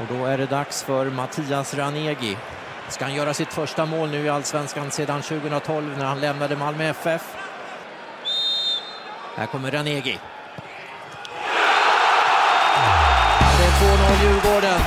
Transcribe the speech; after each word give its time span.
Och 0.00 0.16
då 0.16 0.26
är 0.26 0.38
det 0.38 0.46
dags 0.46 0.82
för 0.82 1.10
Mattias 1.10 1.74
Ranegi. 1.74 2.36
Ska 2.88 3.04
han 3.04 3.14
göra 3.14 3.34
sitt 3.34 3.52
första 3.52 3.86
mål 3.86 4.10
nu 4.10 4.24
i 4.24 4.28
Allsvenskan 4.28 4.90
sedan 4.90 5.22
2012 5.22 5.94
när 5.98 6.04
han 6.04 6.20
lämnade 6.20 6.56
Malmö 6.56 6.84
FF? 6.84 7.22
Här 9.36 9.46
kommer 9.46 9.70
Ranegi. 9.70 10.18
Det 13.58 13.64
är 13.64 13.70
2-0 13.70 14.22
Djurgården. 14.22 14.80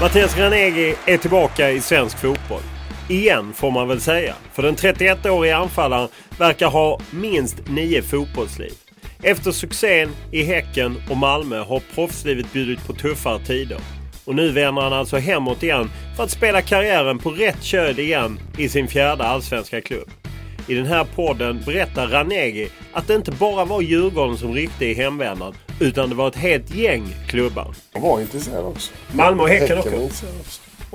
Mattias 0.00 0.38
Ranegi 0.38 0.94
är 1.06 1.18
tillbaka 1.18 1.70
i 1.70 1.80
svensk 1.80 2.18
fotboll. 2.18 2.62
Igen 3.08 3.52
får 3.52 3.70
man 3.70 3.88
väl 3.88 4.00
säga. 4.00 4.34
För 4.52 4.62
den 4.62 4.76
31-årige 4.76 5.56
anfallaren 5.56 6.08
verkar 6.38 6.70
ha 6.70 7.00
minst 7.10 7.56
nio 7.68 8.02
fotbollsliv. 8.02 8.85
Efter 9.26 9.52
succén 9.52 10.10
i 10.30 10.42
Häcken 10.42 11.02
och 11.10 11.16
Malmö 11.16 11.58
har 11.58 11.82
proffslivet 11.94 12.52
bjudit 12.52 12.86
på 12.86 12.92
tuffare 12.92 13.38
tider. 13.38 13.78
Och 14.24 14.34
nu 14.34 14.52
vänder 14.52 14.82
han 14.82 14.92
alltså 14.92 15.16
hemåt 15.16 15.62
igen 15.62 15.90
för 16.16 16.24
att 16.24 16.30
spela 16.30 16.62
karriären 16.62 17.18
på 17.18 17.30
rätt 17.30 17.62
köl 17.62 17.98
igen 17.98 18.40
i 18.58 18.68
sin 18.68 18.88
fjärde 18.88 19.24
allsvenska 19.24 19.80
klubb. 19.80 20.10
I 20.68 20.74
den 20.74 20.86
här 20.86 21.06
podden 21.14 21.62
berättar 21.66 22.06
Ranegi 22.06 22.68
att 22.92 23.06
det 23.06 23.14
inte 23.14 23.30
bara 23.30 23.64
var 23.64 23.80
Djurgården 23.82 24.38
som 24.38 24.54
ryckte 24.54 24.86
i 24.86 24.94
hemvändan 24.94 25.54
utan 25.80 26.08
det 26.08 26.14
var 26.14 26.28
ett 26.28 26.36
helt 26.36 26.74
gäng 26.74 27.06
klubbar. 27.28 27.74
Jag 27.92 28.00
var 28.00 28.20
intresserad 28.20 28.64
också. 28.64 28.92
Malmö 29.12 29.42
och 29.42 29.48
Häcken 29.48 29.76
var 29.76 30.04
också. 30.04 30.26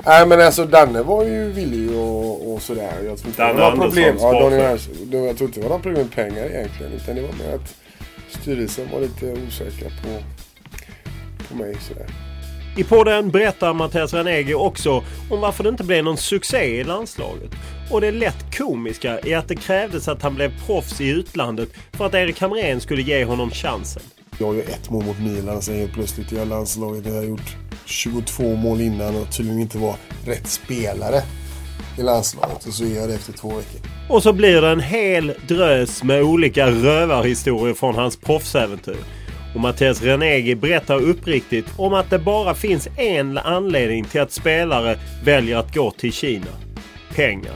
Nej 0.06 0.28
men 0.28 0.42
alltså 0.42 0.66
Danne 0.66 1.04
var 1.04 1.24
ju 1.24 1.52
villig 1.52 1.98
och, 1.98 2.54
och 2.54 2.62
sådär. 2.62 2.94
Jag 3.06 3.18
tror 3.18 3.28
inte 3.28 3.42
Danne 3.42 3.54
det 3.54 3.62
var 3.62 3.76
några 3.76 3.88
problem. 3.90 4.16
Ja, 4.20 4.40
Daniel 4.40 4.80
Jag 5.28 5.38
tror 5.38 5.48
inte 5.48 5.60
det 5.60 5.64
var 5.64 5.70
några 5.70 5.84
problem 5.84 6.04
med 6.04 6.16
pengar 6.16 6.46
egentligen. 6.46 6.94
Utan 6.94 7.16
det 7.16 7.22
var 7.22 7.34
mer 7.34 7.56
att 7.56 7.81
styrelsen 8.32 8.92
var 8.92 9.02
lite 9.02 9.34
osäkra 9.48 9.90
på, 9.90 10.24
på 11.48 11.56
mig 11.56 11.76
sådär. 11.80 12.08
I 12.78 12.84
podden 12.84 13.32
berättar 13.32 13.74
Mattias 13.74 14.14
Ranegi 14.14 14.54
också 14.54 15.04
om 15.30 15.42
varför 15.42 15.64
det 15.64 15.70
inte 15.70 15.84
blev 15.84 16.04
någon 16.04 16.18
succé 16.18 16.80
i 16.80 16.84
landslaget. 16.84 17.52
Och 17.90 18.02
det 18.02 18.12
lätt 18.12 18.58
komiska 18.58 19.20
är 19.20 19.38
att 19.38 19.48
det 19.48 19.56
krävdes 19.56 20.08
att 20.08 20.22
han 20.22 20.36
blev 20.36 20.66
proffs 20.66 21.02
i 21.02 21.10
utlandet 21.10 21.70
för 21.92 22.06
att 22.06 22.14
Erik 22.14 22.42
Hamrén 22.42 22.82
skulle 22.82 23.02
ge 23.02 23.26
honom 23.26 23.50
chansen. 23.50 24.04
Jag 24.40 24.56
gör 24.56 24.64
ett 24.64 24.90
mål 24.90 25.06
mot 25.06 25.20
Milan 25.20 25.62
sen 25.62 25.76
helt 25.76 25.94
plötsligt 25.94 26.32
gör 26.32 26.46
landslaget. 26.46 27.06
Jag 27.06 27.14
har 27.14 27.24
gjort 27.24 27.56
22 27.86 28.56
mål 28.56 28.82
innan 28.82 29.16
och 29.16 29.32
tydligen 29.38 29.62
inte 29.62 29.78
var 29.78 29.96
rätt 30.26 30.48
spelare 30.48 31.22
i 31.98 32.02
landslaget. 32.04 32.68
Och 32.68 32.74
så 32.74 32.86
gör 32.86 33.00
jag 33.00 33.10
det 33.10 33.16
efter 33.16 33.34
två 33.34 33.48
veckor. 33.48 33.82
Och 34.10 34.24
så 34.24 34.34
blir 34.34 34.62
det 34.62 34.70
en 34.70 34.80
hel 34.80 35.34
drös 35.48 36.04
med 36.04 36.22
olika 36.24 36.72
rövarhistorier 36.72 37.74
från 37.74 37.96
hans 37.96 38.18
proffsäventyr. 38.18 38.98
Och 39.56 39.60
Mattias 39.62 40.04
Ranegi 40.04 40.56
berättar 40.56 41.02
uppriktigt 41.02 41.68
om 41.78 41.94
att 41.94 42.10
det 42.10 42.20
bara 42.20 42.56
finns 42.56 42.88
en 42.96 43.38
anledning 43.38 44.04
till 44.06 44.22
att 44.22 44.32
spelare 44.32 45.00
väljer 45.24 45.58
att 45.58 45.74
gå 45.76 45.92
till 45.92 46.14
Kina. 46.14 46.46
Pengar. 47.16 47.54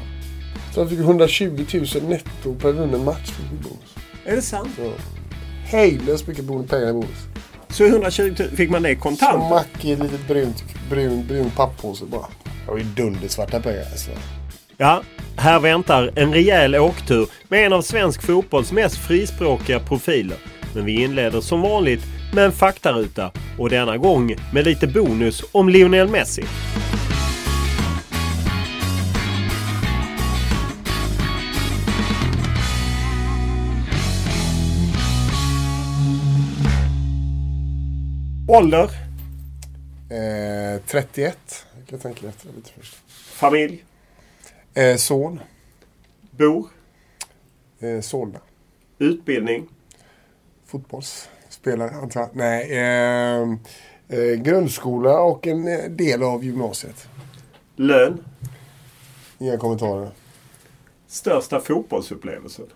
Så 0.74 0.80
jag 0.80 0.90
fick 0.90 1.00
120 1.00 1.66
000 1.74 2.04
netto 2.04 2.56
per 2.62 2.72
vunnen 2.72 3.04
match. 3.04 3.32
Är 4.26 4.36
det 4.36 4.42
sant? 4.42 4.70
Ja. 4.78 4.92
Hejdlöst 5.66 6.28
mycket 6.28 6.48
pengar 6.48 6.90
i 6.90 6.94
bonus. 6.94 7.28
Så 7.70 7.86
120 7.86 8.36
000 8.40 8.50
fick 8.50 8.70
man 8.70 8.84
det 8.84 8.92
Som 8.94 9.02
kontant? 9.02 9.50
mack 9.50 9.86
i 9.86 9.92
ett 9.92 10.00
litet 10.00 10.28
brunt, 10.28 10.64
brun, 10.90 11.28
brun 11.28 11.52
papppåse 11.56 12.06
bara. 12.06 12.26
Det 12.66 12.72
var 12.72 12.78
ju 12.78 12.84
dundersvarta 12.84 13.60
pengar 13.62 13.86
alltså. 13.92 14.12
Ja, 14.78 15.02
här 15.38 15.60
väntar 15.60 16.12
en 16.16 16.34
rejäl 16.34 16.76
åktur 16.76 17.28
med 17.50 17.66
en 17.66 17.74
av 17.74 17.82
svensk 17.82 18.22
fotbolls 18.22 18.72
mest 18.72 18.98
frispråkiga 18.98 19.80
profiler. 19.80 20.38
Men 20.76 20.86
vi 20.86 21.04
inleder 21.04 21.42
som 21.42 21.62
vanligt 21.62 22.02
med 22.34 22.46
en 22.46 22.52
faktaruta 22.52 23.32
och 23.58 23.70
denna 23.70 23.98
gång 23.98 24.36
med 24.54 24.66
lite 24.66 24.88
bonus 24.88 25.44
om 25.52 25.70
Lionel 25.70 26.08
Messi. 26.08 26.44
Ålder, 38.48 38.90
Eh, 40.10 40.82
31. 40.86 41.38
Jag 41.96 42.02
tänka 42.02 42.28
efter 42.30 42.48
lite 42.56 42.72
först. 42.72 42.96
familj, 43.08 43.86
Eh, 44.74 44.96
son. 44.96 45.40
bor, 46.32 46.68
Eh, 47.80 48.02
Solna. 48.02 48.40
utbildning, 49.00 49.68
Fotbollsspelare 50.66 51.90
antar 51.92 52.22
jag. 52.22 52.30
Nej. 52.34 52.72
Eh, 52.72 53.42
eh, 54.20 54.36
grundskola 54.36 55.20
och 55.22 55.48
en 55.48 55.68
eh, 55.68 55.90
del 55.90 56.24
av 56.24 56.44
gymnasiet. 56.44 57.08
lön, 57.76 58.24
Inga 59.40 59.58
kommentarer. 59.58 60.12
största 61.08 61.60
fotbollsupplevelsen. 61.60 62.68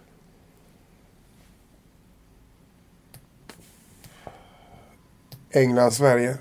England, 5.51 5.91
Sverige. 5.91 6.37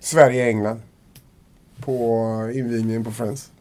Sverige, 0.00 0.48
England. 0.48 0.80
På 1.84 2.50
invigningen 2.54 3.04
på 3.04 3.10
Friends. 3.10 3.52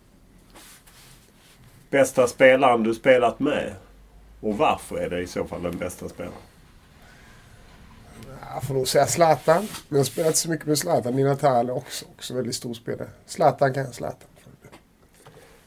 Bästa 1.90 2.28
spelaren 2.28 2.84
du 2.84 2.94
spelat 2.94 3.40
med? 3.40 3.74
Och 4.40 4.58
varför 4.58 4.98
är 4.98 5.10
det 5.10 5.22
i 5.22 5.28
så 5.28 5.46
fall 5.46 5.64
den 5.64 5.78
bästa 5.78 6.10
spelaren? 6.10 6.38
Jag 8.54 8.64
får 8.64 8.74
nog 8.74 8.88
säga 8.88 9.08
Zlatan. 9.08 9.62
Men 9.62 9.70
jag 9.90 9.98
har 9.98 10.04
spelat 10.04 10.38
så 10.38 10.50
mycket 10.50 10.68
med 10.68 10.78
Zlatan. 10.78 11.16
Nina 11.16 11.36
Tal 11.36 11.70
är 11.70 11.74
också, 11.74 12.06
också 12.16 12.34
väldigt 12.34 12.56
stor 12.56 12.74
spelare. 12.74 13.10
Zlatan 13.26 13.74
kan 13.74 13.84
jag 13.86 13.94
Zlatan. 13.94 14.28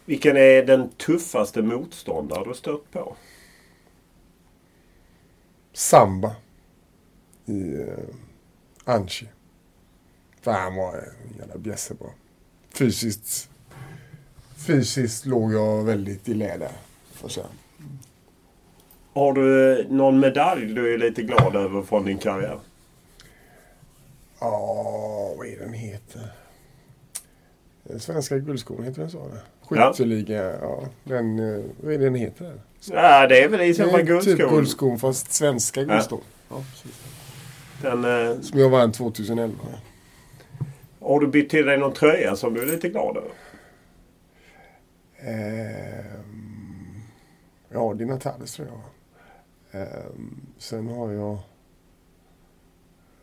Vilken 0.04 0.36
är 0.36 0.62
den 0.62 0.88
tuffaste 0.88 1.62
motståndare 1.62 2.44
du 2.44 2.54
stött 2.54 2.90
på? 2.90 3.16
Samba. 5.72 6.36
I 7.46 7.62
uh, 7.62 7.98
Anchi. 8.84 9.28
Fan 10.40 10.76
var 10.76 10.94
en 10.96 11.38
jävla 11.38 11.58
bjässe 11.58 11.94
bra. 11.94 12.14
Fysiskt. 12.74 13.48
Fysiskt 14.66 15.26
låg 15.26 15.52
jag 15.52 15.84
väldigt 15.84 16.28
i 16.28 16.34
lä 16.34 16.56
där. 16.56 16.68
Får 17.12 17.22
jag 17.22 17.30
säga. 17.30 17.46
Har 19.14 19.32
du 19.32 19.86
någon 19.90 20.20
medalj 20.20 20.66
du 20.66 20.94
är 20.94 20.98
lite 20.98 21.22
glad 21.22 21.56
över 21.56 21.82
från 21.82 22.04
din 22.04 22.18
karriär? 22.18 22.58
Ja, 24.40 25.34
vad 25.38 25.46
är 25.46 25.58
den 25.58 25.72
heter? 25.72 26.32
Eh, 27.90 27.98
Svenska 27.98 28.38
guldskon, 28.38 28.84
heter 28.84 29.00
den 29.00 29.10
så? 29.10 29.30
Skytteliga, 29.62 30.42
ja. 30.60 30.84
Den, 31.04 31.38
eh, 31.54 31.64
vad 31.80 31.92
är 31.94 31.98
den 31.98 32.14
heter? 32.14 32.44
Den? 32.44 32.60
Ja, 32.92 33.26
det 33.26 33.42
är 33.42 33.48
väl 33.48 33.60
i 33.60 33.74
så 33.74 33.82
fall 33.90 33.92
Det 33.92 34.12
är 34.12 34.20
Typ 34.20 34.24
guldskon. 34.36 34.48
guldskon 34.54 34.98
fast 34.98 35.32
svenska 35.32 35.84
guldskon. 35.84 36.20
Ja. 36.48 36.62
precis. 36.70 37.00
Den, 37.82 38.04
eh, 38.04 38.40
Som 38.40 38.60
jag 38.60 38.68
vann 38.70 38.92
2011. 38.92 39.54
Har 41.04 41.20
du 41.20 41.26
bytt 41.26 41.50
till 41.50 41.66
dig 41.66 41.78
någon 41.78 41.92
tröja 41.92 42.36
som 42.36 42.54
du 42.54 42.62
är 42.62 42.66
lite 42.66 42.88
glad 42.88 43.16
över? 43.16 43.30
Ehm, 45.18 47.02
ja, 47.68 47.94
det 47.98 48.04
är 48.04 48.08
Natales 48.08 48.52
tror 48.54 48.68
jag. 48.68 48.80
Ehm, 49.82 50.40
sen 50.58 50.88
har 50.88 51.10
jag... 51.12 51.38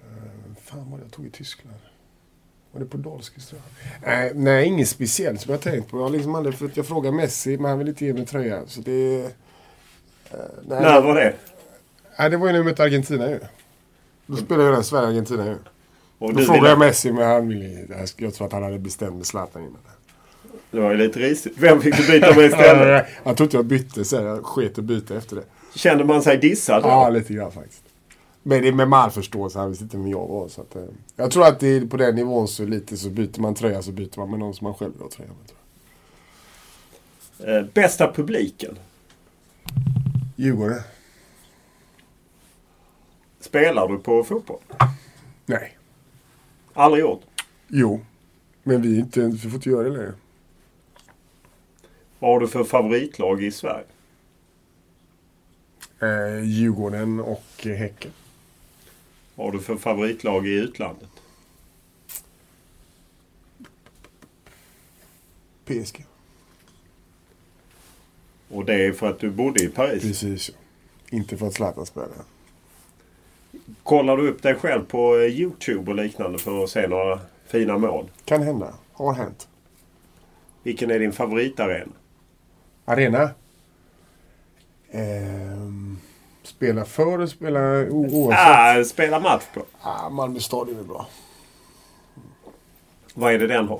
Ehm, 0.03 0.55
fan 0.61 0.91
vad 0.91 0.99
jag 1.01 1.11
tog 1.11 1.25
i 1.25 1.29
Tyskland. 1.31 1.75
Var 2.71 2.79
det 2.79 2.85
Podolskis 2.85 3.47
tror 3.47 3.61
jag? 3.61 3.91
Nej, 4.07 4.31
nej, 4.35 4.65
inget 4.67 4.87
speciellt 4.89 5.41
som 5.41 5.51
jag 5.51 5.61
tänkt 5.61 5.91
på. 5.91 5.97
Jag 5.97 6.03
har 6.03 6.09
liksom 6.09 6.35
aldrig, 6.35 6.55
för 6.55 6.65
att 6.65 6.77
jag 6.77 6.85
frågade 6.85 7.15
Messi 7.17 7.57
men 7.57 7.69
han 7.69 7.77
ville 7.79 7.91
inte 7.91 8.05
ge 8.05 8.13
mig 8.13 8.25
tröja. 8.25 8.67
Så 8.67 8.81
det... 8.81 9.15
eh, 10.31 10.39
nej, 10.67 10.81
När 10.81 11.01
var 11.01 11.15
det? 11.15 11.35
nej, 12.19 12.29
det 12.29 12.37
var 12.37 12.47
ju 12.47 12.53
när 12.53 12.59
vi 12.59 12.65
mötte 12.65 12.83
Argentina 12.83 13.29
ju. 13.29 13.39
Då 14.25 14.35
spelade 14.35 14.63
jag 14.63 14.73
den 14.73 14.83
Sverige-Argentina 14.83 15.45
ju. 15.45 15.55
Och 16.21 16.33
Då 16.33 16.41
frågade 16.41 16.69
jag 16.69 16.79
Messi 16.79 17.11
men 17.11 17.27
han 17.27 17.47
ville 17.47 17.87
Jag 18.17 18.33
tror 18.33 18.47
att 18.47 18.53
han 18.53 18.63
hade 18.63 18.79
bestämt 18.79 19.15
med 19.15 19.25
Zlatan 19.25 19.61
innan. 19.61 19.77
det 20.71 20.79
var 20.79 20.91
ju 20.91 20.97
lite 20.97 21.19
risigt. 21.19 21.53
Vem 21.57 21.81
fick 21.81 21.97
du 21.97 22.07
byta 22.07 22.35
med 22.35 22.45
istället? 22.45 23.07
Jag 23.23 23.37
tror 23.37 23.45
inte 23.45 23.57
jag 23.57 23.65
bytte 23.65 24.05
så 24.05 24.15
jag 24.15 24.45
sket 24.45 24.77
att 24.77 24.83
byta 24.83 25.17
efter 25.17 25.35
det. 25.35 25.43
Kände 25.75 26.03
man 26.03 26.21
sig 26.23 26.37
dissad? 26.37 26.81
Ja, 26.83 27.09
lite 27.09 27.33
grann 27.33 27.51
faktiskt. 27.51 27.83
Men 28.43 28.61
det 28.61 28.67
är 28.67 28.71
med 28.73 28.93
all 28.93 29.11
förståelse. 29.11 29.59
Han 29.59 29.69
visste 29.69 29.83
inte 29.83 29.97
vem 29.97 30.07
jag 30.07 30.27
var. 30.27 30.47
Så 30.47 30.61
att, 30.61 30.75
eh, 30.75 30.83
jag 31.15 31.31
tror 31.31 31.45
att 31.47 31.59
det 31.59 31.67
är 31.67 31.81
på 31.85 31.97
den 31.97 32.15
nivån 32.15 32.47
så 32.47 32.65
lite 32.65 32.97
så 32.97 33.09
byter 33.09 33.39
man 33.41 33.55
tröja 33.55 33.81
så 33.81 33.91
byter 33.91 34.19
man 34.19 34.29
med 34.29 34.39
någon 34.39 34.53
som 34.53 34.65
man 34.65 34.73
själv 34.73 34.93
vill 34.93 35.01
ha 35.01 35.09
tröja 35.09 35.29
med. 35.29 35.47
Tror 35.47 35.59
jag. 37.49 37.57
Eh, 37.57 37.65
bästa 37.73 38.11
publiken? 38.13 38.79
Djurgården? 40.35 40.81
Spelar 43.39 43.87
du 43.87 43.97
på 43.97 44.23
fotboll? 44.23 44.59
Nej. 45.45 45.77
Aldrig 46.73 47.01
gjort? 47.01 47.21
Jo. 47.67 48.05
Men 48.63 48.81
vi, 48.81 48.99
inte, 48.99 49.21
vi 49.27 49.37
får 49.37 49.53
inte 49.53 49.69
göra 49.69 49.83
det 49.83 49.89
längre. 49.89 50.13
Vad 52.19 52.31
har 52.31 52.39
du 52.39 52.47
för 52.47 52.63
favoritlag 52.63 53.43
i 53.43 53.51
Sverige? 53.51 53.85
Eh, 55.99 56.43
Djurgården 56.43 57.19
och 57.19 57.45
Häcken. 57.63 58.11
Vad 59.35 59.47
har 59.47 59.51
du 59.51 59.59
för 59.59 59.77
favoritlag 59.77 60.47
i 60.47 60.51
utlandet? 60.51 61.09
PSG. 65.65 66.05
Och 68.49 68.65
det 68.65 68.85
är 68.85 68.93
för 68.93 69.09
att 69.09 69.19
du 69.19 69.29
bodde 69.29 69.63
i 69.63 69.67
Paris. 69.67 70.01
Precis 70.01 70.49
ja. 70.49 70.55
Inte 71.17 71.37
för 71.37 71.47
att 71.47 71.53
Zlatan 71.53 71.85
spelar. 71.85 72.17
Kollar 73.83 74.17
du 74.17 74.29
upp 74.29 74.41
dig 74.43 74.55
själv 74.55 74.85
på 74.85 75.15
eh, 75.15 75.21
Youtube 75.21 75.91
och 75.91 75.97
liknande 75.97 76.39
för 76.39 76.63
att 76.63 76.69
se 76.69 76.87
några 76.87 77.19
fina 77.47 77.77
mål? 77.77 78.09
Kan 78.25 78.41
hända. 78.43 78.73
Har 78.93 79.13
hänt. 79.13 79.47
Vilken 80.63 80.91
är 80.91 80.99
din 80.99 81.11
favoritarena? 81.13 81.91
Arena? 82.85 83.29
Ehm, 84.91 85.97
spela 86.43 86.85
för 86.85 87.19
och 87.19 87.29
spela 87.29 87.89
oavsett? 87.89 88.39
Ah, 88.47 88.83
spela 88.83 89.19
match 89.19 89.43
på. 89.53 89.63
Ah, 89.81 90.09
Malmö 90.09 90.39
stadion 90.39 90.79
är 90.79 90.83
bra. 90.83 91.07
Vad 93.13 93.33
är 93.33 93.39
det 93.39 93.47
den 93.47 93.67
har? 93.67 93.79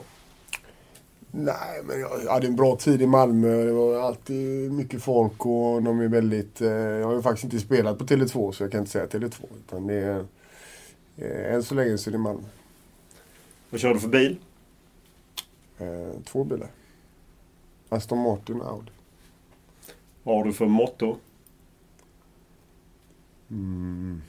Nej, 1.34 1.82
men 1.84 2.00
jag 2.00 2.32
hade 2.32 2.48
en 2.48 2.56
bra 2.56 2.76
tid 2.76 3.02
i 3.02 3.08
Malmö. 3.08 3.64
Det 3.64 3.72
var 3.72 4.00
alltid 4.00 4.72
mycket 4.72 5.04
folk 5.04 5.46
och 5.46 5.84
de 5.84 6.00
är 6.00 6.08
väldigt... 6.08 6.62
Eh, 6.62 6.70
jag 6.72 7.08
har 7.08 7.16
ju 7.16 7.22
faktiskt 7.22 7.44
inte 7.44 7.60
spelat 7.60 7.98
på 7.98 8.06
Tele2 8.06 8.52
så 8.52 8.64
jag 8.64 8.72
kan 8.72 8.80
inte 8.80 8.92
säga 8.92 9.06
Tele2. 9.06 9.46
Utan 9.58 9.88
det 9.88 9.94
är, 9.94 10.26
eh, 11.18 11.54
än 11.54 11.64
så 11.64 11.76
länge 11.76 11.98
så 11.98 12.10
är 12.10 12.12
det 12.12 12.18
Malmö. 12.18 12.44
Vad 13.70 13.80
kör 13.80 13.94
du 13.94 14.00
för 14.00 14.08
bil? 14.08 14.38
Eh, 15.78 16.22
två 16.26 16.44
bilar. 16.44 16.70
Aston 17.90 18.20
Martin 18.20 18.62
och 18.62 18.70
Audi. 18.70 18.92
Vad 20.24 20.38
har 20.38 20.46
du 20.46 20.54
för 20.54 20.66
motto? 20.66 21.18
Mm. 23.50 24.22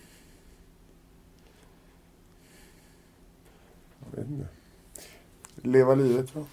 Jag 4.01 4.19
vet 4.19 4.31
inte. 4.31 4.49
Leva 5.55 5.95
livet 5.95 6.35
va? 6.35 6.45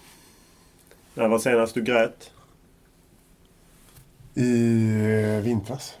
När 1.20 1.28
var 1.28 1.38
senast 1.38 1.74
du 1.74 1.82
grät? 1.82 2.30
I 4.34 4.84
eh, 5.34 5.42
vintras. 5.42 5.98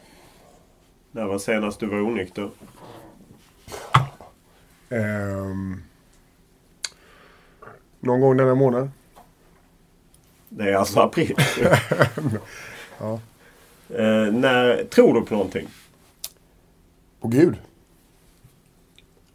När 1.10 1.24
var 1.24 1.38
senast 1.38 1.80
du 1.80 1.86
var 1.86 2.00
onykter? 2.00 2.50
Ehm, 4.88 5.82
någon 8.00 8.20
gång 8.20 8.36
denna 8.36 8.54
månad. 8.54 8.90
Det 10.48 10.70
är 10.70 10.74
alltså 10.74 11.00
april. 11.00 11.36
Ja. 12.98 13.20
Eh, 13.88 14.32
när, 14.32 14.84
tror 14.84 15.14
du 15.14 15.26
på 15.26 15.34
någonting? 15.34 15.68
På 17.20 17.28
Gud. 17.28 17.56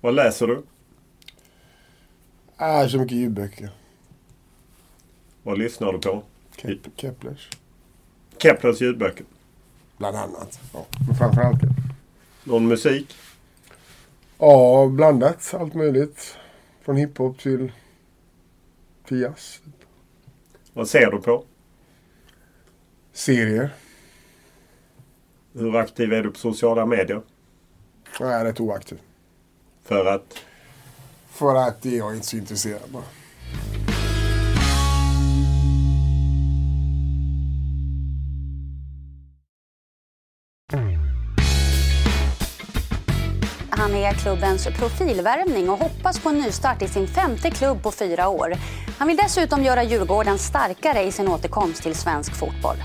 Vad 0.02 0.14
läser 0.14 0.48
du? 0.48 0.64
Äh, 2.58 2.88
så 2.88 2.98
mycket 2.98 3.18
ljudböcker. 3.18 3.85
Vad 5.46 5.58
lyssnar 5.58 5.94
du 5.94 6.00
på? 6.00 6.24
Kep- 6.58 6.90
Keplers. 6.96 7.50
Keplers 8.38 8.82
ljudböcker. 8.82 9.26
Bland 9.98 10.18
annat. 10.18 10.60
Ja, 10.74 10.86
men 11.08 11.16
framförallt. 11.16 11.62
Någon 12.44 12.68
musik? 12.68 13.16
Ja, 14.38 14.88
blandat. 14.88 15.54
Allt 15.54 15.74
möjligt. 15.74 16.38
Från 16.82 16.96
hiphop 16.98 17.40
till, 17.40 17.72
till 19.08 19.22
jazz. 19.22 19.60
Vad 20.74 20.88
ser 20.90 21.12
du 21.12 21.22
på? 21.22 21.44
Serier. 23.14 23.70
Hur 25.54 25.76
aktiv 25.76 26.14
är 26.14 26.24
du 26.24 26.32
på 26.32 26.38
sociala 26.40 26.86
medier? 26.86 27.22
Jag 28.20 28.34
är 28.34 28.46
rätt 28.46 28.60
oaktiv. 28.60 29.00
För 29.84 30.06
att... 30.06 30.38
För 31.30 31.56
att 31.56 31.86
jag 31.86 32.12
är 32.12 32.16
inte 32.16 32.28
så 32.28 32.38
intresserad 32.38 32.90
bara. 32.92 33.04
Han 43.86 43.96
är 43.96 44.14
klubbens 44.14 44.66
profilvärvning 44.66 45.70
och 45.70 45.78
hoppas 45.78 46.20
på 46.20 46.30
en 46.30 46.36
nystart 46.36 46.82
i 46.82 46.88
sin 46.88 47.08
femte 47.08 47.52
klubb 47.52 47.84
på 47.84 47.92
fyra 47.92 48.28
år. 48.28 48.54
Han 48.98 49.08
vill 49.08 49.18
dessutom 49.18 49.64
göra 49.64 49.84
Djurgården 49.84 50.38
starkare 50.38 51.04
i 51.04 51.12
sin 51.12 51.28
återkomst 51.28 51.84
till 51.84 51.96
svensk 51.96 52.36
fotboll. 52.36 52.76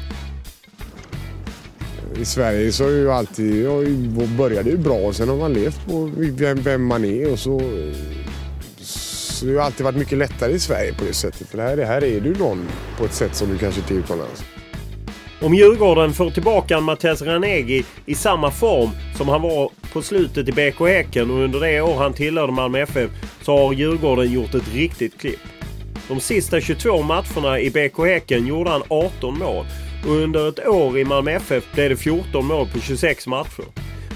I 2.16 2.24
Sverige 2.24 2.72
så 2.72 2.84
är 2.84 2.90
ju 2.90 3.12
alltid, 3.12 3.64
ja, 3.64 4.26
började 4.38 4.70
ju 4.70 4.76
bra 4.76 4.94
och 4.96 5.16
sen 5.16 5.28
har 5.28 5.36
man 5.36 5.52
levt 5.52 5.86
på 5.86 6.10
vem, 6.16 6.62
vem 6.62 6.86
man 6.86 7.04
är 7.04 7.32
och 7.32 7.38
så, 7.38 7.60
så 8.80 9.46
det 9.46 9.56
har 9.56 9.64
alltid 9.64 9.84
varit 9.84 9.98
mycket 9.98 10.18
lättare 10.18 10.52
i 10.52 10.58
Sverige 10.58 10.94
på 10.94 11.04
det 11.04 11.14
sättet. 11.14 11.48
För 11.48 11.58
det 11.58 11.64
här, 11.64 11.76
det 11.76 11.86
här 11.86 12.04
är 12.04 12.20
du 12.20 12.34
någon 12.34 12.68
på 12.98 13.04
ett 13.04 13.14
sätt 13.14 13.34
som 13.34 13.48
du 13.48 13.58
kanske 13.58 13.80
inte 13.80 13.94
är 13.94 13.98
utomlands. 13.98 14.42
Om 15.42 15.54
Djurgården 15.54 16.12
får 16.12 16.30
tillbaka 16.30 16.76
en 16.76 16.84
Mattias 16.84 17.22
Ranegi 17.22 17.84
i 18.06 18.14
samma 18.14 18.50
form 18.50 18.90
som 19.16 19.28
han 19.28 19.42
var 19.42 19.70
på 19.92 20.02
slutet 20.02 20.48
i 20.48 20.52
BK 20.52 20.80
Häcken 20.80 21.30
och 21.30 21.36
under 21.36 21.60
det 21.60 21.80
år 21.80 21.94
han 21.94 22.12
tillhörde 22.12 22.52
Malmö 22.52 22.78
FF 22.78 23.10
så 23.42 23.56
har 23.56 23.72
Djurgården 23.72 24.32
gjort 24.32 24.54
ett 24.54 24.74
riktigt 24.74 25.20
klipp. 25.20 25.40
De 26.08 26.20
sista 26.20 26.60
22 26.60 27.02
matcherna 27.02 27.60
i 27.60 27.70
BK 27.70 27.98
Häcken 27.98 28.46
gjorde 28.46 28.70
han 28.70 28.82
18 28.88 29.38
mål 29.38 29.66
och 30.06 30.14
under 30.14 30.48
ett 30.48 30.66
år 30.68 30.98
i 30.98 31.04
Malmö 31.04 31.30
FF 31.30 31.72
blev 31.72 31.90
det 31.90 31.96
14 31.96 32.46
mål 32.46 32.66
på 32.72 32.80
26 32.80 33.26
matcher. 33.26 33.64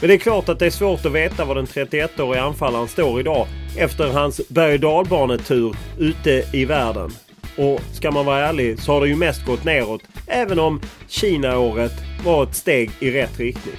Men 0.00 0.08
det 0.08 0.14
är 0.14 0.18
klart 0.18 0.48
att 0.48 0.58
det 0.58 0.66
är 0.66 0.70
svårt 0.70 1.06
att 1.06 1.12
veta 1.12 1.44
var 1.44 1.54
den 1.54 1.66
31-årige 1.66 2.42
anfallaren 2.42 2.88
står 2.88 3.20
idag 3.20 3.46
efter 3.76 4.08
hans 4.08 4.48
berg 4.48 4.74
och 4.74 4.80
dalbanetur 4.80 5.76
ute 5.98 6.44
i 6.52 6.64
världen. 6.64 7.10
Och 7.56 7.80
ska 7.92 8.10
man 8.10 8.26
vara 8.26 8.48
ärlig 8.48 8.80
så 8.80 8.92
har 8.92 9.00
det 9.00 9.08
ju 9.08 9.16
mest 9.16 9.46
gått 9.46 9.64
neråt 9.64 10.02
även 10.26 10.58
om 10.58 10.80
Kina-året 11.08 11.92
var 12.24 12.42
ett 12.42 12.54
steg 12.54 12.90
i 13.00 13.10
rätt 13.10 13.38
riktning. 13.38 13.74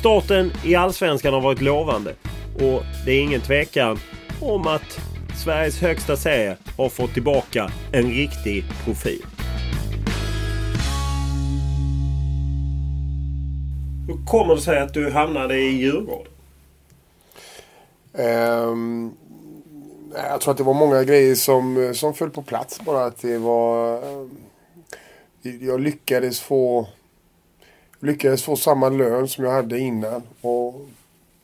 Starten 0.00 0.52
i 0.64 0.74
Allsvenskan 0.74 1.34
har 1.34 1.40
varit 1.40 1.60
lovande 1.60 2.14
och 2.54 2.82
det 3.04 3.12
är 3.12 3.22
ingen 3.22 3.40
tvekan 3.40 3.98
om 4.40 4.66
att 4.66 5.00
Sveriges 5.44 5.80
högsta 5.80 6.16
serie 6.16 6.56
har 6.76 6.88
fått 6.88 7.14
tillbaka 7.14 7.70
en 7.92 8.10
riktig 8.10 8.64
profil. 8.84 9.22
Hur 14.08 14.26
kommer 14.26 14.54
det 14.54 14.60
sig 14.60 14.78
att 14.78 14.94
du 14.94 15.10
hamnade 15.10 15.58
i 15.58 15.68
Djurgården? 15.68 16.32
Um, 18.12 19.16
jag 20.14 20.40
tror 20.40 20.50
att 20.52 20.58
det 20.58 20.64
var 20.64 20.74
många 20.74 21.04
grejer 21.04 21.34
som, 21.34 21.84
eh, 21.84 21.92
som 21.92 22.14
föll 22.14 22.30
på 22.30 22.42
plats 22.42 22.80
bara. 22.80 23.04
Att 23.04 23.22
det 23.22 23.38
var... 23.38 23.96
Eh, 24.02 24.26
jag 25.60 25.80
lyckades 25.80 26.40
få... 26.40 26.88
Lyckades 28.00 28.42
få 28.42 28.56
samma 28.56 28.88
lön 28.88 29.28
som 29.28 29.44
jag 29.44 29.52
hade 29.52 29.78
innan. 29.78 30.22
Och 30.40 30.88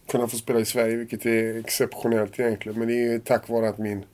kunna 0.06 0.28
få 0.28 0.36
spela 0.36 0.60
i 0.60 0.64
Sverige, 0.64 0.96
vilket 0.96 1.26
är 1.26 1.58
exceptionellt 1.58 2.40
egentligen. 2.40 2.78
Men 2.78 2.88
det 2.88 3.06
är 3.06 3.18
tack 3.18 3.48
vare 3.48 3.68
att 3.68 3.78
min, 3.78 4.04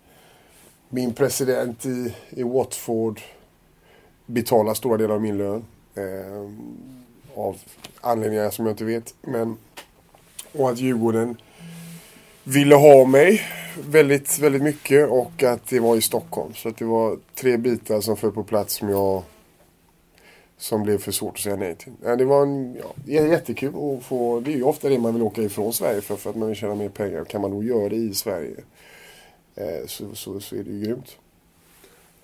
min 0.88 1.14
president 1.14 1.87
i, 1.87 2.14
i 2.30 2.42
Watford 2.42 3.21
betalar 4.26 4.75
stora 4.75 4.97
delar 4.97 5.14
av 5.14 5.23
min 5.23 5.38
lön. 5.38 5.64
Eh, 5.95 6.50
av 7.35 7.59
anledningar 8.00 8.50
som 8.50 8.66
jag 8.66 8.73
inte 8.73 8.85
vet. 8.85 9.14
Men, 9.23 9.57
och 10.52 10.71
att 10.71 10.78
Djurgården 10.78 11.37
ville 12.54 12.75
ha 12.75 13.04
mig 13.04 13.42
väldigt, 13.88 14.38
väldigt 14.38 14.62
mycket 14.62 15.09
och 15.09 15.42
att 15.42 15.66
det 15.69 15.80
var 15.80 15.97
i 15.97 16.00
Stockholm. 16.00 16.54
Så 16.54 16.69
att 16.69 16.76
det 16.76 16.85
var 16.85 17.19
tre 17.35 17.57
bitar 17.57 18.00
som 18.00 18.16
föll 18.16 18.33
på 18.33 18.45
plats 18.45 18.75
som 18.75 18.88
jag 18.88 19.23
som 20.57 20.83
blev 20.83 20.99
för 20.99 21.12
svårt 21.12 21.35
att 21.35 21.40
säga 21.40 21.57
nej 21.57 21.75
till. 21.75 21.92
Det 22.19 22.25
var 22.25 22.42
en, 22.42 22.76
ja, 23.07 23.26
jättekul 23.26 23.69
att 23.69 24.04
få, 24.04 24.40
det 24.40 24.52
är 24.52 24.57
ju 24.57 24.62
ofta 24.62 24.88
det 24.88 24.99
man 24.99 25.14
vill 25.14 25.23
åka 25.23 25.42
ifrån 25.42 25.73
Sverige 25.73 26.00
för, 26.00 26.16
för 26.16 26.30
att 26.30 26.37
man 26.37 26.49
vill 26.49 26.57
tjäna 26.57 26.75
mer 26.75 26.88
pengar. 26.88 27.25
Kan 27.25 27.40
man 27.40 27.50
då 27.50 27.62
göra 27.62 27.88
det 27.88 27.97
i 27.97 28.14
Sverige 28.14 28.57
eh, 29.57 29.87
så, 29.87 30.14
så, 30.14 30.40
så 30.40 30.57
är 30.57 30.62
det 30.62 30.71
ju 30.71 30.85
grymt. 30.85 31.16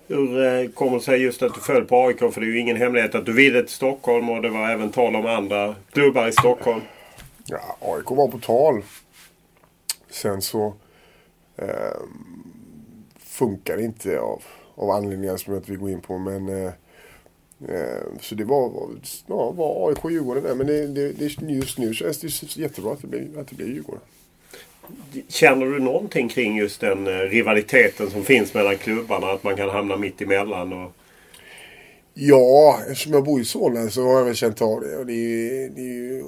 Hur 0.07 0.45
eh, 0.45 0.69
kommer 0.69 0.97
det 0.97 1.03
sig 1.03 1.21
just 1.21 1.43
att 1.43 1.53
du 1.53 1.61
föll 1.61 1.85
på 1.85 2.07
AIK? 2.07 2.19
För 2.19 2.41
det 2.41 2.47
är 2.47 2.51
ju 2.51 2.59
ingen 2.59 2.77
hemlighet 2.77 3.15
att 3.15 3.25
du 3.25 3.33
ville 3.33 3.61
till 3.61 3.73
Stockholm 3.73 4.29
och 4.29 4.41
det 4.41 4.49
var 4.49 4.69
även 4.69 4.91
tal 4.91 5.15
om 5.15 5.25
andra 5.25 5.75
klubbar 5.91 6.27
i 6.27 6.31
Stockholm. 6.31 6.81
Ja, 7.45 7.77
AIK 7.79 8.11
var 8.11 8.27
på 8.27 8.37
tal. 8.37 8.83
Sen 10.09 10.41
så 10.41 10.73
eh, 11.55 12.01
funkar 13.19 13.77
det 13.77 13.83
inte 13.83 14.19
av, 14.19 14.43
av 14.75 14.89
anledningar 14.89 15.37
som 15.37 15.53
jag 15.53 15.59
inte 15.59 15.71
vill 15.71 15.79
gå 15.79 15.89
in 15.89 16.01
på. 16.01 16.17
Men, 16.17 16.49
eh, 16.49 16.71
eh, 17.69 18.03
så 18.21 18.35
det 18.35 18.43
var, 18.43 18.89
ja, 19.27 19.51
var 19.51 19.89
AIK 19.89 20.05
och 20.05 20.11
Djurgården 20.11 20.43
där. 20.43 20.55
Men 20.55 20.67
det, 20.67 20.87
det, 20.87 21.11
det, 21.11 21.45
just 21.53 21.77
nu 21.77 21.93
känns 21.93 22.19
det 22.19 22.57
jättebra 22.57 22.93
att 22.93 23.01
det 23.01 23.07
blir, 23.07 23.39
att 23.39 23.47
det 23.47 23.55
blir 23.55 23.67
Djurgården. 23.67 24.01
Känner 25.27 25.65
du 25.65 25.79
någonting 25.79 26.29
kring 26.29 26.57
just 26.57 26.81
den 26.81 27.07
eh, 27.07 27.11
rivaliteten 27.11 28.11
som 28.11 28.23
finns 28.23 28.53
mellan 28.53 28.77
klubbarna? 28.77 29.27
Att 29.27 29.43
man 29.43 29.55
kan 29.55 29.69
hamna 29.69 29.97
mitt 29.97 30.21
emellan? 30.21 30.73
Och... 30.73 30.91
Ja, 32.13 32.79
eftersom 32.81 33.13
jag 33.13 33.23
bor 33.23 33.41
i 33.41 33.45
Solna 33.45 33.89
så 33.89 34.03
har 34.03 34.17
jag 34.17 34.25
väl 34.25 34.35
känt 34.35 34.61
av 34.61 34.81
det. 34.81 34.97
Och 34.97 35.05
det 35.05 35.13
är, 35.13 35.69
det 35.69 35.81
är 35.81 36.23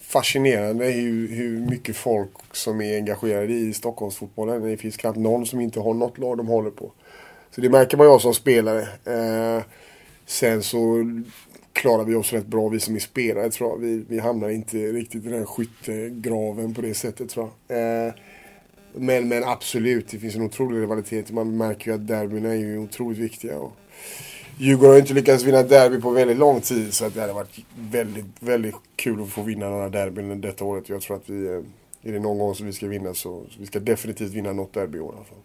fascinerande 0.00 0.84
hur, 0.84 1.28
hur 1.28 1.60
mycket 1.60 1.96
folk 1.96 2.30
som 2.52 2.80
är 2.80 2.96
engagerade 2.96 3.52
i 3.52 3.72
Stockholmsfotbollen. 3.72 4.62
Det 4.62 4.76
finns 4.76 4.96
knappt 4.96 5.18
någon 5.18 5.46
som 5.46 5.60
inte 5.60 5.80
har 5.80 5.94
något 5.94 6.18
lag 6.18 6.36
de 6.36 6.46
håller 6.46 6.70
på. 6.70 6.92
Så 7.50 7.60
det 7.60 7.70
märker 7.70 7.96
man 7.96 8.12
ju 8.12 8.18
som 8.18 8.34
spelare. 8.34 8.80
Eh, 9.04 9.62
sen 10.26 10.62
så 10.62 11.04
klarar 11.72 12.04
vi 12.04 12.14
oss 12.14 12.32
rätt 12.32 12.46
bra 12.46 12.68
vi 12.68 12.80
som 12.80 12.94
är 12.94 13.00
spelare 13.00 13.50
tror 13.50 13.70
jag. 13.70 13.78
Vi, 13.78 14.04
vi 14.08 14.18
hamnar 14.18 14.48
inte 14.48 14.76
riktigt 14.76 15.26
i 15.26 15.28
den 15.28 15.46
skyttegraven 15.46 16.74
på 16.74 16.80
det 16.80 16.94
sättet 16.94 17.30
tror 17.30 17.50
jag. 17.68 18.06
Eh, 18.06 18.12
men, 18.92 19.28
men 19.28 19.44
absolut, 19.44 20.08
det 20.08 20.18
finns 20.18 20.34
en 20.34 20.42
otrolig 20.42 20.80
rivalitet. 20.80 21.30
Man 21.30 21.56
märker 21.56 21.90
ju 21.90 21.94
att 21.94 22.06
derbyna 22.06 22.48
är 22.48 22.54
ju 22.54 22.78
otroligt 22.78 23.18
viktiga. 23.18 23.58
Och 23.58 23.72
Djurgården 24.60 24.90
har 24.90 24.98
inte 24.98 25.14
lyckats 25.14 25.44
vinna 25.44 25.62
derby 25.62 26.00
på 26.00 26.10
väldigt 26.10 26.36
lång 26.36 26.60
tid 26.60 26.94
så 26.94 27.04
att 27.04 27.14
det 27.14 27.20
hade 27.20 27.32
varit 27.32 27.58
väldigt, 27.90 28.24
väldigt 28.40 28.74
kul 28.96 29.22
att 29.22 29.28
få 29.28 29.42
vinna 29.42 29.68
några 29.70 29.88
derbyn 29.88 30.40
detta 30.40 30.64
året. 30.64 30.88
Jag 30.88 31.02
tror 31.02 31.16
att 31.16 31.30
vi, 31.30 31.46
eh, 31.46 31.52
är 32.02 32.12
det 32.12 32.18
någon 32.18 32.38
gång 32.38 32.54
som 32.54 32.66
vi 32.66 32.72
ska 32.72 32.86
vinna 32.86 33.14
så, 33.14 33.42
så 33.50 33.60
vi 33.60 33.66
ska 33.66 33.80
definitivt 33.80 34.32
vinna 34.32 34.52
något 34.52 34.72
derby 34.72 34.98
i 34.98 35.00
år 35.00 35.12
fall. 35.12 35.38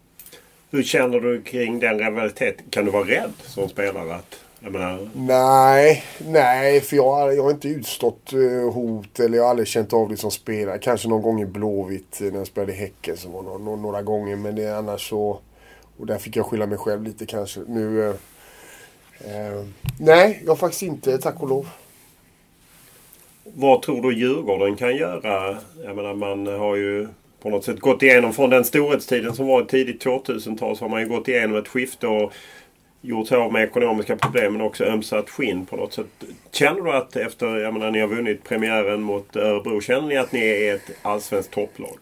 Hur 0.72 0.84
känner 0.84 1.20
du 1.20 1.42
kring 1.42 1.80
den 1.80 2.00
rivaliteten? 2.00 2.66
Kan 2.70 2.86
du 2.86 2.92
vara 2.92 3.04
rädd 3.04 3.32
som 3.46 3.70
spelare? 3.70 4.16
Att, 4.16 4.36
menar... 4.60 5.10
Nej, 5.16 6.04
nej, 6.28 6.82
för 6.82 6.96
jag, 6.96 7.36
jag 7.36 7.44
har 7.44 7.52
inte 7.52 7.68
utstått 7.68 8.34
uh, 8.34 8.72
hot 8.72 9.20
eller 9.20 9.38
jag 9.38 9.44
har 9.44 9.50
aldrig 9.50 9.68
känt 9.68 9.94
av 9.94 10.10
det 10.10 10.18
som 10.18 10.32
spelare. 10.32 10.78
Kanske 10.78 11.08
någon 11.08 11.22
gång 11.22 11.42
i 11.42 11.46
Blåvitt 11.46 12.18
när 12.22 12.38
jag 12.38 12.48
spelade 12.48 12.74
i 12.74 12.76
Häcken 12.76 13.18
som 13.18 13.32
var 13.32 13.42
några, 13.42 13.76
några 13.76 14.02
gånger. 14.02 14.36
Men 14.36 14.56
det 14.56 14.64
är 14.64 14.76
annars 14.76 15.10
så... 15.10 15.40
Och 15.98 16.06
där 16.06 16.18
fick 16.18 16.36
jag 16.36 16.46
skylla 16.46 16.66
mig 16.66 16.78
själv 16.78 17.04
lite 17.04 17.26
kanske. 17.26 17.60
Nu... 17.68 18.14
Eh, 19.20 19.66
nej, 20.00 20.44
jag 20.46 20.60
faktiskt 20.60 20.84
inte, 20.84 21.18
tack 21.18 21.44
och 21.44 21.50
lov. 21.50 21.70
Vad 23.44 23.82
tror 23.82 24.02
du 24.02 24.18
Djurgården 24.18 24.76
kan 24.76 24.96
göra? 24.96 25.58
Jag 25.84 25.96
menar 25.96 26.14
man 26.14 26.48
har 26.48 26.76
ju 26.76 27.08
på 27.42 27.50
något 27.50 27.66
sätt 27.66 27.80
gått 27.80 28.04
igenom 28.04 28.34
från 28.34 28.50
den 28.50 28.66
storhetstiden 28.66 29.36
som 29.36 29.48
var 29.48 29.64
tidigt 29.64 30.06
2000-tal 30.06 30.78
så 30.78 30.84
har 30.84 30.90
man 30.90 31.02
ju 31.02 31.08
gått 31.08 31.28
igenom 31.28 31.58
ett 31.58 31.68
skifte 31.68 32.08
och 32.08 32.34
gjort 33.02 33.28
sig 33.28 33.38
av 33.38 33.54
med 33.54 33.64
ekonomiska 33.64 34.16
problem 34.16 34.54
men 34.54 34.62
också 34.62 34.84
ömsat 34.84 35.30
skinn 35.30 35.66
på 35.66 35.76
något 35.76 35.94
sätt. 35.94 36.08
Känner 36.52 36.82
du 36.82 36.92
att 36.92 37.16
efter, 37.16 37.58
jag 37.58 37.74
menar 37.74 37.92
ni 37.92 38.00
har 38.00 38.08
vunnit 38.08 38.44
premiären 38.44 39.02
mot 39.02 39.36
Örebro, 39.36 39.82
känner 39.82 40.08
ni 40.08 40.18
att 40.18 40.32
ni 40.32 40.40
är 40.40 40.76
ett 40.76 40.92
allsvenskt 41.02 41.52
topplag? 41.52 41.98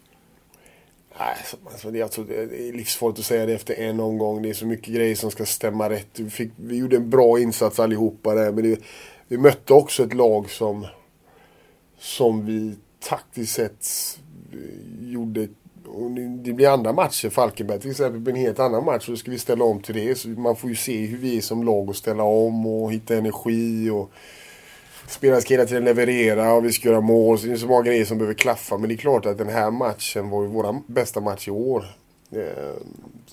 Nej, 1.20 1.36
alltså, 1.65 1.91
det, 1.91 2.00
är 2.00 2.03
alltså, 2.03 2.24
det 2.24 2.70
är 2.70 2.74
livsfarligt 2.74 3.20
att 3.20 3.25
säga 3.25 3.46
det 3.46 3.53
efter 3.53 3.74
en 3.74 4.00
omgång. 4.00 4.41
Det 4.41 4.50
är 4.50 4.53
så 4.53 4.65
mycket 4.65 4.94
grejer 4.94 5.15
som 5.15 5.32
ska 5.32 5.46
stämma 5.46 5.89
rätt. 5.89 6.20
Vi, 6.20 6.30
fick, 6.30 6.51
vi 6.56 6.77
gjorde 6.77 6.96
en 6.96 7.10
bra 7.10 7.39
insats 7.39 7.80
allihopa 7.80 8.36
där 8.36 8.51
men 8.51 8.63
det, 8.63 8.80
vi 9.27 9.38
mötte 9.38 9.74
också 9.74 10.03
ett 10.03 10.13
lag 10.13 10.50
som, 10.50 10.88
som 11.98 12.46
vi 12.46 12.75
taktiskt 13.00 13.53
sett 13.53 13.88
gjorde 15.00 15.48
och 15.94 16.12
det 16.12 16.53
blir 16.53 16.68
andra 16.68 16.94
matcher. 16.94 17.30
Falkenberg 17.30 17.80
till 17.80 17.91
exempel 17.91 18.20
blir 18.20 18.34
en 18.34 18.39
helt 18.39 18.60
annan 18.60 18.86
match. 18.86 19.06
Så 19.06 19.15
ska 19.15 19.32
vi 19.32 19.39
ställa 19.39 19.65
om 19.65 19.82
till 19.82 19.96
det. 19.96 20.18
Så 20.18 20.30
man 20.30 20.56
får 20.56 20.70
ju 20.70 20.75
se 20.75 21.06
hur 21.06 21.18
vi 21.18 21.38
är 21.38 21.41
som 21.41 21.63
lag 21.63 21.89
och 21.89 21.96
ställa 21.96 22.24
om 22.24 22.65
och 22.65 22.94
hitta 22.94 23.18
energi. 23.18 23.89
och 23.89 24.12
Spelarna 25.12 25.41
ska 25.41 25.53
hela 25.53 25.65
tiden 25.65 25.86
leverera 25.86 26.53
och 26.53 26.65
vi 26.65 26.72
ska 26.72 26.89
göra 26.89 27.01
mål. 27.01 27.39
Så 27.39 27.48
det 27.48 27.53
är 27.53 27.58
så 27.58 27.68
många 27.68 27.84
grejer 27.84 28.06
som 28.06 28.18
behöver 28.18 28.34
klaffa. 28.34 28.77
Men 28.77 28.89
det 28.89 28.96
är 28.96 28.98
klart 28.98 29.25
att 29.25 29.38
den 29.38 29.50
här 29.50 29.72
matchen 29.72 30.30
var 30.30 30.41
ju 30.41 30.48
vår 30.48 30.82
bästa 30.88 31.22
match 31.22 31.48
i 31.48 31.51
år. 31.51 31.86
Eh, 32.32 32.74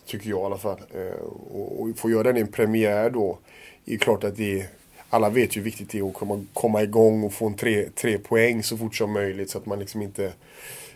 tycker 0.06 0.30
jag 0.30 0.40
i 0.40 0.44
alla 0.44 0.58
fall. 0.58 0.78
Eh, 0.94 1.25
och, 1.52 1.82
och 1.82 1.99
få 1.99 2.11
göra 2.11 2.23
den 2.23 2.37
i 2.37 2.40
en 2.40 2.52
premiär 2.52 3.11
då. 3.11 3.38
Det 3.85 3.94
är 3.94 3.99
klart 3.99 4.25
att 4.25 4.37
det 4.37 4.61
är 4.61 4.66
alla 5.11 5.30
vet 5.30 5.56
ju 5.56 5.61
hur 5.61 5.64
viktigt 5.64 5.90
det 5.90 5.99
är 5.99 6.08
att 6.08 6.14
komma, 6.14 6.44
komma 6.52 6.82
igång 6.82 7.25
och 7.25 7.32
få 7.32 7.47
en 7.47 7.54
tre, 7.54 7.88
tre 7.94 8.18
poäng 8.18 8.62
så 8.62 8.76
fort 8.76 8.97
som 8.97 9.12
möjligt. 9.12 9.50
Så 9.50 9.58
att 9.58 9.66
man 9.66 9.78
liksom 9.78 10.02
inte 10.02 10.32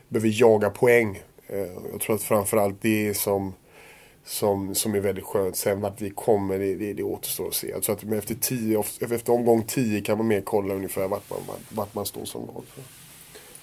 behöver 0.08 0.40
jaga 0.40 0.70
poäng. 0.70 1.22
Eh, 1.46 1.58
jag 1.92 2.00
tror 2.00 2.16
att 2.16 2.22
framförallt 2.22 2.82
det 2.82 3.16
som, 3.16 3.54
som, 4.24 4.74
som 4.74 4.94
är 4.94 5.00
väldigt 5.00 5.24
skönt. 5.24 5.56
Sen 5.56 5.80
vart 5.80 6.00
vi 6.00 6.10
kommer, 6.10 6.58
det, 6.58 6.74
det, 6.74 6.92
det 6.92 7.02
återstår 7.02 7.48
att 7.48 7.54
se. 7.54 7.80
Tror 7.80 7.96
att 7.96 8.12
efter, 8.12 8.34
tio, 8.34 8.84
efter 9.00 9.32
omgång 9.32 9.62
10 9.62 10.00
kan 10.00 10.18
man 10.18 10.26
mer 10.26 10.40
kolla 10.40 10.74
ungefär 10.74 11.08
vart 11.08 11.30
man, 11.30 11.38
vart 11.68 11.94
man 11.94 12.06
står 12.06 12.24
som 12.24 12.46
lag. 12.46 12.62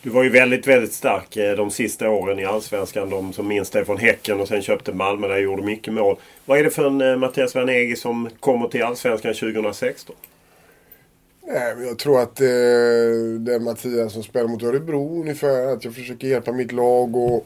Du 0.01 0.09
var 0.09 0.23
ju 0.23 0.29
väldigt, 0.29 0.67
väldigt 0.67 0.93
stark 0.93 1.37
eh, 1.37 1.55
de 1.55 1.71
sista 1.71 2.09
åren 2.09 2.39
i 2.39 2.45
Allsvenskan. 2.45 3.09
De 3.09 3.33
som 3.33 3.47
minns 3.47 3.69
dig 3.69 3.85
från 3.85 3.97
Häcken 3.97 4.39
och 4.39 4.47
sen 4.47 4.61
köpte 4.61 4.93
Malmö 4.93 5.27
där 5.27 5.37
gjorde 5.37 5.63
mycket 5.63 5.93
mål. 5.93 6.15
Vad 6.45 6.59
är 6.59 6.63
det 6.63 6.69
för 6.69 6.87
en 6.87 7.01
eh, 7.01 7.17
Mattias 7.17 7.55
Vanegi 7.55 7.95
som 7.95 8.29
kommer 8.39 8.67
till 8.67 8.83
Allsvenskan 8.83 9.33
2016? 9.33 10.15
Nej, 11.47 11.75
men 11.75 11.87
jag 11.87 11.99
tror 11.99 12.21
att 12.21 12.41
eh, 12.41 12.47
den 13.39 13.63
Mattias 13.63 14.13
som 14.13 14.23
spelar 14.23 14.47
mot 14.47 14.63
Örebro 14.63 15.21
ungefär, 15.21 15.73
att 15.73 15.85
jag 15.85 15.95
försöker 15.95 16.27
hjälpa 16.27 16.51
mitt 16.51 16.71
lag 16.71 17.15
och 17.15 17.45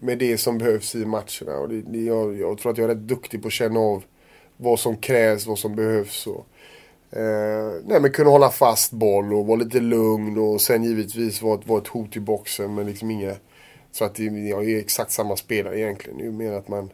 med 0.00 0.18
det 0.18 0.38
som 0.38 0.58
behövs 0.58 0.94
i 0.94 1.04
matcherna. 1.04 1.58
Och 1.60 1.68
det, 1.68 1.82
det, 1.82 1.98
jag, 1.98 2.38
jag, 2.38 2.58
tror 2.58 2.72
att 2.72 2.78
jag 2.78 2.90
är 2.90 2.94
rätt 2.94 3.08
duktig 3.08 3.42
på 3.42 3.48
att 3.48 3.52
känna 3.52 3.80
av 3.80 4.04
vad 4.56 4.80
som 4.80 4.96
krävs, 4.96 5.46
vad 5.46 5.58
som 5.58 5.76
behövs. 5.76 6.26
Och, 6.26 6.46
eh, 7.18 7.72
nej, 7.84 8.00
men 8.00 8.12
kunna 8.12 8.30
hålla 8.30 8.50
fast 8.50 8.92
boll 8.92 9.34
och 9.34 9.46
vara 9.46 9.56
lite 9.56 9.80
lugn 9.80 10.38
och 10.38 10.60
sen 10.60 10.84
givetvis 10.84 11.42
vara, 11.42 11.60
vara 11.64 11.80
ett 11.80 11.88
hot 11.88 12.16
i 12.16 12.20
boxen 12.20 12.74
men 12.74 12.86
liksom 12.86 13.10
inga... 13.10 13.34
Så 13.92 14.04
att 14.04 14.14
det, 14.14 14.24
jag 14.24 14.70
är 14.70 14.78
exakt 14.78 15.12
samma 15.12 15.36
spelare 15.36 15.78
egentligen. 15.78 16.18
Det 16.18 16.26
är 16.26 16.30
mer 16.30 16.52
att 16.52 16.68
man 16.68 16.90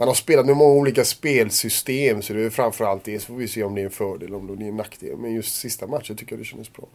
man 0.00 0.08
har 0.08 0.14
spelat 0.14 0.46
med 0.46 0.56
många 0.56 0.74
olika 0.74 1.04
spelsystem 1.04 2.22
så 2.22 2.32
det 2.32 2.42
är 2.42 2.50
framförallt 2.50 3.04
det. 3.04 3.18
Så 3.18 3.26
får 3.26 3.34
vi 3.34 3.48
se 3.48 3.62
om 3.62 3.74
det 3.74 3.80
är 3.80 3.84
en 3.84 3.90
fördel 3.90 4.34
om 4.34 4.56
det 4.58 4.64
är 4.64 4.68
en 4.68 4.76
nackdel. 4.76 5.16
Men 5.16 5.34
just 5.34 5.54
sista 5.54 5.86
matchen 5.86 6.16
tycker 6.16 6.32
jag 6.32 6.40
det 6.40 6.44
kändes 6.44 6.72
bra. 6.72 6.86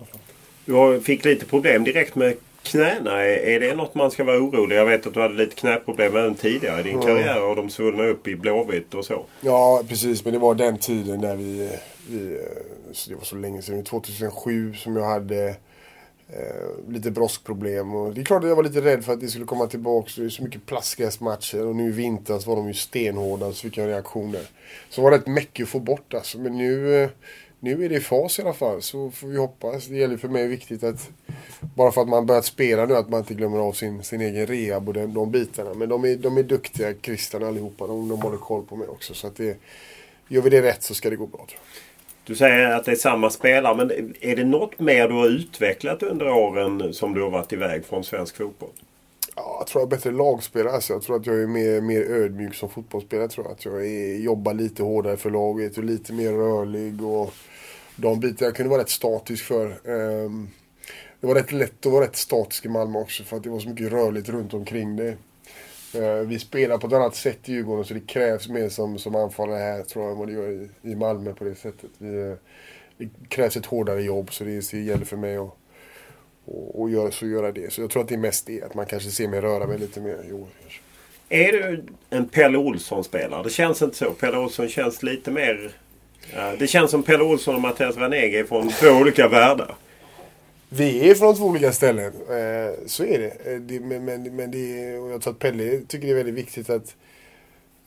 Du 0.65 1.01
fick 1.01 1.25
lite 1.25 1.45
problem 1.45 1.83
direkt 1.83 2.15
med 2.15 2.37
knäna. 2.65 3.23
Är 3.25 3.59
det 3.59 3.75
något 3.75 3.95
man 3.95 4.11
ska 4.11 4.23
vara 4.23 4.37
orolig? 4.37 4.75
Jag 4.75 4.85
vet 4.85 5.07
att 5.07 5.13
du 5.13 5.21
hade 5.21 5.33
lite 5.33 5.55
knäproblem 5.55 6.15
även 6.15 6.35
tidigare 6.35 6.79
i 6.79 6.83
din 6.83 6.93
mm. 6.93 7.05
karriär 7.05 7.43
och 7.43 7.55
de 7.55 7.69
svullna 7.69 8.03
upp 8.03 8.27
i 8.27 8.35
Blåvitt 8.35 8.93
och 8.93 9.05
så. 9.05 9.25
Ja 9.41 9.83
precis 9.89 10.25
men 10.25 10.33
det 10.33 10.39
var 10.39 10.55
den 10.55 10.77
tiden 10.77 11.21
där 11.21 11.35
vi, 11.35 11.69
vi 12.09 12.41
så 12.91 13.09
det 13.09 13.15
var 13.15 13.23
så 13.23 13.35
länge 13.35 13.61
sedan, 13.61 13.83
2007 13.83 14.73
som 14.73 14.95
jag 14.95 15.05
hade 15.05 15.55
Eh, 16.27 16.91
lite 16.93 17.11
broskproblem 17.11 17.95
och 17.95 18.13
det 18.13 18.21
är 18.21 18.25
klart 18.25 18.43
att 18.43 18.49
jag 18.49 18.55
var 18.55 18.63
lite 18.63 18.81
rädd 18.81 19.05
för 19.05 19.13
att 19.13 19.19
det 19.19 19.27
skulle 19.27 19.45
komma 19.45 19.67
tillbaka. 19.67 20.11
Det 20.15 20.25
är 20.25 20.29
så 20.29 20.43
mycket 20.43 20.65
plastgräsmatcher 20.65 21.65
och 21.65 21.75
nu 21.75 21.87
i 21.89 21.91
vintras 21.91 22.47
var 22.47 22.55
de 22.55 22.67
ju 22.67 22.73
stenhårda 22.73 23.53
så 23.53 23.61
fick 23.61 23.77
jag 23.77 23.87
reaktioner. 23.87 24.41
Så 24.89 25.01
var 25.01 25.11
det 25.11 25.17
rätt 25.17 25.27
mycket 25.27 25.63
att 25.63 25.69
få 25.69 25.79
bort 25.79 26.13
alltså. 26.13 26.37
Men 26.37 26.57
nu, 26.57 27.03
eh, 27.03 27.09
nu 27.65 27.85
är 27.85 27.89
det 27.89 27.95
i 27.95 27.99
fas 27.99 28.39
i 28.39 28.41
alla 28.41 28.53
fall 28.53 28.81
så 28.81 29.11
får 29.11 29.27
vi 29.27 29.37
hoppas. 29.37 29.87
Det 29.87 29.97
gäller 29.97 30.17
för 30.17 30.27
mig 30.27 30.47
viktigt 30.47 30.83
att 30.83 31.09
bara 31.75 31.91
för 31.91 32.01
att 32.01 32.07
man 32.07 32.25
börjat 32.25 32.45
spela 32.45 32.85
nu 32.85 32.95
att 32.95 33.09
man 33.09 33.19
inte 33.19 33.33
glömmer 33.33 33.57
av 33.57 33.71
sin, 33.71 34.03
sin 34.03 34.21
egen 34.21 34.47
rehab 34.47 34.87
och 34.87 34.93
de, 34.93 35.13
de 35.13 35.31
bitarna. 35.31 35.73
Men 35.73 35.89
de 35.89 36.05
är, 36.05 36.15
de 36.15 36.37
är 36.37 36.43
duktiga, 36.43 36.93
Christian 37.01 37.43
allihopa. 37.43 37.87
De, 37.87 38.09
de 38.09 38.21
håller 38.21 38.37
koll 38.37 38.65
på 38.65 38.75
mig 38.75 38.87
också. 38.87 39.13
Så 39.13 39.27
att 39.27 39.35
det, 39.35 39.57
gör 40.27 40.41
vi 40.41 40.49
det 40.49 40.61
rätt 40.61 40.83
så 40.83 40.93
ska 40.93 41.09
det 41.09 41.15
gå 41.15 41.25
bra 41.25 41.45
tror. 41.49 41.59
Du 42.23 42.35
säger 42.35 42.71
att 42.71 42.85
det 42.85 42.91
är 42.91 42.95
samma 42.95 43.29
spelare 43.29 43.75
men 43.75 44.13
är 44.21 44.35
det 44.35 44.43
något 44.43 44.79
mer 44.79 45.07
du 45.07 45.13
har 45.13 45.27
utvecklat 45.27 46.03
under 46.03 46.29
åren 46.29 46.93
som 46.93 47.13
du 47.13 47.21
har 47.21 47.29
varit 47.29 47.53
iväg 47.53 47.85
från 47.85 48.03
svensk 48.03 48.37
fotboll? 48.37 48.69
Ja, 49.35 49.55
jag 49.59 49.67
tror 49.67 49.81
jag 49.81 49.87
är 49.87 49.95
bättre 49.95 50.11
lagspelare. 50.11 50.73
Alltså, 50.73 50.93
jag 50.93 51.01
tror 51.01 51.15
att 51.15 51.25
jag 51.25 51.41
är 51.41 51.47
mer, 51.47 51.81
mer 51.81 52.01
ödmjuk 52.01 52.55
som 52.55 52.69
fotbollsspelare. 52.69 53.27
tror 53.27 53.45
jag. 53.45 53.53
Att 53.53 53.65
jag 53.65 53.85
är, 53.85 54.17
jobbar 54.17 54.53
lite 54.53 54.83
hårdare 54.83 55.17
för 55.17 55.29
laget 55.29 55.77
och 55.77 55.83
lite 55.83 56.13
mer 56.13 56.31
rörlig. 56.31 57.03
Och 57.03 57.33
de 57.95 58.19
bitarna 58.19 58.47
jag 58.47 58.55
kunde 58.55 58.69
vara 58.69 58.81
rätt 58.81 58.89
statisk 58.89 59.43
för. 59.45 59.65
Eh, 59.65 60.29
det 61.19 61.27
var 61.27 61.35
rätt 61.35 61.51
lätt 61.51 61.85
att 61.85 61.91
vara 61.91 62.05
rätt 62.05 62.15
statisk 62.15 62.65
i 62.65 62.69
Malmö 62.69 62.99
också 62.99 63.23
för 63.23 63.37
att 63.37 63.43
det 63.43 63.49
var 63.49 63.59
så 63.59 63.69
mycket 63.69 63.91
rörligt 63.91 64.29
runt 64.29 64.53
omkring 64.53 64.95
det. 64.95 65.17
Eh, 65.93 66.19
vi 66.19 66.39
spelar 66.39 66.77
på 66.77 66.87
ett 66.87 66.93
annat 66.93 67.15
sätt 67.15 67.49
i 67.49 67.53
Djurgården 67.53 67.85
så 67.85 67.93
det 67.93 68.07
krävs 68.07 68.49
mer 68.49 68.69
som, 68.69 68.99
som 68.99 69.15
anfallare 69.15 69.59
här 69.59 69.83
tror 69.83 70.03
jag 70.03 70.11
än 70.11 70.17
vad 70.17 70.27
det 70.27 70.33
gör 70.33 70.49
i, 70.51 70.69
i 70.81 70.95
Malmö 70.95 71.33
på 71.33 71.43
det 71.43 71.55
sättet. 71.55 71.89
Vi, 71.97 72.21
eh, 72.21 72.33
det 72.97 73.09
krävs 73.29 73.57
ett 73.57 73.65
hårdare 73.65 74.01
jobb 74.01 74.33
så 74.33 74.43
det, 74.43 74.71
det 74.71 74.81
gäller 74.81 75.05
för 75.05 75.17
mig 75.17 75.37
att 75.37 75.55
och, 76.45 76.81
och 76.81 76.89
göra, 76.89 77.11
så 77.11 77.27
göra 77.27 77.51
det. 77.51 77.73
Så 77.73 77.81
jag 77.81 77.89
tror 77.89 78.03
att 78.03 78.09
det 78.09 78.15
är 78.15 78.19
mest 78.19 78.45
det. 78.45 78.63
Att 78.63 78.73
man 78.73 78.85
kanske 78.85 79.09
ser 79.09 79.27
mig 79.27 79.41
röra 79.41 79.67
mig 79.67 79.79
lite 79.79 80.01
mer 80.01 80.25
i 80.29 80.33
år. 80.33 80.47
Är 81.29 81.51
du 81.51 81.83
en 82.09 82.29
Pelle 82.29 82.57
Olsson-spelare? 82.57 83.43
Det 83.43 83.49
känns 83.49 83.81
inte 83.81 83.97
så. 83.97 84.11
Pelle 84.11 84.37
Olsson 84.37 84.69
känns 84.69 85.03
lite 85.03 85.31
mer... 85.31 85.71
Det 86.59 86.67
känns 86.67 86.91
som 86.91 87.03
Pelle 87.03 87.23
Olsson 87.23 87.55
och 87.55 87.61
Mattias 87.61 87.97
Ranege 87.97 88.39
är 88.39 88.43
från 88.43 88.69
två 88.69 88.89
olika 88.89 89.27
världar. 89.27 89.75
Vi 90.69 91.09
är 91.09 91.15
från 91.15 91.35
två 91.35 91.45
olika 91.45 91.71
ställen. 91.71 92.13
Eh, 92.29 92.85
så 92.85 93.03
är 93.03 93.23
eh, 93.45 93.59
det. 93.59 93.79
Men, 93.79 94.05
men, 94.05 94.35
men 94.35 94.51
det 94.51 94.97
och 94.97 95.11
jag 95.11 95.21
tror 95.21 95.33
att 95.33 95.39
Pelle 95.39 95.79
tycker 95.87 96.07
det 96.07 96.13
är 96.13 96.15
väldigt 96.15 96.35
viktigt 96.35 96.69
att, 96.69 96.95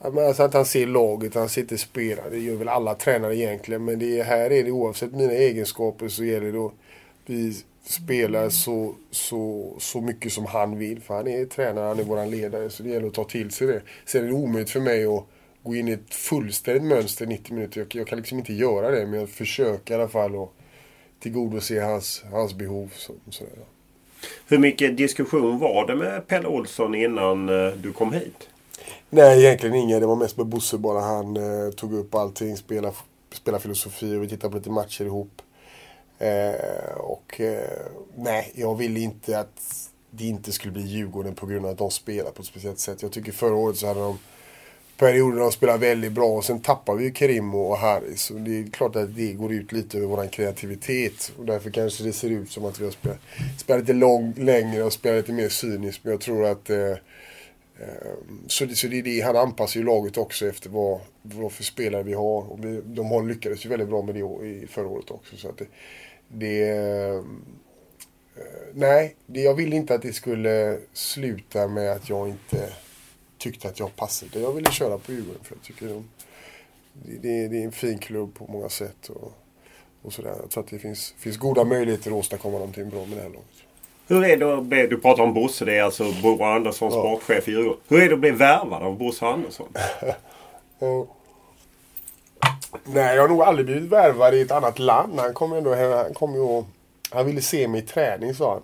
alltså 0.01 0.43
att 0.43 0.55
han 0.55 0.65
ser 0.65 0.87
laget, 0.87 1.35
han 1.35 1.49
ser 1.49 1.61
inte 1.61 1.79
spelare. 1.79 2.31
Det 2.31 2.39
gör 2.39 2.57
väl 2.57 2.69
alla 2.69 2.95
tränare 2.95 3.37
egentligen. 3.37 3.85
Men 3.85 3.99
det 3.99 4.23
här 4.23 4.51
är 4.51 4.65
det 4.65 4.71
oavsett 4.71 5.13
mina 5.13 5.33
egenskaper 5.33 6.09
så 6.09 6.25
gäller 6.25 6.53
det 6.53 6.67
att 6.67 6.73
vi 7.27 7.55
spelar 7.85 8.49
så, 8.49 8.95
så, 9.11 9.73
så 9.79 10.01
mycket 10.01 10.33
som 10.33 10.47
han 10.47 10.79
vill. 10.79 11.01
För 11.01 11.15
han 11.15 11.29
är 11.29 11.45
tränare, 11.45 11.85
han 11.85 11.99
är 11.99 12.05
vår 12.05 12.27
ledare. 12.27 12.71
Så 12.71 12.83
det 12.83 12.89
gäller 12.89 13.07
att 13.07 13.15
ta 13.15 13.25
till 13.25 13.51
sig 13.51 13.67
det. 13.67 13.81
Sen 14.05 14.25
är 14.25 14.29
det 14.29 14.35
omöjligt 14.35 14.71
för 14.71 14.81
mig 14.81 15.07
att 15.07 15.27
gå 15.69 15.77
in 15.77 15.89
i 15.89 15.93
ett 15.93 16.15
fullständigt 16.15 16.83
mönster 16.83 17.27
90 17.27 17.55
minuter. 17.55 17.81
Jag, 17.81 17.95
jag 17.95 18.07
kan 18.07 18.19
liksom 18.19 18.39
inte 18.39 18.53
göra 18.53 18.91
det. 18.91 19.07
Men 19.07 19.21
jag 19.21 19.29
försöker 19.29 19.95
i 19.95 20.01
alla 20.01 20.09
fall 20.09 20.43
att 20.43 20.49
tillgodose 21.21 21.81
hans, 21.81 22.25
hans 22.33 22.55
behov. 22.55 22.93
Så, 22.97 23.13
sådär. 23.31 23.53
Hur 24.47 24.59
mycket 24.59 24.97
diskussion 24.97 25.59
var 25.59 25.87
det 25.87 25.97
med 25.97 26.27
Pelle 26.27 26.49
Olsson 26.49 26.95
innan 26.95 27.49
eh, 27.49 27.73
du 27.73 27.93
kom 27.93 28.13
hit? 28.13 28.49
Nej, 29.11 29.45
egentligen 29.45 29.75
inget. 29.75 30.01
Det 30.01 30.07
var 30.07 30.17
mest 30.17 30.37
med 30.37 30.47
Bosse 30.47 30.79
bara. 30.79 31.01
Han 31.01 31.37
eh, 31.37 31.71
tog 31.71 31.95
upp 31.95 32.15
allting, 32.15 32.57
spela, 32.57 32.93
spela 33.33 33.59
filosofi 33.59 34.17
och 34.17 34.23
vi 34.23 34.29
tittade 34.29 34.51
på 34.51 34.59
lite 34.59 34.71
matcher 34.71 35.05
ihop. 35.05 35.43
Eh, 36.19 36.97
och 36.97 37.41
eh, 37.41 37.81
nej, 38.17 38.53
jag 38.55 38.75
ville 38.75 39.01
inte 39.01 39.39
att 39.39 39.91
det 40.11 40.25
inte 40.25 40.53
skulle 40.53 40.73
bli 40.73 40.83
Djurgården 40.83 41.35
på 41.35 41.47
grund 41.47 41.67
av 41.67 41.73
att 41.73 41.79
de 41.79 41.91
spelar 41.91 42.31
på 42.31 42.43
ett 42.43 42.49
speciellt 42.49 42.79
sätt. 42.79 43.03
Jag 43.03 43.13
tycker 43.13 43.33
förra 43.33 43.55
året 43.55 43.77
så 43.77 43.87
hade 43.87 44.01
de 44.01 44.19
perioder 44.99 45.41
de 45.41 45.53
spelar 45.53 45.79
väldigt 45.79 46.13
bra 46.13 46.27
och 46.27 46.45
sen 46.45 46.61
tappar 46.61 46.95
vi 46.95 47.11
Karim 47.11 47.55
och 47.55 47.77
Harris. 47.77 48.31
Och 48.31 48.41
det 48.41 48.59
är 48.59 48.71
klart 48.71 48.97
att 48.97 49.17
det 49.17 49.33
går 49.33 49.53
ut 49.53 49.73
lite 49.73 49.99
över 49.99 50.07
vår 50.07 50.27
kreativitet. 50.27 51.33
Och 51.39 51.47
därför 51.47 51.71
kanske 51.71 52.05
det 52.05 52.13
ser 52.13 52.31
ut 52.31 52.51
som 52.51 52.65
att 52.65 52.81
vi 52.81 52.85
har 52.85 52.93
spelat, 52.93 53.19
spelat 53.59 53.81
lite 53.81 53.93
lång, 53.93 54.35
längre 54.37 54.83
och 54.83 54.93
spelat 54.93 55.17
lite 55.17 55.33
mer 55.33 55.49
cyniskt. 55.49 56.05
Men 56.05 56.11
jag 56.11 56.21
tror 56.21 56.47
att 56.47 56.71
eh, 56.71 56.91
eh, 57.79 58.17
så, 58.47 58.65
det, 58.65 58.75
så 58.75 58.87
det 58.87 58.99
är 58.99 59.03
det, 59.03 59.21
han 59.21 59.37
anpassar 59.37 59.81
ju 59.81 59.87
laget 59.87 60.17
också 60.17 60.47
efter 60.47 60.71
vad, 60.71 61.01
vad 61.23 61.53
för 61.53 61.65
spelare 61.65 62.03
vi 62.03 62.15
har. 62.15 62.53
Och 62.53 62.65
vi, 62.65 62.81
de 62.85 63.11
har 63.11 63.23
lyckades 63.23 63.65
ju 63.65 63.69
väldigt 63.69 63.89
bra 63.89 64.03
med 64.03 64.15
det 64.15 64.47
i 64.47 64.67
förra 64.71 64.89
året 64.89 65.11
också. 65.11 65.37
Så 65.37 65.49
att 65.49 65.59
det, 65.59 65.67
det 66.29 66.69
eh, 66.69 67.23
nej, 68.75 69.17
det, 69.27 69.41
jag 69.41 69.55
vill 69.55 69.73
inte 69.73 69.95
att 69.95 70.03
det 70.03 70.13
skulle 70.13 70.79
sluta 70.93 71.69
med 71.69 71.93
att 71.93 72.09
jag 72.09 72.29
inte 72.29 72.73
tyckte 73.39 73.69
att 73.69 73.79
jag 73.79 73.97
passade. 73.97 74.41
Jag 74.41 74.53
ville 74.53 74.71
köra 74.71 74.99
på 74.99 75.13
Djurgården 75.13 75.45
för 75.45 75.55
jag 75.55 75.63
tycker 75.63 75.89
de, 75.89 76.09
det, 76.93 77.49
det, 77.49 77.61
är 77.61 77.65
en 77.65 77.73
fin 77.73 77.99
klubb 77.99 78.35
på 78.35 78.47
många 78.47 78.69
sätt. 78.69 79.09
Och, 79.09 79.33
och 80.03 80.13
sådär. 80.13 80.35
Jag 80.41 80.51
tror 80.51 80.65
att 80.65 80.71
det 80.71 80.79
finns, 80.79 81.15
finns 81.19 81.37
goda 81.37 81.65
möjligheter 81.65 82.11
att 82.11 82.17
åstadkomma 82.17 82.59
någonting 82.59 82.91
bra 82.91 83.07
med 83.07 83.19
det 83.19 83.23
här 83.23 83.29
laget. 83.29 83.49
Hur 84.07 84.25
är 84.25 84.37
det 84.37 84.55
att 84.85 84.91
du 84.91 85.01
pratar 85.01 85.23
om 85.23 85.35
Bosse, 85.35 85.65
det 85.65 85.79
är 85.79 85.83
alltså 85.83 86.13
Bo 86.23 86.43
Andersson, 86.43 86.93
ja. 86.93 87.01
sportchef 87.01 87.49
i 87.49 87.51
Djurgården. 87.51 87.81
Hur 87.89 88.03
är 88.03 88.09
det 88.09 88.15
att 88.15 88.21
bli 88.21 88.31
värvad 88.31 88.83
av 88.83 88.99
Bosse 88.99 89.27
Andersson? 89.27 89.69
Nej, 92.85 93.17
jag 93.17 93.23
har 93.23 93.29
nog 93.29 93.43
aldrig 93.43 93.67
blivit 93.67 93.91
värvad 93.91 94.35
i 94.35 94.41
ett 94.41 94.51
annat 94.51 94.79
land. 94.79 95.21
Han 95.21 95.35
kom 95.35 95.53
ändå 95.53 95.75
han 95.75 96.15
kom 96.15 96.35
ju 96.35 96.41
och, 96.41 96.67
Han 97.11 97.27
ville 97.27 97.43
se 97.43 97.69
mig 97.69 97.81
i 97.81 97.87
träning 97.87 98.35
sa 98.35 98.53
han. 98.53 98.63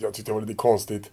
Jag 0.00 0.14
tyckte 0.14 0.30
det 0.30 0.34
var 0.34 0.40
lite 0.40 0.54
konstigt. 0.54 1.10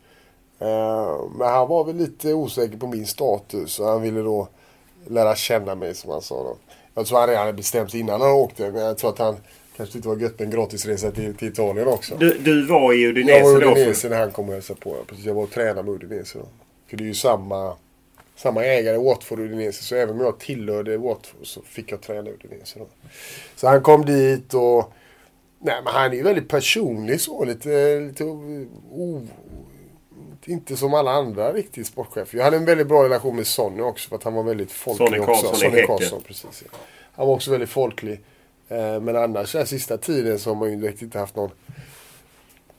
Uh, 0.61 1.31
men 1.37 1.47
han 1.47 1.67
var 1.67 1.83
väl 1.83 1.95
lite 1.95 2.33
osäker 2.33 2.77
på 2.77 2.87
min 2.87 3.07
status 3.07 3.79
och 3.79 3.85
han 3.85 4.01
ville 4.01 4.21
då 4.21 4.47
lära 5.07 5.35
känna 5.35 5.75
mig 5.75 5.95
som 5.95 6.11
han 6.11 6.21
sa 6.21 6.35
då. 6.35 6.55
Jag 6.93 7.05
tror 7.05 7.19
han 7.19 7.27
redan 7.27 7.41
hade 7.41 7.53
bestämt 7.53 7.91
sig 7.91 7.99
innan 7.99 8.21
han 8.21 8.31
åkte 8.31 8.71
men 8.71 8.81
jag 8.81 8.97
tror 8.97 9.09
att 9.09 9.19
han 9.19 9.37
kanske 9.77 9.97
inte 9.97 10.07
var 10.07 10.17
gött 10.17 10.39
med 10.39 10.45
en 10.45 10.51
gratisresa 10.51 11.11
till, 11.11 11.35
till 11.35 11.47
Italien 11.47 11.87
också. 11.87 12.15
Du, 12.17 12.37
du 12.37 12.65
var 12.65 12.93
i 12.93 13.07
Udinese 13.07 13.43
då? 13.43 13.61
Jag 13.61 13.69
var 13.69 13.77
i 13.77 13.81
Udinese 13.81 14.09
när 14.09 14.19
han 14.19 14.31
kom 14.31 14.47
och 14.47 14.53
hälsade 14.53 14.79
på. 14.79 14.95
Precis, 15.07 15.25
jag 15.25 15.33
var 15.33 15.43
och 15.43 15.51
tränade 15.51 15.83
med 15.83 15.93
Udinese 15.93 16.37
då. 16.39 16.45
För 16.87 16.97
det 16.97 17.03
är 17.03 17.05
ju 17.05 17.13
samma, 17.13 17.75
samma 18.35 18.65
ägare, 18.65 18.97
Watford 18.97 19.39
och 19.39 19.45
Udinese. 19.45 19.83
Så 19.83 19.95
även 19.95 20.15
om 20.15 20.21
jag 20.21 20.39
tillhörde 20.39 20.97
Watford 20.97 21.47
så 21.47 21.61
fick 21.61 21.91
jag 21.91 22.01
träna 22.01 22.29
Udinese 22.29 22.79
då. 22.79 22.87
Så 23.55 23.67
han 23.67 23.81
kom 23.81 24.05
dit 24.05 24.53
och 24.53 24.93
Nej 25.61 25.81
men 25.83 25.93
han 25.93 26.11
är 26.11 26.15
ju 26.15 26.23
väldigt 26.23 26.47
personlig 26.47 27.21
så. 27.21 27.45
Lite, 27.45 27.99
lite 27.99 28.23
o, 28.23 29.27
inte 30.49 30.77
som 30.77 30.93
alla 30.93 31.11
andra 31.11 31.53
riktigt 31.53 31.87
sportchefer. 31.87 32.37
Jag 32.37 32.45
hade 32.45 32.57
en 32.57 32.65
väldigt 32.65 32.87
bra 32.87 33.03
relation 33.03 33.35
med 33.35 33.47
Sonny 33.47 33.81
också 33.81 34.09
för 34.09 34.15
att 34.15 34.23
han 34.23 34.33
var 34.33 34.43
väldigt 34.43 34.71
folklig 34.71 35.07
Sonny 35.07 35.25
Karlsson 35.25 35.49
också. 35.49 35.59
Sonny 35.59 35.85
Karlsson, 35.85 36.21
precis. 36.21 36.63
Ja. 36.71 36.77
Han 37.11 37.27
var 37.27 37.33
också 37.33 37.51
väldigt 37.51 37.69
folklig. 37.69 38.21
Eh, 38.69 38.99
men 38.99 39.15
annars 39.15 39.51
den 39.51 39.67
sista 39.67 39.97
tiden 39.97 40.39
så 40.39 40.49
har 40.49 40.55
man 40.55 40.69
ju 40.69 40.75
direkt 40.75 41.01
inte 41.01 41.19
haft 41.19 41.35
någon 41.35 41.51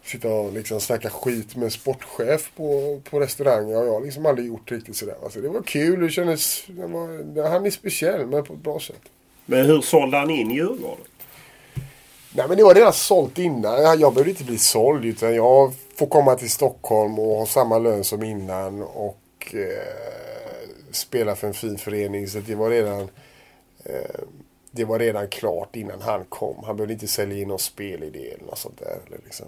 sitta 0.04 0.28
och 0.28 0.52
liksom 0.52 0.80
snacka 0.80 1.10
skit 1.10 1.56
med 1.56 1.72
sportchef 1.72 2.50
på, 2.56 3.00
på 3.10 3.20
restaurang. 3.20 3.70
Ja, 3.70 3.84
jag 3.84 3.92
har 3.92 4.00
liksom 4.00 4.26
aldrig 4.26 4.48
gjort 4.48 4.72
riktigt 4.72 4.96
sådär. 4.96 5.16
Alltså, 5.22 5.40
det 5.40 5.48
var 5.48 5.62
kul. 5.62 6.00
Det 6.00 6.10
kändes... 6.10 6.64
Det 6.66 6.86
var, 6.86 7.48
han 7.48 7.66
är 7.66 7.70
speciell 7.70 8.26
men 8.26 8.44
på 8.44 8.52
ett 8.52 8.60
bra 8.60 8.80
sätt. 8.80 9.02
Men 9.46 9.66
hur 9.66 9.80
sålde 9.80 10.16
han 10.16 10.30
in 10.30 10.50
Djurgården? 10.50 11.04
Nej 12.32 12.48
men 12.48 12.56
det 12.56 12.64
var 12.64 12.74
redan 12.74 12.92
sålt 12.92 13.38
innan. 13.38 14.00
Jag 14.00 14.14
behövde 14.14 14.30
inte 14.30 14.44
bli 14.44 14.58
såld 14.58 15.04
utan 15.04 15.34
jag 15.34 15.72
får 16.00 16.06
komma 16.06 16.34
till 16.34 16.50
Stockholm 16.50 17.18
och 17.18 17.36
ha 17.36 17.46
samma 17.46 17.78
lön 17.78 18.04
som 18.04 18.22
innan 18.22 18.82
och 18.82 19.54
eh, 19.54 20.64
spela 20.90 21.36
för 21.36 21.46
en 21.46 21.54
fin 21.54 21.78
förening. 21.78 22.28
Så 22.28 22.38
det 22.38 22.54
var 22.54 22.70
redan 22.70 23.00
eh, 23.84 24.20
det 24.70 24.84
var 24.84 24.98
redan 24.98 25.28
klart 25.28 25.76
innan 25.76 26.00
han 26.00 26.24
kom. 26.24 26.64
Han 26.66 26.76
behövde 26.76 26.92
inte 26.92 27.06
sälja 27.06 27.38
in 27.38 27.48
någon 27.48 27.58
spelidé 27.58 28.30
eller 28.30 28.44
något 28.44 28.58
sånt 28.58 28.78
där. 28.78 29.18
Liksom. 29.24 29.46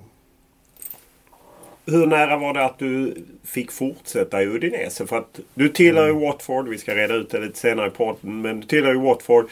Hur 1.87 2.07
nära 2.07 2.37
var 2.37 2.55
det 2.55 2.65
att 2.65 2.79
du 2.79 3.25
fick 3.45 3.73
fortsätta 3.73 4.43
i 4.43 4.47
Udinese? 4.47 5.07
För 5.07 5.19
att 5.19 5.41
du 5.55 5.69
tillhör 5.69 6.05
ju 6.05 6.11
mm. 6.11 6.23
Watford. 6.23 6.69
Vi 6.69 6.79
ska 6.79 6.95
reda 6.95 7.15
ut 7.15 7.31
det 7.31 7.41
lite 7.41 7.59
senare 7.59 7.87
i 7.87 7.91
podden. 7.91 8.43
Men 8.43 8.61
du 8.61 8.67
tillhör 8.67 8.93
ju 8.93 9.01
Watford. 9.01 9.49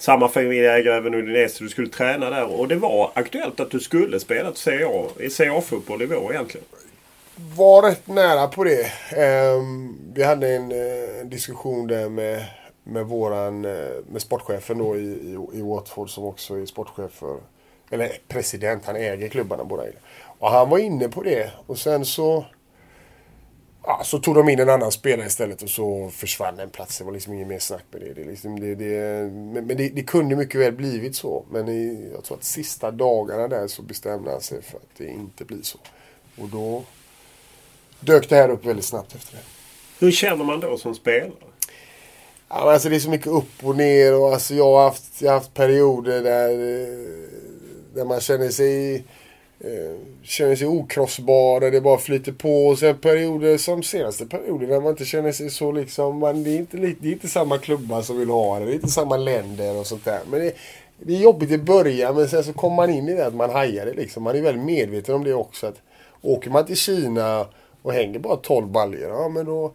Samma 0.00 0.28
familjeägare 0.28 0.96
även 0.96 1.14
Udinese. 1.14 1.64
Du 1.64 1.68
skulle 1.68 1.88
träna 1.88 2.30
där. 2.30 2.60
Och 2.60 2.68
det 2.68 2.76
var 2.76 3.10
aktuellt 3.14 3.60
att 3.60 3.70
du 3.70 3.80
skulle 3.80 4.20
spela 4.20 4.52
i 5.18 5.30
CA-fotboll 5.30 6.02
i 6.02 6.06
vår 6.06 6.32
egentligen. 6.32 6.66
Var 7.56 7.82
rätt 7.82 8.06
nära 8.06 8.48
på 8.48 8.64
det. 8.64 8.92
Ehm, 9.16 9.98
vi 10.14 10.22
hade 10.22 10.48
en, 10.48 10.72
en, 10.72 11.30
diskussion 11.30 11.86
där 11.86 12.08
med, 12.08 12.44
med 12.84 13.06
våran 13.06 13.64
eh, 13.64 13.72
med 14.12 14.22
sportchefen 14.22 14.78
då 14.78 14.96
i, 14.96 15.00
i, 15.00 15.58
i, 15.58 15.62
Watford 15.62 16.10
som 16.10 16.24
också 16.24 16.54
är 16.54 16.66
sportchef 16.66 17.12
för 17.12 17.36
eller 17.90 18.12
president, 18.28 18.84
han 18.86 18.96
äger 18.96 19.28
klubbarna 19.28 19.64
båda. 19.64 19.82
Och 20.38 20.50
han 20.50 20.70
var 20.70 20.78
inne 20.78 21.08
på 21.08 21.22
det 21.22 21.50
och 21.66 21.78
sen 21.78 22.04
så 22.04 22.44
Ja, 23.84 24.00
så 24.04 24.18
tog 24.18 24.34
de 24.34 24.48
in 24.48 24.60
en 24.60 24.68
annan 24.68 24.92
spelare 24.92 25.26
istället 25.26 25.62
och 25.62 25.70
så 25.70 26.10
försvann 26.10 26.56
den 26.56 26.70
platsen. 26.70 27.04
Det 27.04 27.10
var 27.10 27.14
liksom 27.14 27.32
inget 27.32 27.48
mer 27.48 27.58
snack 27.58 27.84
med 27.90 28.00
det. 28.00 28.12
det, 28.14 28.24
liksom, 28.24 28.60
det, 28.60 28.74
det 28.74 29.30
men 29.32 29.68
det, 29.68 29.88
det, 29.88 30.02
kunde 30.02 30.36
mycket 30.36 30.60
väl 30.60 30.72
blivit 30.72 31.16
så. 31.16 31.44
Men 31.50 31.68
i, 31.68 32.10
jag 32.14 32.24
tror 32.24 32.36
att 32.36 32.44
sista 32.44 32.90
dagarna 32.90 33.48
där 33.48 33.66
så 33.66 33.82
bestämde 33.82 34.30
han 34.30 34.40
sig 34.40 34.62
för 34.62 34.76
att 34.76 34.96
det 34.96 35.06
inte 35.06 35.44
blir 35.44 35.62
så. 35.62 35.78
Och 36.38 36.48
då 36.48 36.84
dök 38.00 38.28
det 38.28 38.36
här 38.36 38.48
upp 38.48 38.64
väldigt 38.64 38.84
snabbt 38.84 39.14
efter 39.14 39.36
det. 39.36 39.42
Hur 39.98 40.12
känner 40.12 40.44
man 40.44 40.60
då 40.60 40.78
som 40.78 40.94
spelare? 40.94 41.30
Ja, 42.48 42.64
men 42.64 42.68
alltså 42.68 42.88
det 42.88 42.96
är 42.96 43.00
så 43.00 43.10
mycket 43.10 43.26
upp 43.26 43.64
och 43.64 43.76
ner 43.76 44.14
och 44.14 44.32
alltså 44.32 44.54
jag 44.54 44.72
har 44.76 44.84
haft, 44.84 45.22
jag 45.22 45.30
har 45.30 45.38
haft 45.38 45.54
perioder 45.54 46.22
där, 46.22 46.48
där 47.94 48.04
man 48.04 48.20
känner 48.20 48.48
sig 48.48 48.94
eh, 48.94 49.02
Eh, 49.64 49.96
känner 50.22 50.56
sig 50.56 50.66
okrossbar, 50.66 51.60
det 51.60 51.80
bara 51.80 51.98
flyter 51.98 52.32
på. 52.32 52.66
Och 52.66 52.78
sen 52.78 52.98
perioder 52.98 53.58
som 53.58 53.82
senaste 53.82 54.26
perioden 54.26 54.68
där 54.68 54.80
man 54.80 54.90
inte 54.90 55.04
känner 55.04 55.32
sig 55.32 55.50
så 55.50 55.72
liksom, 55.72 56.18
man, 56.18 56.44
det, 56.44 56.50
är 56.50 56.56
inte, 56.56 56.76
det 56.76 57.08
är 57.08 57.12
inte 57.12 57.28
samma 57.28 57.58
klubbar 57.58 58.02
som 58.02 58.18
vill 58.18 58.30
ha 58.30 58.58
det, 58.58 58.64
det 58.64 58.72
är 58.72 58.74
inte 58.74 58.88
samma 58.88 59.16
länder 59.16 59.76
och 59.76 59.86
sånt 59.86 60.04
där. 60.04 60.20
Men 60.30 60.40
det, 60.40 60.54
det 60.98 61.14
är 61.14 61.18
jobbigt 61.18 61.50
i 61.50 61.58
början 61.58 62.14
men 62.14 62.28
sen 62.28 62.44
så 62.44 62.52
kommer 62.52 62.76
man 62.76 62.90
in 62.90 63.08
i 63.08 63.14
det 63.14 63.26
att 63.26 63.34
man 63.34 63.50
hajar 63.50 63.86
det 63.86 63.92
liksom. 63.92 64.22
Man 64.22 64.36
är 64.36 64.42
väldigt 64.42 64.64
medveten 64.64 65.14
om 65.14 65.24
det 65.24 65.34
också. 65.34 65.66
Att 65.66 65.80
åker 66.22 66.50
man 66.50 66.66
till 66.66 66.76
Kina 66.76 67.46
och 67.82 67.92
hänger 67.92 68.18
bara 68.18 68.36
12 68.36 68.66
baljor, 68.66 69.10
ja 69.10 69.28
men 69.28 69.46
då 69.46 69.72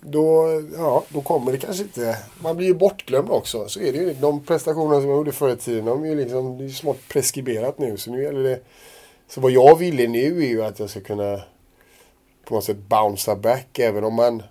då, 0.00 0.62
ja, 0.76 1.04
då 1.08 1.20
kommer 1.20 1.52
det 1.52 1.58
kanske 1.58 1.82
inte... 1.82 2.18
Man 2.40 2.56
blir 2.56 2.66
ju 2.66 2.74
bortglömd 2.74 3.30
också. 3.30 3.68
Så 3.68 3.80
är 3.80 3.92
det 3.92 3.98
ju. 3.98 4.14
De 4.14 4.44
prestationerna 4.44 5.00
som 5.00 5.10
jag 5.10 5.16
gjorde 5.16 5.32
förr 5.32 5.52
i 5.52 5.56
tiden, 5.56 5.84
de 5.84 6.04
är 6.04 6.08
ju 6.08 6.14
liksom, 6.14 6.58
det 6.58 6.64
är 6.64 6.68
smått 6.68 7.08
preskriberat 7.08 7.78
nu. 7.78 7.96
Så 7.96 8.10
nu 8.10 8.22
gäller 8.22 8.42
det... 8.42 8.60
Så 9.28 9.40
vad 9.40 9.50
jag 9.50 9.78
ville 9.78 10.08
nu 10.08 10.44
är 10.44 10.48
ju 10.48 10.64
att 10.64 10.78
jag 10.78 10.90
ska 10.90 11.00
kunna 11.00 11.42
på 12.44 12.54
något 12.54 12.64
sätt 12.64 12.88
bouncea 12.88 13.36
back. 13.36 13.78
Även 13.78 14.04
om 14.04 14.14
man... 14.14 14.42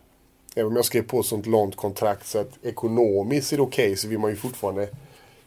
Även 0.57 0.67
om 0.71 0.75
jag 0.75 0.85
skrev 0.85 1.07
på 1.07 1.19
ett 1.19 1.25
sånt 1.25 1.45
långt 1.45 1.75
kontrakt 1.75 2.27
så 2.27 2.39
att 2.39 2.65
ekonomiskt 2.65 3.53
är 3.53 3.57
det 3.57 3.63
okej 3.63 3.85
okay, 3.85 3.95
så 3.95 4.07
vill 4.07 4.19
man 4.19 4.29
ju 4.29 4.35
fortfarande 4.35 4.89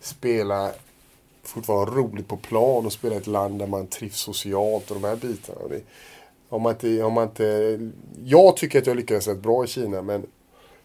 spela 0.00 0.72
fortfarande 1.42 1.94
roligt 1.94 2.28
på 2.28 2.36
plan 2.36 2.86
och 2.86 2.92
spela 2.92 3.14
i 3.14 3.18
ett 3.18 3.26
land 3.26 3.58
där 3.58 3.66
man 3.66 3.86
trivs 3.86 4.16
socialt 4.16 4.90
och 4.90 5.00
de 5.00 5.08
här 5.08 5.16
bitarna. 5.16 5.60
Det, 5.68 5.82
om 6.48 6.62
man 6.62 6.72
inte, 6.72 7.02
om 7.02 7.12
man 7.12 7.28
inte, 7.28 7.78
jag 8.24 8.56
tycker 8.56 8.78
att 8.78 8.86
jag 8.86 8.96
lyckades 8.96 9.28
rätt 9.28 9.38
bra 9.38 9.64
i 9.64 9.66
Kina 9.66 10.02
men 10.02 10.26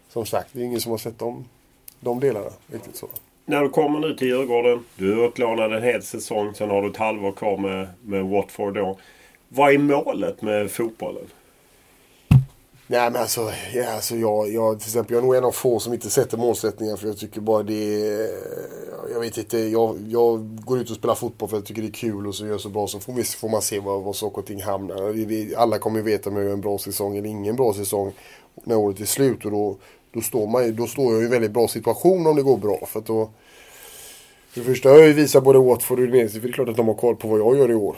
som 0.08 0.26
sagt, 0.26 0.48
det 0.52 0.60
är 0.60 0.64
ingen 0.64 0.80
som 0.80 0.90
har 0.90 0.98
sett 0.98 1.18
de, 1.18 1.44
de 2.00 2.20
delarna 2.20 2.50
riktigt 2.66 2.96
så. 2.96 3.08
När 3.46 3.62
du 3.62 3.68
kommer 3.68 4.00
nu 4.00 4.14
till 4.14 4.28
Djurgården, 4.28 4.84
du 4.96 5.12
är 5.12 5.28
utlånad 5.28 5.72
en 5.72 5.82
hel 5.82 6.02
säsong, 6.02 6.54
sen 6.54 6.70
har 6.70 6.82
du 6.82 6.90
ett 6.90 6.96
halvår 6.96 7.32
kvar 7.32 7.56
med, 7.56 7.88
med 8.02 8.24
Watford 8.24 8.74
då. 8.74 8.98
Vad 9.48 9.74
är 9.74 9.78
målet 9.78 10.42
med 10.42 10.70
fotbollen? 10.70 11.26
Nej 12.86 13.10
men 13.10 13.20
alltså, 13.20 13.50
ja, 13.74 13.94
alltså 13.94 14.16
jag, 14.16 14.52
jag, 14.52 14.80
till 14.80 14.88
exempel, 14.88 15.14
jag 15.14 15.22
är 15.22 15.26
nog 15.26 15.36
en 15.36 15.44
av 15.44 15.52
få 15.52 15.78
som 15.78 15.92
inte 15.92 16.10
sätter 16.10 16.38
målsättningar 16.38 16.96
för 16.96 17.06
jag 17.06 17.18
tycker 17.18 17.40
bara 17.40 17.62
det 17.62 17.98
Jag 19.12 19.20
vet 19.20 19.38
inte, 19.38 19.58
jag, 19.58 19.96
jag 20.08 20.60
går 20.64 20.78
ut 20.78 20.90
och 20.90 20.96
spelar 20.96 21.14
fotboll 21.14 21.48
för 21.48 21.56
jag 21.56 21.66
tycker 21.66 21.82
det 21.82 21.88
är 21.88 21.92
kul 21.92 22.26
och 22.26 22.34
så 22.34 22.44
gör 22.44 22.52
jag 22.52 22.60
så 22.60 22.68
bra 22.68 22.86
så 22.86 23.00
får, 23.00 23.36
får 23.36 23.48
man 23.48 23.62
se 23.62 23.80
var, 23.80 24.00
var 24.00 24.12
saker 24.12 24.38
och 24.38 24.46
ting 24.46 24.62
hamnar. 24.62 25.12
Vi, 25.12 25.54
alla 25.56 25.78
kommer 25.78 25.98
ju 25.98 26.04
veta 26.04 26.30
om 26.30 26.36
jag 26.36 26.44
gör 26.44 26.52
en 26.52 26.60
bra 26.60 26.78
säsong 26.78 27.16
eller 27.16 27.28
ingen 27.28 27.56
bra 27.56 27.74
säsong 27.74 28.12
när 28.64 28.76
året 28.76 29.00
är 29.00 29.04
slut 29.04 29.44
och 29.44 29.50
då, 29.50 29.76
då, 30.14 30.20
står, 30.20 30.46
man, 30.46 30.76
då 30.76 30.86
står 30.86 31.12
jag 31.12 31.22
i 31.22 31.24
en 31.24 31.30
väldigt 31.30 31.50
bra 31.50 31.68
situation 31.68 32.26
om 32.26 32.36
det 32.36 32.42
går 32.42 32.56
bra. 32.56 32.86
För 32.86 32.98
att 32.98 33.06
då, 33.06 33.30
för 34.50 34.60
det 34.60 34.66
första 34.66 34.88
har 34.88 34.96
jag 34.96 35.06
ju 35.06 35.12
visat 35.12 35.44
både 35.44 35.58
Watford 35.58 35.98
och 35.98 36.04
Udinese 36.04 36.32
för 36.32 36.40
det 36.40 36.48
är 36.48 36.52
klart 36.52 36.68
att 36.68 36.76
de 36.76 36.86
har 36.86 36.94
koll 36.94 37.16
på 37.16 37.28
vad 37.28 37.40
jag 37.40 37.56
gör 37.56 37.70
i 37.70 37.74
år. 37.74 37.96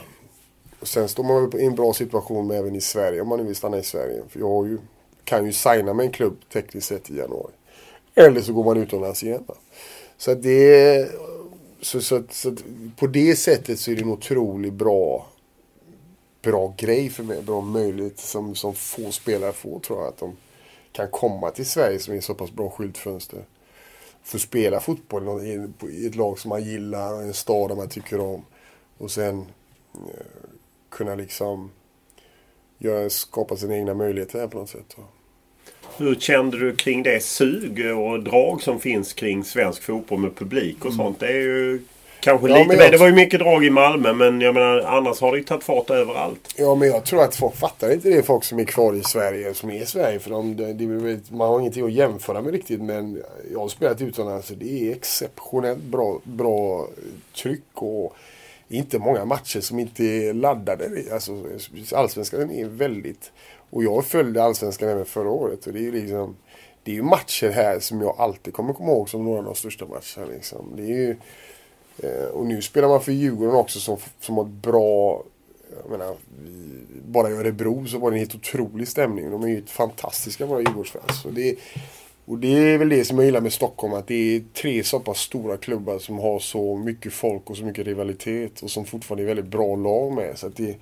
Och 0.81 0.89
sen 0.89 1.09
står 1.09 1.25
man 1.25 1.51
väl 1.51 1.61
i 1.61 1.65
en 1.65 1.75
bra 1.75 1.93
situation 1.93 2.47
med 2.47 2.59
även 2.59 2.75
i 2.75 2.81
Sverige 2.81 3.21
om 3.21 3.29
man 3.29 3.39
nu 3.39 3.45
vill 3.45 3.57
stanna 3.57 3.79
i 3.79 3.83
Sverige. 3.83 4.23
För 4.29 4.41
jag 4.41 4.69
ju, 4.69 4.79
kan 5.25 5.47
ju 5.47 5.53
signa 5.53 5.95
med 5.95 6.07
en 6.07 6.13
klubb 6.13 6.37
tekniskt 6.53 6.87
sett 6.87 7.11
i 7.11 7.17
januari. 7.17 7.53
Eller 8.15 8.41
så 8.41 8.53
går 8.53 8.65
man 8.65 8.77
utomlands 8.77 9.23
igen. 9.25 9.45
Så 10.19 10.35
det 10.35 11.11
så, 11.81 12.01
så, 12.01 12.23
så, 12.31 12.57
på 12.97 13.07
det 13.07 13.37
sättet 13.37 13.81
så 13.81 13.91
är 13.91 13.95
det 13.95 14.03
en 14.03 14.11
otroligt 14.11 14.73
bra 14.73 15.27
bra 16.43 16.75
grej 16.77 17.11
för 17.11 17.23
mig. 17.23 17.43
Bra 17.43 17.61
möjlighet 17.61 18.19
som, 18.19 18.55
som 18.55 18.75
få 18.75 19.11
spelare 19.13 19.53
får 19.53 19.79
tror 19.81 19.99
jag. 19.99 20.09
Att 20.09 20.19
de 20.19 20.37
kan 20.97 21.09
komma 21.09 21.51
till 21.51 21.67
Sverige 21.67 21.99
som 21.99 22.15
är 22.15 22.21
så 22.21 22.35
pass 22.35 22.51
bra 22.51 22.71
skyltfönster. 22.71 23.45
Få 24.23 24.39
spela 24.39 24.81
fotboll 24.81 25.43
i 25.91 26.07
ett 26.07 26.15
lag 26.15 26.39
som 26.39 26.49
man 26.49 26.65
gillar, 26.65 27.23
en 27.23 27.35
stad 27.35 27.71
där 27.71 27.77
man 27.77 27.89
tycker 27.89 28.21
om. 28.21 28.45
Och 28.99 29.11
sen 29.11 29.41
eh, 29.95 30.27
kunna 30.89 31.15
liksom 31.15 31.71
göra, 32.79 33.11
skapa 33.11 33.57
sina 33.57 33.77
egna 33.77 33.95
möjligheter 33.95 34.39
här 34.39 34.47
på 34.47 34.59
något 34.59 34.71
sätt. 34.71 34.97
Hur 35.97 36.15
kände 36.15 36.59
du 36.59 36.77
kring 36.77 37.03
det 37.03 37.23
sug 37.23 37.97
och 37.97 38.23
drag 38.23 38.63
som 38.63 38.81
finns 38.81 39.13
kring 39.13 39.45
svensk 39.45 39.83
fotboll 39.83 40.19
med 40.19 40.37
publik 40.37 40.79
och 40.79 40.93
mm. 40.93 40.97
sånt? 40.97 41.21
Det 41.21 41.27
är 41.27 41.41
ju 41.41 41.83
kanske 42.21 42.49
ja, 42.49 42.59
lite 42.59 42.75
jag... 42.75 42.93
Det 42.93 42.99
var 42.99 43.07
ju 43.07 43.13
mycket 43.13 43.41
drag 43.41 43.65
i 43.65 43.71
Malmö 43.71 44.13
men 44.13 44.41
jag 44.41 44.55
menar 44.55 44.79
annars 44.79 45.21
har 45.21 45.33
det 45.33 45.39
ju 45.39 45.45
tagit 45.45 45.65
fart 45.65 45.91
överallt. 45.91 46.55
Ja 46.57 46.75
men 46.75 46.89
jag 46.89 47.05
tror 47.05 47.23
att 47.23 47.37
folk 47.37 47.57
fattar 47.57 47.93
inte 47.93 48.09
det. 48.09 48.23
Folk 48.23 48.45
som 48.45 48.59
är 48.59 48.65
kvar 48.65 48.95
i 48.95 49.03
Sverige 49.03 49.55
som 49.55 49.71
är 49.71 49.83
i 49.83 49.87
Sverige. 49.87 50.19
För 50.19 50.31
de, 50.31 50.57
det, 50.57 50.73
det, 50.73 51.31
man 51.31 51.49
har 51.49 51.61
ingenting 51.61 51.85
att 51.85 51.93
jämföra 51.93 52.43
med 52.43 52.53
riktigt 52.53 52.81
men 52.81 53.23
jag 53.53 53.61
har 53.61 53.69
spelat 53.69 54.01
utomlands. 54.01 54.49
Det 54.49 54.89
är 54.89 54.93
exceptionellt 54.93 55.83
bra, 55.83 56.21
bra 56.25 56.89
tryck 57.35 57.63
och 57.75 58.17
inte 58.69 58.99
många 58.99 59.25
matcher 59.25 59.61
som 59.61 59.79
inte 59.79 60.05
är 60.05 60.33
laddade. 60.33 61.05
Alltså, 61.13 61.43
allsvenskan 61.93 62.51
är 62.51 62.65
väldigt... 62.65 63.33
Och 63.71 63.85
jag 63.85 64.05
följde 64.05 64.43
allsvenskan 64.43 64.89
även 64.89 65.05
förra 65.05 65.31
året. 65.31 65.67
Och 65.67 65.73
det 65.73 65.79
är 65.79 65.83
ju 65.83 65.93
liksom... 65.93 66.37
Det 66.83 66.91
är 66.93 66.95
ju 66.95 67.03
matcher 67.03 67.51
här 67.51 67.81
som 67.81 68.01
jag 68.01 68.15
alltid 68.19 68.55
kommer 68.55 68.73
komma 68.73 68.93
ihåg 68.93 69.09
som 69.09 69.25
några 69.25 69.39
av 69.39 69.45
de 69.45 69.55
största 69.55 69.85
matcherna. 69.85 70.33
Liksom. 70.33 70.73
Det 70.77 70.83
är 70.83 70.87
ju, 70.87 71.17
Eh, 72.03 72.29
och 72.33 72.47
nu 72.47 72.63
spelar 72.63 72.89
man 72.89 73.03
för 73.03 73.13
Djurgården 73.13 73.55
också 73.55 73.81
som, 73.81 73.97
som 74.21 74.37
har 74.37 74.45
ett 74.45 74.51
bra... 74.51 75.23
Jag 75.83 75.91
menar, 75.91 76.17
bara 77.07 77.31
i 77.31 77.33
Örebro 77.33 77.87
så 77.87 77.99
var 77.99 78.11
det 78.11 78.15
en 78.15 78.19
helt 78.19 78.35
otrolig 78.35 78.89
stämning. 78.89 79.31
De 79.31 79.43
är 79.43 79.49
ju 79.49 79.65
fantastiska 79.67 80.47
våra 80.47 80.61
Djurgårdsfans. 80.61 81.25
Och 81.25 81.33
det, 81.33 81.57
och 82.25 82.39
det 82.39 82.49
är 82.49 82.79
väl 82.79 82.89
det 82.89 83.05
som 83.05 83.19
jag 83.19 83.25
gillar 83.25 83.41
med 83.41 83.53
Stockholm. 83.53 83.95
Att 83.95 84.07
det 84.07 84.37
är 84.37 84.43
tre 84.55 84.85
så 84.85 85.01
pass 85.01 85.19
stora 85.19 85.57
klubbar 85.57 85.99
som 85.99 86.19
har 86.19 86.39
så 86.39 86.77
mycket 86.77 87.13
folk 87.13 87.51
och 87.51 87.57
så 87.57 87.65
mycket 87.65 87.87
rivalitet. 87.87 88.63
Och 88.63 88.71
som 88.71 88.85
fortfarande 88.85 89.25
är 89.25 89.27
väldigt 89.27 89.47
bra 89.47 89.77
lag 89.77 90.13
med. 90.13 90.39
Så 90.39 90.47
att 90.47 90.57
det, 90.57 90.77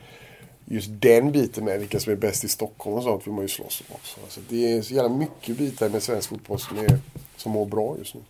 just 0.65 0.89
den 0.91 1.33
biten 1.33 1.65
med 1.65 1.81
vilka 1.81 2.01
som 2.01 2.13
är 2.13 2.17
bäst 2.17 2.45
i 2.45 2.49
Stockholm 2.49 2.97
och 2.97 3.03
sånt 3.03 3.27
vill 3.27 3.35
man 3.35 3.45
ju 3.45 3.49
slåss 3.49 3.83
om 3.89 3.95
också. 3.95 4.21
Så 4.29 4.41
det 4.49 4.73
är 4.73 4.83
så 4.83 4.95
jävla 4.95 5.17
mycket 5.17 5.59
bitar 5.59 5.89
med 5.89 6.03
svensk 6.03 6.29
fotboll 6.29 6.59
som, 6.59 6.79
är, 6.79 6.99
som 7.37 7.53
mår 7.53 7.67
bra 7.67 7.97
just 7.99 8.15
nu. 8.15 8.21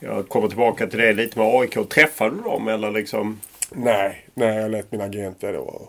Jag 0.00 0.28
kommer 0.28 0.48
tillbaka 0.48 0.86
till 0.86 0.98
det 0.98 1.12
lite 1.12 1.38
med 1.38 1.60
AIK. 1.60 1.88
Träffade 1.88 2.36
du 2.36 2.42
dem 2.42 2.68
eller 2.68 2.90
liksom? 2.90 3.40
Nej, 3.70 4.24
nej 4.34 4.56
jag 4.56 4.70
lät 4.70 4.92
min 4.92 5.00
agent 5.00 5.40
där. 5.40 5.52
Det 5.52 5.58
var 5.58 5.82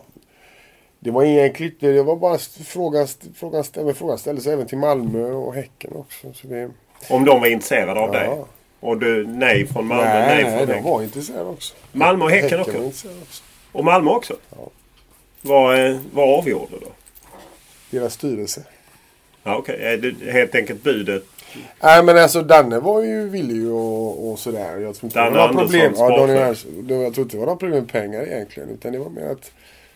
det 1.04 1.10
var 1.10 1.24
egentligen 1.24 1.96
det 1.96 2.02
var 2.02 2.16
bara 2.16 2.38
frågan, 2.64 3.08
frågan, 3.34 3.64
ställde, 3.64 3.94
frågan 3.94 4.18
ställdes 4.18 4.46
även 4.46 4.66
till 4.66 4.78
Malmö 4.78 5.32
och 5.32 5.54
Häcken 5.54 5.92
också. 5.96 6.32
Så 6.34 6.46
det... 6.46 6.70
Om 7.08 7.24
de 7.24 7.40
var 7.40 7.46
intresserade 7.46 8.00
av 8.00 8.14
ja. 8.14 8.20
dig? 8.20 8.44
Och 8.80 8.98
du, 8.98 9.26
nej 9.26 9.66
från 9.66 9.86
Malmö, 9.86 10.04
nej, 10.04 10.26
nej 10.26 10.42
från 10.42 10.52
Nej, 10.52 10.66
Häcken? 10.66 10.82
de 10.84 10.90
var 10.90 11.02
intresserade 11.02 11.44
också. 11.44 11.74
Malmö 11.92 12.24
och 12.24 12.30
Häcken, 12.30 12.58
häcken 12.58 12.84
också? 12.84 13.08
också? 13.22 13.42
Och 13.72 13.84
Malmö 13.84 14.10
också? 14.10 14.36
Ja. 14.50 14.70
Vad, 15.42 15.86
eh, 15.86 15.98
vad 16.12 16.38
avgjorde 16.38 16.76
då? 16.80 16.92
Deras 17.90 18.14
styrelse. 18.14 18.64
Ja, 19.42 19.56
Okej, 19.56 19.98
okay. 19.98 20.32
helt 20.32 20.54
enkelt 20.54 20.82
budet? 20.82 21.24
Nej 21.82 22.02
men 22.02 22.18
alltså 22.18 22.42
Danne 22.42 22.80
var 22.80 23.02
ju 23.02 23.28
villig 23.28 23.70
och, 23.70 24.30
och 24.30 24.38
sådär. 24.38 24.80
Jag 24.80 24.94
tror 24.94 25.04
inte 25.04 25.18
Danne 25.18 25.30
det 25.30 25.38
var 25.38 25.52
några 25.52 25.64
problem. 25.64 25.92
Ja, 25.96 26.18
Daniel, 26.18 26.56
jag 26.88 27.14
tror 27.14 27.24
inte 27.24 27.36
det 27.36 27.38
var 27.38 27.46
några 27.46 27.58
problem 27.58 27.80
med 27.80 27.92
pengar 27.92 28.26
egentligen. 28.26 28.68
Utan 28.68 28.92
det 28.92 28.98
var 28.98 29.10
mer 29.10 29.26
att 29.26 29.52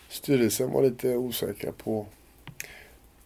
styrelsen 0.09 0.71
var 0.71 0.83
lite 0.83 1.15
osäkra 1.15 1.71
på, 1.83 2.05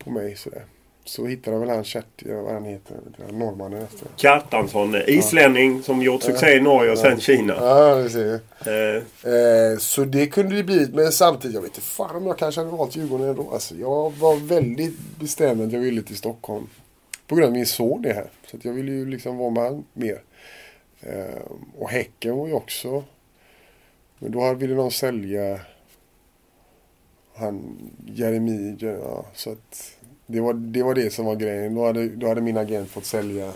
på 0.03 0.09
mig. 0.09 0.35
Sådär. 0.35 0.63
Så 1.05 1.25
hittade 1.25 1.57
väl 1.57 1.69
han 1.69 1.83
Kjert, 1.83 2.23
vad 2.25 2.53
han 2.53 2.65
heter, 2.65 2.97
norrmannen 3.31 3.81
efter. 3.81 4.07
Kjartansson, 4.15 4.95
islänning 5.07 5.75
ja. 5.77 5.83
som 5.83 6.01
gjort 6.01 6.23
succé 6.23 6.55
i 6.55 6.61
Norge 6.61 6.91
och 6.91 6.97
ja. 6.97 7.01
sen 7.01 7.19
Kina. 7.19 7.53
Ja, 7.53 7.95
det 7.95 8.09
ser 8.09 8.39
eh. 8.65 9.33
Eh, 9.33 9.77
så 9.77 10.03
det 10.03 10.27
kunde 10.27 10.55
det 10.55 10.63
blivit. 10.63 10.93
Men 10.93 11.11
samtidigt, 11.11 11.55
jag 11.55 11.61
vet 11.61 11.69
inte 11.69 11.81
fan 11.81 12.15
om 12.15 12.27
jag 12.27 12.37
kanske 12.37 12.61
hade 12.61 12.71
valt 12.71 12.95
Djurgården 12.95 13.29
ändå. 13.29 13.49
Alltså, 13.53 13.75
jag 13.75 14.13
var 14.19 14.35
väldigt 14.35 14.99
bestämd 15.19 15.61
att 15.61 15.71
jag 15.71 15.79
ville 15.79 16.01
till 16.01 16.17
Stockholm. 16.17 16.67
På 17.31 17.35
grund 17.35 17.47
av 17.47 17.53
min 17.53 17.65
son 17.65 18.05
är 18.05 18.13
här. 18.13 18.29
Så 18.47 18.57
att 18.57 18.65
jag 18.65 18.73
ville 18.73 18.91
ju 18.91 19.05
liksom 19.05 19.37
vara 19.37 19.49
med 19.49 19.63
honom 19.63 19.85
mer. 19.93 20.21
Eh, 21.01 21.41
och 21.77 21.89
Häcken 21.89 22.37
var 22.37 22.47
ju 22.47 22.53
också... 22.53 23.03
Men 24.19 24.31
då 24.31 24.53
ville 24.53 24.75
de 24.75 24.91
sälja 24.91 25.59
han 27.35 27.77
Jeremy, 28.05 28.75
ja, 28.79 29.25
så 29.33 29.51
att 29.51 29.97
det 30.25 30.39
var, 30.39 30.53
det 30.53 30.83
var 30.83 30.93
det 30.93 31.13
som 31.13 31.25
var 31.25 31.35
grejen. 31.35 31.75
Då 31.75 31.85
hade, 31.85 32.09
då 32.09 32.27
hade 32.27 32.41
min 32.41 32.57
agent 32.57 32.89
fått 32.89 33.05
sälja 33.05 33.51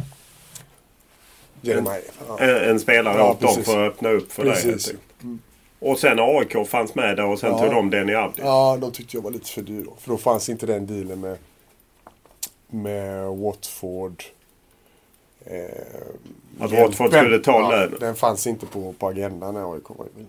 Jeremiah. 1.62 2.00
Ja. 2.28 2.40
En, 2.40 2.70
en, 2.70 2.80
spelare 2.80 3.18
ja, 3.18 3.32
åt 3.32 3.40
dem 3.40 3.64
för 3.64 3.86
att 3.86 3.94
öppna 3.94 4.10
upp 4.10 4.32
för 4.32 4.44
precis. 4.44 4.86
dig. 4.86 4.96
Mm. 5.24 5.40
Och 5.80 6.00
sen 6.00 6.20
AIK 6.20 6.68
fanns 6.68 6.96
med 6.96 7.18
där 7.18 7.26
och 7.26 7.40
sen 7.40 7.52
ja. 7.52 7.60
tog 7.60 7.72
de 7.72 7.90
den 7.90 8.10
i 8.10 8.16
Abdi. 8.16 8.42
Ja, 8.42 8.78
de 8.82 8.92
tyckte 8.92 9.18
jag 9.18 9.22
var 9.22 9.32
lite 9.32 9.50
för 9.50 9.62
dyr 9.62 9.84
då. 9.86 9.94
För 10.00 10.10
då 10.10 10.18
fanns 10.18 10.50
inte 10.50 10.66
den 10.66 10.88
dealen 10.88 11.20
med 11.20 11.38
med 12.76 13.28
Watford. 13.28 14.24
Eh, 15.46 15.60
att 16.60 16.72
Watford 16.72 17.14
skulle 17.14 17.40
ta 17.40 17.74
ja? 17.74 17.88
Den 18.00 18.16
fanns 18.16 18.48
inte 18.48 18.66
på, 18.66 18.94
på 18.94 19.08
agendan 19.08 19.54
när 19.54 19.74
AIK 19.74 19.90
var 19.90 20.06
i 20.06 20.26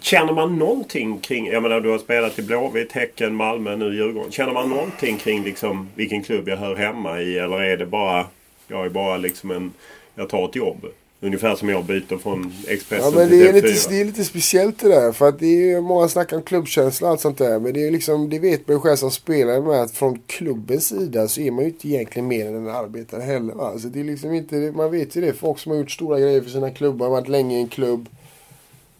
Känner 0.00 0.32
man 0.32 0.58
någonting 0.58 1.18
kring, 1.18 1.46
jag 1.46 1.62
menar 1.62 1.80
du 1.80 1.90
har 1.90 1.98
spelat 1.98 2.38
i 2.38 2.42
Blåvitt, 2.42 2.92
Häcken, 2.92 3.34
Malmö, 3.34 3.76
nu 3.76 3.94
Djurgården. 3.94 4.32
Känner 4.32 4.52
man 4.52 4.68
någonting 4.68 5.16
kring 5.16 5.44
liksom 5.44 5.88
vilken 5.94 6.22
klubb 6.22 6.48
jag 6.48 6.56
hör 6.56 6.76
hemma 6.76 7.20
i 7.20 7.38
eller 7.38 7.62
är 7.62 7.76
det 7.76 7.86
bara, 7.86 8.26
jag 8.68 8.86
är 8.86 8.90
bara 8.90 9.16
liksom 9.16 9.50
en, 9.50 9.72
jag 10.14 10.28
tar 10.28 10.48
ett 10.48 10.56
jobb? 10.56 10.86
Ungefär 11.26 11.56
som 11.56 11.68
jag 11.68 11.84
byter 11.84 12.18
från 12.18 12.52
Expressen 12.68 13.12
ja, 13.12 13.18
men 13.18 13.30
det 13.30 13.48
är, 13.48 13.52
lite, 13.52 13.88
det 13.88 14.00
är 14.00 14.04
lite 14.04 14.24
speciellt 14.24 14.78
det 14.78 14.88
där. 14.88 15.12
För 15.12 15.28
att 15.28 15.38
det 15.38 15.72
är 15.72 15.80
många 15.80 16.08
snackar 16.08 16.36
om 16.36 16.42
klubbkänsla 16.42 17.06
och 17.06 17.10
allt 17.10 17.20
sånt 17.20 17.38
där. 17.38 17.58
Men 17.58 17.72
det 17.72 17.86
är 17.86 17.90
liksom, 17.90 18.30
det 18.30 18.38
vet 18.38 18.68
man 18.68 18.76
ju 18.76 18.80
själv 18.80 18.96
som 18.96 19.10
spelare 19.10 19.60
med 19.60 19.82
att 19.82 19.90
från 19.90 20.18
klubbens 20.26 20.88
sida 20.88 21.28
så 21.28 21.40
är 21.40 21.50
man 21.50 21.64
ju 21.64 21.70
inte 21.70 21.88
egentligen 21.88 22.28
mer 22.28 22.46
än 22.46 22.54
en 22.54 22.68
arbetare 22.68 23.22
heller. 23.22 23.54
Va? 23.54 23.70
Alltså 23.70 23.88
det 23.88 24.00
är 24.00 24.04
liksom 24.04 24.32
inte, 24.32 24.56
man 24.56 24.90
vet 24.90 25.16
ju 25.16 25.20
det. 25.20 25.32
Folk 25.32 25.58
som 25.58 25.72
har 25.72 25.78
gjort 25.78 25.90
stora 25.90 26.20
grejer 26.20 26.40
för 26.40 26.50
sina 26.50 26.70
klubbar, 26.70 27.08
varit 27.08 27.28
länge 27.28 27.56
i 27.56 27.60
en 27.60 27.68
klubb. 27.68 28.08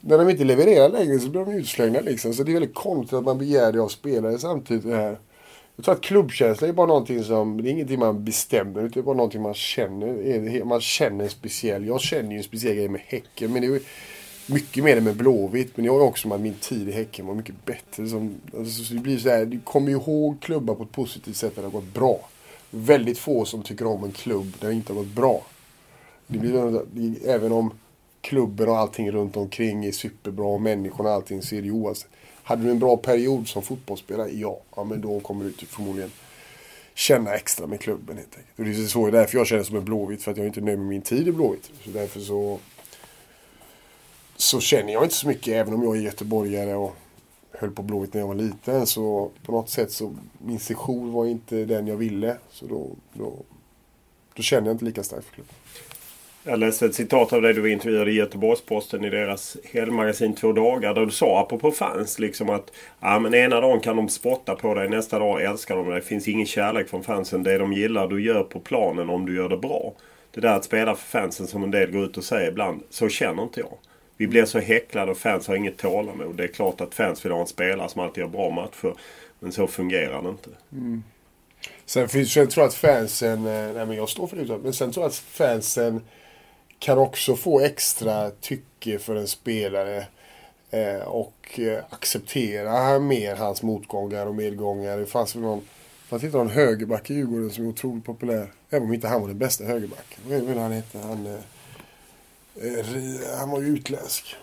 När 0.00 0.18
de 0.18 0.28
inte 0.28 0.44
levererar 0.44 0.88
längre 0.88 1.18
så 1.18 1.28
blir 1.28 1.44
de 1.44 1.52
utslängda 1.52 2.00
liksom. 2.00 2.34
Så 2.34 2.42
det 2.42 2.50
är 2.50 2.54
väldigt 2.54 2.74
konstigt 2.74 3.18
att 3.18 3.24
man 3.24 3.38
begär 3.38 3.72
det 3.72 3.80
av 3.80 3.88
spelare 3.88 4.38
samtidigt. 4.38 4.84
Det 4.84 4.96
här. 4.96 5.18
Jag 5.76 5.84
tror 5.84 5.94
att 5.94 6.00
klubbkänsla 6.00 6.68
är 6.68 6.72
bara 6.72 6.86
någonting 6.86 7.24
som, 7.24 7.62
det 7.62 7.68
är 7.68 7.72
ingenting 7.72 7.98
man 7.98 8.24
bestämmer 8.24 8.80
utan 8.80 8.90
det 8.90 9.00
är 9.00 9.02
bara 9.02 9.16
någonting 9.16 9.42
man 9.42 9.54
känner. 9.54 10.64
Man 10.64 10.80
känner 10.80 11.24
en 11.24 11.30
speciell, 11.30 11.86
jag 11.86 12.00
känner 12.00 12.30
ju 12.30 12.36
en 12.36 12.44
speciell 12.44 12.74
grej 12.74 12.88
med 12.88 13.00
Häcken 13.00 13.52
men 13.52 13.62
det 13.62 13.68
är 13.68 13.80
mycket 14.46 14.84
mer 14.84 14.96
än 14.96 15.04
med 15.04 15.16
Blåvitt. 15.16 15.76
Men 15.76 15.84
jag 15.84 15.92
har 15.92 16.00
också 16.00 16.28
med 16.28 16.34
att 16.34 16.40
min 16.40 16.54
tid 16.54 16.88
i 16.88 16.92
Häcken 16.92 17.26
var 17.26 17.34
mycket 17.34 17.64
bättre. 17.64 18.08
Som, 18.08 18.34
alltså, 18.58 18.84
så 18.84 18.94
det 18.94 19.00
blir 19.00 19.18
så 19.18 19.28
här, 19.28 19.46
du 19.46 19.60
kommer 19.60 19.88
ju 19.88 19.96
ihåg 19.96 20.40
klubbar 20.40 20.74
på 20.74 20.82
ett 20.82 20.92
positivt 20.92 21.36
sätt 21.36 21.56
när 21.56 21.62
det 21.62 21.68
har 21.68 21.80
gått 21.80 21.94
bra. 21.94 22.20
Väldigt 22.70 23.18
få 23.18 23.44
som 23.44 23.62
tycker 23.62 23.86
om 23.86 24.04
en 24.04 24.12
klubb 24.12 24.52
där 24.60 24.68
det 24.68 24.74
inte 24.74 24.92
har 24.92 25.00
gått 25.00 25.14
bra. 25.14 25.42
Det 26.26 26.38
blir, 26.38 26.82
även 27.26 27.52
om 27.52 27.70
klubben 28.20 28.68
och 28.68 28.78
allting 28.78 29.10
runt 29.10 29.36
omkring 29.36 29.84
är 29.84 29.92
superbra 29.92 30.46
och 30.46 30.60
människorna 30.62 31.08
och 31.08 31.14
allting 31.14 31.42
så 31.42 31.54
är 31.54 31.60
det 31.60 31.66
ju 31.66 31.72
oavsett. 31.72 32.10
Hade 32.46 32.62
du 32.62 32.70
en 32.70 32.78
bra 32.78 32.96
period 32.96 33.48
som 33.48 33.62
fotbollsspelare? 33.62 34.30
Ja. 34.30 34.60
ja 34.76 34.84
men 34.84 35.00
då 35.00 35.20
kommer 35.20 35.44
du 35.44 35.52
typ 35.52 35.68
förmodligen 35.68 36.10
känna 36.94 37.34
extra 37.34 37.66
med 37.66 37.80
klubben 37.80 38.16
helt 38.16 38.36
enkelt. 38.36 38.58
Och 38.58 38.64
det 38.64 38.70
är 38.70 38.86
så 38.86 39.10
därför 39.10 39.38
jag 39.38 39.46
känner 39.46 39.62
som 39.62 39.76
en 39.76 39.84
Blåvitt. 39.84 40.22
För 40.22 40.30
att 40.30 40.36
jag 40.36 40.46
inte 40.46 40.60
nöjd 40.60 40.78
med 40.78 40.88
min 40.88 41.02
tid 41.02 41.28
i 41.28 41.32
Blåvitt. 41.32 41.70
Så 41.84 41.90
därför 41.90 42.20
så, 42.20 42.58
så 44.36 44.60
känner 44.60 44.92
jag 44.92 45.04
inte 45.04 45.14
så 45.14 45.28
mycket. 45.28 45.54
Även 45.54 45.74
om 45.74 45.82
jag 45.82 45.96
är 45.96 46.00
göteborgare 46.00 46.74
och 46.74 46.96
höll 47.50 47.70
på 47.70 47.82
Blåvitt 47.82 48.14
när 48.14 48.20
jag 48.20 48.28
var 48.28 48.34
liten. 48.34 48.86
Så 48.86 49.30
på 49.42 49.52
något 49.52 49.70
sätt 49.70 49.92
så 49.92 50.16
min 50.38 50.60
session 50.60 51.12
var 51.12 51.26
inte 51.26 51.64
den 51.64 51.86
jag 51.86 51.96
ville. 51.96 52.36
Så 52.50 52.66
då, 52.66 52.90
då, 53.12 53.32
då 54.34 54.42
känner 54.42 54.66
jag 54.66 54.74
inte 54.74 54.84
lika 54.84 55.02
starkt 55.02 55.26
för 55.26 55.34
klubben. 55.34 55.54
Jag 56.48 56.58
läste 56.58 56.86
ett 56.86 56.94
citat 56.94 57.32
av 57.32 57.42
dig 57.42 57.54
du 57.54 57.72
intervjuade 57.72 58.10
i 58.10 58.14
Göteborgs-Posten 58.14 59.04
i 59.04 59.10
deras 59.10 59.56
helmagasin 59.72 60.34
Två 60.34 60.52
dagar. 60.52 60.94
Där 60.94 61.06
du 61.06 61.12
sa 61.12 61.40
apropå 61.40 61.70
fans 61.70 62.18
liksom 62.18 62.50
att 62.50 62.72
ja, 63.00 63.18
men 63.18 63.34
ena 63.34 63.60
dagen 63.60 63.80
kan 63.80 63.96
de 63.96 64.08
spotta 64.08 64.54
på 64.54 64.74
dig, 64.74 64.88
nästa 64.88 65.18
dag 65.18 65.42
älskar 65.42 65.76
de 65.76 65.86
dig. 65.86 66.00
Det 66.00 66.06
finns 66.06 66.28
ingen 66.28 66.46
kärlek 66.46 66.88
från 66.88 67.04
fansen. 67.04 67.42
Det 67.42 67.58
de 67.58 67.72
gillar 67.72 68.08
du 68.08 68.22
gör 68.22 68.42
på 68.42 68.60
planen 68.60 69.10
om 69.10 69.26
du 69.26 69.36
gör 69.36 69.48
det 69.48 69.56
bra. 69.56 69.92
Det 70.30 70.40
där 70.40 70.56
att 70.56 70.64
spela 70.64 70.94
för 70.94 71.06
fansen 71.20 71.46
som 71.46 71.62
en 71.62 71.70
del 71.70 71.90
går 71.90 72.04
ut 72.04 72.16
och 72.16 72.24
säger 72.24 72.50
ibland. 72.50 72.82
Så 72.90 73.08
känner 73.08 73.42
inte 73.42 73.60
jag. 73.60 73.78
Vi 74.16 74.26
blir 74.26 74.44
så 74.44 74.58
häcklade 74.58 75.10
och 75.10 75.18
fans 75.18 75.48
har 75.48 75.56
inget 75.56 75.78
tålamod. 75.78 76.36
Det 76.36 76.44
är 76.44 76.48
klart 76.48 76.80
att 76.80 76.94
fans 76.94 77.24
vill 77.24 77.32
ha 77.32 77.40
en 77.40 77.46
spelare 77.46 77.88
som 77.88 78.00
alltid 78.00 78.20
gör 78.20 78.28
bra 78.28 78.50
matcher. 78.50 78.94
Men 79.38 79.52
så 79.52 79.66
fungerar 79.66 80.22
det 80.22 80.28
inte. 80.28 80.50
Mm. 80.72 81.02
Sen, 81.86 82.08
tror 82.08 82.48
jag 82.56 82.66
att 82.66 82.74
fansen, 82.74 83.38
eh, 83.46 83.72
nej 83.74 83.86
men 83.86 83.92
jag 83.92 84.08
står 84.08 84.26
för 84.26 84.36
det, 84.36 84.58
men 84.62 84.72
sen 84.72 84.92
tror 84.92 85.04
jag 85.04 85.08
att 85.08 85.16
fansen 85.16 86.00
kan 86.78 86.98
också 86.98 87.36
få 87.36 87.60
extra 87.60 88.30
tycke 88.30 88.98
för 88.98 89.16
en 89.16 89.28
spelare 89.28 90.06
eh, 90.70 91.06
och 91.06 91.60
eh, 91.60 91.84
acceptera 91.90 92.98
mer 92.98 93.36
hans 93.36 93.62
motgångar 93.62 94.26
och 94.26 94.34
medgångar. 94.34 94.98
Det 94.98 95.06
fanns 95.06 95.36
väl 95.36 95.42
någon, 95.42 95.62
fanns 96.08 96.24
inte 96.24 96.36
någon 96.36 96.50
högerback 96.50 97.10
i 97.10 97.14
Djurgården 97.14 97.50
som 97.50 97.64
är 97.64 97.68
otroligt 97.68 98.04
populär. 98.04 98.52
Även 98.70 98.88
om 98.88 98.94
inte 98.94 99.08
han 99.08 99.20
var 99.20 99.28
den 99.28 99.38
bästa 99.38 99.64
högerbacken. 99.64 100.20
Vad 100.28 100.40
vet 100.40 100.56
han 100.56 100.72
hette? 100.72 100.98
Han, 100.98 101.26
eh, 101.26 101.40
han 103.38 103.50
var 103.50 103.60
ju 103.60 103.66
utländsk. 103.66 104.36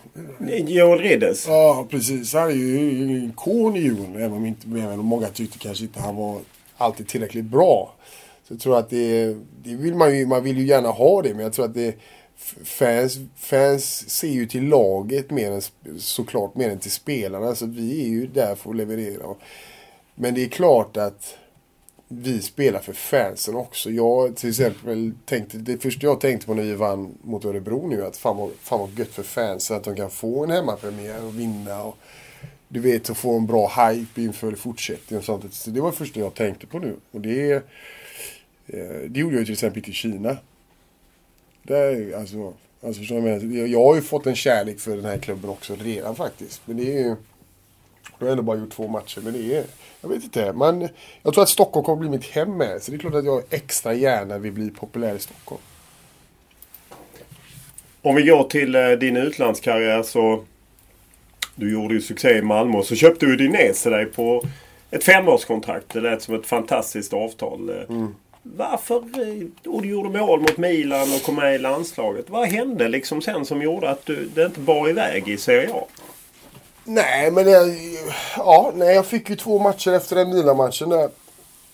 Joel 0.67 0.99
Riddes? 0.99 1.47
Ja, 1.47 1.87
precis. 1.89 2.33
Han 2.33 2.49
är 2.49 2.53
ju 2.53 3.03
en 3.03 3.29
ikon 3.29 3.75
i 3.75 3.79
Djurgården. 3.79 4.15
Även 4.15 4.33
om, 4.33 4.45
inte, 4.45 4.67
även 4.67 4.99
om 4.99 5.05
många 5.05 5.27
tyckte 5.27 5.57
kanske 5.57 5.83
inte 5.83 5.99
han 5.99 6.15
var 6.15 6.39
alltid 6.77 7.07
tillräckligt 7.07 7.45
bra. 7.45 7.93
Så 8.47 8.53
jag 8.53 8.61
tror 8.61 8.77
att 8.77 8.89
det, 8.89 9.25
det 9.63 9.75
vill 9.75 9.95
man 9.95 10.17
ju, 10.17 10.25
man 10.25 10.43
vill 10.43 10.57
ju 10.57 10.65
gärna 10.65 10.89
ha 10.89 11.21
det. 11.21 11.33
Men 11.33 11.43
jag 11.43 11.53
tror 11.53 11.65
att 11.65 11.73
det 11.73 11.95
fans, 12.63 13.17
fans 13.35 14.09
ser 14.09 14.27
ju 14.27 14.45
till 14.45 14.67
laget 14.67 15.31
mer 15.31 15.51
än, 15.51 15.61
såklart 15.99 16.55
mer 16.55 16.69
än 16.69 16.79
till 16.79 16.91
spelarna. 16.91 17.55
Så 17.55 17.65
vi 17.65 18.01
är 18.03 18.09
ju 18.09 18.27
där 18.27 18.55
för 18.55 18.69
att 18.69 18.75
leverera. 18.75 19.35
Men 20.15 20.33
det 20.33 20.43
är 20.43 20.49
klart 20.49 20.97
att 20.97 21.37
vi 22.07 22.41
spelar 22.41 22.79
för 22.79 22.93
fansen 22.93 23.55
också. 23.55 23.91
Jag 23.91 24.35
till 24.35 24.49
exempel 24.49 25.11
tänkte, 25.25 25.57
det 25.57 25.77
första 25.77 26.05
jag 26.05 26.21
tänkte 26.21 26.47
på 26.47 26.53
när 26.53 26.63
vi 26.63 26.75
vann 26.75 27.17
mot 27.21 27.45
Örebro 27.45 27.87
nu 27.87 28.05
att 28.05 28.17
fan 28.17 28.37
vad, 28.37 28.51
fan 28.59 28.79
vad 28.79 28.99
gött 28.99 29.13
för 29.13 29.23
fansen 29.23 29.77
att 29.77 29.83
de 29.83 29.95
kan 29.95 30.09
få 30.09 30.43
en 30.43 30.51
hemmapremiär 30.51 31.23
och 31.23 31.39
vinna. 31.39 31.83
Och, 31.83 31.97
du 32.67 32.79
vet, 32.79 33.09
att 33.09 33.17
få 33.17 33.37
en 33.37 33.45
bra 33.45 33.67
hype 33.67 34.21
inför 34.21 34.55
fortsättningen 34.55 35.19
och 35.19 35.25
sånt. 35.25 35.53
Så 35.53 35.69
det 35.69 35.81
var 35.81 35.91
det 35.91 35.97
första 35.97 36.19
jag 36.19 36.33
tänkte 36.33 36.67
på 36.67 36.79
nu. 36.79 36.95
Och 37.11 37.21
det, 37.21 37.51
eh, 37.51 37.61
det 39.07 39.19
gjorde 39.19 39.35
jag 39.35 39.45
till 39.45 39.53
exempel 39.53 39.77
inte 39.77 39.91
i 39.91 39.93
Kina. 39.93 40.37
Det 41.63 41.77
är, 41.77 42.17
alltså, 42.17 42.53
alltså 42.83 42.99
förstår 42.99 43.27
jag, 43.27 43.43
jag, 43.43 43.67
jag 43.67 43.85
har 43.85 43.95
ju 43.95 44.01
fått 44.01 44.27
en 44.27 44.35
kärlek 44.35 44.79
för 44.79 44.95
den 44.95 45.05
här 45.05 45.17
klubben 45.17 45.49
också 45.49 45.75
redan 45.79 46.15
faktiskt. 46.15 46.61
Men 46.65 46.77
det 46.77 46.83
är 46.83 47.03
ju... 47.03 47.15
Jag 48.19 48.25
har 48.25 48.31
ändå 48.31 48.43
bara 48.43 48.57
gjort 48.57 48.71
två 48.71 48.87
matcher, 48.87 49.21
men 49.23 49.33
det 49.33 49.57
är... 49.57 49.65
Jag 50.01 50.09
vet 50.09 50.23
inte. 50.23 50.53
Man, 50.53 50.89
jag 51.23 51.33
tror 51.33 51.43
att 51.43 51.49
Stockholm 51.49 51.85
kommer 51.85 51.99
bli 51.99 52.09
mitt 52.09 52.25
hem 52.25 52.57
med. 52.57 52.81
Så 52.81 52.91
det 52.91 52.97
är 52.97 52.99
klart 52.99 53.13
att 53.13 53.25
jag 53.25 53.43
extra 53.49 53.93
gärna 53.93 54.37
vill 54.37 54.51
bli 54.51 54.69
populär 54.69 55.15
i 55.15 55.19
Stockholm. 55.19 55.61
Om 58.01 58.15
vi 58.15 58.23
går 58.23 58.43
till 58.43 58.75
eh, 58.75 58.89
din 58.89 59.17
utlandskarriär 59.17 60.03
så... 60.03 60.43
Du 61.55 61.71
gjorde 61.73 61.93
ju 61.93 62.01
succé 62.01 62.37
i 62.37 62.41
Malmö 62.41 62.77
och 62.77 62.85
så 62.85 62.95
köpte 62.95 63.25
Udinese 63.25 63.89
dig 63.89 64.05
på 64.05 64.43
ett 64.91 65.03
femårskontrakt. 65.03 65.93
Det 65.93 66.01
lät 66.01 66.21
som 66.21 66.35
ett 66.35 66.45
fantastiskt 66.45 67.13
avtal. 67.13 67.69
Mm 67.69 68.15
varför... 68.43 68.95
Eh, 68.95 69.71
och 69.73 69.81
du 69.81 69.89
gjorde 69.89 70.19
mål 70.19 70.39
mot 70.39 70.57
Milan 70.57 71.13
och 71.15 71.23
kom 71.23 71.35
med 71.35 71.55
i 71.55 71.57
landslaget. 71.57 72.29
Vad 72.29 72.47
hände 72.47 72.87
liksom 72.87 73.21
sen 73.21 73.45
som 73.45 73.61
gjorde 73.61 73.89
att 73.89 74.05
du, 74.05 74.29
det 74.35 74.45
inte 74.45 74.59
bar 74.59 74.89
iväg 74.89 75.27
i 75.27 75.37
Serie 75.37 75.73
A? 75.73 75.83
Nej, 76.83 77.31
men 77.31 77.47
jag, 77.47 77.67
ja, 78.37 78.71
nej, 78.75 78.95
jag 78.95 79.05
fick 79.05 79.29
ju 79.29 79.35
två 79.35 79.59
matcher 79.59 79.91
efter 79.91 80.15
den 80.15 80.29
Milan-matchen 80.29 80.89
där. 80.89 81.09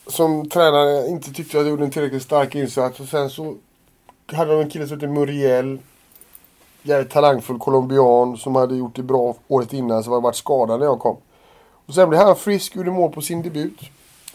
Som 0.07 0.49
tränaren 0.49 1.07
inte 1.07 1.33
tyckte 1.33 1.57
att 1.57 1.63
jag 1.63 1.69
gjorde 1.69 1.83
en 1.83 1.91
tillräckligt 1.91 2.23
stark 2.23 2.55
insats. 2.55 2.99
Och 2.99 3.07
sen 3.07 3.29
så 3.29 3.55
hade 4.27 4.51
de 4.51 4.61
en 4.61 4.69
kille 4.69 4.87
som 4.87 4.97
hette 4.97 5.07
Muriel. 5.07 5.79
Jävligt 6.83 7.11
talangfull 7.11 7.59
colombian 7.59 8.37
som 8.37 8.55
hade 8.55 8.75
gjort 8.75 8.95
det 8.95 9.03
bra 9.03 9.35
året 9.47 9.73
innan. 9.73 10.03
Så 10.03 10.09
hade 10.09 10.21
varit 10.21 10.35
skadad 10.35 10.79
när 10.79 10.85
jag 10.85 10.99
kom. 10.99 11.17
Och 11.85 11.93
sen 11.93 12.09
blev 12.09 12.21
han 12.21 12.35
frisk, 12.35 12.75
gjorde 12.75 12.91
mål 12.91 13.11
på 13.11 13.21
sin 13.21 13.41
debut. 13.41 13.79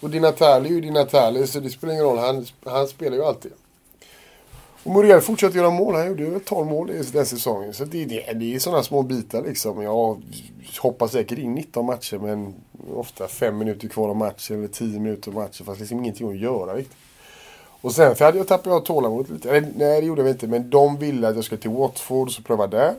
Och 0.05 0.11
Di 0.11 0.21
Natale 0.21 0.69
är 0.69 0.71
ju 0.71 0.81
Di 0.81 0.91
Natale 0.91 1.47
så 1.47 1.61
det 1.61 1.71
spelar 1.71 1.93
ingen 1.93 2.05
roll. 2.05 2.19
Han, 2.19 2.47
han 2.65 2.87
spelar 2.87 3.17
ju 3.17 3.25
alltid. 3.25 3.53
Och 4.83 4.91
Muriel 4.91 5.21
fortsätter 5.21 5.57
göra 5.57 5.71
mål. 5.71 5.95
Han 5.95 6.07
gjorde 6.07 6.23
ju 6.23 6.41
12 6.41 6.67
mål 6.67 6.91
i 6.91 7.03
den 7.13 7.27
säsongen. 7.27 7.75
Så 7.75 7.85
det, 7.85 8.05
det, 8.05 8.33
det 8.33 8.55
är 8.55 8.59
sådana 8.59 8.83
små 8.83 9.03
bitar 9.03 9.43
liksom. 9.43 9.83
Jag 9.83 10.23
hoppar 10.81 11.07
säkert 11.07 11.39
in 11.39 11.55
19 11.55 11.87
matcher 11.87 12.19
men 12.19 12.55
ofta 12.95 13.29
5 13.29 13.59
minuter 13.59 13.89
kvar 13.89 14.09
av 14.09 14.17
matchen 14.17 14.59
eller 14.59 14.69
10 14.69 15.01
minuter 15.01 15.31
av 15.31 15.35
matchen. 15.35 15.67
Fast 15.67 15.81
liksom 15.81 15.99
ingenting 15.99 16.29
att 16.31 16.39
göra 16.39 16.75
riktigt. 16.75 16.97
Och 17.81 17.93
sen 17.93 18.17
för 18.17 18.25
hade 18.25 18.39
jag 18.39 18.49
tappat 18.49 18.67
jag 18.67 18.85
tålamodet 18.85 19.31
lite. 19.31 19.51
Eller, 19.51 19.69
nej 19.77 20.01
det 20.01 20.07
gjorde 20.07 20.23
jag 20.23 20.31
inte. 20.31 20.47
Men 20.47 20.71
de 20.71 20.97
ville 20.97 21.29
att 21.29 21.35
jag 21.35 21.45
skulle 21.45 21.61
till 21.61 21.71
Watford 21.71 22.29
och 22.39 22.45
pröva 22.45 22.67
där. 22.67 22.95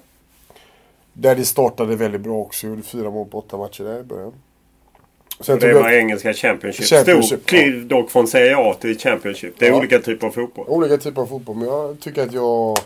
Där 1.14 1.36
det 1.36 1.46
startade 1.46 1.96
väldigt 1.96 2.22
bra 2.22 2.38
också. 2.38 2.68
Jag 2.68 2.72
gjorde 2.72 2.88
fyra 2.88 3.10
mål 3.10 3.28
på 3.28 3.38
åtta 3.38 3.58
matcher 3.58 3.84
där 3.84 4.00
i 4.00 4.04
början. 4.04 4.34
Sen 5.40 5.60
det 5.60 5.74
var 5.74 5.90
jag... 5.90 6.00
engelska 6.00 6.34
Championship. 6.34 6.86
Championship 6.86 7.26
Stor 7.26 7.48
kliv 7.48 7.88
ja. 7.90 7.98
dock 7.98 8.12
från 8.12 8.28
Serie 8.28 8.58
A 8.58 8.76
till 8.82 9.00
Championship. 9.00 9.54
Det 9.58 9.66
är 9.66 9.70
ja. 9.70 9.78
olika 9.78 10.00
typer 10.00 10.28
av 10.28 10.32
fotboll. 10.32 10.66
Olika 10.68 10.98
typer 10.98 11.22
av 11.22 11.26
fotboll. 11.26 11.56
Men 11.56 11.68
jag 11.68 12.00
tycker 12.00 12.24
att 12.24 12.34
jag 12.34 12.78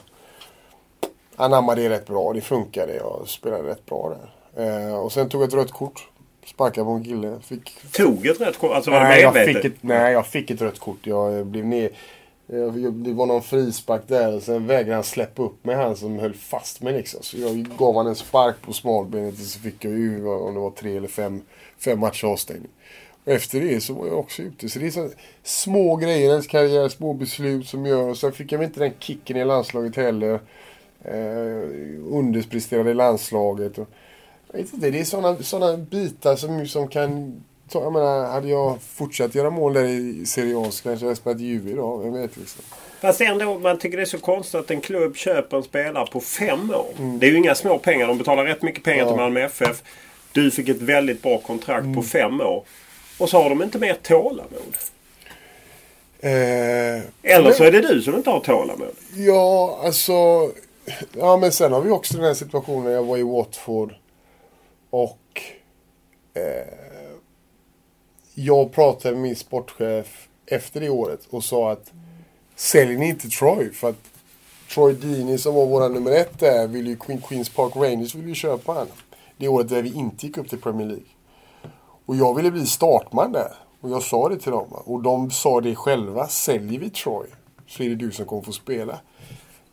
anammade 1.35 1.81
det 1.81 1.89
rätt 1.89 2.07
bra. 2.07 2.33
Det 2.33 2.41
funkade. 2.41 2.95
Jag 2.95 3.23
spelade 3.27 3.69
rätt 3.69 3.85
bra 3.85 4.17
där. 4.55 4.87
Eh, 4.87 4.95
och 4.99 5.11
sen 5.11 5.29
tog 5.29 5.41
jag 5.41 5.47
ett 5.47 5.53
rött 5.53 5.71
kort. 5.71 6.07
Sparkade 6.45 6.85
på 6.85 6.91
en 6.91 7.03
kille. 7.03 7.39
Fick... 7.47 7.91
Tog 7.91 8.25
ett 8.27 8.41
rött 8.41 8.57
kort? 8.57 8.71
Alltså 8.71 8.91
var 8.91 8.99
nej, 8.99 9.21
det 9.21 9.25
medvetet? 9.25 9.53
Jag 9.53 9.63
fick 9.63 9.71
ett, 9.71 9.77
nej, 9.81 10.13
jag 10.13 10.27
fick 10.27 10.51
ett 10.51 10.61
rött 10.61 10.79
kort. 10.79 10.99
Jag 11.03 11.45
blev 11.45 11.65
ner... 11.65 11.89
Eh, 12.53 12.73
det 12.73 13.13
var 13.13 13.25
någon 13.25 13.41
frispark 13.41 14.01
där 14.07 14.35
och 14.35 14.43
sen 14.43 14.67
vägrade 14.67 14.93
han 14.93 15.03
släppa 15.03 15.43
upp 15.43 15.65
mig 15.65 15.75
han 15.75 15.95
som 15.95 16.19
höll 16.19 16.33
fast 16.33 16.81
mig 16.81 16.93
liksom. 16.93 17.23
Så 17.23 17.37
jag 17.37 17.67
gav 17.77 17.95
han 17.95 18.07
en 18.07 18.15
spark 18.15 18.61
på 18.61 18.73
smalbenet 18.73 19.33
och 19.33 19.39
så 19.39 19.59
fick 19.59 19.85
jag 19.85 19.93
ju 19.93 20.27
om 20.27 20.53
det 20.53 20.59
var 20.59 20.71
tre 20.71 20.97
eller 20.97 21.07
fem, 21.07 21.41
fem 21.77 21.99
matcher 21.99 22.27
avstängning. 22.27 22.71
Och 23.23 23.31
efter 23.31 23.61
det 23.61 23.81
så 23.81 23.93
var 23.93 24.07
jag 24.07 24.19
också 24.19 24.41
ute. 24.41 24.69
Så 24.69 24.79
det 24.79 24.87
är 24.87 24.91
så 24.91 25.09
små 25.43 25.95
grejer 25.95 26.27
i 26.27 26.31
ens 26.31 26.47
karriär, 26.47 26.89
små 26.89 27.13
beslut 27.13 27.67
som 27.67 27.85
gör. 27.85 28.09
Och 28.09 28.17
sen 28.17 28.31
fick 28.31 28.51
jag 28.51 28.59
väl 28.59 28.67
inte 28.67 28.79
den 28.79 28.93
kicken 28.99 29.37
i 29.37 29.45
landslaget 29.45 29.95
heller. 29.95 30.39
Eh, 31.03 31.69
underpresterade 32.11 32.91
i 32.91 32.93
landslaget. 32.93 33.77
Och, 33.77 33.87
jag 34.51 34.59
vet 34.59 34.73
inte, 34.73 34.91
det 34.91 34.99
är 34.99 35.03
sådana 35.03 35.37
såna 35.37 35.77
bitar 35.77 36.35
som, 36.35 36.67
som 36.67 36.87
kan... 36.87 37.43
Jag 37.71 37.93
menar, 37.93 38.25
hade 38.25 38.47
jag 38.47 38.77
fortsatt 38.81 39.35
göra 39.35 39.49
mål 39.49 39.73
där 39.73 39.85
i 39.85 40.25
Serie 40.25 40.57
A 40.57 40.71
så 40.71 40.83
kanske 40.83 41.05
jag 41.05 41.09
hade 41.09 41.15
spelat 41.15 41.39
Juve 41.39 41.71
idag. 41.71 42.03
Vem 42.03 42.13
vet 42.13 42.37
liksom. 42.37 42.63
Fast 43.01 43.21
ändå, 43.21 43.59
man 43.59 43.79
tycker 43.79 43.97
det 43.97 44.03
är 44.03 44.05
så 44.05 44.19
konstigt 44.19 44.55
att 44.55 44.71
en 44.71 44.81
klubb 44.81 45.15
köper 45.15 45.57
en 45.57 45.63
spelare 45.63 46.07
på 46.11 46.19
fem 46.19 46.69
år. 46.69 46.87
Mm. 46.97 47.19
Det 47.19 47.25
är 47.25 47.31
ju 47.31 47.37
inga 47.37 47.55
små 47.55 47.77
pengar. 47.77 48.07
De 48.07 48.17
betalar 48.17 48.45
rätt 48.45 48.61
mycket 48.61 48.83
pengar 48.83 49.03
ja. 49.03 49.07
till 49.07 49.15
Malmö 49.15 49.41
FF. 49.41 49.83
Du 50.31 50.51
fick 50.51 50.69
ett 50.69 50.81
väldigt 50.81 51.21
bra 51.21 51.37
kontrakt 51.37 51.83
mm. 51.83 51.95
på 51.95 52.03
fem 52.03 52.41
år. 52.41 52.63
Och 53.17 53.29
så 53.29 53.41
har 53.41 53.49
de 53.49 53.63
inte 53.63 53.79
mer 53.79 53.93
tålamod. 53.93 54.77
Eh, 56.19 57.01
Eller 57.23 57.51
så 57.51 57.63
är 57.63 57.71
det 57.71 57.81
du 57.81 58.01
som 58.01 58.15
inte 58.15 58.29
har 58.29 58.39
tålamod. 58.39 58.95
Ja, 59.15 59.79
alltså... 59.83 60.13
Ja, 61.17 61.37
men 61.37 61.51
sen 61.51 61.73
har 61.73 61.81
vi 61.81 61.89
också 61.89 62.13
den 62.13 62.23
här 62.23 62.33
situationen. 62.33 62.93
Jag 62.93 63.03
var 63.03 63.17
i 63.17 63.23
Watford. 63.23 63.93
Och... 64.89 65.41
Eh, 66.33 66.78
jag 68.43 68.71
pratade 68.71 69.13
med 69.15 69.23
min 69.23 69.35
sportchef 69.35 70.27
efter 70.45 70.79
det 70.81 70.89
året 70.89 71.27
och 71.29 71.43
sa 71.43 71.71
att 71.71 71.91
säljer 72.55 72.97
ni 72.97 73.09
inte 73.09 73.29
Troy? 73.29 73.71
För 73.71 73.89
att 73.89 74.09
Troy 74.73 74.93
Deeney 74.93 75.37
som 75.37 75.55
var 75.55 75.65
vår 75.65 75.89
nummer 75.89 76.11
ett 76.11 76.39
där, 76.39 76.67
vill 76.67 76.87
ju 76.87 76.95
Queen, 76.95 77.21
Queens 77.21 77.49
Park 77.49 77.75
Rangers 77.75 78.15
vill 78.15 78.27
ju 78.27 78.35
köpa 78.35 78.71
honom. 78.71 78.87
Det 79.37 79.47
året 79.47 79.69
där 79.69 79.81
vi 79.81 79.93
inte 79.93 80.25
gick 80.25 80.37
upp 80.37 80.49
till 80.49 80.61
Premier 80.61 80.87
League. 80.87 81.05
Och 82.05 82.15
jag 82.15 82.35
ville 82.35 82.51
bli 82.51 82.65
startman 82.65 83.31
där. 83.31 83.53
Och 83.81 83.89
jag 83.89 84.03
sa 84.03 84.29
det 84.29 84.39
till 84.39 84.51
dem. 84.51 84.67
Och 84.71 85.01
de 85.01 85.31
sa 85.31 85.61
det 85.61 85.75
själva. 85.75 86.27
Säljer 86.27 86.79
vi 86.79 86.89
Troy 86.89 87.27
så 87.67 87.83
är 87.83 87.89
det 87.89 87.95
du 87.95 88.11
som 88.11 88.25
kommer 88.25 88.41
få 88.41 88.51
spela. 88.51 88.99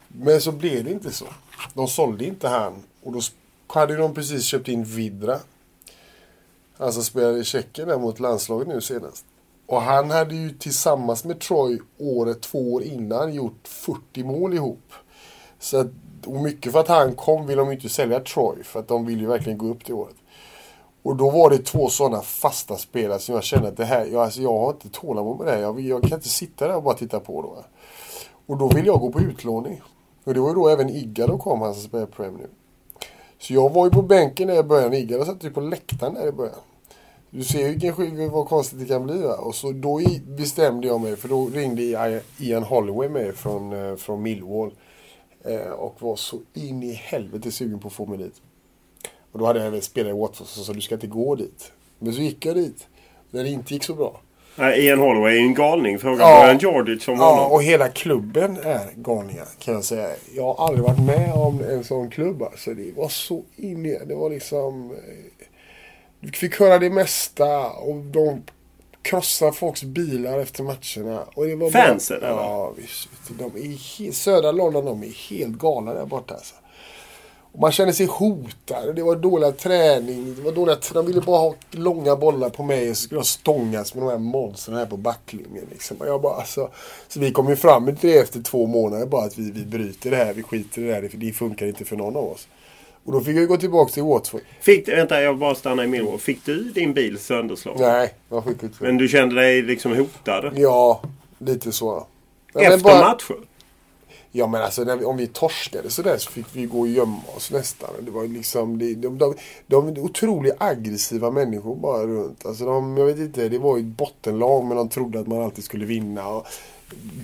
Men 0.08 0.40
så 0.40 0.52
blev 0.52 0.84
det 0.84 0.90
inte 0.90 1.12
så. 1.12 1.26
De 1.74 1.88
sålde 1.88 2.24
inte 2.24 2.48
han. 2.48 2.82
Och 3.02 3.12
då 3.12 3.20
hade 3.66 3.96
de 3.96 4.14
precis 4.14 4.44
köpt 4.44 4.68
in 4.68 4.84
Vidra. 4.84 5.38
Alltså 6.78 6.84
han 6.84 6.92
som 6.92 7.02
spelade 7.02 7.38
i 7.38 7.44
Tjeckien 7.44 7.88
där 7.88 7.98
mot 7.98 8.20
landslaget 8.20 8.68
nu 8.68 8.80
senast. 8.80 9.24
Och 9.66 9.82
han 9.82 10.10
hade 10.10 10.34
ju 10.34 10.50
tillsammans 10.50 11.24
med 11.24 11.40
Troy 11.40 11.78
året 11.98 12.42
två 12.42 12.74
år 12.74 12.82
innan 12.82 13.34
gjort 13.34 13.68
40 13.68 14.24
mål 14.24 14.54
ihop. 14.54 14.92
Så 15.58 15.80
att, 15.80 15.86
och 16.26 16.42
mycket 16.42 16.72
för 16.72 16.80
att 16.80 16.88
han 16.88 17.14
kom 17.14 17.46
vill 17.46 17.58
de 17.58 17.72
inte 17.72 17.88
sälja 17.88 18.20
Troy. 18.20 18.62
För 18.62 18.80
att 18.80 18.88
de 18.88 19.06
vill 19.06 19.20
ju 19.20 19.26
verkligen 19.26 19.58
gå 19.58 19.66
upp 19.66 19.84
det 19.86 19.92
året. 19.92 20.16
Och 21.02 21.16
då 21.16 21.30
var 21.30 21.50
det 21.50 21.58
två 21.58 21.88
sådana 21.88 22.22
fasta 22.22 22.76
spelare 22.76 23.18
som 23.18 23.34
jag 23.34 23.44
kände 23.44 23.68
att 23.68 23.76
det 23.76 23.84
här, 23.84 24.06
jag, 24.06 24.22
alltså 24.22 24.42
jag 24.42 24.58
har 24.58 24.70
inte 24.70 24.88
tålamod 24.88 25.38
med 25.38 25.46
det 25.46 25.50
här. 25.50 25.58
Jag, 25.58 25.80
jag 25.80 26.02
kan 26.02 26.18
inte 26.18 26.28
sitta 26.28 26.68
där 26.68 26.76
och 26.76 26.82
bara 26.82 26.94
titta 26.94 27.20
på 27.20 27.42
då. 27.42 27.64
Och 28.46 28.58
då 28.58 28.68
vill 28.68 28.86
jag 28.86 29.00
gå 29.00 29.12
på 29.12 29.20
utlåning. 29.20 29.82
Och 30.24 30.34
det 30.34 30.40
var 30.40 30.48
ju 30.48 30.54
då 30.54 30.68
även 30.68 30.90
Igga, 30.90 31.26
då 31.26 31.38
kom, 31.38 31.60
han 31.60 31.74
som 31.74 31.82
spelar 31.82 32.06
Prem 32.06 32.34
nu. 32.34 32.48
Så 33.38 33.54
jag 33.54 33.72
var 33.72 33.84
ju 33.84 33.90
på 33.90 34.02
bänken 34.02 34.48
där 34.48 34.60
i 34.60 34.62
början. 34.62 34.94
Igaro 34.94 35.24
satt 35.24 35.44
ju 35.44 35.50
på 35.50 35.60
läktaren 35.60 36.14
där 36.14 36.28
i 36.28 36.32
början. 36.32 36.60
Du 37.30 37.44
ser 37.44 37.68
ju 37.68 38.28
vad 38.28 38.48
konstigt 38.48 38.78
det 38.78 38.86
kan 38.86 39.06
bli. 39.06 39.18
Va? 39.22 39.36
Och 39.36 39.54
så 39.54 39.72
då 39.72 40.00
bestämde 40.26 40.86
jag 40.86 41.00
mig, 41.00 41.16
för 41.16 41.28
då 41.28 41.46
ringde 41.46 42.22
Ian 42.38 42.62
Holloway 42.62 43.08
mig 43.08 43.32
från, 43.32 43.72
eh, 43.72 43.96
från 43.96 44.22
Millwall. 44.22 44.70
Eh, 45.44 45.70
och 45.70 46.02
var 46.02 46.16
så 46.16 46.38
in 46.54 46.82
i 46.82 46.92
helvete 46.92 47.52
sugen 47.52 47.78
på 47.78 47.88
att 47.88 47.94
få 47.94 48.06
mig 48.06 48.18
dit. 48.18 48.42
Och 49.32 49.38
då 49.38 49.46
hade 49.46 49.58
jag 49.58 49.68
även 49.68 49.82
spelat 49.82 50.10
i 50.10 50.18
Watford 50.18 50.46
så 50.46 50.64
sa 50.64 50.72
du 50.72 50.80
ska 50.80 50.94
inte 50.94 51.06
gå 51.06 51.34
dit. 51.34 51.72
Men 51.98 52.12
så 52.12 52.20
gick 52.20 52.46
jag 52.46 52.56
dit. 52.56 52.86
När 53.30 53.42
det 53.42 53.48
inte 53.48 53.74
gick 53.74 53.84
så 53.84 53.94
bra. 53.94 54.20
Nej, 54.58 54.84
Ian 54.86 54.98
Holloway 54.98 55.36
är 55.36 55.40
en 55.40 55.54
galning. 55.54 55.98
Fråga 55.98 56.22
ja, 56.22 56.40
Brian 56.42 56.58
George 56.58 57.00
som 57.00 57.14
Ja, 57.14 57.34
honom. 57.34 57.52
och 57.52 57.62
hela 57.62 57.88
klubben 57.88 58.56
är 58.62 58.88
galningar 58.96 59.46
kan 59.58 59.74
jag 59.74 59.84
säga. 59.84 60.08
Jag 60.36 60.54
har 60.54 60.66
aldrig 60.66 60.84
varit 60.84 61.00
med 61.06 61.32
om 61.34 61.60
en 61.60 61.84
sån 61.84 62.10
klubb. 62.10 62.42
Alltså, 62.42 62.74
det 62.74 62.92
var 62.96 63.08
så 63.08 63.42
in 63.56 63.86
i 63.86 63.98
Det 64.06 64.14
var 64.14 64.30
liksom... 64.30 64.90
Eh, 64.90 65.46
du 66.20 66.32
fick 66.32 66.60
höra 66.60 66.78
det 66.78 66.90
mesta. 66.90 67.70
Och 67.70 67.96
de 67.96 68.42
krossar 69.02 69.52
folks 69.52 69.82
bilar 69.82 70.38
efter 70.38 70.62
matcherna. 70.62 71.22
Och 71.34 71.46
det 71.46 71.56
var 71.56 71.70
Fansen 71.70 72.20
bara, 72.20 72.26
eller? 72.30 72.42
Ja, 72.42 72.72
visst. 72.76 73.08
De 73.38 73.44
är, 73.44 74.12
södra 74.12 74.52
London 74.52 74.84
de 74.84 75.02
är 75.02 75.30
helt 75.30 75.58
galna 75.58 75.94
där 75.94 76.06
borta. 76.06 76.34
Alltså. 76.34 76.54
Och 77.56 77.62
man 77.62 77.72
kände 77.72 77.92
sig 77.92 78.06
hotad. 78.06 78.96
Det 78.96 79.02
var 79.02 79.16
dålig 79.16 79.56
träning. 79.56 80.34
Det 80.34 80.42
var 80.42 80.52
dåliga, 80.52 80.76
de 80.92 81.06
ville 81.06 81.20
bara 81.20 81.38
ha 81.38 81.54
långa 81.70 82.16
bollar 82.16 82.50
på 82.50 82.62
mig 82.62 82.90
och 82.90 82.96
så 82.96 83.02
skulle 83.02 83.18
jag 83.18 83.26
stångas 83.26 83.94
med 83.94 84.04
de 84.04 84.10
här 84.10 84.18
monstren 84.18 84.76
här 84.76 84.86
på 84.86 84.96
backlinjen. 84.96 85.64
Liksom. 85.70 85.96
jag 86.00 86.22
bara, 86.22 86.34
alltså, 86.34 86.70
så 87.08 87.20
vi 87.20 87.32
kom 87.32 87.48
ju 87.48 87.56
fram 87.56 87.96
till 87.96 88.10
det 88.10 88.18
efter 88.18 88.42
två 88.42 88.66
månader 88.66 89.06
bara 89.06 89.24
att 89.24 89.38
vi, 89.38 89.50
vi 89.50 89.64
bryter 89.64 90.10
det 90.10 90.16
här. 90.16 90.34
Vi 90.34 90.42
skiter 90.42 90.82
i 90.82 90.84
det 90.84 90.94
här. 90.94 91.08
För 91.08 91.18
det 91.18 91.32
funkar 91.32 91.66
inte 91.66 91.84
för 91.84 91.96
någon 91.96 92.16
av 92.16 92.24
oss. 92.24 92.48
Och 93.04 93.12
då 93.12 93.20
fick 93.20 93.36
jag 93.36 93.48
gå 93.48 93.56
tillbaka 93.56 93.92
till 93.92 94.02
Watford. 94.02 94.40
Fick, 94.60 94.88
vänta, 94.88 95.22
jag 95.22 95.38
bara 95.38 95.54
stannar 95.54 95.84
i 95.84 95.86
min 95.86 96.18
Fick 96.18 96.44
du 96.44 96.64
din 96.64 96.92
bil 96.92 97.18
sönderslagen? 97.18 97.82
Nej, 97.82 98.14
jag 98.28 98.44
fick 98.44 98.62
inte. 98.62 98.84
Men 98.84 98.96
du 98.96 99.08
kände 99.08 99.34
dig 99.34 99.62
liksom 99.62 99.96
hotad? 99.96 100.52
Ja, 100.54 101.02
lite 101.38 101.72
så. 101.72 102.06
Efter 102.54 102.78
bara, 102.78 103.00
matchen? 103.00 103.36
Ja 104.36 104.46
men 104.46 104.62
alltså 104.62 104.84
vi, 104.84 105.04
om 105.04 105.16
vi 105.16 105.26
torskade 105.26 105.90
sådär 105.90 106.18
så 106.18 106.30
fick 106.30 106.46
vi 106.52 106.66
gå 106.66 106.80
och 106.80 106.88
gömma 106.88 107.22
oss 107.36 107.50
nästan. 107.50 107.90
Det 108.00 108.10
var 108.10 108.24
liksom, 108.24 108.78
de, 108.78 108.94
de, 108.94 109.18
de, 109.18 109.34
de 109.66 110.00
otroligt 110.00 110.54
aggressiva 110.58 111.30
människor 111.30 111.76
bara 111.76 112.06
runt. 112.06 112.46
Alltså 112.46 112.64
de, 112.64 112.96
jag 112.96 113.06
vet 113.06 113.18
inte, 113.18 113.48
det 113.48 113.58
var 113.58 113.76
ju 113.76 113.82
ett 113.82 113.96
bottenlag 113.96 114.64
men 114.64 114.76
de 114.76 114.88
trodde 114.88 115.20
att 115.20 115.26
man 115.26 115.42
alltid 115.42 115.64
skulle 115.64 115.86
vinna. 115.86 116.28
Och 116.28 116.46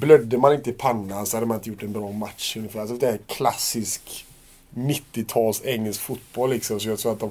blödde 0.01 0.38
man 0.38 0.55
inte 0.55 0.70
i 0.70 0.72
pannan 0.72 1.27
så 1.27 1.37
hade 1.37 1.46
man 1.46 1.57
inte 1.57 1.70
gjort 1.70 1.83
en 1.83 1.92
bra 1.92 2.12
match 2.12 2.57
ungefär. 2.57 2.81
Alltså 2.81 2.96
det 2.96 3.09
är 3.09 3.18
klassisk 3.27 4.27
90-tals 4.75 5.62
engelsk 5.64 6.01
fotboll 6.01 6.51
liksom. 6.51 6.81
Så 6.81 6.88
jag 6.88 6.98
tror 6.98 7.12
att 7.12 7.20
de, 7.20 7.31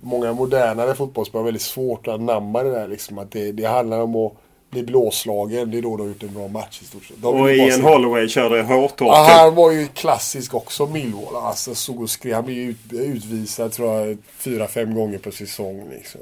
många 0.00 0.32
modernare 0.32 0.94
fotbollsspelare 0.94 1.42
har 1.42 1.44
väldigt 1.44 1.62
svårt 1.62 2.08
att 2.08 2.14
anamma 2.14 2.62
det 2.62 2.70
där 2.70 2.88
liksom. 2.88 3.18
Att 3.18 3.30
det, 3.30 3.52
det 3.52 3.64
handlar 3.64 4.00
om 4.00 4.16
att 4.16 4.32
blir 4.70 4.84
blåslagen. 4.84 5.70
Det 5.70 5.78
är 5.78 5.82
då 5.82 5.96
de 5.96 6.02
har 6.02 6.08
gjort 6.08 6.22
en 6.22 6.34
bra 6.34 6.48
match 6.48 6.82
i 6.82 6.84
stort 6.84 7.04
sett. 7.04 7.24
Och 7.24 7.52
Ian 7.52 7.80
Holloway 7.80 8.28
körde 8.28 8.62
hårtorken. 8.62 9.06
Ja, 9.06 9.26
han 9.28 9.54
var 9.54 9.70
ju 9.70 9.86
klassisk 9.86 10.54
också 10.54 10.86
Millwall. 10.86 11.36
Alltså 11.36 11.74
såg 11.74 12.00
och 12.00 12.10
skrev. 12.10 12.34
Han 12.34 12.44
blev 12.44 12.58
ut, 12.58 12.92
utvisad 12.92 13.72
tror 13.72 13.92
jag 13.92 14.18
fyra, 14.38 14.68
fem 14.68 14.94
gånger 14.94 15.18
per 15.18 15.30
säsong. 15.30 15.88
Liksom. 15.90 16.20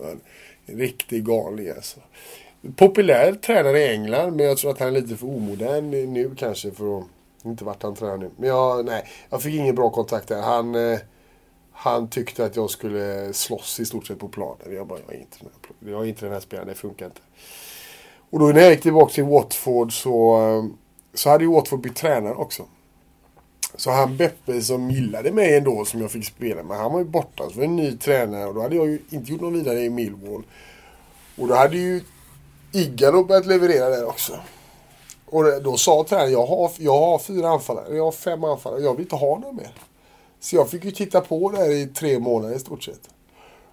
En 0.67 0.79
riktig 0.79 1.25
galning 1.25 1.69
alltså. 1.69 2.01
Populär 2.77 3.33
tränare 3.33 3.79
i 3.79 3.89
England 3.89 4.37
men 4.37 4.47
jag 4.47 4.59
tror 4.59 4.71
att 4.71 4.79
han 4.79 4.89
är 4.89 4.93
lite 5.01 5.17
för 5.17 5.27
omodern 5.27 5.91
nu 5.91 6.35
kanske 6.39 6.71
för 6.71 6.99
att 6.99 7.05
inte 7.45 7.65
vart 7.65 7.83
han 7.83 7.95
tränar 7.95 8.17
nu. 8.17 8.31
Men 8.37 8.49
jag, 8.49 8.85
nej, 8.85 9.05
jag 9.31 9.43
fick 9.43 9.55
ingen 9.55 9.75
bra 9.75 9.91
kontakt 9.91 10.29
där. 10.29 10.43
Han, 10.43 10.75
eh, 10.75 10.99
han 11.73 12.09
tyckte 12.09 12.45
att 12.45 12.57
jag 12.57 12.71
skulle 12.71 13.33
slåss 13.33 13.81
i 13.81 13.85
stort 13.85 14.07
sett 14.07 14.19
på 14.19 14.29
planen. 14.29 14.75
Jag 14.75 14.87
bara, 14.87 14.99
jag 15.07 15.15
är 15.15 15.21
inte 15.21 15.37
den 15.41 15.49
här, 15.53 15.93
jag 15.93 16.03
är 16.03 16.09
inte 16.09 16.25
den 16.25 16.33
här 16.33 16.41
spelaren, 16.41 16.69
det 16.69 16.75
funkar 16.75 17.07
inte. 17.07 17.21
Och 18.31 18.38
då 18.38 18.47
när 18.47 18.61
jag 18.61 18.71
gick 18.71 18.83
tillbaka 18.83 19.12
till 19.12 19.25
Watford 19.25 20.03
så, 20.03 20.41
eh, 20.41 20.64
så 21.14 21.31
hade 21.31 21.45
ju 21.45 21.51
Watford 21.51 21.81
bytt 21.81 21.97
tränare 21.97 22.35
också. 22.35 22.64
Så 23.77 23.91
han 23.91 24.17
Beppe 24.17 24.62
som 24.62 24.91
gillade 24.91 25.33
mig 25.33 25.57
ändå 25.57 25.85
som 25.85 26.01
jag 26.01 26.11
fick 26.11 26.27
spela 26.27 26.62
med, 26.62 26.77
han 26.77 26.93
var 26.93 26.99
ju 26.99 27.05
borta. 27.05 27.45
Så 27.51 27.55
var 27.55 27.61
det 27.61 27.64
en 27.64 27.77
ny 27.77 27.97
tränare 27.97 28.47
och 28.47 28.55
då 28.55 28.61
hade 28.61 28.77
jag 28.77 28.87
ju 28.87 28.99
inte 29.11 29.33
gjort 29.33 29.41
någon 29.41 29.53
vidare 29.53 29.81
i 29.81 29.91
Millwall. 29.91 30.43
Och 31.38 31.49
då 31.49 31.55
hade 31.55 31.77
ju 31.77 32.01
Igalo 32.73 33.25
börjat 33.25 33.47
leverera 33.47 33.88
där 33.88 34.09
också. 34.09 34.33
Och 35.27 35.62
då 35.62 35.77
sa 35.77 36.05
tränaren, 36.09 36.33
jag 36.33 36.47
har, 36.47 36.71
jag 36.79 36.99
har 36.99 37.19
fyra 37.19 37.49
anfallare, 37.49 37.97
jag 37.97 38.05
har 38.05 38.12
fem 38.12 38.45
anfallare, 38.45 38.81
jag 38.81 38.93
vill 38.93 39.03
inte 39.03 39.17
ha 39.17 39.38
någon 39.38 39.57
mer. 39.57 39.71
Så 40.41 40.57
jag 40.57 40.71
fick 40.71 40.85
ju 40.85 40.91
titta 40.91 41.21
på 41.21 41.51
där 41.51 41.71
i 41.71 41.87
tre 41.87 42.19
månader 42.19 42.57
i 42.57 42.59
stort 42.59 42.83
sett. 42.83 43.01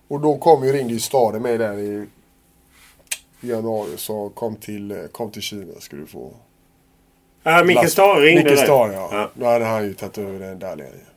Och 0.08 0.20
då 0.20 0.38
kom 0.38 0.66
ju, 0.66 0.74
ringde 0.74 0.94
ju 0.94 1.00
Stade 1.00 1.40
mig 1.40 1.58
där 1.58 1.78
i 1.78 2.06
i 3.46 3.50
januari 3.50 3.98
så 3.98 4.30
kom 4.30 4.56
till, 4.56 5.08
kom 5.12 5.32
till 5.32 5.42
Kina 5.42 5.80
ska 5.80 5.96
du 5.96 6.06
få... 6.06 6.34
Ja, 7.44 7.64
Micke 7.64 7.90
Stare 7.90 8.26
ringde 8.26 8.44
Micke 8.44 8.60
Stare 8.60 8.94
ja. 8.94 9.10
ja. 9.12 9.32
Då 9.34 9.46
hade 9.46 9.66
han 9.66 9.84
ju 9.84 9.94
tagit 9.94 10.18
över 10.18 10.40
den 10.40 10.60
där 10.60 10.76
ledningen. 10.76 11.08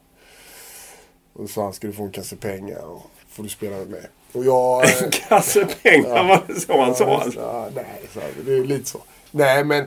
Och 1.32 1.50
så 1.50 1.62
han, 1.62 1.72
ska 1.72 1.86
du 1.86 1.92
få 1.92 2.02
en 2.02 2.10
kasse 2.10 2.36
pengar 2.36 2.84
och 2.84 3.02
får 3.28 3.42
du 3.42 3.48
spela 3.48 3.76
med 3.76 3.90
mig. 3.90 4.02
Och 4.32 4.44
jag... 4.44 4.84
En 5.04 5.10
kasse 5.10 5.66
pengar? 5.82 6.16
Ja, 6.16 6.22
var 6.22 6.42
det 6.46 6.60
så 6.60 6.80
han 6.82 6.94
sa? 6.94 7.20
Alltså? 7.20 7.40
Ja, 7.40 7.68
nej, 7.74 8.00
så, 8.14 8.20
det 8.46 8.52
är 8.52 8.64
lite 8.64 8.88
så. 8.88 8.98
Nej, 9.30 9.64
men... 9.64 9.84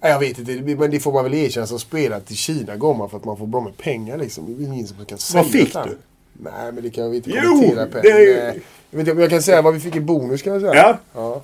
Jag 0.00 0.18
vet 0.18 0.38
inte, 0.38 0.76
men 0.76 0.90
det 0.90 1.00
får 1.00 1.12
man 1.12 1.24
väl 1.24 1.34
erkänna 1.34 1.66
som 1.66 1.78
spelare. 1.78 2.20
Till 2.20 2.36
Kina 2.36 2.76
går 2.76 2.94
man 2.94 3.10
för 3.10 3.16
att 3.16 3.24
man 3.24 3.36
får 3.36 3.46
bra 3.46 3.60
med 3.60 3.76
pengar 3.76 4.18
liksom. 4.18 4.46
Det 4.46 4.64
är 4.64 4.66
ingen 4.66 4.86
som 4.86 5.04
kan 5.04 5.18
säga 5.18 5.42
Vad 5.42 5.52
fick 5.52 5.72
du? 5.72 5.98
Nej, 6.32 6.72
men 6.72 6.82
det 6.82 6.90
kan 6.90 7.10
vi 7.10 7.16
inte 7.16 7.30
kommentera. 7.30 7.88
Jo! 7.92 8.00
Det 8.02 8.10
är... 8.10 8.60
Jag, 8.90 9.04
vet 9.04 9.18
jag 9.18 9.30
kan 9.30 9.42
säga 9.42 9.62
vad 9.62 9.74
vi 9.74 9.80
fick 9.80 9.96
i 9.96 10.00
bonus 10.00 10.42
kan 10.42 10.52
jag 10.52 10.62
säga. 10.62 10.74
Ja. 10.74 10.98
ja. 11.14 11.42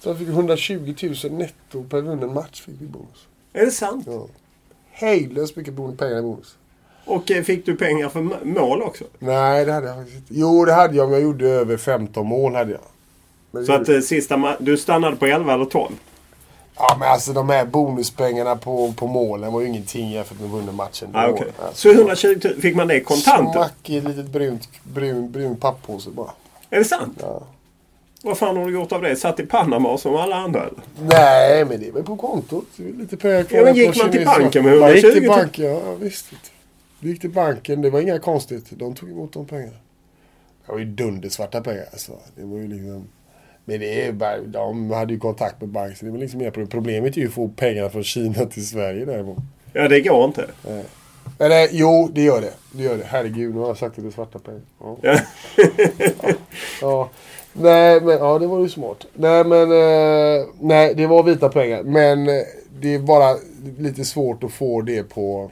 Så 0.00 0.08
jag 0.08 0.18
fick 0.18 0.28
120 0.28 0.94
000 1.24 1.32
netto 1.32 1.84
per 1.90 2.00
vunnen 2.00 2.34
match. 2.34 2.60
Fick 2.60 2.74
vi 2.80 2.86
bonus. 2.86 3.26
Är 3.52 3.64
det 3.64 3.70
sant? 3.70 4.04
Ja. 4.10 4.26
Hejdlöst 4.90 5.56
mycket 5.56 5.76
pengar 5.76 6.18
i 6.18 6.22
bonus. 6.22 6.56
Och 7.04 7.30
eh, 7.30 7.42
fick 7.42 7.66
du 7.66 7.76
pengar 7.76 8.08
för 8.08 8.20
mål 8.44 8.82
också? 8.82 9.04
Nej, 9.18 9.64
det 9.64 9.72
hade 9.72 9.86
jag 9.86 9.96
faktiskt 9.96 10.16
inte. 10.16 10.34
Jo, 10.34 10.64
det 10.64 10.72
hade 10.72 10.96
jag 10.96 11.06
om 11.06 11.12
jag 11.12 11.22
gjorde 11.22 11.48
över 11.48 11.76
15 11.76 12.26
mål. 12.26 12.54
hade 12.54 12.72
jag. 12.72 12.80
Men 13.50 13.66
Så 13.66 13.72
att 13.72 13.88
eh, 13.88 14.00
sista 14.00 14.56
du 14.58 14.76
stannade 14.76 15.16
på 15.16 15.26
11 15.26 15.54
eller 15.54 15.64
12? 15.64 15.92
Ja 16.76 16.96
men 17.00 17.08
alltså 17.08 17.32
de 17.32 17.48
här 17.48 17.64
bonuspengarna 17.64 18.56
på, 18.56 18.92
på 18.92 19.06
målen 19.06 19.52
var 19.52 19.60
ju 19.60 19.66
ingenting 19.66 20.10
jämfört 20.10 20.40
med 20.40 20.50
vunna 20.50 20.72
matchen. 20.72 21.08
Ah, 21.12 21.28
okej. 21.28 21.46
alltså, 21.58 21.88
Så 21.88 21.90
120 21.94 22.40
000, 22.44 22.60
fick 22.60 22.76
man 22.76 22.88
det 22.88 23.00
kontant? 23.00 23.46
då? 23.46 23.52
Smack 23.52 23.90
i 23.90 23.96
ett 23.98 24.04
litet 24.04 24.26
brunt, 24.28 24.68
brun, 24.82 25.32
brun 25.32 25.56
papppåse 25.56 26.10
bara. 26.10 26.30
Är 26.70 26.78
det 26.78 26.84
sant? 26.84 27.18
Ja. 27.20 27.42
Vad 28.28 28.38
fan 28.38 28.56
har 28.56 28.66
du 28.66 28.72
gjort 28.72 28.92
av 28.92 29.02
det? 29.02 29.16
Satt 29.16 29.40
i 29.40 29.46
Panama 29.46 29.98
som 29.98 30.16
alla 30.16 30.36
andra 30.36 30.60
eller? 30.60 30.80
Nej 30.96 31.64
men 31.64 31.80
det 31.80 31.88
är 31.88 31.92
väl 31.92 32.04
på 32.04 32.16
kontot. 32.16 32.64
Lite 32.76 33.16
pengar 33.16 33.42
kvar 33.42 33.58
Ja, 33.58 33.64
men 33.64 33.74
gick 33.74 34.02
man 34.02 34.10
till 34.10 34.24
banken 34.24 34.64
med 34.64 34.78
Man 34.78 34.94
gick 34.94 35.04
120 35.04 35.20
till 35.20 35.28
000? 35.28 35.38
banken, 35.38 35.64
ja 35.64 35.94
visst. 35.94 36.26
Vi 37.00 37.08
gick 37.10 37.20
till 37.20 37.30
banken, 37.30 37.82
det 37.82 37.90
var 37.90 38.00
inga 38.00 38.18
konstigt. 38.18 38.64
De 38.70 38.94
tog 38.94 39.10
emot 39.10 39.32
de 39.32 39.46
pengarna. 39.46 39.76
Det 40.66 40.72
var 40.72 40.78
ju 40.78 40.84
dundersvarta 40.84 41.60
pengar 41.60 41.84
alltså. 41.92 42.12
Det 42.36 42.44
var 42.44 42.58
ju 42.58 42.68
liksom... 42.68 43.08
Men 43.64 43.80
det 43.80 44.04
är 44.06 44.12
bara, 44.12 44.38
de 44.40 44.90
hade 44.90 45.12
ju 45.12 45.18
kontakt 45.18 45.60
med 45.60 45.70
banken. 45.70 46.06
Det 46.06 46.10
var 46.12 46.18
liksom 46.18 46.40
inga 46.40 46.50
problem. 46.50 46.68
Problemet 46.68 47.16
är 47.16 47.20
ju 47.20 47.26
att 47.26 47.32
få 47.32 47.48
pengarna 47.48 47.90
från 47.90 48.04
Kina 48.04 48.44
till 48.46 48.66
Sverige 48.66 49.04
däremot. 49.04 49.38
Ja, 49.72 49.88
det 49.88 50.00
går 50.00 50.24
inte. 50.24 50.46
Eller 51.38 51.68
jo, 51.72 52.10
det 52.12 52.22
gör 52.22 52.40
det. 52.40 52.52
Det 52.72 52.82
gör 52.82 52.96
det. 52.96 53.04
Herregud, 53.04 53.54
nu 53.54 53.60
har 53.60 53.66
jag 53.66 53.78
sagt 53.78 53.98
att 53.98 54.04
det 54.04 54.08
är 54.08 54.12
svarta 54.12 54.38
pengar. 54.38 54.60
Ja. 54.80 54.96
Ja. 55.02 55.18
Ja. 56.80 57.10
Nej, 57.60 58.00
men 58.00 58.18
ja, 58.18 58.38
det 58.38 58.46
var 58.46 58.60
ju 58.60 58.68
smart. 58.68 59.06
Nej, 59.14 59.44
men 59.44 59.62
eh, 59.62 60.46
nej, 60.60 60.94
det 60.94 61.06
var 61.06 61.22
vita 61.22 61.48
pengar. 61.48 61.82
Men 61.82 62.28
eh, 62.28 62.42
det 62.80 62.94
är 62.94 62.98
bara 62.98 63.36
lite 63.78 64.04
svårt 64.04 64.44
att 64.44 64.52
få 64.52 64.82
det 64.82 65.02
på... 65.02 65.50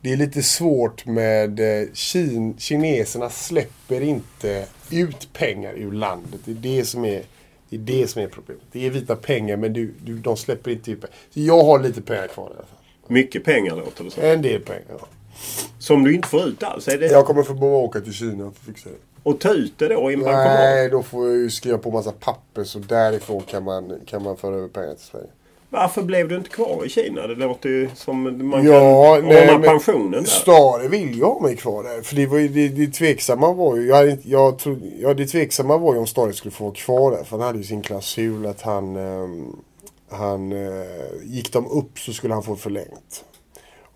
Det 0.00 0.12
är 0.12 0.16
lite 0.16 0.42
svårt 0.42 1.06
med 1.06 1.60
eh, 1.60 1.88
kin, 1.92 2.54
kineserna 2.58 3.30
släpper 3.30 4.00
inte 4.00 4.66
ut 4.90 5.32
pengar 5.32 5.72
ur 5.72 5.92
landet. 5.92 6.40
Det 6.44 6.50
är 6.50 6.54
det 6.54 6.84
som 6.84 7.04
är, 7.04 7.22
det 7.68 7.76
är, 7.76 7.80
det 7.80 8.10
som 8.10 8.22
är 8.22 8.26
problemet. 8.26 8.64
Det 8.72 8.86
är 8.86 8.90
vita 8.90 9.16
pengar 9.16 9.56
men 9.56 9.72
du, 9.72 9.94
du, 10.04 10.18
de 10.18 10.36
släpper 10.36 10.70
inte 10.70 10.90
ut 10.90 11.00
pengar. 11.00 11.16
Så 11.30 11.40
jag 11.40 11.64
har 11.64 11.78
lite 11.78 12.02
pengar 12.02 12.26
kvar 12.26 12.44
i 12.44 12.46
alla 12.46 12.56
fall. 12.56 12.78
Mycket 13.08 13.44
pengar 13.44 13.76
låter 13.76 14.04
det 14.04 14.10
som. 14.10 14.22
En 14.24 14.42
del 14.42 14.60
pengar. 14.60 14.84
Ja. 14.88 15.06
Som 15.78 16.04
du 16.04 16.14
inte 16.14 16.28
får 16.28 16.48
ut 16.48 16.62
alls. 16.62 16.88
Är 16.88 16.98
det... 16.98 17.06
Jag 17.06 17.26
kommer 17.26 17.42
få 17.42 17.54
behöva 17.54 17.76
åka 17.76 18.00
till 18.00 18.12
Kina 18.12 18.36
för 18.36 18.46
att 18.46 18.56
fixa 18.56 18.88
det. 18.88 19.11
Och 19.22 19.40
ta 19.40 19.52
ut 19.52 19.78
det 19.78 19.88
då 19.88 20.10
i 20.10 20.14
en 20.14 20.20
bankomat? 20.20 20.46
Nej, 20.46 20.88
då 20.90 21.02
får 21.02 21.28
jag 21.28 21.36
ju 21.36 21.50
skriva 21.50 21.78
på 21.78 21.90
massa 21.90 22.12
papper 22.12 22.64
så 22.64 22.78
därifrån 22.78 23.42
kan 23.42 23.64
man, 23.64 23.92
kan 24.06 24.22
man 24.22 24.36
föra 24.36 24.56
över 24.56 24.68
pengar 24.68 24.94
till 24.94 25.04
Sverige. 25.04 25.26
Varför 25.72 26.02
blev 26.02 26.28
du 26.28 26.36
inte 26.36 26.50
kvar 26.50 26.86
i 26.86 26.88
Kina? 26.88 27.26
Det 27.26 27.34
låter 27.34 27.68
ju 27.68 27.88
som 27.94 28.48
man 28.50 28.64
Ja, 28.64 29.16
kan 29.16 29.28
nej, 29.28 29.54
ordna 29.54 29.66
pensionen 29.68 30.10
där. 30.10 30.24
Stare 30.24 30.88
vill 30.88 31.14
ju 31.14 31.24
ha 31.24 31.40
mig 31.40 31.56
kvar 31.56 31.82
där. 31.82 32.02
För 32.02 32.16
det, 32.16 32.26
var 32.26 32.38
ju, 32.38 32.48
det, 32.48 32.68
det 32.68 32.86
tveksamma 32.86 33.52
var 33.52 33.76
ju, 33.76 33.86
jag, 33.86 34.18
jag 34.22 34.58
tro, 34.58 34.78
ja, 34.98 35.14
det 35.14 35.26
tveksamma 35.26 35.78
var 35.78 35.94
ju 35.94 36.00
om 36.00 36.06
Stare 36.06 36.32
skulle 36.32 36.52
få 36.52 36.64
vara 36.64 36.74
kvar 36.74 37.10
där. 37.10 37.24
För 37.24 37.36
han 37.36 37.46
hade 37.46 37.58
ju 37.58 37.64
sin 37.64 37.82
klausul 37.82 38.46
att 38.46 38.62
han, 38.62 38.96
ehm, 38.96 39.56
han 40.10 40.52
eh, 40.52 40.86
gick 41.22 41.52
de 41.52 41.66
upp 41.66 41.98
så 41.98 42.12
skulle 42.12 42.34
han 42.34 42.42
få 42.42 42.56
förlängt. 42.56 43.24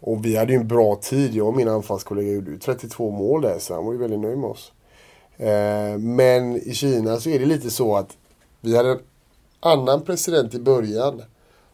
Och 0.01 0.25
vi 0.25 0.37
hade 0.37 0.53
ju 0.53 0.59
en 0.59 0.69
bra 0.69 0.97
tid. 0.97 1.35
Jag 1.35 1.47
och 1.47 1.57
min 1.57 1.69
anfallskollega 1.69 2.33
gjorde 2.33 2.51
ju 2.51 2.59
32 2.59 3.11
mål 3.11 3.43
där 3.43 3.59
så 3.59 3.75
han 3.75 3.85
var 3.85 3.93
ju 3.93 3.99
väldigt 3.99 4.21
nöjd 4.21 4.39
med 4.39 4.51
oss. 4.51 4.73
Eh, 5.37 5.99
men 5.99 6.57
i 6.57 6.75
Kina 6.75 7.21
så 7.21 7.31
är 7.31 7.39
det 7.39 7.47
lite 7.47 7.71
så 7.71 7.97
att 7.97 8.17
vi 8.61 8.77
hade 8.77 8.91
en 8.91 9.01
annan 9.61 10.03
president 10.03 10.55
i 10.55 10.59
början. 10.59 11.23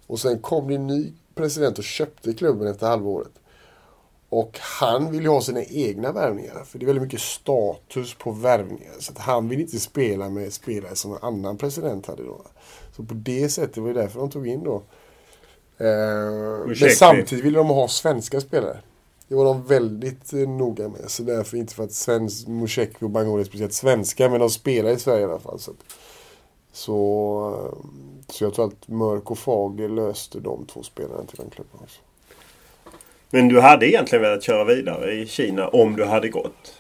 Och 0.07 0.21
sen 0.21 0.39
kom 0.39 0.69
det 0.69 0.75
en 0.75 0.87
ny 0.87 1.13
president 1.35 1.79
och 1.79 1.85
köpte 1.85 2.33
klubben 2.33 2.69
efter 2.69 2.87
halvåret. 2.87 3.33
Och 4.29 4.59
han 4.61 5.13
vill 5.13 5.23
ju 5.23 5.29
ha 5.29 5.41
sina 5.41 5.63
egna 5.63 6.13
värvningar. 6.13 6.65
För 6.65 6.79
det 6.79 6.85
är 6.85 6.87
väldigt 6.87 7.03
mycket 7.03 7.21
status 7.21 8.15
på 8.15 8.31
värvningar. 8.31 8.93
Så 8.99 9.13
att 9.13 9.19
han 9.19 9.49
vill 9.49 9.61
inte 9.61 9.79
spela 9.81 10.29
med 10.29 10.53
spelare 10.53 10.97
som 10.97 11.13
en 11.13 11.19
annan 11.23 11.59
president 11.59 12.07
hade 12.07 12.23
då. 12.23 12.41
Så 12.97 13.03
på 13.03 13.15
det 13.15 13.49
sättet 13.49 13.77
var 13.77 13.89
det 13.89 14.01
därför 14.01 14.21
de 14.21 14.31
tog 14.31 14.49
in 14.49 14.65
då. 14.65 14.83
Eh, 15.79 16.67
men 16.67 16.91
samtidigt 16.97 17.45
ville 17.45 17.59
de 17.59 17.69
ha 17.69 17.89
svenska 17.89 18.41
spelare. 18.41 18.79
Det 19.33 19.37
var 19.37 19.45
de 19.45 19.63
väldigt 19.63 20.33
eh, 20.33 20.49
noga 20.49 20.89
med. 20.89 21.11
Så 21.11 21.23
därför 21.23 21.57
inte 21.57 21.75
för 21.75 21.85
att 21.85 21.93
svensk, 21.93 22.47
och 23.03 23.11
Bangor 23.11 23.41
är 23.41 23.45
speciellt 23.45 23.73
svenska. 23.73 24.29
Men 24.29 24.41
de 24.41 24.51
spelar 24.51 24.91
i 24.91 24.99
Sverige 24.99 25.21
i 25.21 25.25
alla 25.25 25.39
fall. 25.39 25.59
Så, 25.59 25.73
så, 26.73 26.95
eh, 27.55 27.89
så 28.29 28.45
jag 28.45 28.55
tror 28.55 28.67
att 28.67 28.89
Mörk 28.89 29.31
och 29.31 29.39
Fager 29.39 29.89
löste 29.89 30.41
de 30.41 30.67
två 30.67 30.83
spelarna 30.83 31.25
till 31.25 31.37
den 31.39 31.51
klubben 31.51 31.81
också. 31.83 32.01
Men 33.31 33.49
du 33.49 33.61
hade 33.61 33.89
egentligen 33.89 34.23
velat 34.23 34.43
köra 34.43 34.65
vidare 34.65 35.13
i 35.13 35.27
Kina 35.27 35.69
om 35.69 35.97
du 35.97 36.05
hade 36.05 36.29
gått? 36.29 36.75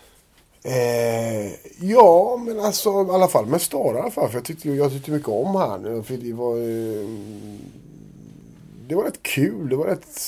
Eh, 0.63 1.53
ja, 1.81 2.43
men 2.47 2.61
alltså 2.61 2.91
i 2.91 3.11
alla 3.11 3.29
fall 3.29 3.47
med 3.47 3.63
Stara 3.63 3.99
i 3.99 4.01
alla 4.01 4.11
fall. 4.11 4.29
För 4.29 4.37
jag 4.37 4.45
tyckte, 4.45 4.69
jag 4.69 4.93
tyckte 4.93 5.11
mycket 5.11 5.29
om 5.29 5.55
han. 5.55 6.05
För 6.05 6.15
det 6.15 6.33
var... 6.33 6.57
Eh, 6.57 7.09
det 8.89 8.95
var 8.95 9.05
rätt 9.05 9.23
kul. 9.23 9.69
Det 9.69 9.77
var 9.77 9.87
rätt... 9.87 10.19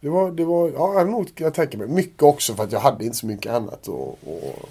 Det 0.00 0.08
var, 0.08 0.30
det 0.30 0.44
var, 0.44 0.70
ja, 0.74 1.04
nog 1.04 1.30
jag 1.36 1.54
tänker 1.54 1.78
mig. 1.78 1.88
Mycket 1.88 2.22
också 2.22 2.54
för 2.54 2.64
att 2.64 2.72
jag 2.72 2.80
hade 2.80 3.04
inte 3.04 3.16
så 3.16 3.26
mycket 3.26 3.52
annat. 3.52 3.88
Och, 3.88 4.08
och, 4.24 4.68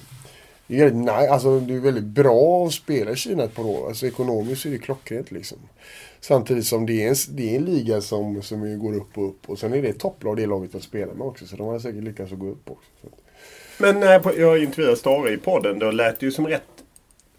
det, 0.68 0.80
är 0.80 0.92
nej, 0.92 1.28
alltså, 1.28 1.60
det 1.60 1.74
är 1.74 1.80
väldigt 1.80 2.04
bra 2.04 2.66
att 2.66 2.74
spela 2.74 3.12
i 3.12 3.16
Kina 3.16 3.44
ett 3.44 3.56
par 3.56 3.66
år. 3.66 3.88
Alltså, 3.88 4.08
ekonomiskt 4.08 4.66
är 4.66 4.70
det 4.70 4.78
klockrent 4.78 5.32
liksom. 5.32 5.58
Samtidigt 6.20 6.66
som 6.66 6.86
det 6.86 7.04
är 7.04 7.10
en, 7.10 7.16
det 7.30 7.52
är 7.52 7.56
en 7.60 7.66
liga 7.66 8.02
som, 8.02 8.42
som 8.42 8.80
går 8.80 8.96
upp 8.96 9.18
och 9.18 9.28
upp. 9.28 9.50
Och 9.50 9.60
sen 9.60 9.74
är 9.74 9.82
det 9.82 9.88
ett 9.88 10.00
topplag 10.00 10.38
det 10.38 10.46
laget 10.46 10.76
att 10.76 10.84
spela 10.84 11.14
med 11.14 11.28
också. 11.28 11.46
Så 11.48 11.56
de 11.56 11.68
har 11.68 11.80
säkert 11.80 12.04
lyckats 12.04 12.32
att 12.32 12.40
gå 12.40 12.48
upp 12.50 12.70
också. 12.72 12.90
Så. 13.02 13.08
Men 13.80 14.00
när 14.00 14.14
jag 14.14 14.24
på- 14.24 14.38
jag 14.40 14.64
intervjuade 14.64 14.98
Stare 14.98 15.32
i 15.34 15.38
podden 15.38 15.80
då 15.80 15.92
lät 15.92 16.20
det 16.20 16.26
ju 16.26 16.32
som 16.32 16.48
rätt 16.48 16.64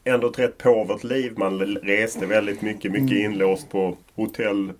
ändå 0.05 0.28
ett 0.30 0.39
rätt 0.39 0.59
påvert 0.59 1.05
liv. 1.05 1.32
Man 1.36 1.59
reste 1.82 2.26
väldigt 2.26 2.62
mycket. 2.62 2.93
Mycket 2.93 3.18
Mm. 3.18 3.32
inlåst 3.32 3.70
på 3.70 3.97
hotell, 4.14 4.72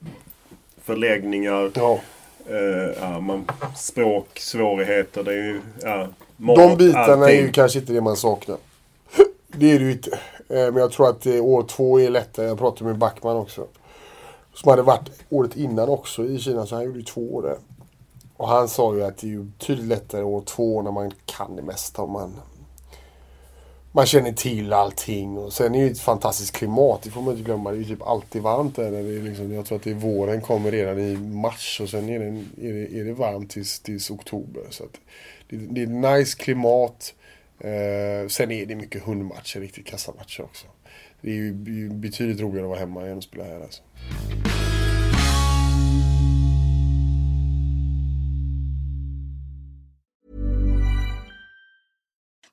förläggningar. 0.85 1.71
Ja. 1.75 2.01
Eh, 2.49 2.95
ja, 3.01 3.21
man, 3.21 3.45
språk, 3.77 4.39
svårigheter. 4.39 5.25
Det 5.25 5.33
är 5.33 5.37
ju, 5.37 5.61
ja, 5.83 6.07
mat, 6.37 6.57
De 6.57 6.77
bitarna 6.77 7.05
är 7.07 7.13
allting. 7.23 7.41
ju 7.41 7.53
kanske 7.53 7.79
inte 7.79 7.93
det 7.93 8.01
man 8.01 8.17
saknar. 8.17 8.57
Det 9.47 9.73
är 9.73 9.79
det 9.79 9.85
ju 9.85 9.93
inte. 9.93 10.11
Eh, 10.49 10.73
Men 10.73 10.77
jag 10.77 10.93
tror 10.93 11.09
att 11.09 11.27
eh, 11.27 11.45
år 11.45 11.63
två 11.63 12.01
är 12.01 12.11
lättare. 12.11 12.47
Jag 12.47 12.59
pratade 12.59 12.85
med 12.85 12.99
Backman 12.99 13.37
också. 13.37 13.67
Som 14.55 14.71
hade 14.71 14.83
varit 14.83 15.11
året 15.31 15.57
innan 15.57 15.89
också 15.89 16.25
i 16.25 16.39
Kina. 16.39 16.67
Så 16.67 16.75
han 16.75 16.85
gjorde 16.85 16.99
ju 16.99 17.05
två 17.05 17.35
år 17.35 17.43
där. 17.43 17.57
Och 18.37 18.49
han 18.49 18.69
sa 18.69 18.95
ju 18.95 19.03
att 19.05 19.19
det 19.19 19.27
är 19.27 19.31
ju 19.31 19.43
betydligt 19.43 19.87
lättare 19.89 20.23
år 20.23 20.41
två 20.41 20.83
när 20.83 20.91
man 20.91 21.13
kan 21.27 21.57
det 21.57 21.63
mesta. 21.63 22.03
Och 22.03 22.09
man, 22.09 22.35
man 23.93 24.07
känner 24.07 24.33
till 24.33 24.73
allting. 24.73 25.39
Och 25.39 25.53
sen 25.53 25.75
är 25.75 25.79
det 25.79 25.85
ju 25.85 25.93
ett 25.93 26.01
fantastiskt 26.01 26.57
klimat. 26.57 27.03
Det 27.03 27.11
får 27.11 27.23
man 27.23 27.33
inte 27.33 27.45
glömma. 27.45 27.71
Det 27.71 27.77
är 27.77 27.79
ju 27.79 27.85
typ 27.85 28.03
alltid 28.03 28.43
varmt 28.43 28.77
där. 28.77 28.91
När 28.91 29.03
det 29.03 29.17
är 29.17 29.23
liksom, 29.23 29.53
jag 29.53 29.67
tror 29.67 29.79
att 29.79 29.85
det 29.85 29.91
är 29.91 29.95
våren 29.95 30.41
kommer 30.41 30.71
redan 30.71 30.99
i 30.99 31.17
mars. 31.17 31.81
Och 31.83 31.89
sen 31.89 32.09
är 32.09 32.19
det, 32.19 32.27
är 32.69 32.73
det, 32.73 33.01
är 33.01 33.05
det 33.05 33.13
varmt 33.13 33.51
tills, 33.51 33.81
tills 33.81 34.11
oktober. 34.11 34.63
Så 34.71 34.85
att 34.85 35.01
det, 35.49 35.57
det 35.57 35.81
är 35.81 35.85
ett 35.85 36.19
nice 36.19 36.39
klimat. 36.39 37.15
Eh, 37.61 38.29
sen 38.29 38.51
är 38.51 38.67
det 38.67 38.75
mycket 38.75 39.03
hundmatcher, 39.03 39.61
riktigt 39.61 39.87
kassamatcher 39.87 40.43
också. 40.43 40.67
Det 41.21 41.31
är 41.31 41.35
ju 41.35 41.53
betydligt 41.91 42.41
roligare 42.41 42.65
att 42.65 42.69
vara 42.69 42.79
hemma 42.79 43.07
än 43.07 43.19
att 43.19 43.25
spela 43.25 43.45
här 43.45 43.61
alltså. 43.61 43.83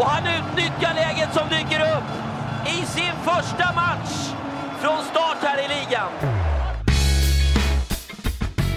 och 0.00 0.06
han 0.06 0.22
utnyttjar 0.38 0.94
läget 0.94 1.34
som 1.34 1.48
dyker 1.48 1.80
upp 1.96 2.08
i 2.66 2.86
sin 2.86 3.14
första 3.24 3.72
match 3.74 4.12
från 4.80 5.04
start 5.04 5.38
här 5.42 5.58
i 5.58 5.68
ligan. 5.68 6.08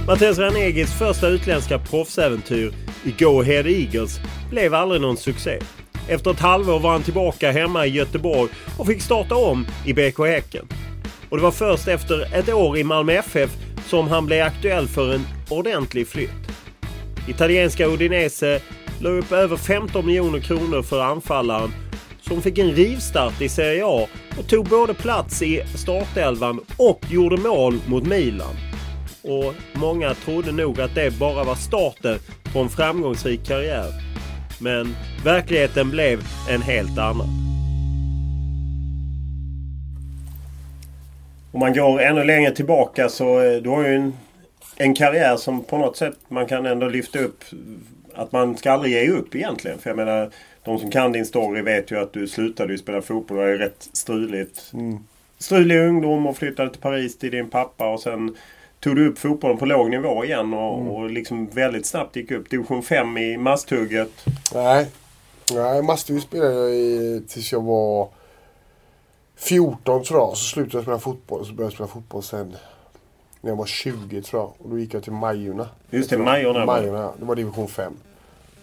Mattias 0.07 0.37
Ranegis 0.37 0.93
första 0.99 1.27
utländska 1.27 1.79
proffsäventyr 1.79 2.73
i 3.03 3.11
Go 3.23 3.41
Ahead 3.41 3.67
Eagles 3.67 4.19
blev 4.49 4.73
aldrig 4.73 5.01
någon 5.01 5.17
succé. 5.17 5.59
Efter 6.07 6.31
ett 6.31 6.39
halvår 6.39 6.79
var 6.79 6.91
han 6.91 7.03
tillbaka 7.03 7.51
hemma 7.51 7.85
i 7.85 7.89
Göteborg 7.89 8.51
och 8.77 8.87
fick 8.87 9.01
starta 9.01 9.35
om 9.35 9.67
i 9.85 9.93
BK 9.93 10.19
Häcken. 10.19 10.67
Och 11.29 11.37
det 11.37 11.43
var 11.43 11.51
först 11.51 11.87
efter 11.87 12.35
ett 12.35 12.49
år 12.49 12.77
i 12.77 12.83
Malmö 12.83 13.13
FF 13.13 13.51
som 13.87 14.07
han 14.07 14.25
blev 14.25 14.45
aktuell 14.45 14.87
för 14.87 15.13
en 15.13 15.27
ordentlig 15.49 16.07
flytt. 16.07 16.29
Italienska 17.27 17.87
Udinese 17.87 18.61
la 19.03 19.09
upp 19.09 19.31
över 19.31 19.57
15 19.57 20.05
miljoner 20.05 20.39
kronor 20.39 20.81
för 20.81 21.01
anfallaren 21.01 21.69
som 22.21 22.41
fick 22.41 22.57
en 22.57 22.71
rivstart 22.71 23.41
i 23.41 23.49
Serie 23.49 23.85
A 23.85 24.07
och 24.39 24.47
tog 24.47 24.65
både 24.65 24.93
plats 24.93 25.41
i 25.41 25.63
startelvan 25.75 26.59
och 26.77 26.99
gjorde 27.09 27.37
mål 27.37 27.79
mot 27.87 28.07
Milan. 28.07 28.55
Och 29.21 29.53
många 29.73 30.13
trodde 30.13 30.51
nog 30.51 30.81
att 30.81 30.95
det 30.95 31.19
bara 31.19 31.43
var 31.43 31.55
starten 31.55 32.19
på 32.53 32.59
en 32.59 32.69
framgångsrik 32.69 33.47
karriär. 33.47 33.87
Men 34.59 34.95
verkligheten 35.23 35.89
blev 35.89 36.19
en 36.49 36.61
helt 36.61 36.97
annan. 36.97 37.27
Om 41.51 41.59
man 41.59 41.73
går 41.73 42.01
ännu 42.01 42.23
längre 42.23 42.55
tillbaka 42.55 43.09
så 43.09 43.41
eh, 43.41 43.61
du 43.61 43.69
har 43.69 43.83
ju 43.83 43.95
en, 43.95 44.13
en 44.75 44.95
karriär 44.95 45.37
som 45.37 45.63
på 45.63 45.77
något 45.77 45.97
sätt 45.97 46.17
man 46.27 46.45
kan 46.45 46.65
ändå 46.65 46.87
lyfta 46.87 47.19
upp. 47.19 47.43
Att 48.15 48.31
man 48.31 48.57
ska 48.57 48.71
aldrig 48.71 48.93
ge 48.93 49.09
upp 49.09 49.35
egentligen. 49.35 49.77
För 49.79 49.89
jag 49.89 49.97
menar, 49.97 50.31
de 50.63 50.79
som 50.79 50.91
kan 50.91 51.11
din 51.11 51.25
story 51.25 51.61
vet 51.61 51.91
ju 51.91 51.99
att 51.99 52.13
du 52.13 52.27
slutade 52.27 52.71
ju 52.73 52.77
spela 52.77 53.01
fotboll. 53.01 53.37
Det 53.37 53.43
är 53.43 53.57
rätt 53.57 53.89
struligt. 53.93 54.71
Mm. 54.73 54.97
Strulig 55.37 55.79
ungdom 55.87 56.27
och 56.27 56.37
flyttade 56.37 56.69
till 56.69 56.81
Paris 56.81 57.17
till 57.17 57.31
din 57.31 57.49
pappa 57.49 57.93
och 57.93 57.99
sen 57.99 58.35
tog 58.79 58.95
du 58.95 59.07
upp 59.09 59.19
fotbollen 59.19 59.57
på 59.57 59.65
låg 59.65 59.89
nivå 59.89 60.25
igen 60.25 60.53
och, 60.53 60.79
Mm. 60.79 60.91
och 60.91 61.09
liksom 61.09 61.47
väldigt 61.47 61.85
snabbt 61.85 62.15
gick 62.15 62.31
upp. 62.31 62.49
Division 62.49 62.83
5 62.83 63.17
i 63.17 63.37
masthugget. 63.37 64.25
Nej. 64.53 64.87
Nej, 65.53 65.81
Masthugget 65.83 66.23
spelade 66.23 66.53
jag 66.53 66.71
i, 66.75 67.21
tills 67.27 67.51
jag 67.51 67.61
var 67.63 68.07
14 69.35 70.03
tror 70.03 70.19
jag. 70.19 70.37
Så 70.37 70.43
slutade 70.45 70.77
jag 70.77 70.83
spela 70.83 70.99
fotboll. 70.99 71.39
Och 71.39 71.47
så 71.47 71.53
började 71.53 71.65
jag 71.65 71.73
spela 71.73 71.87
fotboll 71.87 72.23
sen 72.23 72.55
när 73.43 73.51
jag 73.51 73.57
var 73.57 73.65
20 73.65 74.21
tror 74.21 74.41
jag. 74.41 74.51
Och 74.57 74.69
då 74.69 74.79
gick 74.79 74.93
jag 74.93 75.03
till 75.03 75.13
Majorna. 75.13 75.69
Just 75.89 76.09
det, 76.09 76.17
Majorna. 76.17 76.65
Majorna, 76.65 76.99
ja. 76.99 77.13
det 77.19 77.25
var 77.25 77.35
division 77.35 77.67
5. 77.67 77.93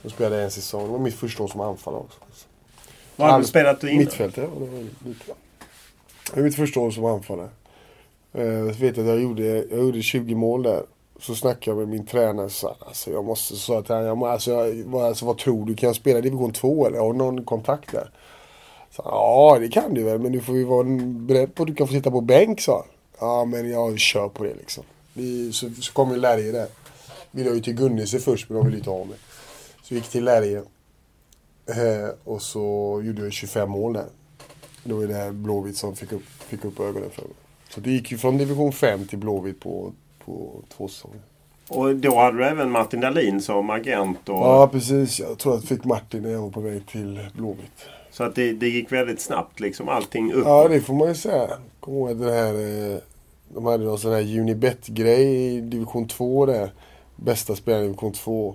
Då 0.03 0.11
spelade 0.11 0.37
jag 0.37 0.45
en 0.45 0.51
säsong. 0.51 0.85
Det 0.85 0.93
var 0.93 0.99
mitt 0.99 1.15
första 1.15 1.43
år 1.43 1.49
som 1.49 1.61
anfallare 1.61 2.01
också. 2.01 2.19
Vad 3.17 3.31
har 3.31 3.39
du 3.39 3.45
spelat 3.45 3.85
innan? 3.85 3.97
Mittfältare. 3.97 4.45
Ja, 4.55 4.61
det 4.61 4.67
var 4.67 4.81
lite 4.81 5.25
bra. 5.27 5.35
Det 6.31 6.37
var 6.37 6.43
mitt 6.43 6.57
första 6.57 6.81
år 6.81 6.91
som 6.91 7.05
anfallare. 7.05 7.49
Eh, 8.33 8.73
så 8.73 8.81
vet 8.81 8.97
jag 8.97 8.99
att 8.99 9.13
jag 9.13 9.23
gjorde, 9.23 9.45
jag 9.45 9.79
gjorde 9.79 10.03
20 10.03 10.35
mål 10.35 10.63
där. 10.63 10.83
Så 11.21 11.35
snackade 11.35 11.71
jag 11.71 11.79
med 11.79 11.89
min 11.89 12.07
tränare 12.07 12.47
och 12.47 12.53
sa 12.53 12.77
alltså 12.81 13.11
jag 13.11 13.25
måste, 13.25 13.73
jag, 13.73 13.85
jag, 13.89 14.19
må- 14.19 14.27
alltså, 14.27 14.51
jag, 14.51 14.95
alltså, 14.95 15.27
vad 15.27 15.39
tror 15.39 15.67
du? 15.67 15.75
Kan 15.75 15.87
jag 15.87 15.97
spela 15.97 16.21
division 16.21 16.53
2 16.53 16.87
eller 16.87 16.99
har 16.99 17.13
du 17.13 17.19
någon 17.19 17.45
kontakt 17.45 17.93
där? 17.93 18.11
Så, 18.91 19.03
ja 19.05 19.57
det 19.61 19.69
kan 19.69 19.95
du 19.95 20.03
väl 20.03 20.19
men 20.19 20.33
du 20.33 20.41
får 20.41 20.57
ju 20.57 20.65
vara 20.65 20.85
beredd 21.03 21.55
på 21.55 21.63
att 21.63 21.67
du 21.67 21.75
kan 21.75 21.87
få 21.87 21.93
sitta 21.93 22.11
på 22.11 22.21
bänk 22.21 22.61
sa 22.61 22.77
han. 22.77 22.87
Ja 23.21 23.45
men 23.45 23.71
jag 23.71 23.99
kör 23.99 24.29
på 24.29 24.45
det 24.45 24.55
liksom. 24.55 24.85
Vi, 25.13 25.53
så, 25.53 25.71
så 25.71 25.93
kom 25.93 26.11
ju 26.11 26.17
Lärje 26.17 26.53
där. 26.53 26.67
Ville 27.31 27.49
jag 27.49 27.57
ju 27.57 27.63
till 27.63 27.75
Gunnise 27.75 28.19
först 28.19 28.49
men 28.49 28.59
de 28.59 28.67
ville 28.67 28.79
inte 28.79 28.91
ha 28.91 29.05
mig. 29.05 29.17
Så 29.83 29.95
gick 29.95 30.09
till 30.09 30.25
Lärje. 30.25 30.59
Eh, 31.67 32.09
och 32.25 32.43
så 32.43 33.01
gjorde 33.05 33.23
jag 33.23 33.33
25 33.33 33.71
mål 33.71 33.93
där. 33.93 34.07
Det 34.85 34.93
var 34.93 35.01
ju 35.01 35.07
det 35.07 35.15
här 35.15 35.31
Blåvitt 35.31 35.77
som 35.77 35.97
fick 35.97 36.13
upp, 36.13 36.23
fick 36.49 36.65
upp 36.65 36.81
ögonen 36.81 37.11
för 37.11 37.23
mig. 37.23 37.33
Så 37.69 37.81
det 37.81 37.91
gick 37.91 38.13
ju 38.13 38.19
från 38.19 38.39
division 38.39 38.73
5 38.73 39.07
till 39.07 39.19
Blåvitt 39.19 39.61
på, 39.61 39.93
på 40.25 40.63
två 40.77 40.89
säsonger. 40.89 41.21
Och 41.69 41.97
då 41.97 42.19
hade 42.19 42.39
du 42.39 42.45
även 42.45 42.71
Martin 42.71 43.01
Dahlin 43.01 43.43
som 43.43 43.71
agent. 43.71 44.29
Och, 44.29 44.37
Ja 44.37 44.69
precis, 44.69 45.21
jag 45.21 45.39
tror 45.39 45.55
att 45.55 45.61
jag 45.61 45.69
fick 45.69 45.85
Martin 45.85 46.23
när 46.23 46.31
jag 46.31 46.41
var 46.41 46.51
på 46.51 46.61
väg 46.61 46.87
till 46.87 47.29
Blåvitt. 47.35 47.87
Så 48.11 48.25
att 48.25 48.35
det, 48.35 48.53
det 48.53 48.69
gick 48.69 48.93
väldigt 48.93 49.21
snabbt 49.21 49.61
liksom. 49.61 49.89
Allting 49.89 50.33
upp. 50.33 50.45
Ja 50.47 50.69
det 50.69 50.81
får 50.81 50.95
man 50.95 51.09
ju 51.09 51.15
säga. 51.15 51.49
Kommer 51.81 51.99
ihåg 51.99 52.11
att 52.11 52.19
den 52.19 52.35
här, 52.35 52.55
eh, 52.95 52.99
de 53.55 53.67
hade 53.67 53.85
någon 53.85 53.99
sån 53.99 54.13
här 54.13 54.39
Unibet-grej 54.39 55.57
i 55.57 55.61
division 55.61 56.09
2 56.09 56.47
där. 56.47 56.73
Bästa 57.17 57.57
spelaren 57.57 57.85
i 57.85 57.89
division 57.89 58.13
2. 58.13 58.55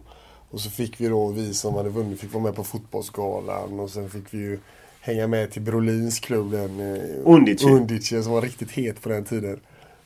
Och 0.49 0.59
så 0.59 0.69
fick 0.69 1.01
vi 1.01 1.07
då, 1.07 1.27
vi 1.27 1.53
som 1.53 1.75
hade 1.75 1.89
vunnit, 1.89 2.19
fick 2.19 2.33
vara 2.33 2.43
med 2.43 2.55
på 2.55 2.63
fotbollsgalan. 2.63 3.79
Och 3.79 3.89
sen 3.89 4.09
fick 4.09 4.33
vi 4.33 4.37
ju 4.37 4.59
hänga 5.01 5.27
med 5.27 5.51
till 5.51 5.61
Brolins 5.61 6.19
klubb, 6.19 6.51
den 6.51 6.95
eh, 6.95 7.01
Undici. 7.23 7.65
Undici 7.65 8.23
som 8.23 8.31
var 8.31 8.41
riktigt 8.41 8.71
het 8.71 9.01
på 9.01 9.09
den 9.09 9.23
tiden. 9.23 9.59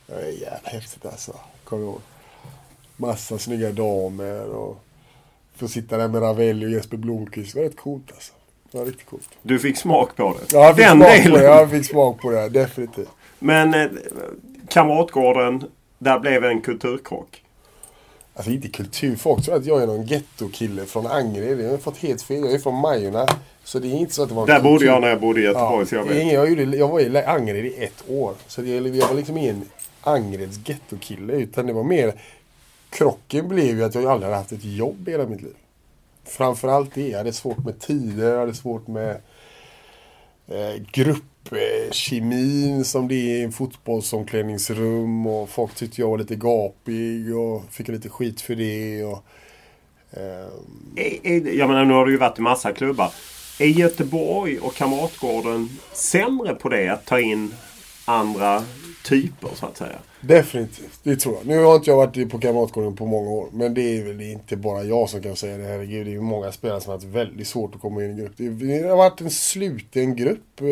Det 0.06 0.14
var 0.14 0.20
jävla 0.22 0.70
häftigt 0.70 1.06
alltså. 1.06 1.32
Kommer 1.64 1.82
jag 1.82 1.90
ihåg. 1.90 2.00
Massa 2.96 3.38
snygga 3.38 3.72
damer 3.72 4.48
och 4.48 4.76
få 5.56 5.68
sitta 5.68 5.96
där 5.96 6.08
med 6.08 6.22
Ravelli 6.22 6.66
och 6.66 6.70
Jesper 6.70 6.96
Blomqvist. 6.96 7.54
Det 7.54 7.60
var 7.60 7.68
rätt 7.68 7.76
coolt 7.76 8.12
alltså. 8.12 8.32
Det 8.72 8.78
var 8.78 8.84
riktigt 8.84 9.06
coolt. 9.06 9.28
Du 9.42 9.58
fick 9.58 9.78
smak 9.78 10.16
på 10.16 10.36
det. 10.38 10.56
Ja, 10.56 10.64
jag 10.64 10.76
fick, 10.76 10.84
Den 10.86 10.96
smak 10.98 11.22
på 11.22 11.28
delen. 11.28 11.40
det. 11.40 11.44
jag 11.44 11.70
fick 11.70 11.86
smak 11.86 12.20
på 12.20 12.30
det. 12.30 12.48
Definitivt. 12.48 13.08
Men 13.38 13.74
eh, 13.74 13.90
Kamratgården, 14.70 15.64
där 15.98 16.18
blev 16.18 16.44
en 16.44 16.60
kulturkrock. 16.60 17.42
Alltså 18.34 18.52
inte 18.52 18.68
kultur. 18.68 19.16
Folk 19.16 19.44
tror 19.44 19.56
att 19.56 19.66
jag 19.66 19.82
är 19.82 19.86
någon 19.86 20.06
gettokille 20.06 20.86
från 20.86 21.06
Angered. 21.06 21.60
Jag 21.60 21.70
har 21.70 21.78
fått 21.78 21.98
helt 21.98 22.22
fel. 22.22 22.40
Jag 22.40 22.52
är 22.52 22.58
från 22.58 22.74
Majorna. 22.74 23.26
Så 23.64 23.78
det 23.78 23.88
är 23.88 23.92
inte 23.92 24.14
så 24.14 24.22
att 24.22 24.28
det 24.28 24.34
var 24.34 24.46
Där 24.46 24.60
bodde 24.60 24.84
jag 24.84 25.00
när 25.00 25.08
jag 25.08 25.20
bodde 25.20 25.40
i 25.40 25.44
Göteborg. 25.44 25.86
Ja, 25.90 25.96
jag 25.96 26.04
vet. 26.04 26.32
jag, 26.32 26.50
gjorde, 26.50 26.76
jag 26.76 26.88
var 26.88 27.00
i 27.00 27.24
Angered 27.24 27.66
i 27.66 27.84
ett 27.84 28.04
år. 28.08 28.34
Så 28.46 28.62
det, 28.62 28.68
jag 28.68 29.08
var 29.08 29.14
liksom 29.14 29.36
ingen 29.36 29.64
Angereds 30.00 30.68
gettokille. 30.68 31.32
Utan 31.32 31.66
det 31.66 31.72
var 31.72 31.84
mer... 31.84 32.12
Krocken 32.90 33.48
blev 33.48 33.78
ju 33.78 33.84
att 33.84 33.94
jag 33.94 34.06
aldrig 34.06 34.24
hade 34.24 34.36
haft 34.36 34.52
ett 34.52 34.64
jobb 34.64 35.08
i 35.08 35.10
hela 35.10 35.26
mitt 35.26 35.42
liv. 35.42 35.54
Framförallt 36.24 36.94
det. 36.94 37.08
Jag 37.08 37.18
hade 37.18 37.32
svårt 37.32 37.64
med 37.64 37.80
tider. 37.80 38.32
Jag 38.32 38.40
hade 38.40 38.54
svårt 38.54 38.86
med 38.86 39.10
eh, 40.48 40.82
Eh, 41.52 41.90
kemin 41.90 42.84
som 42.84 43.08
det 43.08 43.14
är 43.14 43.38
i 43.38 43.42
en 43.42 43.52
fotbollsomklädningsrum. 43.52 45.26
Och 45.26 45.48
folk 45.48 45.74
tyckte 45.74 46.00
jag 46.00 46.10
var 46.10 46.18
lite 46.18 46.36
gapig 46.36 47.36
och 47.36 47.64
fick 47.70 47.88
lite 47.88 48.08
skit 48.08 48.40
för 48.40 48.54
det. 48.54 49.04
Och, 49.04 49.24
eh. 50.10 51.54
Jag 51.56 51.68
menar, 51.68 51.84
nu 51.84 51.94
har 51.94 52.06
du 52.06 52.12
ju 52.12 52.18
varit 52.18 52.38
i 52.38 52.42
massa 52.42 52.72
klubbar. 52.72 53.12
Är 53.58 53.66
Göteborg 53.66 54.58
och 54.58 54.74
Kamratgården 54.74 55.68
sämre 55.92 56.54
på 56.54 56.68
det? 56.68 56.88
Att 56.88 57.06
ta 57.06 57.20
in 57.20 57.54
andra 58.04 58.64
typer 59.10 59.48
så 59.54 59.66
att 59.66 59.76
säga? 59.76 59.98
Definitivt, 60.20 61.00
det 61.02 61.16
tror 61.16 61.34
jag. 61.34 61.46
Nu 61.46 61.64
har 61.64 61.76
inte 61.76 61.90
jag 61.90 61.96
varit 61.96 62.30
på 62.30 62.38
Kamratgården 62.38 62.96
på 62.96 63.06
många 63.06 63.30
år. 63.30 63.48
Men 63.52 63.74
det 63.74 63.98
är 63.98 64.04
väl 64.04 64.20
inte 64.20 64.56
bara 64.56 64.84
jag 64.84 65.08
som 65.08 65.22
kan 65.22 65.36
säga 65.36 65.56
det. 65.56 65.64
Herregud, 65.64 66.06
det 66.06 66.10
är 66.10 66.12
ju 66.12 66.20
många 66.20 66.52
spelare 66.52 66.80
som 66.80 66.90
har 66.90 66.96
haft 66.98 67.06
väldigt 67.06 67.48
svårt 67.48 67.74
att 67.74 67.80
komma 67.80 68.04
in 68.04 68.06
i 68.06 68.10
en 68.10 68.16
grupp. 68.16 68.32
Det 68.36 68.88
har 68.88 68.96
varit 68.96 69.20
en 69.20 69.30
sluten 69.30 70.16
grupp 70.16 70.60
eh, 70.60 70.66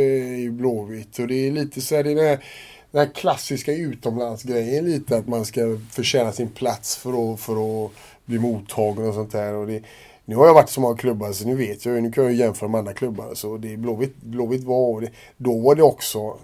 i 0.45 0.51
Blåvitt. 0.51 1.19
Och 1.19 1.29
det 1.29 1.35
är 1.35 1.53
lite 1.53 1.81
så 1.81 1.97
här, 1.97 2.05
det 2.05 2.11
är 2.11 2.15
den 2.15 2.25
här, 2.25 2.45
den 2.91 3.07
här 3.07 3.15
klassiska 3.15 3.73
utomlandsgrejen 3.73 4.85
lite. 4.85 5.17
Att 5.17 5.29
man 5.29 5.45
ska 5.45 5.79
förtjäna 5.91 6.33
sin 6.33 6.49
plats 6.49 6.97
för 6.97 7.33
att, 7.33 7.41
för 7.41 7.85
att 7.85 7.91
bli 8.25 8.39
mottagen 8.39 9.09
och 9.09 9.15
sånt 9.15 9.33
där. 9.33 9.55
Och 9.55 9.67
det, 9.67 9.83
Nu 10.25 10.37
har 10.37 10.47
jag 10.47 10.55
varit 10.55 10.71
i 10.71 10.73
så 10.73 10.81
många 10.81 10.97
klubbar 10.97 11.33
så 11.33 11.47
nu 11.47 11.55
vet 11.55 11.87
jag 11.87 11.95
ju, 11.95 12.01
nu 12.01 12.13
kan 12.13 12.25
jag 12.25 12.33
ju 12.33 12.39
jämföra 12.39 12.69
med 12.69 12.79
andra 12.79 12.93
klubbar. 12.93 13.35
Så 13.35 13.57
det 13.57 13.77
Blåvitt, 13.77 14.17
Blåvitt 14.17 14.65
var, 14.65 15.01
det, 15.01 15.11
då 15.37 15.59
var 15.59 15.75
det 15.75 15.83
också 15.83 16.39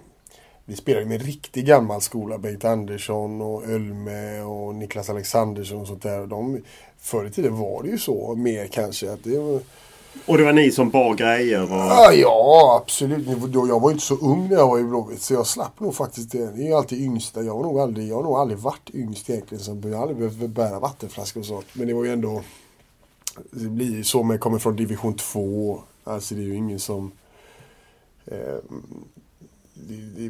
vi 0.64 0.76
spelade 0.76 1.06
med 1.06 1.22
riktig 1.22 1.66
gammal 1.66 2.00
skola. 2.00 2.38
Bengt 2.38 2.64
Andersson 2.64 3.40
och 3.40 3.64
Ölme 3.64 4.40
och 4.40 4.74
Niklas 4.74 5.10
Alexandersson 5.10 5.80
och 5.80 5.86
sånt 5.86 6.02
där. 6.02 6.26
De, 6.26 6.62
förr 6.98 7.26
i 7.26 7.30
tiden 7.30 7.58
var 7.58 7.82
det 7.82 7.88
ju 7.88 7.98
så 7.98 8.34
mer 8.34 8.66
kanske. 8.66 9.12
Att 9.12 9.24
det 9.24 9.38
var... 9.38 9.60
Och 10.26 10.38
det 10.38 10.44
var 10.44 10.52
ni 10.52 10.70
som 10.70 10.90
bar 10.90 11.14
grejer? 11.14 11.62
Och... 11.62 11.78
Ja, 11.78 12.12
ja, 12.12 12.80
absolut. 12.82 13.26
Jag 13.52 13.80
var 13.80 13.90
ju 13.90 13.92
inte 13.92 14.06
så 14.06 14.14
ung 14.14 14.48
när 14.48 14.56
jag 14.56 14.68
var 14.68 14.78
i 14.78 14.84
Blåvitt 14.84 15.22
så 15.22 15.34
jag 15.34 15.46
slapp 15.46 15.80
nog 15.80 15.94
faktiskt 15.94 16.32
det. 16.32 16.50
Det 16.56 16.62
är 16.62 16.66
ju 16.66 16.74
alltid 16.74 17.00
yngsta. 17.00 17.42
Jag 17.42 17.54
har 17.54 17.62
nog 17.62 17.80
aldrig, 17.80 18.08
jag 18.08 18.16
har 18.16 18.22
nog 18.22 18.36
aldrig 18.36 18.58
varit 18.58 18.90
yngst 18.94 19.30
egentligen. 19.30 19.64
Så 19.64 19.80
jag 19.84 19.96
har 19.96 20.02
aldrig 20.02 20.18
behövt 20.18 20.50
bära 20.50 20.78
vattenflaskor 20.78 21.40
och 21.40 21.46
sånt. 21.46 21.66
Men 21.72 21.86
det 21.88 21.94
var 21.94 22.04
ju 22.04 22.12
ändå... 22.12 22.42
Det 23.50 23.68
blir 23.68 23.90
ju 23.90 24.04
så 24.04 24.22
med 24.22 24.40
kommer 24.40 24.58
från 24.58 24.76
division 24.76 25.14
2. 25.14 25.82
Alltså 26.04 26.34
det 26.34 26.40
är 26.40 26.44
ju 26.44 26.56
ingen 26.56 26.78
som... 26.78 27.12
Eh, 28.26 28.58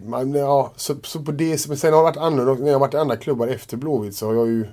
man, 0.02 0.34
ja, 0.34 0.72
så, 0.76 0.94
så 1.02 1.22
på 1.22 1.32
det, 1.32 1.68
men 1.68 1.76
sen 1.76 1.92
har 1.92 2.00
det 2.00 2.04
varit 2.04 2.16
annorlunda. 2.16 2.64
När 2.64 2.66
jag 2.66 2.74
har 2.74 2.80
varit 2.80 2.94
i 2.94 2.96
andra 2.96 3.16
klubbar 3.16 3.48
efter 3.48 3.76
Blåvitt 3.76 4.16
så 4.16 4.26
har 4.26 4.34
jag 4.34 4.46
ju 4.46 4.66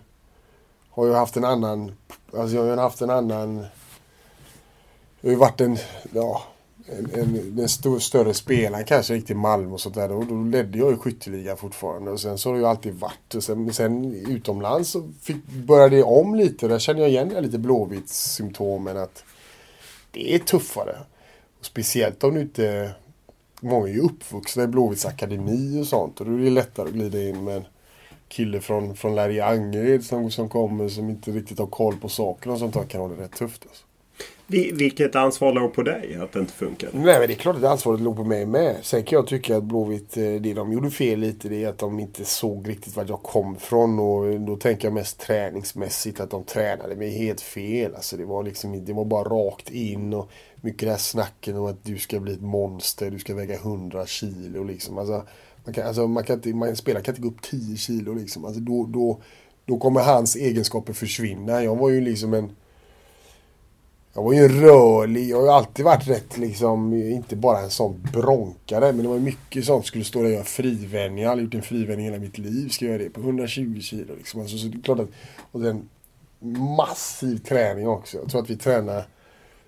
har 0.92 1.08
jag 1.08 1.16
haft 1.16 1.38
en 1.38 1.46
annan, 1.46 1.92
alltså 2.34 2.56
jag 2.56 2.66
har 2.66 2.78
haft 2.78 3.02
en 3.02 3.10
annan, 3.10 3.58
jag 5.22 5.30
har 5.30 5.32
ju 5.32 5.36
varit 5.36 5.62
en, 5.62 5.78
ja, 6.14 6.44
en, 6.86 7.10
en, 7.14 7.60
en 7.60 7.70
stor, 7.70 8.00
större 8.00 8.34
spelare 8.34 8.84
kanske 8.84 9.14
riktigt 9.14 9.38
Malmö 9.38 9.74
och 9.74 9.82
sånt 9.82 9.96
där. 9.96 10.12
Och 10.12 10.26
då 10.26 10.36
ledde 10.36 10.78
jag 10.78 10.92
ju 10.92 10.98
skytteliga 10.98 11.56
fortfarande 11.56 12.12
och 12.12 12.20
sen 12.20 12.38
så 12.38 12.50
har 12.50 12.54
det 12.54 12.60
ju 12.60 12.68
alltid 12.68 12.94
varit. 12.94 13.36
Och 13.36 13.44
sen, 13.44 13.74
sen 13.74 14.14
utomlands 14.14 14.90
så 14.90 15.10
fick, 15.22 15.46
började 15.46 15.96
det 15.96 16.04
om 16.04 16.36
lite. 16.36 16.68
Där 16.68 16.80
känner 16.80 17.02
jag 17.02 17.10
igen 17.10 17.30
lite 17.30 17.58
Blåvitt-symptomen 17.58 18.98
att 18.98 19.24
det 20.12 20.36
är 20.36 20.40
tuffare. 20.40 20.98
Och 21.60 21.66
speciellt 21.66 22.24
om 22.24 22.36
du 22.36 22.42
inte 22.42 22.92
många 23.62 23.88
är 23.88 23.94
ju 23.94 24.00
uppvuxna 24.00 24.64
i 24.64 24.68
Blåvitts 24.68 25.06
akademi 25.06 25.82
och 25.82 25.88
sånt 25.88 26.20
och 26.20 26.26
då 26.26 26.34
är 26.34 26.38
det 26.38 26.50
lättare 26.50 26.88
att 26.88 26.94
glida 26.94 27.22
in 27.22 27.44
med 27.44 27.56
en 27.56 27.66
kille 28.28 28.62
från, 28.62 28.96
från 28.96 29.16
Larry 29.16 29.40
Angered 29.40 30.04
som, 30.04 30.32
som 30.32 30.50
kommer 30.50 30.90
som 30.90 31.10
inte 31.10 31.32
riktigt 31.32 31.60
har 31.60 31.68
koll 31.68 31.96
på 31.96 32.10
sakerna 32.10 32.54
och 32.54 32.60
sånt 32.60 32.74
där 32.74 32.84
kan 32.84 33.02
ha 33.02 33.08
det 33.08 33.24
rätt 33.24 33.36
tufft. 33.36 33.66
Alltså. 33.70 33.86
Vilket 34.74 35.16
ansvar 35.16 35.54
låg 35.54 35.74
på 35.74 35.84
dig 35.84 36.18
att 36.22 36.32
det 36.32 36.40
inte 36.40 36.54
funkade? 36.54 36.92
Nej 36.94 37.20
men 37.20 37.28
det 37.28 37.34
är 37.34 37.36
klart 37.36 37.56
att 37.56 37.64
ansvaret 37.64 38.02
låg 38.02 38.16
på 38.16 38.24
mig 38.24 38.46
med. 38.46 38.76
Sen 38.82 39.04
kan 39.04 39.16
jag 39.16 39.28
tycka 39.28 39.58
att 39.58 39.64
Blåvitt, 39.64 40.18
eh, 40.18 40.24
det 40.24 40.54
de 40.54 40.72
gjorde 40.72 40.92
fel 40.92 41.20
lite 41.20 41.50
det 41.50 41.64
är 41.64 41.70
att 41.70 41.78
de 41.78 42.00
inte 42.00 42.26
såg 42.26 42.70
riktigt 42.70 42.96
vart 42.96 43.10
jag 43.10 43.24
kom 43.24 43.56
från. 43.56 44.00
Och 44.00 44.40
då 44.40 44.56
tänker 44.56 44.88
jag 44.88 44.94
mest 44.94 45.20
träningsmässigt 45.20 46.20
att 46.20 46.30
de 46.30 46.44
tränade 46.44 46.96
mig 46.96 47.10
helt 47.10 47.42
fel. 47.42 47.96
Alltså 47.96 48.18
det 48.18 48.26
var 48.26 48.44
liksom 48.44 48.86
det 48.86 48.94
var 48.94 49.06
bara 49.06 49.24
rakt 49.24 49.70
in 49.70 50.14
och 50.14 50.32
mycket 50.62 50.80
det 50.82 50.92
här 50.92 50.98
snacken 50.98 51.58
om 51.58 51.66
att 51.66 51.84
du 51.84 51.98
ska 51.98 52.20
bli 52.20 52.34
ett 52.34 52.42
monster, 52.42 53.12
du 53.12 53.20
ska 53.20 53.36
väga 53.36 53.56
100 53.56 54.06
kilo 54.06 54.64
liksom. 54.64 54.98
Alltså, 54.98 55.26
man 55.66 55.74
kan, 55.74 55.88
alltså, 55.88 56.08
man 56.08 56.24
kan 56.24 56.36
inte, 56.36 56.54
man, 56.54 56.76
spelare 56.76 57.04
kan 57.04 57.16
inte 57.16 57.22
gå 57.22 57.30
upp 57.30 57.42
10 57.42 57.78
kilo 57.78 58.14
liksom. 58.14 58.46
Alltså, 58.46 58.62
då, 58.62 58.86
då, 58.86 59.22
då 59.66 59.78
kommer 59.78 60.02
hans 60.02 60.36
egenskaper 60.36 60.94
försvinna. 60.94 61.64
Jag 61.64 61.76
var 61.76 61.90
ju 61.90 62.02
liksom 62.02 62.34
en 62.34 62.52
jag 64.14 64.24
var 64.24 64.34
ju 64.34 64.48
rörlig. 64.48 65.30
Jag 65.30 65.38
har 65.38 65.44
ju 65.44 65.50
alltid 65.50 65.86
varit 65.86 66.08
rätt 66.08 66.38
liksom, 66.38 66.94
inte 66.94 67.36
bara 67.36 67.60
en 67.60 67.70
sån 67.70 68.08
bronkare. 68.14 68.94
Men 68.94 69.04
det 69.04 69.08
var 69.08 69.20
mycket 69.20 69.66
sånt. 69.66 69.86
Skulle 69.86 70.04
stå 70.04 70.20
där 70.20 70.26
och 70.26 70.32
göra 70.32 70.44
frivändningar. 70.44 71.24
Jag 71.24 71.30
har 71.30 71.32
aldrig 71.32 71.46
gjort 71.46 71.54
en 71.54 71.62
frivändning 71.62 72.06
hela 72.06 72.20
mitt 72.20 72.38
liv. 72.38 72.70
Ska 72.70 72.86
jag 72.86 72.92
göra 72.92 73.04
det 73.04 73.10
på 73.10 73.22
120 73.22 73.80
kilo 73.82 74.16
liksom. 74.18 74.42
Alltså, 74.42 74.58
så 74.58 74.68
det 74.68 74.78
är 74.78 74.82
klart 74.82 75.00
att, 75.00 75.10
och 75.52 75.62
den 75.62 75.90
massiv 76.78 77.38
träning 77.38 77.88
också. 77.88 78.18
Jag 78.18 78.30
tror 78.30 78.42
att 78.42 78.50
vi 78.50 78.58
tränar 78.58 79.08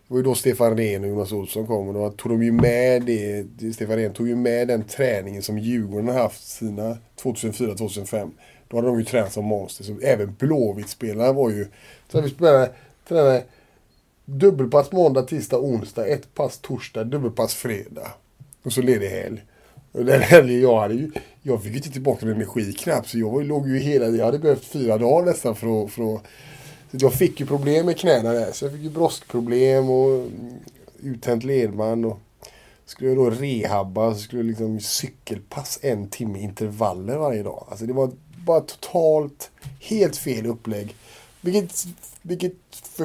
det 0.07 0.13
var 0.13 0.17
ju 0.17 0.23
då 0.23 0.35
Stefan 0.35 0.77
Rehn 0.77 1.03
och 1.03 1.09
Jonas 1.09 1.31
Olsson 1.31 1.67
kom 1.67 1.87
och 1.87 1.93
då 1.93 2.09
tog 2.09 2.31
de 2.31 2.43
ju 2.43 2.51
med 2.51 3.01
det. 3.01 3.45
Stefan 3.73 3.95
Rehn 3.95 4.13
tog 4.13 4.27
ju 4.27 4.35
med 4.35 4.67
den 4.67 4.83
träningen 4.83 5.41
som 5.41 5.57
Djurgården 5.57 6.07
har 6.07 6.19
haft 6.19 6.47
sina 6.47 6.97
2004-2005. 7.21 8.31
Då 8.67 8.77
hade 8.77 8.87
de 8.87 8.99
ju 8.99 9.05
tränat 9.05 9.33
som 9.33 9.45
monster. 9.45 9.83
Så 9.83 9.99
även 9.99 10.35
Blåvitt-spelarna 10.39 11.33
var 11.33 11.49
ju... 11.49 11.67
Så 12.11 12.21
vi 12.21 12.29
spelade, 12.29 12.71
tränade 13.07 13.43
Dubbelpass 14.25 14.91
måndag, 14.91 15.21
tisdag, 15.21 15.57
onsdag. 15.57 16.07
Ett 16.07 16.33
pass 16.33 16.57
torsdag, 16.57 17.03
dubbelpass 17.03 17.53
fredag. 17.53 18.07
Och 18.63 18.73
så 18.73 18.81
ledig 18.81 19.07
helg. 19.07 19.41
Och 19.91 20.05
den 20.05 20.21
helgen 20.21 20.61
jag 20.61 20.79
hade 20.79 20.93
ju... 20.93 21.11
Jag 21.41 21.63
fick 21.63 21.71
ju 21.71 21.77
inte 21.77 21.91
tillbaka 21.91 22.25
någon 22.25 22.35
energi 22.35 22.73
knappt. 22.73 23.09
Så 23.09 23.19
jag 23.19 23.45
låg 23.45 23.69
ju 23.69 23.77
hela... 23.77 24.07
Jag 24.07 24.25
hade 24.25 24.39
behövt 24.39 24.65
fyra 24.65 24.97
dagar 24.97 25.25
nästan 25.25 25.55
för 25.55 25.83
att... 25.83 25.91
För 25.91 26.15
att 26.15 26.23
så 26.99 27.05
jag 27.05 27.13
fick 27.13 27.39
ju 27.39 27.45
problem 27.45 27.85
med 27.85 27.97
knäna 27.97 28.31
där. 28.31 28.51
Så 28.51 28.65
jag 28.65 28.71
fick 28.71 28.81
ju 28.81 28.89
broskproblem 28.89 29.89
och 29.89 30.27
uttänt 30.99 31.43
ledband. 31.43 32.05
Och 32.05 32.19
skulle 32.85 33.09
jag 33.09 33.17
då 33.17 33.29
rehabba 33.29 34.13
så 34.13 34.19
skulle 34.19 34.41
jag 34.41 34.47
liksom 34.47 34.79
cykelpass 34.79 35.79
en 35.81 36.09
timme 36.09 36.39
intervaller 36.39 37.17
varje 37.17 37.43
dag. 37.43 37.67
Alltså 37.69 37.85
det 37.85 37.93
var 37.93 38.11
bara 38.45 38.61
totalt 38.61 39.51
helt 39.79 40.17
fel 40.17 40.45
upplägg. 40.45 40.95
Vilket 41.41 41.85
vilket 42.21 42.53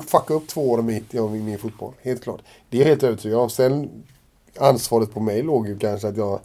fuckade 0.07 0.35
upp 0.35 0.49
två 0.49 0.71
år 0.71 0.83
mitt 0.83 1.15
i 1.15 1.21
min 1.21 1.59
fotboll. 1.59 1.93
Helt 2.03 2.23
klart. 2.23 2.41
Det 2.71 2.77
är 2.77 2.81
jag 2.81 2.89
helt 2.89 3.03
övertygad 3.03 3.39
om. 3.39 3.51
Sen 3.51 3.91
ansvaret 4.57 5.15
på 5.15 5.21
mig 5.21 5.43
låg 5.43 5.69
ju 5.69 5.79
kanske 5.79 6.09
att 6.09 6.17
jag 6.17 6.41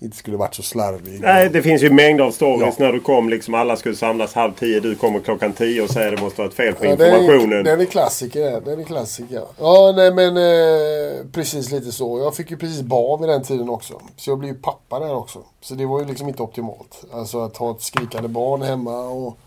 inte 0.00 0.16
skulle 0.16 0.36
varit 0.36 0.54
så 0.54 0.62
slarvig. 0.62 1.20
Nej, 1.20 1.48
det 1.48 1.62
finns 1.62 1.82
ju 1.82 1.90
mängder 1.90 2.24
av 2.24 2.30
stories 2.30 2.74
ja. 2.78 2.84
när 2.84 2.92
du 2.92 3.00
kom. 3.00 3.28
Liksom 3.28 3.54
alla 3.54 3.76
skulle 3.76 3.94
samlas 3.94 4.34
halv 4.34 4.52
tio. 4.52 4.80
Du 4.80 4.94
kommer 4.94 5.20
klockan 5.20 5.52
tio 5.52 5.82
och 5.82 5.90
säger 5.90 6.12
att 6.12 6.16
det 6.16 6.22
måste 6.22 6.40
vara 6.40 6.48
ett 6.48 6.54
fel 6.54 6.74
på 6.74 6.84
ja, 6.84 6.90
informationen. 6.90 7.64
Den 7.64 7.80
är, 7.80 7.84
klassiker. 7.84 8.60
Den 8.60 8.80
är 8.80 8.84
klassiker. 8.84 9.42
Ja, 9.58 9.92
nej 9.96 10.14
men 10.14 10.36
eh, 10.36 11.26
precis 11.32 11.70
lite 11.70 11.92
så. 11.92 12.18
Jag 12.18 12.36
fick 12.36 12.50
ju 12.50 12.56
precis 12.56 12.82
barn 12.82 13.20
vid 13.20 13.28
den 13.28 13.42
tiden 13.42 13.68
också. 13.68 14.00
Så 14.16 14.30
jag 14.30 14.38
blev 14.38 14.52
ju 14.52 14.58
pappa 14.58 15.00
där 15.00 15.14
också. 15.14 15.38
Så 15.60 15.74
det 15.74 15.86
var 15.86 16.00
ju 16.00 16.06
liksom 16.06 16.28
inte 16.28 16.42
optimalt. 16.42 17.04
Alltså 17.12 17.40
att 17.40 17.56
ha 17.56 17.70
ett 17.70 17.82
skrikande 17.82 18.28
barn 18.28 18.62
hemma 18.62 19.00
och 19.00 19.38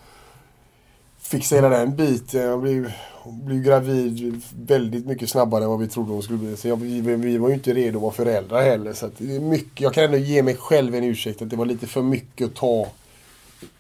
fixa 1.28 1.56
hela 1.56 1.70
den 1.70 1.96
biten. 1.96 2.42
Jag 2.42 2.62
blev, 2.62 2.94
blev 3.26 3.64
gravid 3.64 4.42
väldigt 4.62 5.06
mycket 5.06 5.30
snabbare 5.30 5.64
än 5.64 5.70
vad 5.70 5.80
vi 5.80 5.88
trodde 5.88 6.12
hon 6.12 6.24
skulle 6.24 6.40
bli. 6.40 6.58
Så 6.58 6.68
jag, 6.68 6.76
vi, 6.76 7.02
vi 7.02 7.38
var 7.38 7.48
ju 7.48 7.54
inte 7.54 7.74
redo 7.74 7.98
att 7.98 8.02
vara 8.02 8.14
föräldrar 8.14 8.62
heller. 8.62 8.94
Så 8.94 9.10
det 9.18 9.36
är 9.36 9.40
mycket, 9.40 9.82
jag 9.82 9.94
kan 9.94 10.04
ändå 10.04 10.18
ge 10.18 10.44
mig 10.44 10.56
själv 10.56 10.96
en 10.96 11.04
ursäkt 11.04 11.42
att 11.42 11.50
det 11.50 11.56
var 11.56 11.66
lite 11.66 11.88
för 11.88 12.02
mycket 12.02 12.48
att 12.48 12.56
ta, 12.56 12.88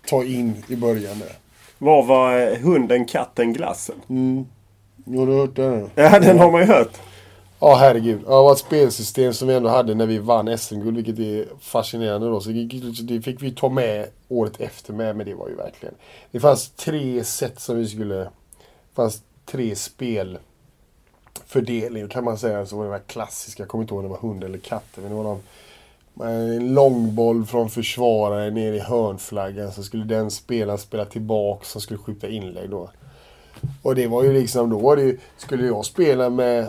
ta 0.09 0.23
in 0.23 0.63
i 0.67 0.75
början. 0.75 1.19
Där. 1.19 1.31
Vad 1.77 2.07
var 2.07 2.39
eh, 2.39 2.57
hunden, 2.57 3.05
katten, 3.05 3.53
glassen? 3.53 3.95
Mm. 4.09 4.45
Har 5.05 5.27
du 5.27 5.33
hört 5.33 5.55
den? 5.55 5.89
Ja, 5.95 6.19
den 6.19 6.39
har 6.39 6.51
man 6.51 6.61
ju 6.61 6.67
hört. 6.67 6.97
Ja, 7.59 7.75
herregud. 7.75 8.21
Ja, 8.25 8.37
det 8.37 8.43
var 8.43 8.51
ett 8.51 8.57
spelsystem 8.57 9.33
som 9.33 9.47
vi 9.47 9.53
ändå 9.53 9.69
hade 9.69 9.95
när 9.95 10.05
vi 10.05 10.17
vann 10.17 10.57
SM-guld, 10.57 10.95
vilket 10.95 11.19
är 11.19 11.45
fascinerande 11.61 12.27
då. 12.27 12.39
Så 12.41 12.49
det 12.49 13.21
fick 13.21 13.41
vi 13.41 13.51
ta 13.51 13.69
med 13.69 14.07
året 14.28 14.61
efter 14.61 14.93
med, 14.93 15.15
men 15.15 15.25
det 15.25 15.34
var 15.34 15.49
ju 15.49 15.55
verkligen... 15.55 15.95
Det 16.32 16.39
fanns 16.39 16.69
tre 16.69 17.23
sätt 17.23 17.59
som 17.59 17.78
vi 17.78 17.88
skulle... 17.88 18.15
Det 18.15 18.32
fanns 18.93 19.21
tre 19.45 19.75
spelfördelningar 19.75 22.07
kan 22.07 22.23
man 22.23 22.38
säga. 22.38 22.65
Så 22.65 22.78
var 22.78 22.84
det 22.84 22.89
var 22.89 22.99
klassiska, 22.99 23.63
jag 23.63 23.69
kommer 23.69 23.84
inte 23.84 23.93
ihåg 23.93 24.05
om 24.05 24.09
det 24.09 24.15
var 24.15 24.30
hund 24.30 24.43
eller 24.43 24.57
katt. 24.57 24.88
Men 24.95 25.09
det 25.09 25.15
var 25.15 25.23
någon, 25.23 25.43
en 26.28 26.73
långboll 26.73 27.45
från 27.45 27.69
försvararen 27.69 28.53
ner 28.53 28.73
i 28.73 28.80
hörnflaggan. 28.80 29.71
Så 29.71 29.84
skulle 29.84 30.03
den 30.03 30.32
spelaren 30.32 30.80
spela 30.80 31.05
tillbaka 31.05 31.65
som 31.65 31.82
skulle 31.82 31.99
skjuta 31.99 32.28
inlägg 32.28 32.69
då. 32.69 32.89
Och 33.82 33.95
det 33.95 34.07
var 34.07 34.23
ju 34.23 34.34
liksom, 34.34 34.69
då 34.69 34.80
var 34.80 34.95
det 34.95 35.01
ju, 35.01 35.17
skulle 35.38 35.65
jag 35.65 35.86
spela 35.86 36.30
med 36.30 36.67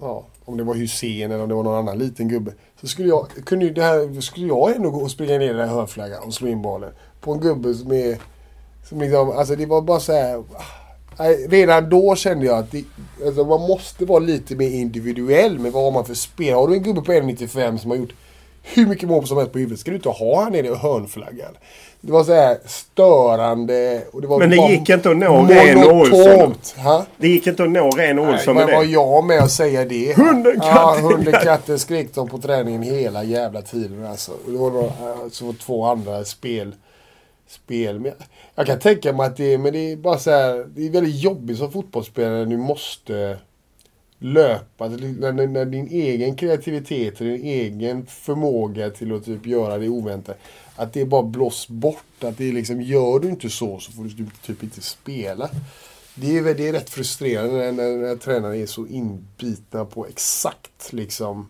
ja, 0.00 0.24
om 0.44 0.56
det 0.56 0.64
var 0.64 0.74
Hussein 0.74 1.30
eller 1.30 1.42
om 1.42 1.48
det 1.48 1.54
var 1.54 1.62
någon 1.62 1.78
annan 1.78 1.98
liten 1.98 2.28
gubbe. 2.28 2.52
Så 2.80 2.86
skulle 2.86 3.08
jag, 3.08 3.28
kunde 3.46 3.70
det 3.70 3.82
här, 3.82 4.20
skulle 4.20 4.46
jag 4.46 4.76
ändå 4.76 4.90
gå 4.90 5.00
och 5.00 5.10
springa 5.10 5.38
ner 5.38 5.44
i 5.44 5.48
den 5.48 5.68
här 5.68 5.74
hörnflaggan 5.74 6.22
och 6.22 6.34
slå 6.34 6.48
in 6.48 6.62
bollen. 6.62 6.92
På 7.20 7.32
en 7.32 7.40
gubbe 7.40 7.74
som 7.74 7.92
är... 7.92 8.18
Som 8.88 9.00
liksom, 9.00 9.30
alltså 9.30 9.56
det 9.56 9.66
var 9.66 9.82
bara 9.82 10.00
så 10.00 10.12
här, 10.12 10.44
ah, 11.16 11.28
Redan 11.48 11.88
då 11.88 12.14
kände 12.16 12.46
jag 12.46 12.58
att 12.58 12.70
det, 12.70 12.84
alltså 13.26 13.44
man 13.44 13.60
måste 13.60 14.04
vara 14.04 14.18
lite 14.18 14.56
mer 14.56 14.70
individuell 14.70 15.58
med 15.58 15.72
vad 15.72 15.84
har 15.84 15.90
man 15.90 16.04
för 16.04 16.14
spel. 16.14 16.54
Har 16.54 16.68
du 16.68 16.74
en 16.74 16.82
gubbe 16.82 17.02
på 17.02 17.12
1,95 17.12 17.78
som 17.78 17.90
har 17.90 17.98
gjort 17.98 18.14
hur 18.64 18.86
mycket 18.86 19.08
mål 19.08 19.26
som 19.26 19.36
helst 19.36 19.52
på 19.52 19.58
huvudet 19.58 19.80
ska 19.80 19.90
du 19.90 19.96
inte 19.96 20.08
ha 20.08 20.42
han 20.42 20.52
nere 20.52 20.66
i 20.66 20.74
hörnflaggan. 20.74 21.56
Det 22.00 22.12
var 22.12 22.24
så 22.24 22.34
här 22.34 22.58
störande. 22.64 24.02
Och 24.12 24.20
det 24.20 24.26
var 24.26 24.38
men 24.38 24.50
det 24.50 24.56
gick 24.56 24.88
inte 24.88 25.10
att 25.10 25.16
nå 25.16 25.46
ren 25.46 25.84
Olsson. 25.84 26.54
Det 27.16 27.28
gick 27.28 27.46
inte 27.46 27.64
att 27.64 27.70
nå 27.70 27.90
ren 27.90 28.18
Olsson 28.18 28.54
med 28.54 28.66
det. 28.66 28.72
var 28.72 28.84
jag 28.84 29.24
med 29.24 29.40
att 29.40 29.50
säga 29.50 29.84
det? 29.84 30.16
Hunden, 30.16 30.60
katten. 30.60 30.76
Ja, 30.76 30.98
hunden, 31.00 31.32
katten 31.42 31.78
skrek 31.78 32.14
de 32.14 32.28
på 32.28 32.38
träningen 32.38 32.82
hela 32.82 33.24
jävla 33.24 33.62
tiden 33.62 34.06
alltså. 34.06 34.32
Det 34.46 34.56
var 34.56 34.70
då, 34.70 34.92
alltså, 35.22 35.52
två 35.52 35.84
andra 35.84 36.24
spel. 36.24 36.74
Spel. 37.48 38.00
Men 38.00 38.12
jag 38.54 38.66
kan 38.66 38.78
tänka 38.78 39.12
mig 39.12 39.26
att 39.26 39.36
det, 39.36 39.58
men 39.58 39.72
det 39.72 39.92
är 39.92 39.96
bara 39.96 40.18
så 40.18 40.30
här. 40.30 40.66
Det 40.74 40.86
är 40.86 40.90
väldigt 40.90 41.22
jobbigt 41.22 41.58
som 41.58 41.72
fotbollsspelare. 41.72 42.44
Du 42.44 42.56
måste 42.56 43.38
löpa. 44.24 44.88
När, 44.88 45.46
när 45.46 45.64
din 45.64 45.88
egen 45.88 46.36
kreativitet 46.36 47.20
och 47.20 47.26
din 47.26 47.44
egen 47.44 48.06
förmåga 48.06 48.90
till 48.90 49.14
att 49.14 49.24
typ 49.24 49.46
göra 49.46 49.78
det 49.78 49.88
oväntat. 49.88 50.38
Att 50.76 50.92
det 50.92 51.04
bara 51.04 51.22
blås 51.22 51.68
bort. 51.68 52.24
Att 52.24 52.38
det 52.38 52.52
liksom, 52.52 52.82
gör 52.82 53.18
du 53.18 53.28
inte 53.28 53.50
så 53.50 53.78
så 53.78 53.92
får 53.92 54.04
du 54.04 54.10
typ, 54.10 54.42
typ 54.42 54.62
inte 54.62 54.80
spela. 54.80 55.50
det 56.14 56.38
är, 56.38 56.54
det 56.54 56.68
är 56.68 56.72
rätt 56.72 56.90
frustrerande 56.90 57.52
när, 57.52 57.72
när, 57.72 57.96
när 57.96 58.16
tränare 58.16 58.58
är 58.58 58.66
så 58.66 58.86
inbitna 58.86 59.84
på 59.84 60.06
exakt 60.06 60.92
liksom 60.92 61.48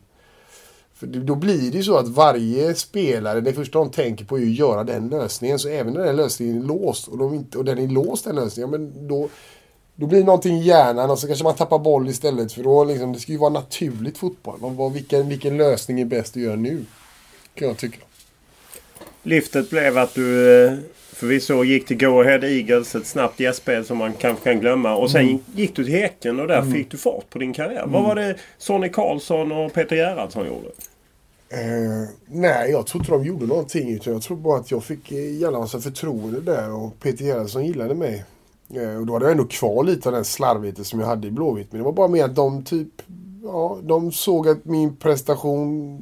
för 0.95 1.07
då 1.07 1.35
blir 1.35 1.71
det 1.71 1.77
ju 1.77 1.83
så 1.83 1.97
att 1.97 2.09
varje 2.09 2.75
spelare, 2.75 3.41
det 3.41 3.53
första 3.53 3.79
de 3.79 3.91
tänker 3.91 4.25
på 4.25 4.39
är 4.39 4.43
att 4.43 4.49
göra 4.49 4.85
den 4.85 5.09
lösningen. 5.09 5.59
Så 5.59 5.69
även 5.69 5.93
när 5.93 6.05
den 6.05 6.17
lösningen 6.17 6.59
är 6.59 6.67
låst 6.67 7.09
och, 7.09 7.19
de 7.19 7.35
inte, 7.35 7.59
och 7.59 7.65
den 7.65 7.79
är 7.79 7.89
låst 7.89 8.25
den 8.25 8.37
lösningen, 8.37 8.71
men 8.71 9.09
då, 9.09 9.29
då 9.97 10.07
blir 10.07 10.19
det 10.19 10.25
någonting 10.25 10.57
i 10.57 10.63
hjärnan 10.63 11.11
och 11.11 11.19
så 11.19 11.27
kanske 11.27 11.45
man 11.45 11.55
tappar 11.55 11.79
boll 11.79 12.09
istället. 12.09 12.53
För 12.53 12.63
då 12.63 12.85
liksom, 12.85 13.13
det 13.13 13.19
ska 13.19 13.33
ju 13.33 13.39
vara 13.39 13.51
naturligt 13.51 14.19
fotboll. 14.19 14.61
Man, 14.61 14.93
vilken, 14.93 15.29
vilken 15.29 15.57
lösning 15.57 16.01
är 16.01 16.05
bäst 16.05 16.37
att 16.37 16.43
göra 16.43 16.57
nu? 16.57 16.85
Kan 17.55 17.69
jag 17.69 17.77
tycka. 17.77 17.99
Lyftet 19.23 19.71
blev 19.71 19.99
att 19.99 20.15
du 20.15 20.59
eh, 20.67 20.79
förvisso 21.13 21.65
gick 21.65 21.87
till 21.87 21.99
Go 21.99 22.21
Ahead 22.21 22.45
Eagles, 22.45 22.95
ett 22.95 23.07
snabbt 23.07 23.41
gästspel 23.41 23.85
som 23.85 23.99
man 23.99 24.13
kanske 24.13 24.45
kan 24.45 24.61
glömma. 24.61 24.95
Och 24.95 25.11
sen 25.11 25.21
mm. 25.21 25.39
gick 25.55 25.77
du 25.77 25.85
till 25.85 25.95
Häcken 25.95 26.41
och 26.41 26.49
där 26.49 26.59
mm. 26.59 26.73
fick 26.73 26.91
du 26.91 26.97
fart 26.97 27.31
på 27.31 27.39
din 27.39 27.53
karriär. 27.53 27.83
Mm. 27.83 27.93
Vad 27.93 28.03
var 28.03 28.15
det 28.15 28.37
Sonny 28.59 28.89
Karlsson 28.89 29.53
och 29.53 29.73
Peter 29.73 29.97
Gerhardsson 29.97 30.47
gjorde? 30.47 30.69
Eh, 31.49 32.09
nej, 32.27 32.71
jag 32.71 32.87
tror 32.87 33.03
inte 33.03 33.13
de 33.13 33.25
gjorde 33.25 33.47
någonting. 33.47 33.95
Utan 33.95 34.13
jag 34.13 34.23
tror 34.23 34.37
bara 34.37 34.61
att 34.61 34.71
jag 34.71 34.85
fick 34.85 35.13
eh, 35.13 35.37
jävla 35.41 35.59
massa 35.59 35.81
förtroende 35.81 36.41
där 36.41 36.71
och 36.71 37.01
Peter 37.01 37.25
Gerhardsson 37.25 37.67
gillade 37.67 37.95
mig. 37.95 38.25
Eh, 38.77 38.97
och 38.97 39.07
då 39.07 39.13
hade 39.13 39.25
jag 39.25 39.33
ändå 39.33 39.45
kvar 39.45 39.85
lite 39.85 40.09
av 40.09 40.13
den 40.13 40.25
slarvigheten 40.25 40.85
som 40.85 41.01
jag 41.01 41.07
hade 41.07 41.29
i 41.29 41.31
Blåvitt. 41.31 41.73
Men 41.73 41.79
det 41.79 41.85
var 41.85 41.93
bara 41.93 42.09
mer 42.09 42.25
att 42.25 42.35
de 42.35 42.65
typ, 42.65 43.03
ja, 43.43 43.79
de 43.83 44.13
såg 44.13 44.49
att 44.49 44.65
min 44.65 44.97
prestation 44.97 45.99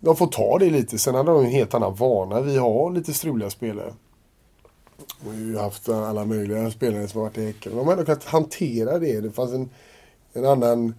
de 0.00 0.16
får 0.16 0.26
ta 0.26 0.58
det 0.58 0.70
lite. 0.70 0.98
Sen 0.98 1.14
hade 1.14 1.32
de 1.32 1.44
en 1.44 1.50
helt 1.50 1.74
annan 1.74 1.94
vana. 1.94 2.40
Vi 2.40 2.56
har 2.56 2.90
lite 2.90 3.14
struliga 3.14 3.50
spelare. 3.50 3.92
Vi 5.20 5.30
har 5.30 5.36
ju 5.36 5.58
haft 5.58 5.88
alla 5.88 6.24
möjliga 6.24 6.70
spelare 6.70 7.08
som 7.08 7.20
har 7.20 7.28
varit 7.28 7.38
i 7.38 7.46
Häcken. 7.46 7.76
De 7.76 7.86
har 7.86 7.92
ändå 7.92 8.04
kunnat 8.04 8.24
hantera 8.24 8.98
det. 8.98 9.20
Det 9.20 9.30
fanns 9.30 9.52
en, 9.52 9.70
en 10.32 10.44
annan 10.44 10.94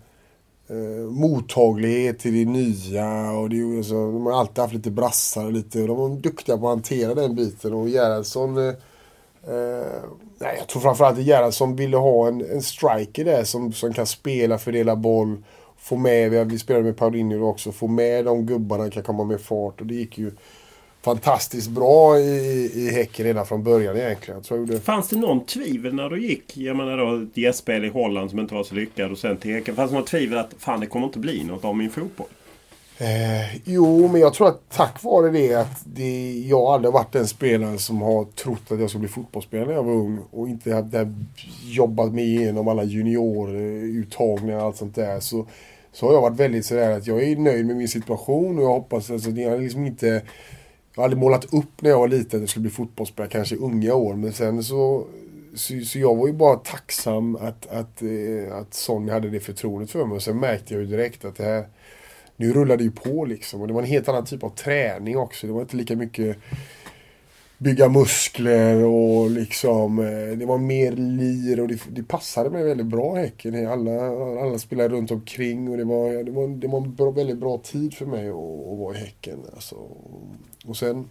eh, 0.67 1.11
mottaglighet 1.11 2.19
till 2.19 2.33
det 2.33 2.51
nya. 2.51 3.31
Och 3.31 3.49
det, 3.49 3.77
alltså, 3.77 3.93
de 3.93 4.25
har 4.25 4.39
alltid 4.39 4.59
haft 4.59 4.73
lite 4.73 4.91
brassar 4.91 5.45
och 5.45 5.51
lite. 5.51 5.79
De 5.79 5.97
var 5.97 6.09
duktiga 6.09 6.57
på 6.57 6.67
att 6.67 6.75
hantera 6.75 7.15
den 7.15 7.35
biten. 7.35 7.73
Och 7.73 7.89
Gerhardsson... 7.89 8.57
Eh, 8.57 8.73
eh, 9.53 10.03
nej, 10.39 10.55
jag 10.57 10.67
tror 10.67 10.81
framförallt 10.81 11.17
att 11.17 11.25
Gerhardsson 11.25 11.75
ville 11.75 11.97
ha 11.97 12.27
en, 12.27 12.41
en 12.51 12.61
striker 12.61 13.25
där 13.25 13.43
som, 13.43 13.73
som 13.73 13.93
kan 13.93 14.05
spela, 14.05 14.57
fördela 14.57 14.95
boll. 14.95 15.43
Få 15.77 15.95
med, 15.95 16.51
vi 16.51 16.59
spelade 16.59 16.85
med 16.85 16.97
Paulinho 16.97 17.45
också, 17.45 17.71
få 17.71 17.87
med 17.87 18.25
de 18.25 18.45
gubbarna 18.45 18.89
kan 18.89 19.03
komma 19.03 19.23
med 19.23 19.41
fart. 19.41 19.81
Och 19.81 19.87
det 19.87 19.95
gick 19.95 20.17
ju 20.17 20.31
fantastiskt 21.01 21.69
bra 21.69 22.19
i, 22.19 22.71
i 22.75 22.89
Häcken 22.91 23.25
redan 23.25 23.45
från 23.45 23.63
början 23.63 23.97
egentligen. 23.97 24.43
Så 24.43 24.57
det... 24.57 24.79
Fanns 24.79 25.09
det 25.09 25.17
någon 25.17 25.45
tvivel 25.45 25.93
när 25.93 26.09
du 26.09 26.21
gick? 26.27 26.57
Jag 26.57 26.75
menar 26.75 26.97
då 26.97 27.23
ett 27.23 27.37
gästspel 27.37 27.85
i 27.85 27.89
Holland 27.89 28.29
som 28.29 28.39
inte 28.39 28.55
var 28.55 28.63
så 28.63 28.75
lyckad 28.75 29.11
och 29.11 29.17
sen 29.17 29.37
till 29.37 29.51
Häcken. 29.51 29.75
Fanns 29.75 29.91
det 29.91 29.97
något 29.97 30.07
tvivel 30.07 30.37
att 30.37 30.53
fan 30.57 30.79
det 30.79 30.85
kommer 30.85 31.05
inte 31.05 31.19
bli 31.19 31.43
något 31.43 31.65
av 31.65 31.75
min 31.75 31.89
fotboll? 31.89 32.27
Eh, 33.01 33.55
jo, 33.65 34.07
men 34.07 34.21
jag 34.21 34.33
tror 34.33 34.47
att 34.47 34.69
tack 34.69 35.03
vare 35.03 35.29
det 35.29 35.55
att 35.55 35.81
det, 35.83 36.31
jag 36.47 36.61
aldrig 36.61 36.93
varit 36.93 37.11
den 37.11 37.27
spelaren 37.27 37.79
som 37.79 38.01
har 38.01 38.25
trott 38.25 38.71
att 38.71 38.79
jag 38.79 38.89
skulle 38.89 38.99
bli 38.99 39.09
fotbollsspelare 39.09 39.67
när 39.67 39.73
jag 39.73 39.83
var 39.83 39.93
ung 39.93 40.19
och 40.31 40.47
inte 40.49 40.73
hade 40.73 41.13
jobbat 41.63 42.13
mig 42.13 42.35
igenom 42.35 42.67
alla 42.67 42.83
junioruttagningar 42.83 44.57
och 44.57 44.63
allt 44.63 44.77
sånt 44.77 44.95
där. 44.95 45.19
Så, 45.19 45.45
så 45.91 46.05
har 46.05 46.13
jag 46.13 46.21
varit 46.21 46.39
väldigt 46.39 46.65
sådär 46.65 46.91
att 46.91 47.07
jag 47.07 47.23
är 47.23 47.35
nöjd 47.35 47.65
med 47.65 47.75
min 47.75 47.87
situation 47.87 48.57
och 48.57 48.63
jag 48.63 48.69
hoppas 48.69 49.11
alltså, 49.11 49.29
jag 49.29 49.51
har 49.51 49.57
liksom 49.57 49.85
inte 49.85 50.21
jag 50.93 51.01
har 51.01 51.03
aldrig 51.03 51.19
målat 51.19 51.53
upp 51.53 51.81
när 51.81 51.89
jag 51.89 51.99
var 51.99 52.07
liten 52.07 52.37
att 52.37 52.41
jag 52.41 52.49
skulle 52.49 52.61
bli 52.61 52.71
fotbollsspelare, 52.71 53.31
kanske 53.31 53.55
i 53.55 53.57
unga 53.57 53.93
år. 53.93 54.13
Men 54.13 54.33
sen 54.33 54.63
så, 54.63 55.07
så, 55.55 55.79
så, 55.85 55.99
jag 55.99 56.15
var 56.15 56.27
ju 56.27 56.33
bara 56.33 56.55
tacksam 56.55 57.35
att, 57.35 57.67
att, 57.67 58.01
eh, 58.01 58.57
att 58.57 58.73
Sonny 58.73 59.11
hade 59.11 59.29
det 59.29 59.39
förtroendet 59.39 59.91
för 59.91 60.05
mig. 60.05 60.15
Och 60.15 60.23
sen 60.23 60.39
märkte 60.39 60.73
jag 60.73 60.81
ju 60.81 60.87
direkt 60.87 61.25
att 61.25 61.35
det 61.35 61.43
här, 61.43 61.65
nu 62.39 62.53
rullade 62.53 62.77
det 62.77 62.83
ju 62.83 62.91
på 62.91 63.25
liksom. 63.25 63.61
Och 63.61 63.67
det 63.67 63.73
var 63.73 63.81
en 63.81 63.87
helt 63.87 64.09
annan 64.09 64.25
typ 64.25 64.43
av 64.43 64.49
träning 64.49 65.17
också. 65.17 65.47
Det 65.47 65.53
var 65.53 65.61
inte 65.61 65.77
lika 65.77 65.95
mycket 65.95 66.37
bygga 67.57 67.89
muskler 67.89 68.85
och 68.85 69.31
liksom 69.31 69.99
eh, 69.99 70.37
det 70.37 70.45
var 70.45 70.57
mer 70.57 70.91
lir 70.91 71.59
och 71.59 71.67
det, 71.67 71.81
det 71.89 72.03
passade 72.03 72.49
mig 72.49 72.63
väldigt 72.63 72.85
bra 72.85 73.15
Häcken. 73.15 73.67
Alla, 73.67 74.07
alla 74.41 74.57
spelade 74.57 74.89
runt 74.89 75.11
omkring 75.11 75.69
och 75.69 75.77
det 75.77 75.83
var, 75.83 76.23
det 76.23 76.31
var, 76.31 76.47
det 76.47 76.67
var 76.67 76.77
en 76.81 76.95
bra, 76.95 77.11
väldigt 77.11 77.37
bra 77.37 77.57
tid 77.57 77.93
för 77.93 78.05
mig 78.05 78.29
att, 78.29 78.35
att 78.35 78.77
vara 78.77 78.95
i 78.95 78.99
Häcken. 78.99 79.39
Alltså. 79.53 79.75
Och 80.65 80.77
sen, 80.77 81.09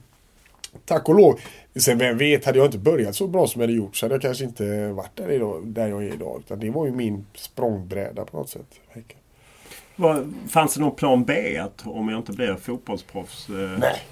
tack 0.85 1.09
och 1.09 1.15
lov, 1.15 1.41
sen 1.77 1.99
vem 1.99 2.19
vet, 2.19 2.45
hade 2.45 2.59
jag 2.59 2.67
inte 2.67 2.79
börjat 2.79 3.17
så 3.17 3.27
bra 3.27 3.47
som 3.47 3.61
jag 3.61 3.69
hade 3.69 3.79
gjort 3.79 3.97
så 3.97 4.07
hade 4.07 4.15
jag 4.15 4.23
kanske 4.23 4.45
inte 4.45 4.93
varit 4.93 5.17
där, 5.17 5.31
idag, 5.31 5.67
där 5.67 5.89
jag 5.89 6.05
är 6.05 6.15
idag. 6.15 6.43
Utan 6.45 6.61
det 6.61 6.71
var 6.71 6.87
ju 6.87 6.93
min 6.93 7.27
språngbräda 7.35 8.25
på 8.25 8.37
något 8.37 8.49
sätt. 8.49 8.81
Häcken. 8.89 9.18
Var, 10.01 10.27
fanns 10.49 10.75
det 10.75 10.81
någon 10.81 10.95
plan 10.95 11.25
B? 11.25 11.59
Att 11.59 11.87
om 11.87 12.09
jag 12.09 12.19
inte 12.19 12.33
blir 12.33 12.55
fotbollsproffs? 12.55 13.49
Eh... 13.49 13.79
Nej. 13.79 14.03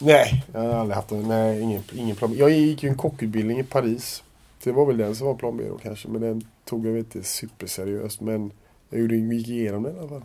Nej, 0.00 0.44
jag 0.52 0.60
har 0.60 0.68
aldrig 0.68 0.96
haft 0.96 1.12
en, 1.12 1.28
nej, 1.28 1.60
ingen, 1.60 1.82
ingen 1.92 2.16
plan 2.16 2.34
Jag 2.36 2.50
gick 2.50 2.82
ju 2.82 2.88
en 2.88 2.96
kockutbildning 2.96 3.58
i 3.58 3.64
Paris. 3.64 4.22
Det 4.62 4.72
var 4.72 4.86
väl 4.86 4.96
den 4.96 5.16
som 5.16 5.26
var 5.26 5.34
plan 5.34 5.56
B 5.56 5.64
då 5.68 5.78
kanske. 5.78 6.08
Men 6.08 6.20
den 6.20 6.44
tog 6.64 6.86
jag 6.86 6.98
inte 6.98 7.22
superseriöst. 7.22 8.20
Men 8.20 8.50
jag 8.90 9.00
gjorde, 9.00 9.16
gick 9.16 9.48
igenom 9.48 9.82
den 9.82 9.96
i 9.96 9.98
alla 9.98 10.08
fall. 10.08 10.22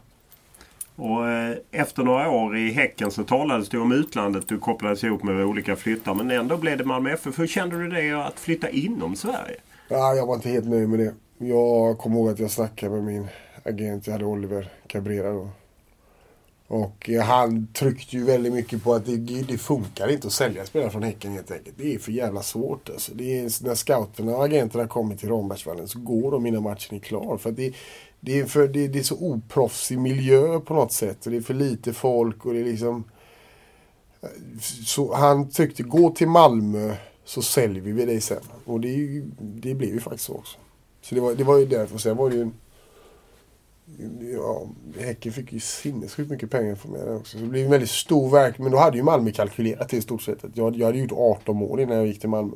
Och 0.95 1.29
eh, 1.29 1.57
efter 1.71 2.03
några 2.03 2.29
år 2.29 2.57
i 2.57 2.71
Häcken 2.71 3.11
så 3.11 3.23
talades 3.23 3.69
det 3.69 3.77
om 3.77 3.91
utlandet. 3.91 4.47
Du 4.47 4.57
kopplades 4.57 5.03
ihop 5.03 5.23
med 5.23 5.45
olika 5.45 5.75
flyttar. 5.75 6.13
Men 6.13 6.31
ändå 6.31 6.57
blev 6.57 6.77
det 6.77 6.83
Malmö 6.83 7.13
FF. 7.13 7.39
Hur 7.39 7.47
kände 7.47 7.77
du 7.77 7.89
det 7.89 8.11
att 8.11 8.39
flytta 8.39 8.69
inom 8.69 9.15
Sverige? 9.15 9.57
Ja, 9.87 10.13
jag 10.13 10.25
var 10.25 10.35
inte 10.35 10.49
helt 10.49 10.65
nöjd 10.65 10.89
med 10.89 10.99
det. 10.99 11.13
Jag 11.37 11.97
kommer 11.97 12.15
ihåg 12.17 12.29
att 12.29 12.39
jag 12.39 12.51
snackade 12.51 12.91
med 12.91 13.03
min 13.03 13.27
agent. 13.63 14.07
Jag 14.07 14.13
hade 14.13 14.25
Oliver 14.25 14.71
Cabrera 14.87 15.31
då. 15.31 15.49
Och 16.67 17.09
eh, 17.09 17.23
han 17.23 17.67
tryckte 17.73 18.17
ju 18.17 18.23
väldigt 18.23 18.53
mycket 18.53 18.83
på 18.83 18.93
att 18.93 19.05
det, 19.05 19.17
det 19.17 19.57
funkar 19.57 20.11
inte 20.11 20.27
att 20.27 20.33
sälja 20.33 20.65
spelare 20.65 20.89
från 20.89 21.03
Häcken 21.03 21.31
helt 21.31 21.51
enkelt. 21.51 21.77
Det 21.77 21.95
är 21.95 21.99
för 21.99 22.11
jävla 22.11 22.41
svårt 22.41 22.89
alltså. 22.89 23.11
Det 23.15 23.39
är, 23.39 23.65
när 23.65 23.75
scouterna 23.75 24.35
och 24.35 24.45
agenterna 24.45 24.87
kommer 24.87 25.15
till 25.15 25.29
Rambergsvallen 25.29 25.87
så 25.87 25.99
går 25.99 26.31
de 26.31 26.45
innan 26.45 26.63
matchen 26.63 26.95
är 26.95 26.99
klar. 26.99 27.37
För 27.37 27.51
det, 27.51 27.73
det, 28.19 28.39
är 28.39 28.45
för, 28.45 28.67
det, 28.67 28.87
det, 28.87 28.99
är 28.99 29.03
så 29.03 29.17
oproffsig 29.17 29.99
miljö 29.99 30.59
på 30.59 30.73
något 30.73 30.91
sätt. 30.91 31.25
Och 31.25 31.31
det 31.31 31.37
är 31.37 31.41
för 31.41 31.53
lite 31.53 31.93
folk 31.93 32.45
och 32.45 32.53
det 32.53 32.59
är 32.59 32.65
liksom... 32.65 33.03
Eh, 34.21 34.29
så 34.85 35.13
han 35.13 35.49
tyckte, 35.49 35.83
gå 35.83 36.09
till 36.09 36.27
Malmö 36.27 36.95
så 37.25 37.41
säljer 37.41 37.81
vi 37.81 38.05
dig 38.05 38.21
sen. 38.21 38.43
Och 38.65 38.79
det, 38.79 39.21
det 39.39 39.75
blev 39.75 39.93
ju 39.93 39.99
faktiskt 39.99 40.25
så 40.25 40.33
också. 40.33 40.57
Så 41.01 41.15
det 41.15 41.21
var, 41.21 41.35
det 41.35 41.43
var 41.43 41.57
ju 41.57 41.65
därför. 41.65 41.97
Sen 41.97 42.17
var 42.17 42.29
det 42.29 42.35
ju 42.35 42.41
en 42.41 42.53
ja, 44.33 44.67
Häcken 44.99 45.31
fick 45.31 45.53
ju 45.53 45.59
sinnessjukt 45.59 46.31
mycket 46.31 46.51
pengar 46.51 46.75
för 46.75 46.89
mig 46.89 47.15
också. 47.15 47.37
Så 47.37 47.43
det 47.43 47.49
blev 47.49 47.65
en 47.65 47.71
väldigt 47.71 47.89
stor 47.89 48.29
verk. 48.29 48.59
Men 48.59 48.71
då 48.71 48.77
hade 48.77 48.97
ju 48.97 49.03
Malmö 49.03 49.31
kalkylerat 49.31 49.89
det 49.89 49.97
i 49.97 50.01
stort 50.01 50.21
sett. 50.21 50.37
Jag, 50.53 50.75
jag 50.75 50.85
hade 50.85 50.97
gjort 50.97 51.11
18 51.11 51.55
mål 51.55 51.79
innan 51.79 51.97
jag 51.97 52.07
gick 52.07 52.19
till 52.19 52.29
Malmö. 52.29 52.55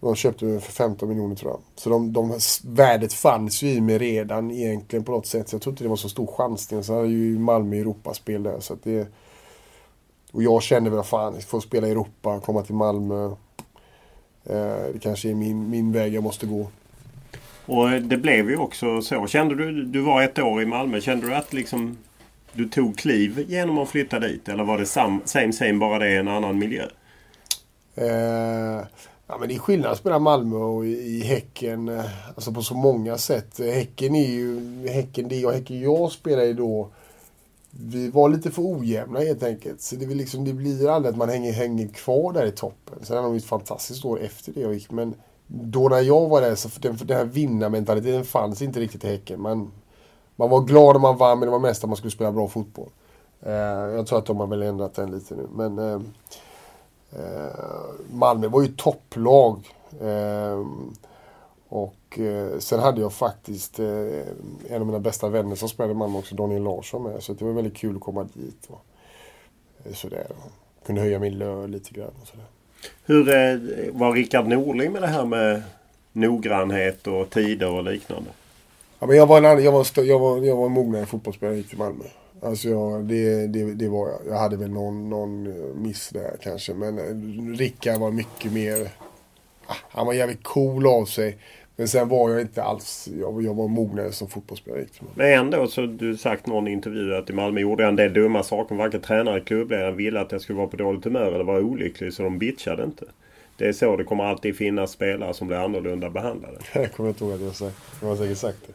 De 0.00 0.14
köpte 0.14 0.44
mig 0.44 0.60
för 0.60 0.72
15 0.72 1.08
miljoner 1.08 1.36
tror 1.36 1.52
jag. 1.52 1.60
Så 1.74 1.90
de, 1.90 2.12
de, 2.12 2.38
värdet 2.64 3.12
fanns 3.12 3.62
ju 3.62 3.70
i 3.70 3.80
mig 3.80 3.98
redan 3.98 4.50
egentligen 4.50 5.04
på 5.04 5.12
något 5.12 5.26
sätt. 5.26 5.48
Så 5.48 5.54
jag 5.54 5.62
tror 5.62 5.72
inte 5.72 5.84
det 5.84 5.88
var 5.88 5.96
så 5.96 6.08
stor 6.08 6.26
chansning. 6.26 6.82
Så 6.82 6.94
hade 6.94 7.08
ju 7.08 7.38
Malmö 7.38 7.76
Europaspel 7.76 8.42
där. 8.42 8.60
Så 8.60 8.76
det, 8.82 9.08
och 10.32 10.42
jag 10.42 10.62
kände 10.62 10.90
väl 10.90 11.02
fan, 11.02 11.40
få 11.40 11.60
spela 11.60 11.88
i 11.88 11.90
Europa, 11.90 12.40
komma 12.40 12.62
till 12.62 12.74
Malmö. 12.74 13.24
Eh, 14.44 14.92
det 14.92 14.98
kanske 15.00 15.30
är 15.30 15.34
min, 15.34 15.70
min 15.70 15.92
väg 15.92 16.14
jag 16.14 16.22
måste 16.22 16.46
gå. 16.46 16.66
Och 17.66 17.90
det 17.90 18.16
blev 18.16 18.50
ju 18.50 18.56
också 18.56 19.02
så. 19.02 19.26
Kände 19.26 19.54
du, 19.54 19.84
du 19.84 20.00
var 20.00 20.22
ett 20.22 20.38
år 20.38 20.62
i 20.62 20.66
Malmö, 20.66 21.00
kände 21.00 21.26
du 21.26 21.34
att 21.34 21.52
liksom 21.52 21.98
du 22.52 22.68
tog 22.68 22.98
kliv 22.98 23.44
genom 23.48 23.78
att 23.78 23.88
flytta 23.88 24.18
dit? 24.18 24.48
Eller 24.48 24.64
var 24.64 24.78
det 24.78 24.86
sam, 24.86 25.22
same 25.24 25.52
same 25.52 25.72
bara 25.72 25.98
det 25.98 26.16
en 26.16 26.28
annan 26.28 26.58
miljö? 26.58 26.86
Eh, 27.94 28.84
ja, 29.26 29.38
men 29.40 29.48
det 29.48 29.54
är 29.54 29.58
skillnad 29.58 29.92
att 29.92 29.98
spela 29.98 30.18
Malmö 30.18 30.56
och 30.56 30.86
i, 30.86 30.90
i 30.90 31.20
Häcken. 31.20 31.88
Eh, 31.88 32.04
alltså 32.34 32.52
på 32.52 32.62
så 32.62 32.74
många 32.74 33.18
sätt. 33.18 33.58
Häcken 33.58 34.14
är 34.14 34.28
ju... 34.28 34.60
Häcken 34.88 35.28
det 35.28 35.46
och 35.46 35.52
Häcken 35.52 35.80
jag 35.80 36.12
spelade 36.12 36.52
då. 36.52 36.88
Vi 37.70 38.10
var 38.10 38.28
lite 38.28 38.50
för 38.50 38.62
ojämna 38.62 39.20
helt 39.20 39.42
enkelt. 39.42 39.80
Så 39.80 39.96
det, 39.96 40.06
liksom, 40.06 40.44
det 40.44 40.52
blir 40.52 40.88
aldrig 40.88 41.12
att 41.12 41.18
man 41.18 41.28
hänger, 41.28 41.52
hänger 41.52 41.88
kvar 41.88 42.32
där 42.32 42.46
i 42.46 42.52
toppen. 42.52 42.98
Sen 43.02 43.16
hade 43.16 43.28
de 43.28 43.36
ett 43.36 43.44
fantastiskt 43.44 44.04
år 44.04 44.20
efter 44.20 44.52
det 44.52 44.60
jag 44.60 44.74
gick. 44.74 44.90
Men 44.90 45.14
då 45.46 45.88
när 45.88 46.00
jag 46.00 46.28
var 46.28 46.40
där 46.40 46.54
så 46.54 46.68
den, 46.80 46.96
den 46.96 47.16
här 47.16 47.24
vinnarmentaliteten 47.24 48.24
fanns 48.24 48.62
inte 48.62 48.80
riktigt 48.80 49.04
i 49.04 49.08
Häcken. 49.08 49.40
Man, 49.40 49.72
man 50.36 50.50
var 50.50 50.60
glad 50.60 50.96
om 50.96 51.02
man 51.02 51.16
vann 51.16 51.38
men 51.38 51.46
det 51.46 51.52
var 51.52 51.58
mest 51.58 51.84
att 51.84 51.90
man 51.90 51.96
skulle 51.96 52.10
spela 52.10 52.32
bra 52.32 52.48
fotboll. 52.48 52.88
Eh, 53.40 53.52
jag 53.94 54.06
tror 54.06 54.18
att 54.18 54.26
de 54.26 54.40
har 54.40 54.46
väl 54.46 54.62
ändrat 54.62 54.94
den 54.94 55.10
lite 55.10 55.34
nu. 55.34 55.46
Men 55.54 55.78
eh, 55.78 56.00
eh, 57.12 57.54
Malmö 58.10 58.48
var 58.48 58.62
ju 58.62 58.68
topplag. 58.68 59.72
Eh, 60.00 60.66
och 61.68 62.18
eh, 62.18 62.58
sen 62.58 62.80
hade 62.80 63.00
jag 63.00 63.12
faktiskt 63.12 63.78
eh, 63.78 63.86
en 64.68 64.80
av 64.80 64.86
mina 64.86 64.98
bästa 64.98 65.28
vänner 65.28 65.56
som 65.56 65.68
spelade 65.68 65.92
i 65.92 65.96
Malmö 65.96 66.18
också, 66.18 66.34
Daniel 66.34 66.62
Larsson 66.62 67.02
med. 67.02 67.22
Så 67.22 67.32
det 67.32 67.44
var 67.44 67.52
väldigt 67.52 67.76
kul 67.76 67.96
att 67.96 68.02
komma 68.02 68.28
dit. 68.32 68.68
Och, 68.68 68.84
eh, 69.84 69.92
sådär. 69.92 70.26
Kunde 70.86 71.00
höja 71.00 71.18
min 71.18 71.38
lön 71.38 71.70
lite 71.70 71.90
grann 71.90 72.10
och 72.22 72.26
sådär. 72.26 72.46
Hur 73.04 73.90
var 73.92 74.12
Rickard 74.12 74.46
Norling 74.46 74.92
med 74.92 75.02
det 75.02 75.08
här 75.08 75.24
med 75.24 75.62
noggrannhet 76.12 77.06
och 77.06 77.30
tider 77.30 77.70
och 77.70 77.84
liknande? 77.84 78.30
Ja, 78.98 79.06
men 79.06 79.16
jag, 79.16 79.26
var 79.26 79.38
en, 79.38 79.44
annan- 79.44 79.64
jag, 79.64 79.72
var, 79.72 79.84
stö- 79.84 80.02
jag, 80.02 80.18
var, 80.18 80.38
jag 80.42 80.56
var 80.56 80.68
mognare 80.68 81.06
fotbollsspelare 81.06 81.50
när 81.52 81.56
jag 81.56 81.62
gick 81.62 81.68
till 81.68 81.78
Malmö. 81.78 82.04
Alltså 82.42 82.68
jag, 82.68 83.04
det, 83.04 83.46
det, 83.46 83.74
det 83.74 83.88
var 83.88 84.08
jag. 84.08 84.18
Jag 84.28 84.38
hade 84.38 84.56
väl 84.56 84.70
någon, 84.70 85.10
någon 85.10 85.42
miss 85.82 86.08
där 86.08 86.36
kanske. 86.42 86.74
Men 86.74 86.98
eh, 86.98 87.56
Rickard 87.58 88.00
var 88.00 88.10
mycket 88.10 88.52
mer... 88.52 88.88
Ah, 89.66 89.74
han 89.90 90.06
var 90.06 90.12
jävligt 90.12 90.42
cool 90.42 90.86
av 90.86 91.04
sig. 91.04 91.36
Men 91.76 91.88
sen 91.88 92.08
var 92.08 92.30
jag 92.30 92.40
inte 92.40 92.62
alls... 92.62 93.08
Jag, 93.20 93.42
jag 93.42 93.54
var 93.54 93.68
mognare 93.68 94.12
som 94.12 94.28
fotbollsspelare. 94.28 94.84
Men 95.14 95.38
ändå 95.38 95.66
så 95.66 95.86
du 95.86 96.16
sagt 96.16 96.46
någon 96.46 96.68
intervju 96.68 97.16
att 97.16 97.30
i 97.30 97.32
Malmö 97.32 97.60
gjorde 97.60 97.82
jag 97.82 97.88
en 97.88 97.96
del 97.96 98.12
dumma 98.12 98.42
saker. 98.42 98.74
Varken 98.74 99.00
tränare 99.00 99.34
eller 99.34 99.46
klubbledare 99.46 99.92
ville 99.92 100.20
att 100.20 100.32
jag 100.32 100.40
skulle 100.40 100.56
vara 100.56 100.68
på 100.68 100.76
dåligt 100.76 101.04
humör 101.04 101.32
eller 101.32 101.44
vara 101.44 101.60
olycklig 101.60 102.12
så 102.12 102.22
de 102.22 102.38
bitchade 102.38 102.84
inte. 102.84 103.04
Det 103.56 103.68
är 103.68 103.72
så 103.72 103.96
det 103.96 104.04
kommer 104.04 104.24
alltid 104.24 104.56
finnas 104.56 104.90
spelare 104.90 105.34
som 105.34 105.46
blir 105.46 105.56
annorlunda 105.56 106.10
behandlade. 106.10 106.58
Jag 106.72 106.92
kommer 106.92 107.08
inte 107.08 107.24
ihåg 107.24 107.32
att 107.32 107.40
jag 107.40 107.54
sagt. 107.54 107.76
Jag 108.00 108.08
har 108.08 108.16
säkert 108.16 108.38
sagt 108.38 108.58
det. 108.66 108.72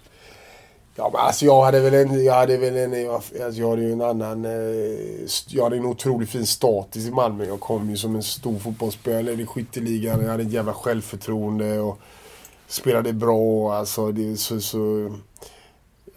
Ja 0.95 1.09
men 1.13 1.21
alltså 1.21 1.45
jag 1.45 1.65
hade 1.65 1.79
väl 1.79 1.93
en, 1.93 2.23
jag 2.23 2.33
hade 2.33 2.57
väl 2.57 2.77
en, 2.77 3.03
jag, 3.03 3.13
alltså 3.45 3.69
hade 3.69 3.81
ju 3.81 3.91
en 3.93 4.01
annan, 4.01 4.45
eh, 4.45 4.51
jag 5.47 5.63
hade 5.63 5.77
en 5.77 5.85
otroligt 5.85 6.29
fin 6.29 6.45
status 6.45 7.07
i 7.07 7.11
Malmö. 7.11 7.45
Jag 7.45 7.59
kom 7.59 7.89
ju 7.89 7.97
som 7.97 8.15
en 8.15 8.23
stor 8.23 8.59
fotbollsspelare 8.59 9.41
i 9.41 9.45
skytteligan. 9.45 10.21
Jag 10.21 10.29
hade 10.29 10.43
ett 10.43 10.51
jävla 10.51 10.73
självförtroende 10.73 11.79
och 11.79 11.99
spelade 12.69 13.13
bra. 13.13 13.73
Alltså 13.73 14.11
det 14.11 14.37
så, 14.37 14.61
så 14.61 14.77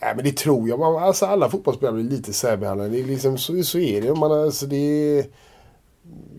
Nej 0.00 0.14
men 0.16 0.24
det 0.24 0.36
tror 0.36 0.68
jag. 0.68 0.78
Man, 0.78 1.02
alltså 1.02 1.26
alla 1.26 1.50
fotbollsspelare 1.50 1.94
blir 1.94 2.10
lite 2.10 2.32
särbehandlade. 2.32 2.90
Det 2.90 3.00
är 3.00 3.04
liksom, 3.04 3.38
så, 3.38 3.62
så 3.62 3.78
är 3.78 4.00
det. 4.00 4.14
Man, 4.14 4.32
alltså 4.32 4.66
det 4.66 5.26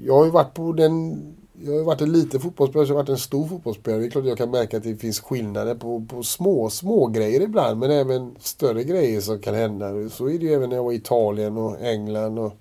jag 0.04 0.18
har 0.18 0.26
ju 0.26 0.32
varit 0.32 0.54
på 0.54 0.72
den... 0.72 1.22
Jag 1.66 1.78
har 1.78 1.84
varit 1.84 2.02
en 2.02 2.12
liten 2.12 2.40
fotbollsspelare, 2.40 2.88
så 2.88 2.92
jag 2.92 2.98
har 2.98 3.04
varit 3.04 3.10
en 3.10 3.18
stor 3.18 3.48
fotbollsspelare. 3.48 4.02
Det 4.02 4.08
är 4.08 4.10
klart 4.10 4.26
jag 4.26 4.38
kan 4.38 4.52
märka 4.52 4.78
att 4.78 4.84
det 4.84 4.96
finns 4.96 5.20
skillnader 5.20 5.76
på, 5.76 6.06
på 6.10 6.24
små, 6.24 6.70
små 6.70 7.08
grejer 7.08 7.42
ibland. 7.42 7.80
Men 7.80 7.92
även 7.92 8.36
större 8.40 8.84
grejer 8.84 9.22
som 9.22 9.40
kan 9.40 9.56
hända. 9.56 10.10
Så 10.10 10.30
är 10.30 10.40
det 10.40 10.46
ju 10.46 10.54
även 10.54 10.70
när 10.70 10.76
jag 10.76 10.84
var 10.84 10.92
i 10.92 10.96
Italien 10.96 11.58
och 11.58 11.82
England. 11.82 12.40
Och, 12.40 12.54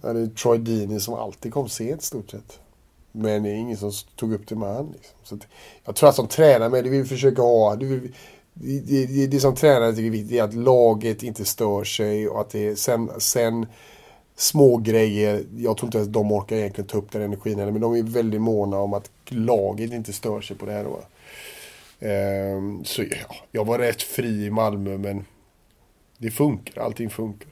det 0.00 0.08
är 0.08 0.26
Troy 0.26 0.58
Deeney 0.58 1.00
som 1.00 1.14
alltid 1.14 1.52
kom 1.52 1.68
sent 1.68 2.02
stort 2.02 2.30
sett. 2.30 2.60
Men 3.12 3.42
det 3.42 3.50
är 3.50 3.54
ingen 3.54 3.76
som 3.76 3.92
tog 4.16 4.32
upp 4.32 4.48
det 4.48 4.56
med 4.56 4.68
han. 4.68 4.92
Liksom. 4.92 5.16
Så 5.24 5.34
att, 5.34 5.46
jag 5.84 5.96
tror 5.96 6.08
att 6.08 6.14
som 6.14 6.28
tränare 6.28 6.68
med 6.68 6.84
det 6.84 6.90
vi 6.90 7.04
försöker 7.04 7.42
ha. 7.42 7.76
Det, 7.76 7.86
vill, 7.86 8.14
det, 8.52 8.80
det, 8.80 9.06
det, 9.06 9.26
det 9.26 9.40
som 9.40 9.54
tränare 9.54 9.92
tycker 9.92 10.06
är 10.06 10.10
viktigt 10.10 10.38
är 10.38 10.42
att 10.42 10.54
laget 10.54 11.22
inte 11.22 11.44
stör 11.44 11.84
sig 11.84 12.28
och 12.28 12.40
att 12.40 12.50
det 12.50 12.76
sen, 12.76 13.10
sen 13.18 13.66
små 14.36 14.76
grejer. 14.76 15.44
Jag 15.56 15.76
tror 15.76 15.86
inte 15.86 16.00
att 16.00 16.12
de 16.12 16.32
orkar 16.32 16.56
egentligen 16.56 16.88
ta 16.88 16.98
upp 16.98 17.12
den 17.12 17.22
energin 17.22 17.58
heller, 17.58 17.72
men 17.72 17.80
de 17.80 17.94
är 17.94 18.02
väldigt 18.02 18.40
måna 18.40 18.78
om 18.78 18.94
att 18.94 19.10
laget 19.28 19.92
inte 19.92 20.12
stör 20.12 20.40
sig 20.40 20.56
på 20.56 20.66
det 20.66 20.72
här. 20.72 20.84
Då. 20.84 21.00
Ehm, 22.00 22.84
så 22.84 23.02
ja, 23.02 23.36
jag 23.52 23.64
var 23.64 23.78
rätt 23.78 24.02
fri 24.02 24.44
i 24.44 24.50
Malmö, 24.50 24.98
men 24.98 25.24
det 26.18 26.30
funkar. 26.30 26.82
Allting 26.82 27.10
funkar. 27.10 27.48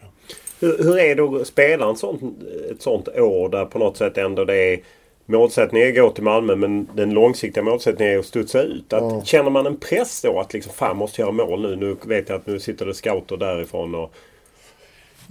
Hur, 0.61 0.79
hur 0.79 0.99
är 0.99 1.15
det 1.15 1.23
att 1.23 1.47
spela 1.47 1.91
ett 1.91 1.99
sånt, 1.99 2.23
ett 2.71 2.83
sånt 2.83 3.09
år 3.09 3.49
där 3.49 3.65
på 3.65 3.79
något 3.79 3.97
sätt 3.97 4.19
ändå 4.19 4.45
det 4.45 4.73
är 4.73 4.81
Målsättningen 5.27 5.89
är 5.89 5.93
att 5.93 5.97
gå 5.99 6.11
till 6.11 6.25
Malmö 6.25 6.57
men 6.57 6.89
den 6.95 7.11
långsiktiga 7.11 7.65
målsättningen 7.65 8.15
är 8.15 8.19
att 8.19 8.27
studsa 8.27 8.63
ut. 8.63 8.93
Att, 8.93 9.27
Känner 9.27 9.51
man 9.51 9.67
en 9.67 9.77
press 9.77 10.23
då 10.23 10.41
att 10.41 10.53
liksom 10.53 10.73
fan 10.73 10.97
måste 10.97 11.21
jag 11.23 11.35
göra 11.35 11.47
mål 11.47 11.63
nu? 11.63 11.77
Nu 11.77 11.97
vet 12.09 12.29
jag 12.29 12.37
att 12.37 12.47
nu 12.47 12.61
sitter 12.61 12.87
det 12.87 12.95
scouter 12.95 13.37
därifrån. 13.37 13.95
Och, 13.95 14.13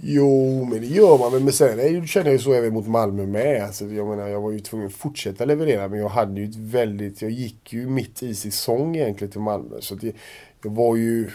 Jo, 0.02 0.64
men 0.70 0.80
det 0.80 0.86
gör 0.86 1.18
man. 1.18 1.44
Men 1.44 1.52
sen 1.52 1.76
det- 1.76 2.06
känner 2.08 2.26
jag 2.26 2.32
ju 2.32 2.38
så 2.38 2.52
även 2.52 2.72
mot 2.74 2.86
Malmö 2.86 3.26
med. 3.26 3.62
Alltså, 3.64 3.84
jag 3.84 4.06
menar, 4.06 4.28
jag 4.28 4.40
var 4.40 4.50
ju 4.50 4.60
tvungen 4.60 4.86
att 4.86 4.92
fortsätta 4.92 5.44
leverera. 5.44 5.88
Men 5.88 5.98
jag 5.98 6.08
hade 6.08 6.40
ju 6.40 6.48
ett 6.48 6.56
väldigt... 6.56 7.22
Jag 7.22 7.30
gick 7.30 7.72
ju 7.72 7.86
mitt 7.88 8.22
i 8.22 8.34
säsong 8.34 8.96
egentligen 8.96 9.32
till 9.32 9.40
Malmö. 9.40 9.76
Så 9.80 9.94
det, 9.94 10.12
jag 10.62 10.70
var 10.70 10.96
ju... 10.96 11.30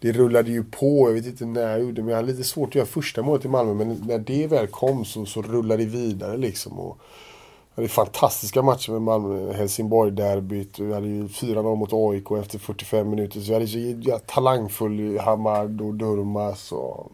Det 0.00 0.12
rullade 0.12 0.50
ju 0.50 0.64
på. 0.64 1.08
Jag 1.08 1.14
vet 1.14 1.26
inte 1.26 1.44
när 1.46 1.70
jag 1.70 1.80
gjorde 1.80 2.02
men 2.02 2.08
jag 2.08 2.16
hade 2.16 2.32
lite 2.32 2.44
svårt 2.44 2.68
att 2.68 2.74
göra 2.74 2.86
första 2.86 3.22
målet 3.22 3.44
i 3.44 3.48
Malmö. 3.48 3.74
Men 3.74 4.02
när 4.08 4.18
det 4.18 4.46
väl 4.46 4.66
kom 4.66 5.04
så, 5.04 5.26
så 5.26 5.42
rullade 5.42 5.84
det 5.84 5.90
vidare 5.90 6.36
liksom. 6.36 6.78
Och 6.78 6.98
jag 6.98 7.31
hade 7.74 7.88
fantastiska 7.88 8.62
matcher 8.62 8.92
med 8.92 9.02
Malmö. 9.02 9.52
Helsingborg-derbyt. 9.52 10.78
Vi 10.78 10.94
hade 10.94 11.06
ju 11.06 11.26
4-0 11.26 11.76
mot 11.76 11.92
AIK 11.92 12.30
efter 12.30 12.58
45 12.58 13.10
minuter. 13.10 13.40
Så 13.40 13.52
jag 13.52 13.54
hade 13.54 13.66
så 13.66 13.78
ja, 14.00 14.18
talangfull 14.18 15.18
Hamad 15.18 15.80
och 15.80 15.94
Durmaz 15.94 16.72
och 16.72 17.12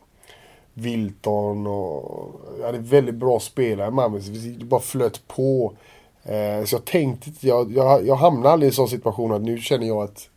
Wilton 0.75 1.67
och... 1.67 2.31
Jag 2.59 2.67
hade 2.67 2.79
väldigt 2.79 3.15
bra 3.15 3.41
spelare 3.41 3.89
i 3.89 3.91
Malmö. 3.91 4.21
Så 4.21 4.31
det 4.31 4.65
bara 4.65 4.81
flöt 4.81 5.29
på. 5.29 5.73
Eh, 6.23 6.65
så 6.65 6.75
jag 6.75 6.85
tänkte 6.85 7.31
inte... 7.31 7.47
Jag, 7.47 7.73
jag, 7.73 8.07
jag 8.07 8.17
hamnade 8.17 8.51
aldrig 8.51 8.67
i 8.67 8.71
en 8.71 8.75
sån 8.75 8.89
situation 8.89 9.33
att 9.33 9.43
nu 9.43 9.59
känner 9.59 9.87
jag 9.87 10.03
att 10.03 10.29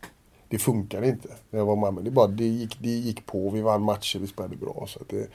det 0.48 0.58
funkar 0.58 1.06
inte 1.06 1.30
när 1.50 1.60
jag 1.60 1.66
var 1.66 1.92
med. 1.92 2.04
Det, 2.04 2.12
bara, 2.12 2.28
det, 2.28 2.44
gick, 2.44 2.78
det 2.80 2.90
gick 2.90 3.26
på. 3.26 3.50
Vi 3.50 3.62
vann 3.62 3.82
matcher, 3.82 4.20
vi 4.20 4.28
spelade 4.28 4.56
bra. 4.56 4.86
Så 4.88 5.00
att 5.00 5.10
det, 5.10 5.28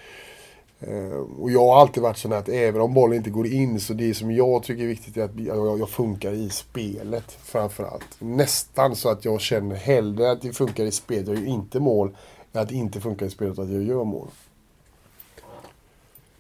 och 1.39 1.51
jag 1.51 1.67
har 1.67 1.81
alltid 1.81 2.03
varit 2.03 2.17
sån 2.17 2.33
här 2.33 2.39
att 2.39 2.49
även 2.49 2.81
om 2.81 2.95
bollen 2.95 3.17
inte 3.17 3.31
går 3.31 3.47
in 3.47 3.81
så 3.81 3.93
det 3.93 4.15
som 4.15 4.31
jag 4.31 4.63
tycker 4.63 4.83
är 4.83 4.87
viktigt 4.87 5.17
är 5.17 5.25
att 5.25 5.31
jag, 5.79 5.91
funkar 5.91 6.33
i 6.33 6.51
spelet 6.51 7.39
framförallt. 7.43 8.17
Nästan 8.19 8.97
så 8.97 9.11
att 9.11 9.25
jag 9.25 9.41
känner 9.41 9.77
hellre 9.77 10.31
att 10.31 10.43
det 10.43 10.53
funkar 10.53 10.85
i 10.85 10.93
spelet, 10.93 11.29
jag 11.29 11.37
gör 11.37 11.47
inte 11.47 11.81
mål, 11.81 12.17
än 12.53 12.63
att 12.63 12.69
det 12.69 12.75
inte 12.75 13.01
funkar 13.01 13.27
i 13.27 13.31
spelet, 13.31 13.59
att 13.59 13.71
jag 13.71 13.83
gör 13.83 14.05
mål. 14.05 14.29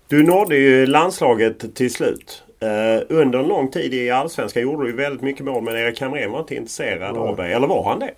du 0.08 0.22
nådde 0.22 0.56
ju 0.56 0.86
landslaget 0.86 1.74
till 1.74 1.92
slut. 1.92 2.42
Eh, 2.60 3.02
under 3.08 3.38
en 3.38 3.48
lång 3.48 3.70
tid 3.70 3.94
i 3.94 4.10
Allsvenskan 4.10 4.62
gjorde 4.62 4.84
du 4.84 4.90
ju 4.90 4.96
väldigt 4.96 5.22
mycket 5.22 5.44
mål 5.44 5.62
men 5.62 5.76
Erik 5.76 6.00
Hamrén 6.00 6.32
var 6.32 6.40
inte 6.40 6.54
intresserad 6.54 7.16
av 7.16 7.36
dig. 7.36 7.52
Eller 7.52 7.66
var 7.66 7.88
han 7.88 7.98
det? 8.00 8.14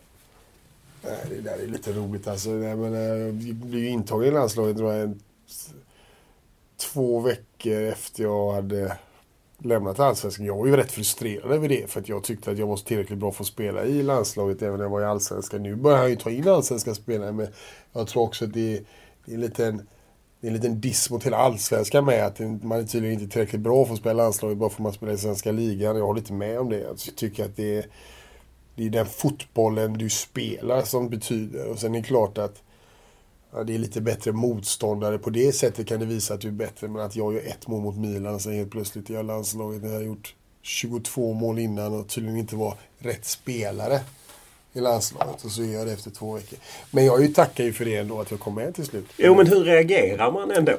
Nej, 1.02 1.16
det 1.30 1.40
där 1.40 1.62
är 1.62 1.66
lite 1.66 1.92
roligt 1.92 2.28
alltså. 2.28 2.50
Jag 2.50 2.78
menar, 2.78 2.98
jag 2.98 3.34
blev 3.34 3.82
ju 3.82 3.88
intagen 3.88 4.28
i 4.28 4.30
landslaget 4.30 4.76
tror 4.76 4.92
jag, 4.92 5.18
två 6.78 7.20
veckor 7.20 7.82
efter 7.82 8.22
jag 8.22 8.52
hade 8.52 8.98
lämnat 9.58 10.00
Allsvenskan. 10.00 10.46
Jag 10.46 10.56
var 10.56 10.66
ju 10.66 10.76
rätt 10.76 10.92
frustrerad 10.92 11.52
över 11.52 11.68
det 11.68 11.90
för 11.90 12.00
att 12.00 12.08
jag 12.08 12.24
tyckte 12.24 12.50
att 12.50 12.58
jag 12.58 12.66
var 12.66 12.76
tillräckligt 12.76 13.18
bra 13.18 13.32
för 13.32 13.44
att 13.44 13.48
spela 13.48 13.84
i 13.84 14.02
landslaget 14.02 14.62
även 14.62 14.76
när 14.76 14.84
jag 14.84 14.90
var 14.90 15.00
i 15.00 15.04
Allsvenskan. 15.04 15.62
Nu 15.62 15.76
börjar 15.76 15.98
han 15.98 16.10
ju 16.10 16.16
ta 16.16 16.30
in 16.30 16.48
allsvenska 16.48 16.94
spelare 16.94 17.32
men 17.32 17.48
jag 17.92 18.06
tror 18.06 18.22
också 18.22 18.44
att 18.44 18.52
det, 18.52 18.84
det 19.24 19.32
är 19.32 19.34
en 19.34 19.40
liten 19.40 19.86
det 20.40 20.46
är 20.46 20.48
en 20.48 20.54
liten 20.54 20.80
diss 20.80 21.10
mot 21.10 21.26
hela 21.26 21.36
allsvenskan 21.36 22.04
med 22.04 22.26
att 22.26 22.38
man 22.62 22.78
är 22.78 22.84
tydligen 22.84 23.20
inte 23.20 23.32
tillräckligt 23.32 23.60
bra 23.60 23.84
för 23.84 23.92
att 23.92 24.00
spela 24.00 24.22
landslaget 24.22 24.58
bara 24.58 24.70
för 24.70 24.76
att 24.76 24.82
man 24.82 24.92
spelar 24.92 25.12
i 25.12 25.18
svenska 25.18 25.52
ligan. 25.52 25.96
Jag 25.96 26.06
håller 26.06 26.20
inte 26.20 26.32
med 26.32 26.60
om 26.60 26.70
det. 26.70 26.88
Alltså, 26.88 27.10
jag 27.10 27.16
tycker 27.16 27.44
att 27.44 27.56
det 27.56 27.76
är, 27.76 27.86
det 28.74 28.86
är 28.86 28.90
den 28.90 29.06
fotbollen 29.06 29.92
du 29.92 30.10
spelar 30.10 30.82
som 30.82 31.08
betyder. 31.08 31.68
Och 31.68 31.78
sen 31.78 31.94
är 31.94 32.00
det 32.00 32.06
klart 32.06 32.38
att 32.38 32.62
ja, 33.52 33.64
det 33.64 33.74
är 33.74 33.78
lite 33.78 34.00
bättre 34.00 34.32
motståndare. 34.32 35.18
På 35.18 35.30
det 35.30 35.52
sättet 35.52 35.86
kan 35.86 36.00
det 36.00 36.06
visa 36.06 36.34
att 36.34 36.40
du 36.40 36.48
är 36.48 36.52
bättre. 36.52 36.88
Men 36.88 37.02
att 37.02 37.16
jag 37.16 37.34
gör 37.34 37.40
ett 37.40 37.68
mål 37.68 37.82
mot 37.82 37.96
Milan 37.96 38.34
och 38.34 38.40
sen 38.40 38.52
helt 38.52 38.70
plötsligt 38.70 39.10
gör 39.10 39.22
landslaget 39.22 39.82
när 39.82 39.88
jag 39.88 39.96
har 39.96 40.02
gjort 40.02 40.34
22 40.62 41.32
mål 41.32 41.58
innan 41.58 41.94
och 41.94 42.08
tydligen 42.08 42.38
inte 42.38 42.56
var 42.56 42.74
rätt 42.98 43.24
spelare 43.24 44.00
i 44.72 44.80
landslaget. 44.80 45.44
Och 45.44 45.50
så 45.50 45.62
gör 45.62 45.78
jag 45.78 45.86
det 45.86 45.92
efter 45.92 46.10
två 46.10 46.32
veckor. 46.32 46.58
Men 46.90 47.04
jag 47.04 47.34
tackar 47.34 47.64
ju 47.64 47.72
för 47.72 47.84
det 47.84 47.96
ändå 47.96 48.20
att 48.20 48.30
jag 48.30 48.40
kom 48.40 48.54
med 48.54 48.74
till 48.74 48.84
slut. 48.84 49.06
Jo 49.16 49.34
men 49.34 49.46
hur 49.46 49.64
reagerar 49.64 50.32
man 50.32 50.50
ändå? 50.50 50.78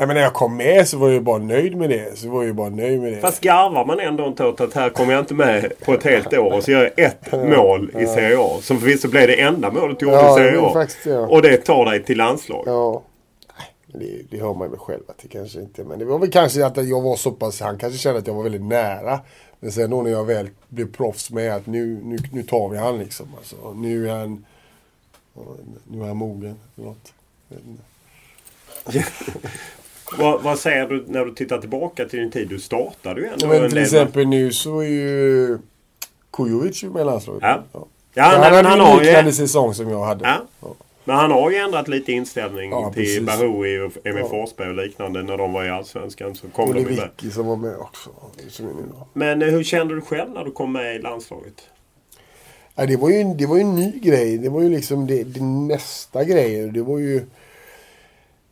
Nej, 0.00 0.06
men 0.06 0.14
när 0.16 0.22
jag 0.22 0.34
kom 0.34 0.56
med 0.56 0.88
så 0.88 0.98
var 0.98 1.06
jag 1.08 1.14
ju 1.14 1.20
bara 1.20 1.38
nöjd 1.38 1.76
med 1.76 1.90
det. 1.90 2.18
Så 2.18 2.28
var 2.28 2.36
jag 2.42 2.46
ju 2.46 2.52
bara 2.52 2.68
nöjd 2.68 3.00
med 3.00 3.12
det. 3.12 3.20
Fast 3.20 3.40
garvar 3.40 3.84
man 3.84 4.00
ändå 4.00 4.26
inte 4.26 4.44
åt 4.44 4.60
att 4.60 4.74
här 4.74 4.90
kommer 4.90 5.12
jag 5.12 5.22
inte 5.22 5.34
med 5.34 5.72
på 5.84 5.94
ett 5.94 6.04
helt 6.04 6.34
år 6.34 6.52
och 6.52 6.64
så 6.64 6.70
gör 6.70 6.92
jag 6.96 7.06
ett 7.06 7.32
mål 7.32 7.90
i 7.98 8.06
Serie 8.06 8.36
A. 8.38 8.58
Som 8.60 8.78
förvisso 8.80 9.08
blev 9.08 9.26
det 9.26 9.40
enda 9.40 9.70
målet 9.70 9.98
du 9.98 10.06
gjorde 10.06 10.16
Ja, 10.16 10.32
i 10.32 10.34
Serie 10.34 10.60
A. 10.60 10.86
ja. 11.04 11.18
Och 11.26 11.42
det 11.42 11.56
tar 11.56 11.84
dig 11.84 12.04
till 12.04 12.18
landslag. 12.18 12.62
Ja. 12.66 13.02
Det, 13.86 14.22
det 14.30 14.40
hör 14.40 14.54
man 14.54 14.66
ju 14.66 14.70
väl 14.70 14.78
själv 14.78 15.02
att 15.08 15.18
det 15.22 15.28
kanske 15.28 15.60
inte... 15.60 15.84
Men 15.84 15.98
det 15.98 16.04
var 16.04 16.18
väl 16.18 16.30
kanske 16.30 16.66
att 16.66 16.88
jag 16.88 17.00
var 17.00 17.16
så 17.16 17.30
pass... 17.30 17.60
Han 17.60 17.78
kanske 17.78 17.98
kände 17.98 18.18
att 18.18 18.26
jag 18.26 18.34
var 18.34 18.42
väldigt 18.42 18.64
nära. 18.64 19.20
Men 19.60 19.72
sen 19.72 19.90
då 19.90 20.02
när 20.02 20.10
jag 20.10 20.24
väl 20.24 20.48
blev 20.68 20.92
proffs 20.92 21.30
med 21.30 21.54
att 21.56 21.66
nu, 21.66 22.00
nu, 22.04 22.18
nu 22.32 22.42
tar 22.42 22.68
vi 22.68 22.78
han 22.78 22.98
liksom. 22.98 23.26
Alltså, 23.36 23.56
nu 23.76 24.10
är 24.10 24.14
han... 24.14 24.44
Nu 25.84 26.02
är 26.02 26.06
han 26.06 26.16
mogen. 26.16 26.56
Något. 26.74 27.12
Vad, 30.18 30.42
vad 30.42 30.58
säger 30.58 30.86
du 30.88 31.04
när 31.08 31.24
du 31.24 31.34
tittar 31.34 31.58
tillbaka 31.58 32.04
till 32.04 32.18
din 32.18 32.30
tid? 32.30 32.48
Du 32.48 32.58
startade 32.58 33.20
ju 33.20 33.26
ändå 33.26 33.46
Men 33.46 33.62
en 33.64 33.68
till 33.68 33.78
exempel 33.78 34.26
nu 34.26 34.52
så 34.52 34.80
är 34.80 34.88
ju 34.88 35.58
Kujovic 36.32 36.82
med 36.82 37.02
i 37.02 37.04
landslaget. 37.04 37.42
Ja. 37.42 37.62
Ja. 37.72 37.86
Ja, 38.14 38.22
han 38.24 38.64
han 38.64 38.78
ju 38.78 38.84
har 38.84 38.90
en 38.90 38.98
ju... 38.98 39.04
liknande 39.04 39.32
säsong 39.32 39.74
som 39.74 39.90
jag 39.90 40.04
hade. 40.04 40.24
Ja. 40.60 40.68
Men 41.04 41.16
han 41.16 41.30
har 41.30 41.50
ju 41.50 41.56
ändrat 41.56 41.88
lite 41.88 42.12
inställning 42.12 42.70
Ja, 42.70 42.92
till 42.92 43.02
precis. 43.02 43.26
Bahoui 43.26 43.78
och 43.78 43.92
Emil 44.06 44.22
Ja. 44.22 44.28
Forsberg 44.28 44.68
och 44.68 44.74
liknande 44.74 45.22
när 45.22 45.36
de 45.36 45.52
var 45.52 45.64
i 45.64 45.70
Allsvenskan. 45.70 46.34
Så 46.34 46.48
kom 46.48 46.68
Och 46.68 46.74
de 46.74 46.80
ju. 46.80 46.86
Vicky 46.86 47.30
som 47.30 47.46
var 47.46 47.56
med 47.56 47.76
också. 47.76 48.10
Men 49.12 49.42
eh, 49.42 49.48
hur 49.48 49.64
kände 49.64 49.94
du 49.94 50.00
själv 50.00 50.30
när 50.30 50.44
du 50.44 50.50
kom 50.50 50.72
med 50.72 50.96
i 50.96 50.98
landslaget? 50.98 51.54
Ja, 52.74 52.86
det, 52.86 52.96
var 52.96 53.10
ju, 53.10 53.24
det 53.34 53.46
var 53.46 53.56
ju 53.56 53.62
en 53.62 53.74
ny 53.74 54.00
grej. 54.00 54.38
Det 54.38 54.48
var 54.48 54.62
ju 54.62 54.68
liksom 54.70 55.06
det, 55.06 55.22
det 55.22 55.42
nästa 55.42 56.24
grejen. 56.24 56.72
Det 56.72 56.82
var 56.82 56.98
ju... 56.98 57.16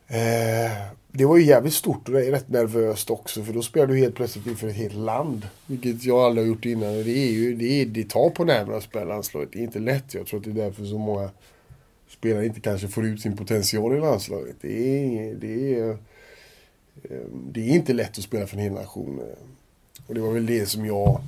Eh, 0.07 0.71
det 1.19 1.25
var 1.25 1.37
ju 1.37 1.45
jävligt 1.45 1.73
stort 1.73 2.07
och 2.07 2.13
det 2.13 2.25
är 2.25 2.31
rätt 2.31 2.49
nervöst 2.49 3.09
också 3.09 3.43
för 3.43 3.53
då 3.53 3.61
spelar 3.61 3.87
du 3.87 3.97
helt 3.97 4.15
plötsligt 4.15 4.47
inför 4.47 4.67
ett 4.67 4.75
helt 4.75 4.95
land. 4.95 5.47
Vilket 5.65 6.03
jag 6.03 6.19
aldrig 6.19 6.47
har 6.47 6.49
gjort 6.49 6.65
innan. 6.65 6.93
Det, 6.93 7.17
är 7.17 7.31
ju, 7.31 7.55
det, 7.55 7.81
är, 7.81 7.85
det 7.85 8.09
tar 8.09 8.29
på 8.29 8.43
nerverna 8.43 8.77
att 8.77 8.83
spela 8.83 9.05
landslaget. 9.05 9.49
Det 9.51 9.59
är 9.59 9.63
inte 9.63 9.79
lätt. 9.79 10.13
Jag 10.13 10.27
tror 10.27 10.39
att 10.39 10.43
det 10.43 10.51
är 10.51 10.65
därför 10.65 10.85
så 10.85 10.97
många 10.97 11.29
spelare 12.09 12.45
inte 12.45 12.59
kanske 12.59 12.87
får 12.87 13.05
ut 13.05 13.21
sin 13.21 13.37
potential 13.37 13.95
i 13.95 13.99
landslaget. 13.99 14.55
Det 14.61 15.05
är, 15.07 15.35
det 15.35 15.75
är, 15.75 15.89
ehm, 15.89 15.97
det 17.51 17.61
är 17.61 17.75
inte 17.75 17.93
lätt 17.93 18.17
att 18.17 18.23
spela 18.23 18.47
för 18.47 18.57
en 18.57 18.63
hel 18.63 18.73
nation. 18.73 19.21
Och 20.07 20.13
det 20.13 20.21
var 20.21 20.31
väl 20.31 20.45
det 20.45 20.65
som 20.65 20.85
jag 20.85 21.21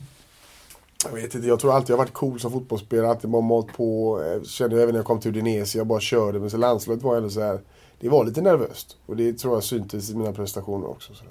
jag 1.05 1.11
vet 1.11 1.35
inte, 1.35 1.47
jag 1.47 1.59
tror 1.59 1.73
alltid 1.73 1.89
jag 1.89 1.97
har 1.97 2.03
varit 2.03 2.13
cool 2.13 2.39
som 2.39 2.51
fotbollsspelare. 2.51 3.09
Alltid 3.09 3.29
bara 3.29 3.41
malt 3.41 3.73
på. 3.73 4.19
Jag 4.23 4.47
kände 4.47 4.81
även 4.81 4.93
när 4.93 4.99
jag 4.99 5.05
kom 5.05 5.19
till 5.19 5.31
Udinese, 5.31 5.77
jag 5.77 5.87
bara 5.87 5.99
körde. 5.99 6.39
Men 6.39 6.49
så 6.49 6.57
landslaget 6.57 7.03
var 7.03 7.17
ändå 7.17 7.29
så 7.29 7.41
här. 7.41 7.59
Det 8.02 8.10
var 8.10 8.26
lite 8.26 8.41
nervöst. 8.41 8.97
Och 9.06 9.16
det 9.16 9.34
tror 9.34 9.54
jag 9.54 9.64
syntes 9.64 10.10
i 10.10 10.16
mina 10.16 10.34
prestationer 10.34 10.89
också. 10.89 11.14
Så. 11.14 11.24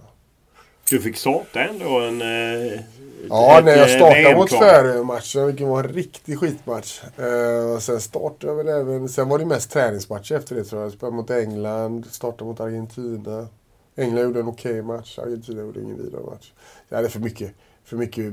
Du 0.91 1.01
fick 1.01 1.16
starta 1.16 1.61
ändå 1.61 2.01
en... 2.01 2.23
Eh, 2.23 2.81
ja, 3.29 3.61
när 3.64 3.77
jag 3.77 3.91
startade 3.91 4.37
mot 4.37 4.51
Färöarmatchen, 4.51 5.47
vilken 5.47 5.68
var 5.68 5.85
en 5.85 5.93
riktig 5.93 6.39
skitmatch. 6.39 7.01
Uh, 7.18 7.79
sen 7.79 8.01
startade 8.01 8.53
jag 8.53 8.57
väl 8.57 8.68
även... 8.68 9.09
Sen 9.09 9.29
var 9.29 9.39
det 9.39 9.45
mest 9.45 9.71
träningsmatcher 9.71 10.35
efter 10.35 10.55
det 10.55 10.64
tror 10.64 10.81
jag. 10.81 10.87
Jag 10.87 10.93
spelade 10.93 11.16
mot 11.16 11.31
England, 11.31 12.07
startade 12.11 12.45
mot 12.45 12.61
Argentina. 12.61 13.49
England 13.97 14.25
gjorde 14.25 14.41
en 14.41 14.49
okej 14.49 14.71
okay 14.71 14.83
match, 14.83 15.18
Argentina 15.18 15.61
gjorde 15.61 15.81
ingen 15.81 16.05
vidare 16.05 16.23
match. 16.23 16.53
Jag 16.89 16.97
hade 16.97 17.09
för 17.09 17.21
mycket 17.21 17.55
för 17.85 17.97
mycket 17.97 18.25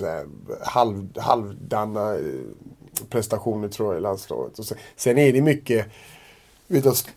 här, 0.00 0.26
halv, 0.60 1.18
halvdana 1.18 2.14
eh, 2.14 2.22
prestationer 3.10 3.68
tror 3.68 3.92
jag 3.92 4.00
i 4.00 4.02
landslaget. 4.02 4.58
Och 4.58 4.64
sen, 4.64 4.78
sen 4.96 5.18
är 5.18 5.32
det 5.32 5.42
mycket 5.42 5.86
vet 6.72 6.86
att, 6.86 7.08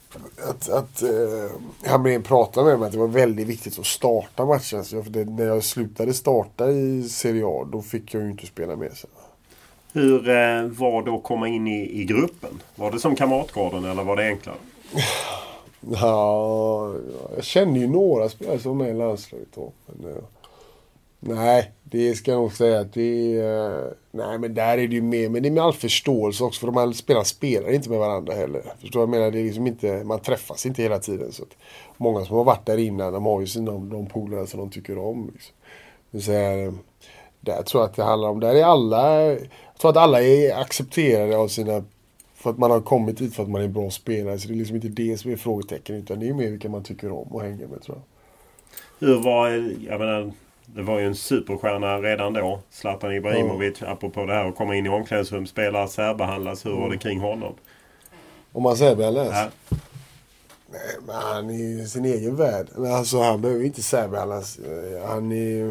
att, 0.49 0.69
att 0.69 1.01
eh, 1.01 1.89
Hamrén 1.89 2.23
pratade 2.23 2.69
med 2.69 2.79
mig 2.79 2.87
att 2.87 2.93
det 2.93 2.99
var 2.99 3.07
väldigt 3.07 3.47
viktigt 3.47 3.79
att 3.79 3.85
starta 3.85 4.45
matchen. 4.45 4.85
Så 4.85 5.01
det, 5.01 5.25
när 5.25 5.45
jag 5.45 5.63
slutade 5.63 6.13
starta 6.13 6.69
i 6.69 7.09
Serie 7.09 7.45
A 7.45 7.67
då 7.71 7.81
fick 7.81 8.13
jag 8.13 8.23
ju 8.23 8.31
inte 8.31 8.47
spela 8.47 8.75
med 8.75 8.97
sig. 8.97 9.09
Hur 9.93 10.29
eh, 10.29 10.63
var 10.63 11.03
det 11.03 11.11
att 11.11 11.23
komma 11.23 11.47
in 11.47 11.67
i, 11.67 12.01
i 12.01 12.05
gruppen? 12.05 12.61
Var 12.75 12.91
det 12.91 12.99
som 12.99 13.15
Kamratgården 13.15 13.85
eller 13.85 14.03
var 14.03 14.15
det 14.15 14.27
enklare? 14.27 14.57
Ja, 16.01 16.93
jag 17.35 17.43
kände 17.43 17.79
ju 17.79 17.87
några 17.87 18.29
spelare 18.29 18.59
som 18.59 18.77
var 18.77 18.85
med 18.85 18.95
i 18.95 18.97
landslaget 18.97 19.47
då. 19.55 19.71
Men, 19.85 20.11
eh, 20.11 20.17
Nej, 21.19 21.71
det 21.89 22.15
ska 22.15 22.31
jag 22.31 22.41
nog 22.41 22.53
säga 22.53 22.79
att 22.79 22.93
det 22.93 23.38
är... 23.39 23.86
Eh, 23.86 23.91
nej, 24.11 24.39
men 24.39 24.53
där 24.53 24.77
är 24.77 24.88
det 24.88 24.95
ju 24.95 25.01
mer. 25.01 25.29
Men 25.29 25.43
det 25.43 25.49
är 25.49 25.51
med 25.51 25.63
all 25.63 25.73
förståelse 25.73 26.43
också. 26.43 26.59
För 26.59 26.67
de 26.67 26.77
här 26.77 26.91
spelarna 26.91 27.25
spelar 27.25 27.71
inte 27.71 27.89
med 27.89 27.99
varandra 27.99 28.33
heller. 28.33 28.61
Förstår 28.79 29.01
jag 29.01 29.09
menar? 29.09 29.31
Det 29.31 29.39
är 29.39 29.43
liksom 29.43 29.67
inte, 29.67 30.03
man 30.03 30.19
träffas 30.19 30.65
inte 30.65 30.81
hela 30.81 30.99
tiden. 30.99 31.31
Så 31.31 31.43
att 31.43 31.57
många 31.97 32.25
som 32.25 32.38
har 32.38 32.43
varit 32.43 32.65
där 32.65 32.77
innan, 32.77 33.13
de 33.13 33.25
har 33.25 33.41
ju 33.41 33.47
sina 33.47 33.71
de 33.71 34.05
polare 34.05 34.47
som 34.47 34.59
de 34.59 34.69
tycker 34.69 34.97
om. 34.97 35.31
Liksom. 35.33 35.55
Så 36.21 36.31
här, 36.31 36.73
där 37.39 37.63
tror 37.63 37.83
jag 37.83 37.89
att 37.89 37.95
det 37.95 38.03
handlar 38.03 38.29
om, 38.29 38.39
där 38.39 38.55
är 38.55 38.63
alla, 38.63 39.21
jag 39.21 39.39
tror 39.79 39.91
att 39.91 39.97
alla 39.97 40.21
är 40.21 40.61
accepterade 40.61 41.38
av 41.38 41.47
sina, 41.47 41.83
för 42.36 42.49
att 42.49 42.57
man 42.57 42.71
har 42.71 42.81
kommit 42.81 43.17
dit 43.17 43.36
för 43.36 43.43
att 43.43 43.49
man 43.49 43.61
är 43.61 43.65
en 43.65 43.73
bra 43.73 43.89
spelare. 43.89 44.39
Så 44.39 44.47
det 44.47 44.53
är 44.53 44.55
liksom 44.55 44.75
inte 44.75 44.88
det 44.88 45.17
som 45.17 45.31
är 45.31 45.36
frågetecken, 45.36 45.95
utan 45.95 46.19
det 46.19 46.27
är 46.27 46.33
mer 46.33 46.51
vilka 46.51 46.69
man 46.69 46.83
tycker 46.83 47.11
om 47.11 47.27
och 47.27 47.41
hänger 47.41 47.67
med 47.67 47.81
tror 47.81 47.97
jag. 47.97 48.03
Hur 49.07 49.21
var, 49.21 49.49
jag 49.89 49.99
menar, 49.99 50.31
det 50.66 50.82
var 50.82 50.99
ju 50.99 51.05
en 51.05 51.16
superstjärna 51.16 51.97
redan 51.97 52.34
då. 52.34 52.59
Zlatan 52.70 53.13
Ibrahimovic, 53.13 53.82
ja. 53.82 53.88
apropå 53.88 54.26
det 54.26 54.34
här 54.34 54.45
att 54.45 54.55
komma 54.55 54.76
in 54.76 54.86
i 54.86 54.89
omklädningsrum, 54.89 55.47
spela, 55.47 55.88
särbehandlas. 55.88 56.66
Hur 56.66 56.72
var 56.72 56.80
det 56.80 56.86
mm. 56.86 56.99
kring 56.99 57.20
honom? 57.20 57.53
Om 58.51 58.63
man 58.63 58.78
särbehandlas? 58.78 59.30
Ja. 59.32 59.78
Nej, 60.72 60.97
men 61.07 61.16
han 61.16 61.49
är 61.49 61.84
i 61.84 61.88
sin 61.88 62.05
egen 62.05 62.36
värld. 62.36 62.68
Alltså 62.78 63.22
han 63.22 63.41
behöver 63.41 63.66
inte 63.66 63.84
särbehandlas. 63.84 64.59
Han 65.07 65.32
är... 65.32 65.63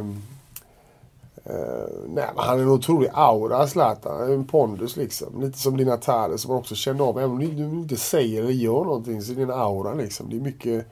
Uh, 1.50 1.86
nej, 2.08 2.24
men 2.34 2.44
han 2.44 2.58
är 2.58 2.62
en 2.62 2.68
otrolig 2.68 3.10
aura, 3.12 3.66
Zlatan. 3.66 4.32
En 4.32 4.44
pondus 4.44 4.96
liksom. 4.96 5.42
Lite 5.42 5.58
som 5.58 5.76
dina 5.76 5.96
Tare 5.96 6.38
som 6.38 6.48
man 6.48 6.58
också 6.58 6.74
kände 6.74 7.02
av. 7.02 7.18
Även 7.18 7.30
om 7.30 7.38
du 7.38 7.46
inte 7.62 7.96
säger 7.96 8.42
eller 8.42 8.52
gör 8.52 8.84
någonting 8.84 9.22
så 9.22 9.32
är 9.32 9.36
det 9.36 9.42
en 9.42 9.50
aura 9.50 9.94
liksom. 9.94 10.30
Det 10.30 10.36
är 10.36 10.40
mycket... 10.40 10.86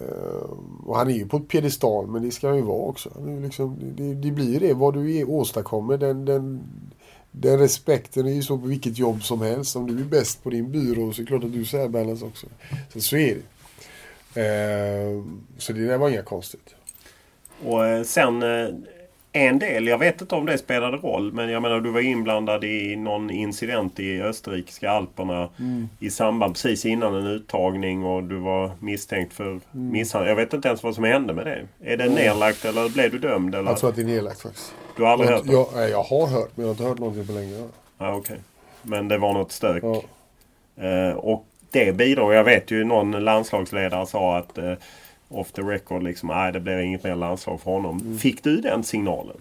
Eh, 0.00 0.50
och 0.86 0.96
han 0.96 1.08
är 1.08 1.14
ju 1.14 1.26
på 1.26 1.36
ett 1.36 1.48
piedestal, 1.48 2.06
men 2.06 2.22
det 2.22 2.30
ska 2.30 2.48
han 2.48 2.56
ju 2.56 2.62
vara 2.62 2.88
också. 2.88 3.08
Liksom, 3.08 3.36
det, 3.36 3.40
liksom, 3.40 3.76
det, 3.96 4.14
det 4.14 4.30
blir 4.30 4.60
det, 4.60 4.74
vad 4.74 4.94
du 4.94 5.24
åstadkommer. 5.24 5.96
Den, 5.96 6.24
den, 6.24 6.60
den 7.30 7.58
respekten 7.58 8.26
är 8.26 8.32
ju 8.32 8.42
så 8.42 8.58
på 8.58 8.66
vilket 8.66 8.98
jobb 8.98 9.22
som 9.22 9.40
helst. 9.40 9.76
Om 9.76 9.86
du 9.86 10.02
är 10.02 10.08
bäst 10.08 10.42
på 10.42 10.50
din 10.50 10.72
byrå 10.72 11.12
så 11.12 11.20
är 11.20 11.24
det 11.24 11.28
klart 11.28 11.44
att 11.44 11.52
du 11.52 11.64
särbehandlas 11.64 12.22
också. 12.22 12.46
Så, 12.92 13.00
så 13.00 13.16
är 13.16 13.34
det. 13.34 13.42
Eh, 14.34 15.22
så 15.58 15.72
det 15.72 15.86
där 15.86 15.98
var 15.98 16.08
inga 16.08 16.22
konstigt. 16.22 16.74
Och 17.64 17.86
eh, 17.86 18.02
sen 18.02 18.42
en 19.32 19.58
del, 19.58 19.86
jag 19.86 19.98
vet 19.98 20.20
inte 20.20 20.34
om 20.34 20.46
det 20.46 20.58
spelade 20.58 20.96
roll, 20.96 21.32
men 21.32 21.50
jag 21.50 21.62
menar 21.62 21.80
du 21.80 21.90
var 21.90 22.00
inblandad 22.00 22.64
i 22.64 22.96
någon 22.96 23.30
incident 23.30 24.00
i 24.00 24.22
österrikiska 24.22 24.90
alperna 24.90 25.48
mm. 25.58 25.88
i 25.98 26.10
samband 26.10 26.54
precis 26.54 26.84
innan 26.84 27.14
en 27.14 27.26
uttagning 27.26 28.04
och 28.04 28.24
du 28.24 28.36
var 28.36 28.70
misstänkt 28.80 29.32
för 29.32 29.48
mm. 29.50 29.60
misshandel. 29.72 30.28
Jag 30.28 30.36
vet 30.36 30.52
inte 30.52 30.68
ens 30.68 30.82
vad 30.82 30.94
som 30.94 31.04
hände 31.04 31.34
med 31.34 31.46
det. 31.46 31.90
Är 31.92 31.96
det 31.96 32.08
nedlagt 32.08 32.64
eller 32.64 32.88
blev 32.88 33.10
du 33.10 33.18
dömd? 33.18 33.54
Eller? 33.54 33.70
Jag 33.70 33.78
tror 33.78 33.90
att 33.90 33.96
det 33.96 34.02
är 34.02 34.06
nedlagt 34.06 34.40
faktiskt. 34.40 34.74
Du 34.96 35.02
har 35.02 35.10
aldrig 35.10 35.30
jag, 35.30 35.36
hört 35.36 35.46
det? 35.46 35.80
Jag, 35.80 35.90
jag 35.90 36.02
har 36.02 36.26
hört, 36.26 36.50
men 36.54 36.66
jag 36.66 36.68
har 36.68 36.70
inte 36.74 36.84
hört 36.84 36.98
någonting 36.98 37.26
på 37.26 37.32
länge. 37.32 37.68
Ja, 37.98 38.14
Okej. 38.14 38.18
Okay. 38.18 38.36
Men 38.82 39.08
det 39.08 39.18
var 39.18 39.32
något 39.32 39.52
stök? 39.52 39.84
Ja. 39.84 40.02
Eh, 40.86 41.14
och 41.14 41.46
det 41.70 41.96
bidrog. 41.96 42.32
Jag 42.32 42.44
vet 42.44 42.70
ju 42.70 42.84
någon 42.84 43.24
landslagsledare 43.24 44.06
sa 44.06 44.36
att 44.36 44.58
eh, 44.58 44.72
off 45.30 45.52
the 45.52 45.62
record 45.62 46.02
liksom, 46.02 46.28
nej 46.28 46.52
det 46.52 46.60
blir 46.60 46.78
inget 46.78 47.04
mer 47.04 47.16
landslag 47.16 47.60
för 47.60 47.70
honom. 47.70 47.98
Mm. 48.00 48.18
Fick 48.18 48.44
du 48.44 48.60
den 48.60 48.84
signalen? 48.84 49.36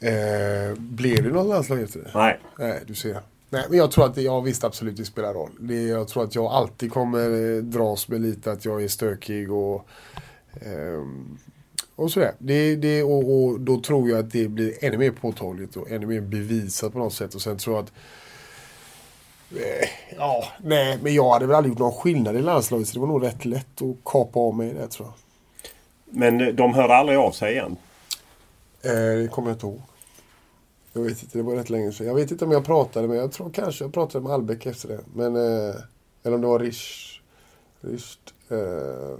Eh, 0.00 0.78
blev 0.78 1.22
det 1.22 1.30
något 1.30 1.46
landslag 1.46 1.82
efter 1.82 2.00
det? 2.00 2.10
Nej. 2.14 2.38
Nej, 2.58 2.80
du 2.86 2.94
ser. 2.94 3.20
Nej, 3.50 3.64
men 3.68 3.78
jag 3.78 3.90
tror 3.90 4.06
att 4.06 4.16
jag 4.16 4.42
visst 4.42 4.64
absolut 4.64 4.96
det 4.96 5.04
spelar 5.04 5.34
roll. 5.34 5.50
Det, 5.60 5.82
jag 5.82 6.08
tror 6.08 6.24
att 6.24 6.34
jag 6.34 6.44
alltid 6.44 6.92
kommer 6.92 7.56
eh, 7.56 7.62
dras 7.62 8.08
med 8.08 8.20
lite 8.20 8.52
att 8.52 8.64
jag 8.64 8.84
är 8.84 8.88
stökig 8.88 9.52
och 9.52 9.86
eh, 10.54 11.02
och 11.96 12.10
sådär. 12.10 12.32
Det, 12.38 12.76
det, 12.76 13.02
och, 13.02 13.44
och, 13.44 13.60
då 13.60 13.80
tror 13.80 14.10
jag 14.10 14.18
att 14.18 14.30
det 14.30 14.48
blir 14.48 14.84
ännu 14.84 14.98
mer 14.98 15.10
påtagligt 15.10 15.76
och 15.76 15.90
ännu 15.90 16.06
mer 16.06 16.20
bevisat 16.20 16.92
på 16.92 16.98
något 16.98 17.14
sätt. 17.14 17.34
Och 17.34 17.42
sen 17.42 17.58
tror 17.58 17.76
jag 17.76 17.84
att 17.84 17.92
ja, 20.16 20.44
nej, 20.62 20.98
men 21.02 21.14
jag 21.14 21.30
hade 21.32 21.46
väl 21.46 21.56
aldrig 21.56 21.72
gjort 21.72 21.78
någon 21.78 21.92
skillnad 21.92 22.36
i 22.36 22.42
landslaget 22.42 22.88
så 22.88 22.94
det 22.94 23.00
var 23.00 23.06
nog 23.06 23.22
rätt 23.22 23.44
lätt 23.44 23.82
att 23.82 24.04
kapa 24.04 24.40
av 24.40 24.56
mig 24.56 24.74
det 24.74 24.88
tror 24.88 25.08
jag. 25.08 25.14
Men 26.04 26.56
de 26.56 26.74
hörde 26.74 26.94
aldrig 26.94 27.18
av 27.18 27.30
sig 27.30 27.52
igen? 27.52 27.76
Eh, 28.82 28.90
det 28.92 29.28
kommer 29.30 29.48
jag 29.48 29.54
inte 29.54 29.66
ihåg. 29.66 29.82
Jag 30.92 31.02
vet 31.02 31.22
inte, 31.22 31.38
det 31.38 31.42
var 31.42 31.54
rätt 31.54 31.70
länge 31.70 31.92
sedan. 31.92 32.06
Jag 32.06 32.14
vet 32.14 32.30
inte 32.30 32.44
om 32.44 32.50
jag 32.52 32.64
pratade 32.64 33.08
med, 33.08 33.16
jag 33.16 33.32
tror 33.32 33.50
kanske 33.50 33.84
jag 33.84 33.94
pratade 33.94 34.24
med 34.24 34.32
Albeck 34.32 34.66
efter 34.66 34.88
det. 34.88 35.00
Men, 35.14 35.36
eh, 35.36 35.74
eller 36.22 36.34
om 36.34 36.40
det 36.40 36.46
var 36.46 36.58
Rish. 36.58 37.20
Rish 37.80 38.18
eh, 38.48 39.18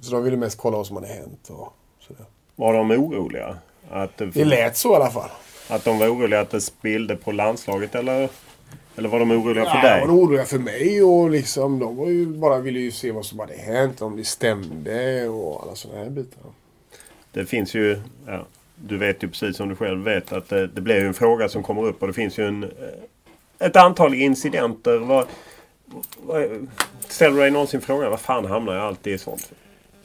så 0.00 0.12
de 0.12 0.24
ville 0.24 0.36
mest 0.36 0.58
kolla 0.58 0.76
vad 0.76 0.86
som 0.86 0.96
hade 0.96 1.08
hänt 1.08 1.48
och 1.50 1.72
sådär. 2.00 2.24
Var 2.56 2.72
de 2.72 2.90
oroliga? 2.90 3.58
Att 3.90 4.16
det, 4.16 4.26
det 4.26 4.44
lät 4.44 4.76
så 4.76 4.92
i 4.92 4.96
alla 4.96 5.10
fall. 5.10 5.30
Att 5.68 5.84
de 5.84 5.98
var 5.98 6.08
oroliga 6.08 6.40
att 6.40 6.50
det 6.50 6.60
spillde 6.60 7.16
på 7.16 7.32
landslaget 7.32 7.94
eller? 7.94 8.28
Eller 9.00 9.08
var 9.08 9.18
de 9.18 9.30
oroliga 9.30 9.64
för 9.64 9.76
ja, 9.76 9.82
dig? 9.82 10.00
De 10.00 10.08
var 10.08 10.14
oroliga 10.14 10.44
för 10.44 10.58
mig 10.58 11.02
och 11.02 11.30
liksom 11.30 11.78
de 11.78 11.96
var 11.96 12.06
ju, 12.06 12.26
bara 12.26 12.58
ville 12.58 12.80
ju 12.80 12.90
se 12.90 13.12
vad 13.12 13.26
som 13.26 13.38
hade 13.38 13.54
hänt. 13.54 14.02
Om 14.02 14.16
det 14.16 14.24
stämde 14.24 15.28
och 15.28 15.62
alla 15.62 15.74
sådana 15.74 16.02
här 16.02 16.10
bitar. 16.10 16.42
Det 17.32 17.46
finns 17.46 17.74
ju, 17.74 18.00
ja, 18.26 18.46
du 18.74 18.98
vet 18.98 19.22
ju 19.22 19.28
precis 19.28 19.56
som 19.56 19.68
du 19.68 19.76
själv 19.76 20.04
vet 20.04 20.32
att 20.32 20.48
det, 20.48 20.66
det 20.66 20.80
blir 20.80 21.00
ju 21.00 21.06
en 21.06 21.14
fråga 21.14 21.48
som 21.48 21.62
kommer 21.62 21.84
upp 21.84 22.02
och 22.02 22.08
det 22.08 22.14
finns 22.14 22.38
ju 22.38 22.46
en, 22.46 22.62
eh, 22.62 23.66
ett 23.66 23.76
antal 23.76 24.14
incidenter. 24.14 24.98
Vad, 24.98 25.26
vad, 26.22 26.68
ställer 27.08 27.36
du 27.36 27.40
dig 27.40 27.50
någonsin 27.50 27.80
frågan 27.80 28.10
vad 28.10 28.20
fan 28.20 28.44
hamnar 28.44 28.74
jag 28.74 28.82
alltid 28.82 29.14
i 29.14 29.18
sånt? 29.18 29.52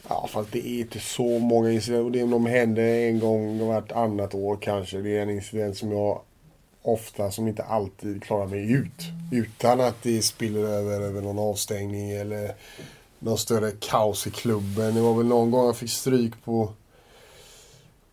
Ja 0.07 0.29
fast 0.31 0.51
det 0.51 0.67
är 0.67 0.79
inte 0.79 0.99
så 0.99 1.39
många 1.39 1.71
incidenter. 1.71 2.19
Det 2.19 2.31
de 2.31 2.45
händer 2.45 2.83
en 2.83 3.19
gång 3.19 3.67
vartannat 3.67 4.35
år 4.35 4.57
kanske. 4.61 4.97
Det 4.97 5.17
är 5.17 5.21
en 5.21 5.29
incident 5.29 5.77
som 5.77 5.91
jag 5.91 6.21
ofta 6.85 7.31
som 7.31 7.47
inte 7.47 7.63
alltid 7.63 8.23
klarar 8.23 8.47
mig 8.47 8.71
ut. 8.71 9.03
Utan 9.31 9.81
att 9.81 10.03
det 10.03 10.21
spiller 10.21 10.59
över 10.59 11.01
över 11.01 11.21
någon 11.21 11.39
avstängning 11.39 12.11
eller 12.11 12.55
någon 13.19 13.37
större 13.37 13.71
kaos 13.71 14.27
i 14.27 14.31
klubben. 14.31 14.95
Det 14.95 15.01
var 15.01 15.13
väl 15.13 15.25
någon 15.25 15.51
gång 15.51 15.65
jag 15.65 15.77
fick 15.77 15.91
stryk 15.91 16.33
på 16.45 16.69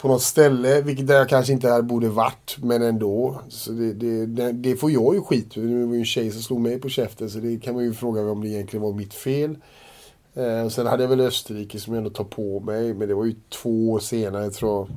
på 0.03 0.09
något 0.09 0.23
ställe, 0.23 0.83
vilket 0.83 1.07
där 1.07 1.15
jag 1.15 1.29
kanske 1.29 1.53
inte 1.53 1.83
borde 1.83 2.09
varit, 2.09 2.57
men 2.63 2.83
ändå. 2.83 3.41
Så 3.49 3.73
det, 3.73 3.93
det, 3.93 4.27
det, 4.27 4.53
det 4.53 4.77
får 4.77 4.91
jag 4.91 5.15
ju 5.15 5.21
skit 5.21 5.55
Det 5.55 5.61
var 5.61 5.95
ju 5.95 5.99
en 5.99 6.05
tjej 6.05 6.31
som 6.31 6.43
slog 6.43 6.61
mig 6.61 6.81
på 6.81 6.89
käften, 6.89 7.31
så 7.31 7.39
det 7.39 7.59
kan 7.59 7.75
man 7.75 7.85
ju 7.85 7.95
fråga 7.95 8.23
om 8.23 8.41
det 8.41 8.49
egentligen 8.49 8.83
var 8.83 8.93
mitt 8.93 9.15
fel. 9.15 9.57
Eh, 10.35 10.69
sen 10.69 10.87
hade 10.87 11.03
jag 11.03 11.09
väl 11.09 11.21
Österrike 11.21 11.81
som 11.81 11.95
jag 11.95 11.99
ändå 11.99 12.11
tar 12.11 12.25
på 12.25 12.61
mig, 12.61 12.95
men 12.95 13.09
det 13.09 13.15
var 13.15 13.25
ju 13.25 13.35
två 13.49 13.91
år 13.91 13.99
senare 13.99 14.51
tror 14.51 14.71
jag. 14.73 14.89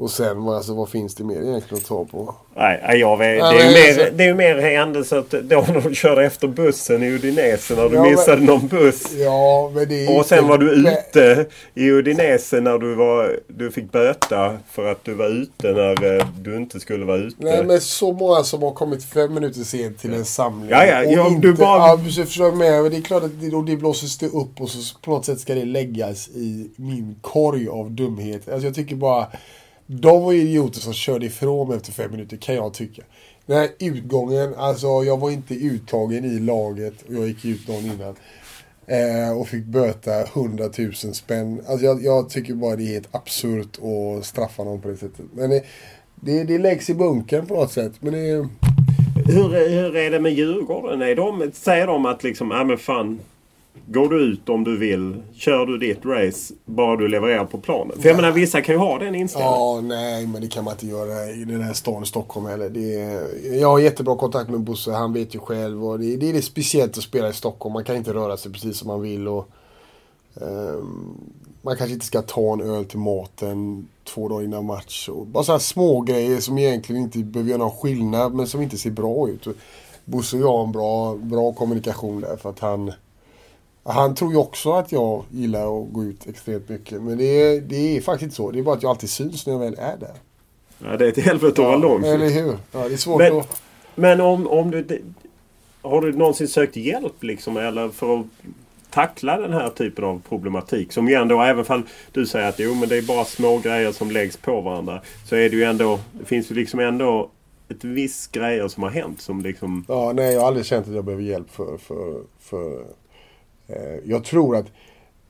Och 0.00 0.10
sen, 0.10 0.48
alltså, 0.48 0.74
vad 0.74 0.88
finns 0.88 1.14
det 1.14 1.24
mer 1.24 1.42
egentligen 1.42 1.82
att 1.82 1.88
ta 1.88 2.04
på? 2.04 2.34
Nej, 2.56 2.98
jag 3.00 3.16
vet, 3.16 3.40
det, 3.40 3.46
är 3.46 3.52
men 3.54 3.66
ju 3.66 3.72
mer, 3.74 3.88
alltså- 3.88 4.16
det 4.16 4.24
är 4.24 4.28
ju 4.28 4.34
mer 4.34 4.58
händelse 4.58 5.18
att 5.18 5.30
då 5.30 5.64
när 5.68 5.80
du 5.88 5.94
körde 5.94 6.24
efter 6.24 6.48
bussen 6.48 7.02
i 7.02 7.10
Udinese 7.10 7.74
när 7.76 7.88
du 7.88 7.94
Ja, 7.96 8.02
men- 8.02 8.10
missade 8.10 8.42
någon 8.42 8.68
buss. 8.68 9.12
Ja, 9.12 9.70
men 9.74 9.88
det 9.88 10.06
är 10.06 10.18
Och 10.18 10.26
sen 10.26 10.38
inte- 10.38 10.48
var 10.50 10.58
du 10.58 10.76
men- 10.82 10.92
ute 10.92 11.46
i 11.74 11.90
Udinese 11.90 12.60
när 12.60 12.78
du, 12.78 12.94
var, 12.94 13.40
du 13.48 13.70
fick 13.70 13.92
böta 13.92 14.58
för 14.70 14.84
att 14.92 15.04
du 15.04 15.14
var 15.14 15.28
ute 15.28 15.72
när 15.72 16.16
eh, 16.18 16.26
du 16.40 16.56
inte 16.56 16.80
skulle 16.80 17.04
vara 17.04 17.16
ute. 17.18 17.36
Nej 17.44 17.64
men 17.64 17.80
så 17.80 18.12
många 18.12 18.42
som 18.42 18.62
har 18.62 18.70
kommit 18.72 19.04
fem 19.04 19.34
minuter 19.34 19.60
sent 19.60 19.98
till 19.98 20.14
en 20.14 20.24
samling. 20.24 20.70
Ja, 20.70 20.86
ja, 20.86 21.06
och 21.06 21.12
ja, 21.12 21.28
inte, 21.28 21.46
du 21.48 21.52
bara- 21.54 21.88
Ja, 21.88 21.98
så 22.10 22.24
förstår 22.24 22.46
jag 22.46 22.56
med. 22.56 22.82
Men 22.82 22.90
det 22.90 22.96
är 22.96 23.02
klart 23.02 23.22
att 23.22 23.40
det, 23.40 23.62
det 23.66 23.76
blåses 23.76 24.18
det 24.18 24.26
upp 24.26 24.60
och 24.60 24.68
så 24.70 24.98
på 24.98 25.10
något 25.10 25.24
sätt 25.24 25.40
ska 25.40 25.54
det 25.54 25.64
läggas 25.64 26.28
i 26.28 26.70
min 26.76 27.16
korg 27.20 27.68
av 27.68 27.90
dumhet. 27.90 28.48
Alltså 28.48 28.66
jag 28.66 28.74
tycker 28.74 28.96
bara... 28.96 29.26
De 29.90 30.22
var 30.22 30.32
idioter 30.32 30.80
som 30.80 30.92
körde 30.92 31.26
ifrån 31.26 31.68
mig 31.68 31.76
efter 31.76 31.92
fem 31.92 32.10
minuter 32.10 32.36
kan 32.36 32.54
jag 32.54 32.74
tycka. 32.74 33.02
Den 33.46 33.56
här 33.56 33.68
utgången, 33.78 34.54
alltså 34.54 34.86
jag 34.86 35.20
var 35.20 35.30
inte 35.30 35.54
uttagen 35.54 36.24
i 36.24 36.38
laget 36.38 37.02
och 37.08 37.14
jag 37.14 37.28
gick 37.28 37.44
ut 37.44 37.68
någon 37.68 37.84
innan. 37.84 38.14
Eh, 38.86 39.38
och 39.38 39.48
fick 39.48 39.64
böta 39.64 40.24
100 40.24 40.64
000 40.78 40.94
spänn. 40.94 41.62
Alltså 41.68 41.86
jag, 41.86 42.04
jag 42.04 42.30
tycker 42.30 42.54
bara 42.54 42.76
det 42.76 42.82
är 42.82 42.92
helt 42.92 43.14
absurt 43.14 43.78
att 43.78 44.24
straffa 44.24 44.64
någon 44.64 44.80
på 44.80 44.88
det 44.88 44.96
sättet. 44.96 45.26
Men 45.32 45.50
det, 45.50 45.64
det, 46.14 46.44
det 46.44 46.58
läggs 46.58 46.90
i 46.90 46.94
bunkern 46.94 47.46
på 47.46 47.54
något 47.54 47.72
sätt. 47.72 47.92
Men 48.00 48.12
det, 48.12 48.48
Hur, 49.26 49.68
hur 49.68 49.96
är 49.96 50.10
det 50.10 50.20
med 50.20 50.32
Djurgården? 50.32 51.02
Är 51.02 51.16
de, 51.16 51.50
säger 51.54 51.86
de 51.86 52.06
att 52.06 52.22
liksom, 52.22 52.50
ja 52.50 52.64
men 52.64 52.78
fan. 52.78 53.20
Går 53.86 54.08
du 54.08 54.20
ut 54.20 54.48
om 54.48 54.64
du 54.64 54.76
vill, 54.76 55.22
kör 55.34 55.66
du 55.66 55.78
ditt 55.78 56.04
race, 56.04 56.54
bara 56.64 56.96
du 56.96 57.08
levererar 57.08 57.44
på 57.44 57.58
planen. 57.58 57.98
För 58.00 58.08
jag 58.08 58.16
menar 58.16 58.32
vissa 58.32 58.60
kan 58.60 58.74
ju 58.74 58.78
ha 58.78 58.98
den 58.98 59.14
inställningen. 59.14 59.54
Ja, 59.54 59.80
nej, 59.80 60.26
men 60.26 60.40
det 60.40 60.48
kan 60.48 60.64
man 60.64 60.74
inte 60.74 60.86
göra 60.86 61.30
i 61.30 61.44
den 61.44 61.62
här 61.62 61.72
stan 61.72 62.06
Stockholm 62.06 62.46
heller. 62.46 62.70
Det 62.70 62.94
är, 62.94 63.28
jag 63.60 63.68
har 63.68 63.78
jättebra 63.78 64.16
kontakt 64.16 64.50
med 64.50 64.60
Bosse, 64.60 64.92
han 64.92 65.12
vet 65.12 65.34
ju 65.34 65.38
själv. 65.38 65.84
Och 65.84 65.98
det, 65.98 66.16
det 66.16 66.28
är 66.28 66.32
det 66.32 66.42
speciellt 66.42 66.98
att 66.98 67.04
spela 67.04 67.28
i 67.28 67.32
Stockholm. 67.32 67.72
Man 67.72 67.84
kan 67.84 67.96
inte 67.96 68.14
röra 68.14 68.36
sig 68.36 68.52
precis 68.52 68.76
som 68.76 68.88
man 68.88 69.00
vill. 69.00 69.28
Och, 69.28 69.48
ehm, 70.40 71.14
man 71.62 71.76
kanske 71.76 71.94
inte 71.94 72.06
ska 72.06 72.22
ta 72.22 72.52
en 72.52 72.60
öl 72.60 72.84
till 72.84 72.98
maten 72.98 73.88
två 74.04 74.28
dagar 74.28 74.44
innan 74.44 74.66
match. 74.66 75.08
Och 75.08 75.26
bara 75.26 75.44
sådana 75.44 75.60
små 75.60 76.00
grejer 76.00 76.40
som 76.40 76.58
egentligen 76.58 77.02
inte 77.02 77.18
behöver 77.18 77.50
göra 77.50 77.58
någon 77.58 77.70
skillnad, 77.70 78.34
men 78.34 78.46
som 78.46 78.62
inte 78.62 78.78
ser 78.78 78.90
bra 78.90 79.28
ut. 79.28 79.46
Bosse 80.04 80.36
och 80.36 80.42
jag 80.42 80.52
har 80.52 80.64
en 80.64 80.72
bra, 80.72 81.14
bra 81.14 81.52
kommunikation 81.52 82.20
där, 82.20 82.36
för 82.36 82.50
att 82.50 82.58
han... 82.58 82.92
Han 83.88 84.14
tror 84.14 84.32
ju 84.32 84.38
också 84.38 84.72
att 84.72 84.92
jag 84.92 85.24
gillar 85.30 85.82
att 85.82 85.92
gå 85.92 86.04
ut 86.04 86.26
extremt 86.26 86.68
mycket. 86.68 87.02
Men 87.02 87.18
det 87.18 87.24
är, 87.24 87.60
det 87.60 87.96
är 87.96 88.00
faktiskt 88.00 88.22
inte 88.22 88.36
så. 88.36 88.50
Det 88.50 88.58
är 88.58 88.62
bara 88.62 88.74
att 88.76 88.82
jag 88.82 88.90
alltid 88.90 89.10
syns 89.10 89.46
när 89.46 89.52
jag 89.52 89.60
väl 89.60 89.74
är 89.78 89.96
där. 89.96 90.14
Ja, 90.78 90.96
det 90.96 91.04
är 91.04 91.08
ett 91.08 91.24
helvete 91.24 91.62
att 91.62 91.66
vara 91.66 91.76
långt. 91.76 92.04
Eller 92.06 92.30
hur? 92.30 92.56
Ja, 92.72 92.88
det 92.88 92.94
är 92.94 92.96
svårt 92.96 93.18
Men, 93.18 93.36
att... 93.38 93.62
men 93.94 94.20
om, 94.20 94.46
om 94.48 94.70
du... 94.70 94.82
det- 94.82 95.00
Har 95.82 96.00
du 96.00 96.12
någonsin 96.12 96.48
sökt 96.48 96.76
hjälp 96.76 97.22
liksom? 97.22 97.56
Eller 97.56 97.88
för 97.88 98.18
att 98.20 98.26
tackla 98.90 99.36
den 99.40 99.52
här 99.52 99.68
typen 99.70 100.04
av 100.04 100.22
problematik? 100.28 100.92
Som 100.92 101.08
ju 101.08 101.14
ändå, 101.14 101.42
även 101.42 101.64
fall 101.64 101.82
du 102.12 102.26
säger 102.26 102.48
att 102.48 102.58
jo 102.58 102.74
men 102.74 102.88
det 102.88 102.96
är 102.96 103.02
bara 103.02 103.24
små 103.24 103.58
grejer 103.58 103.92
som 103.92 104.10
läggs 104.10 104.36
på 104.36 104.60
varandra. 104.60 105.00
Så 105.28 105.36
är 105.36 105.50
det 105.50 105.56
ju 105.56 105.64
ändå... 105.64 105.98
Det 106.12 106.24
finns 106.24 106.50
ju 106.50 106.54
liksom 106.54 106.80
ändå 106.80 107.30
ett 107.68 107.84
visst 107.84 108.32
grejer 108.32 108.68
som 108.68 108.82
har 108.82 108.90
hänt 108.90 109.20
som 109.20 109.42
liksom... 109.42 109.84
Ja, 109.88 110.12
nej, 110.12 110.32
jag 110.34 110.40
har 110.40 110.46
aldrig 110.48 110.66
känt 110.66 110.88
att 110.88 110.94
jag 110.94 111.04
behöver 111.04 111.24
hjälp 111.24 111.50
för... 111.50 111.76
för, 111.78 112.20
för 112.40 112.84
Eh, 113.68 113.96
jag 114.04 114.24
tror 114.24 114.56
att... 114.56 114.66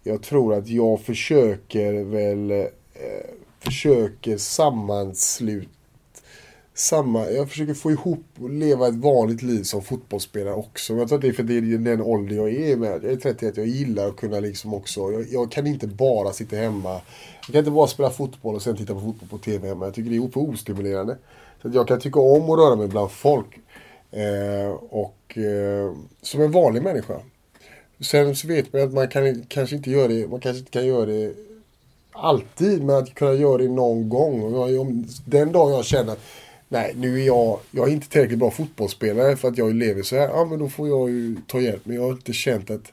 Jag 0.03 0.23
tror 0.23 0.55
att 0.55 0.69
jag 0.69 1.01
försöker 1.01 2.05
väl... 2.05 2.51
Eh, 2.51 2.67
försöker 3.61 4.37
sammanslut... 4.37 5.69
Samma, 6.75 7.31
jag 7.31 7.49
försöker 7.49 7.75
få 7.75 7.91
ihop 7.91 8.25
och 8.41 8.51
leva 8.51 8.89
ett 8.89 8.95
vanligt 8.95 9.43
liv 9.43 9.63
som 9.63 9.83
fotbollsspelare 9.83 10.55
också. 10.55 10.95
Jag 10.95 11.09
tror 11.09 11.17
att 11.17 11.23
det 11.23 11.29
är 11.29 11.33
för 11.33 11.43
att 11.43 11.49
det 11.49 11.59
är 11.59 11.79
den 11.79 12.03
ålder 12.03 12.37
jag 12.37 12.53
är 12.53 12.77
med. 12.77 13.05
Jag 13.05 13.13
är 13.13 13.17
31, 13.17 13.57
jag 13.57 13.67
gillar 13.67 14.09
att 14.09 14.17
kunna 14.17 14.41
liksom 14.41 14.75
också... 14.75 15.13
Jag, 15.13 15.27
jag 15.31 15.51
kan 15.51 15.67
inte 15.67 15.87
bara 15.87 16.33
sitta 16.33 16.57
hemma. 16.57 16.91
Jag 16.91 17.53
kan 17.53 17.57
inte 17.57 17.71
bara 17.71 17.87
spela 17.87 18.11
fotboll 18.11 18.55
och 18.55 18.63
sen 18.63 18.77
titta 18.77 18.95
på 18.95 19.01
fotboll 19.01 19.29
på 19.29 19.39
TV 19.39 19.69
hemma. 19.69 19.85
Jag 19.85 19.95
tycker 19.95 20.11
det 20.11 20.17
är 20.17 20.29
för 20.29 20.41
ostimulerande. 20.41 21.17
Så 21.63 21.69
att 21.69 21.75
jag 21.75 21.89
kan 21.89 22.01
tycka 22.01 22.21
om 22.21 22.51
att 22.51 22.59
röra 22.59 22.77
mig 22.77 22.89
bland 22.89 23.11
folk. 23.11 23.59
Eh, 24.11 24.71
och 24.91 25.39
eh, 25.39 25.93
som 26.23 26.43
en 26.43 26.53
vanlig 26.53 26.83
människa. 26.83 27.21
Sen 28.01 28.37
så 28.37 28.49
vet 28.49 28.73
man 28.73 28.83
att 28.83 28.93
man 28.93 29.09
kan, 29.09 29.43
kanske 29.49 29.77
inte 29.77 29.91
gör 29.91 30.09
det, 30.09 30.29
man 30.31 30.41
kanske 30.41 30.59
inte 30.59 30.71
kan 30.71 30.87
göra 30.87 31.07
det 31.07 31.33
alltid, 32.13 32.83
men 32.85 32.97
att 32.97 33.15
kunna 33.15 33.33
göra 33.35 33.59
det 33.59 33.69
någon 33.69 34.09
gång. 34.09 34.55
Om- 34.79 35.07
Den 35.25 35.53
dagen 35.53 35.73
jag 35.73 35.85
känner 35.85 36.13
att 36.13 36.21
nej, 36.69 36.93
nu 36.97 37.21
är 37.23 37.27
jag, 37.27 37.59
jag 37.71 37.89
är 37.89 37.93
inte 37.93 38.09
tillräckligt 38.09 38.39
bra 38.39 38.51
fotbollsspelare 38.51 39.37
för 39.37 39.49
att 39.49 39.59
jag 39.59 39.75
lever 39.75 40.03
så 40.03 40.17
här. 40.17 40.29
Ja, 40.29 40.45
men 40.45 40.59
då 40.59 40.69
får 40.69 40.89
jag 40.89 41.11
ju 41.11 41.37
ta 41.47 41.61
hjälp. 41.61 41.81
Men 41.85 41.97
jag 41.97 42.03
har 42.03 42.11
inte 42.11 42.33
känt 42.33 42.71
att, 42.71 42.93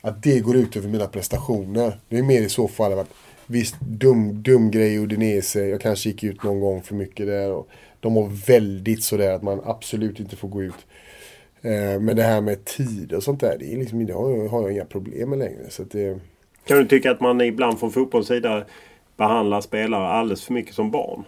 att 0.00 0.22
det 0.22 0.40
går 0.40 0.56
ut 0.56 0.76
över 0.76 0.88
mina 0.88 1.06
prestationer. 1.06 2.00
Det 2.08 2.18
är 2.18 2.22
mer 2.22 2.42
i 2.42 2.48
så 2.48 2.68
fall 2.68 2.98
att 2.98 3.10
visst, 3.46 3.74
dum, 3.80 4.42
dum 4.42 4.70
grej 4.70 4.90
ner 4.90 4.98
Udinese. 4.98 5.56
Jag 5.68 5.80
kanske 5.80 6.08
gick 6.08 6.24
ut 6.24 6.42
någon 6.42 6.60
gång 6.60 6.82
för 6.82 6.94
mycket 6.94 7.26
där. 7.26 7.50
Och 7.52 7.68
de 8.00 8.14
var 8.14 8.26
väldigt 8.46 9.02
sådär 9.04 9.30
att 9.32 9.42
man 9.42 9.60
absolut 9.64 10.20
inte 10.20 10.36
får 10.36 10.48
gå 10.48 10.62
ut. 10.62 10.74
Eh, 11.62 12.00
Men 12.00 12.16
det 12.16 12.22
här 12.22 12.40
med 12.40 12.64
tid 12.64 13.12
och 13.12 13.22
sånt 13.22 13.40
där, 13.40 13.56
det, 13.58 13.72
är 13.72 13.76
liksom, 13.76 14.06
det 14.06 14.12
har, 14.12 14.62
jag, 14.62 14.72
inga 14.72 14.84
problem 14.84 15.30
med 15.30 15.38
längre. 15.38 15.70
Så 15.70 15.82
det, 15.82 16.18
Kan 16.64 16.78
du 16.78 16.86
tycka 16.86 17.10
att 17.10 17.20
man 17.20 17.40
ibland 17.40 17.78
från 17.78 17.90
fotbollens 17.90 18.28
sida 18.28 18.64
behandlar 19.16 19.60
spelare 19.60 20.08
alldeles 20.08 20.44
för 20.44 20.52
mycket 20.52 20.74
som 20.74 20.90
barn? 20.90 21.24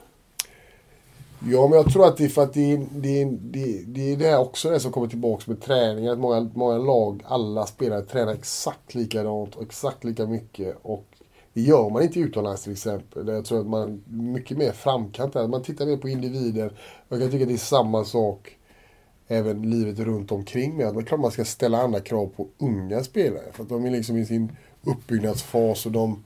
Ja, 1.49 1.69
men 1.69 1.77
jag 1.77 1.93
tror 1.93 2.07
att 2.07 2.17
det 2.17 2.25
är 2.25 2.29
för 2.29 2.43
att 2.43 2.55
det 2.55 2.73
är 2.73 2.87
det, 2.91 3.25
det, 3.25 3.83
det, 3.87 4.13
är 4.13 4.17
det 4.17 4.37
också 4.37 4.71
det 4.71 4.81
som 4.81 4.93
kommer 4.93 5.07
tillbaka 5.07 5.43
med 5.47 5.61
träning. 5.61 6.09
Att 6.09 6.19
många, 6.19 6.51
många 6.55 6.79
lag, 6.79 7.23
alla 7.27 7.67
spelare 7.67 8.03
tränar 8.03 8.33
exakt 8.33 8.95
likadant 8.95 9.57
och 9.57 9.63
exakt 9.63 10.05
lika 10.05 10.27
mycket. 10.27 10.77
Och 10.83 11.07
det 11.53 11.61
gör 11.61 11.91
man 11.91 12.03
inte 12.03 12.21
utomlands 12.21 12.63
till 12.63 12.73
exempel. 12.73 13.29
Jag 13.29 13.45
tror 13.45 13.61
att 13.61 13.67
man 13.67 13.83
är 13.83 13.99
mycket 14.13 14.59
mer 14.59 14.73
framkant 14.73 15.33
där. 15.33 15.49
Man 15.49 15.63
tittar 15.63 15.87
mer 15.87 15.97
på 15.97 16.09
individen. 16.09 16.71
Jag 17.09 17.21
kan 17.21 17.31
tycka 17.31 17.45
att 17.45 17.49
det 17.49 17.55
är 17.55 17.59
samma 17.59 18.05
sak 18.05 18.57
även 19.31 19.71
livet 19.71 19.99
runt 19.99 20.33
omkring 20.33 20.77
med. 20.77 20.87
Att 20.87 20.95
det 20.95 21.01
är 21.01 21.05
klart 21.05 21.21
man 21.21 21.31
ska 21.31 21.45
ställa 21.45 21.83
andra 21.83 22.01
krav 22.01 22.27
på 22.37 22.49
unga 22.59 23.05
spelare. 23.05 23.53
För 23.53 23.63
att 23.63 23.69
de 23.69 23.85
är 23.85 23.91
liksom 23.91 24.17
i 24.17 24.27
sin 24.27 24.57
uppbyggnadsfas 24.83 25.87
och 25.87 25.93
de 25.93 26.25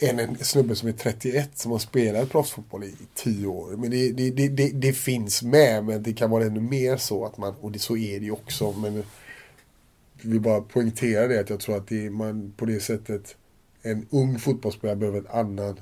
än 0.00 0.18
en 0.18 0.36
snubbe 0.38 0.76
som 0.76 0.88
är 0.88 0.92
31 0.92 1.58
som 1.58 1.72
har 1.72 1.78
spelat 1.78 2.30
proffsfotboll 2.30 2.84
i 2.84 2.94
10 3.14 3.46
år. 3.46 3.76
Men 3.76 3.90
det, 3.90 4.12
det, 4.12 4.30
det, 4.30 4.48
det, 4.48 4.70
det 4.70 4.92
finns 4.92 5.42
med, 5.42 5.84
men 5.84 6.02
det 6.02 6.12
kan 6.12 6.30
vara 6.30 6.44
ännu 6.44 6.60
mer 6.60 6.96
så 6.96 7.24
att 7.24 7.38
man, 7.38 7.54
och 7.60 7.72
det, 7.72 7.78
så 7.78 7.96
är 7.96 8.18
det 8.20 8.24
ju 8.24 8.30
också. 8.30 8.72
Men 8.72 8.94
jag 8.94 10.30
vill 10.30 10.40
bara 10.40 10.60
poängtera 10.60 11.26
det 11.26 11.40
att 11.40 11.50
jag 11.50 11.60
tror 11.60 11.76
att 11.76 11.88
det 11.88 12.10
man 12.10 12.52
på 12.56 12.64
det 12.64 12.80
sättet, 12.80 13.36
en 13.82 14.06
ung 14.10 14.38
fotbollsspelare 14.38 14.96
behöver 14.96 15.18
en 15.18 15.26
annan, 15.26 15.80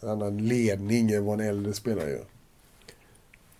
en 0.00 0.08
annan 0.08 0.48
ledning 0.48 1.10
än 1.10 1.24
vad 1.24 1.40
en 1.40 1.46
äldre 1.46 1.72
spelare 1.72 2.10
gör. 2.10 2.24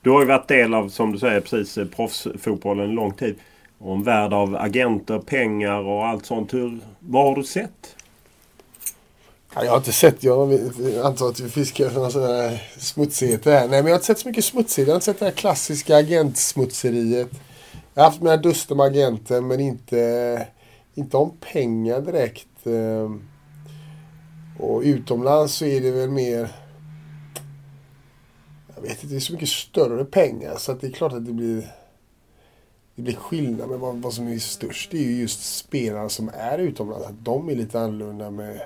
Du 0.02 0.10
har 0.10 0.20
ju 0.20 0.26
varit 0.26 0.48
del 0.48 0.74
av, 0.74 0.88
som 0.88 1.12
du 1.12 1.18
säger, 1.18 1.40
precis 1.40 1.78
eh, 1.78 1.86
proffsfotbollen 1.86 2.84
en 2.84 2.94
lång 2.94 3.12
tid. 3.12 3.34
Och 3.78 3.94
en 3.94 4.02
värld 4.02 4.32
av 4.32 4.56
agenter, 4.56 5.18
pengar 5.18 5.78
och 5.78 6.06
allt 6.06 6.26
sånt. 6.26 6.54
Hur, 6.54 6.78
vad 6.98 7.24
har 7.24 7.36
du 7.36 7.44
sett? 7.44 7.96
Jag 9.54 9.70
har 9.70 9.76
inte 9.76 9.92
sett, 9.92 10.22
jag 10.22 10.52
antar 11.04 11.28
att 11.28 11.40
vi 11.40 11.48
fiskar 11.48 11.86
efter 11.86 12.00
några 12.00 12.58
smutsigheter 12.78 13.50
här. 13.50 13.60
Nej 13.60 13.68
men 13.68 13.76
jag 13.76 13.90
har 13.90 13.94
inte 13.94 14.06
sett 14.06 14.18
så 14.18 14.28
mycket 14.28 14.44
smutsigheter. 14.44 14.90
Jag 14.90 14.94
har 14.94 14.96
inte 14.96 15.04
sett 15.04 15.18
det 15.18 15.24
här 15.24 15.32
klassiska 15.32 15.96
agentsmutseriet. 15.96 17.28
Jag 17.94 18.02
har 18.02 18.10
haft 18.10 18.22
mina 18.22 18.36
duster 18.36 18.74
med 18.74 18.86
agenter 18.86 19.40
men 19.40 19.60
inte, 19.60 20.46
inte 20.94 21.16
om 21.16 21.32
pengar 21.52 22.00
direkt. 22.00 22.66
Ehm, 22.66 23.22
och 24.58 24.82
utomlands 24.82 25.54
så 25.54 25.64
är 25.64 25.80
det 25.80 25.90
väl 25.90 26.10
mer... 26.10 26.48
Jag 28.82 28.88
vet 28.88 29.02
inte, 29.02 29.14
det 29.14 29.18
är 29.18 29.20
så 29.20 29.32
mycket 29.32 29.48
större 29.48 30.04
pengar 30.04 30.56
så 30.56 30.72
att 30.72 30.80
det 30.80 30.86
är 30.86 30.90
klart 30.90 31.12
att 31.12 31.26
det 31.26 31.32
blir... 31.32 31.74
Det 32.94 33.02
blir 33.02 33.14
skillnad. 33.14 33.68
Men 33.68 33.80
vad, 33.80 33.96
vad 33.96 34.14
som 34.14 34.28
är 34.28 34.38
störst 34.38 34.94
är 34.94 34.98
ju 34.98 35.20
just 35.20 35.56
spelarna 35.56 36.08
som 36.08 36.30
är 36.34 36.58
utomlands. 36.58 37.06
Att 37.06 37.24
de 37.24 37.48
är 37.48 37.54
lite 37.54 37.80
annorlunda 37.80 38.30
med... 38.30 38.60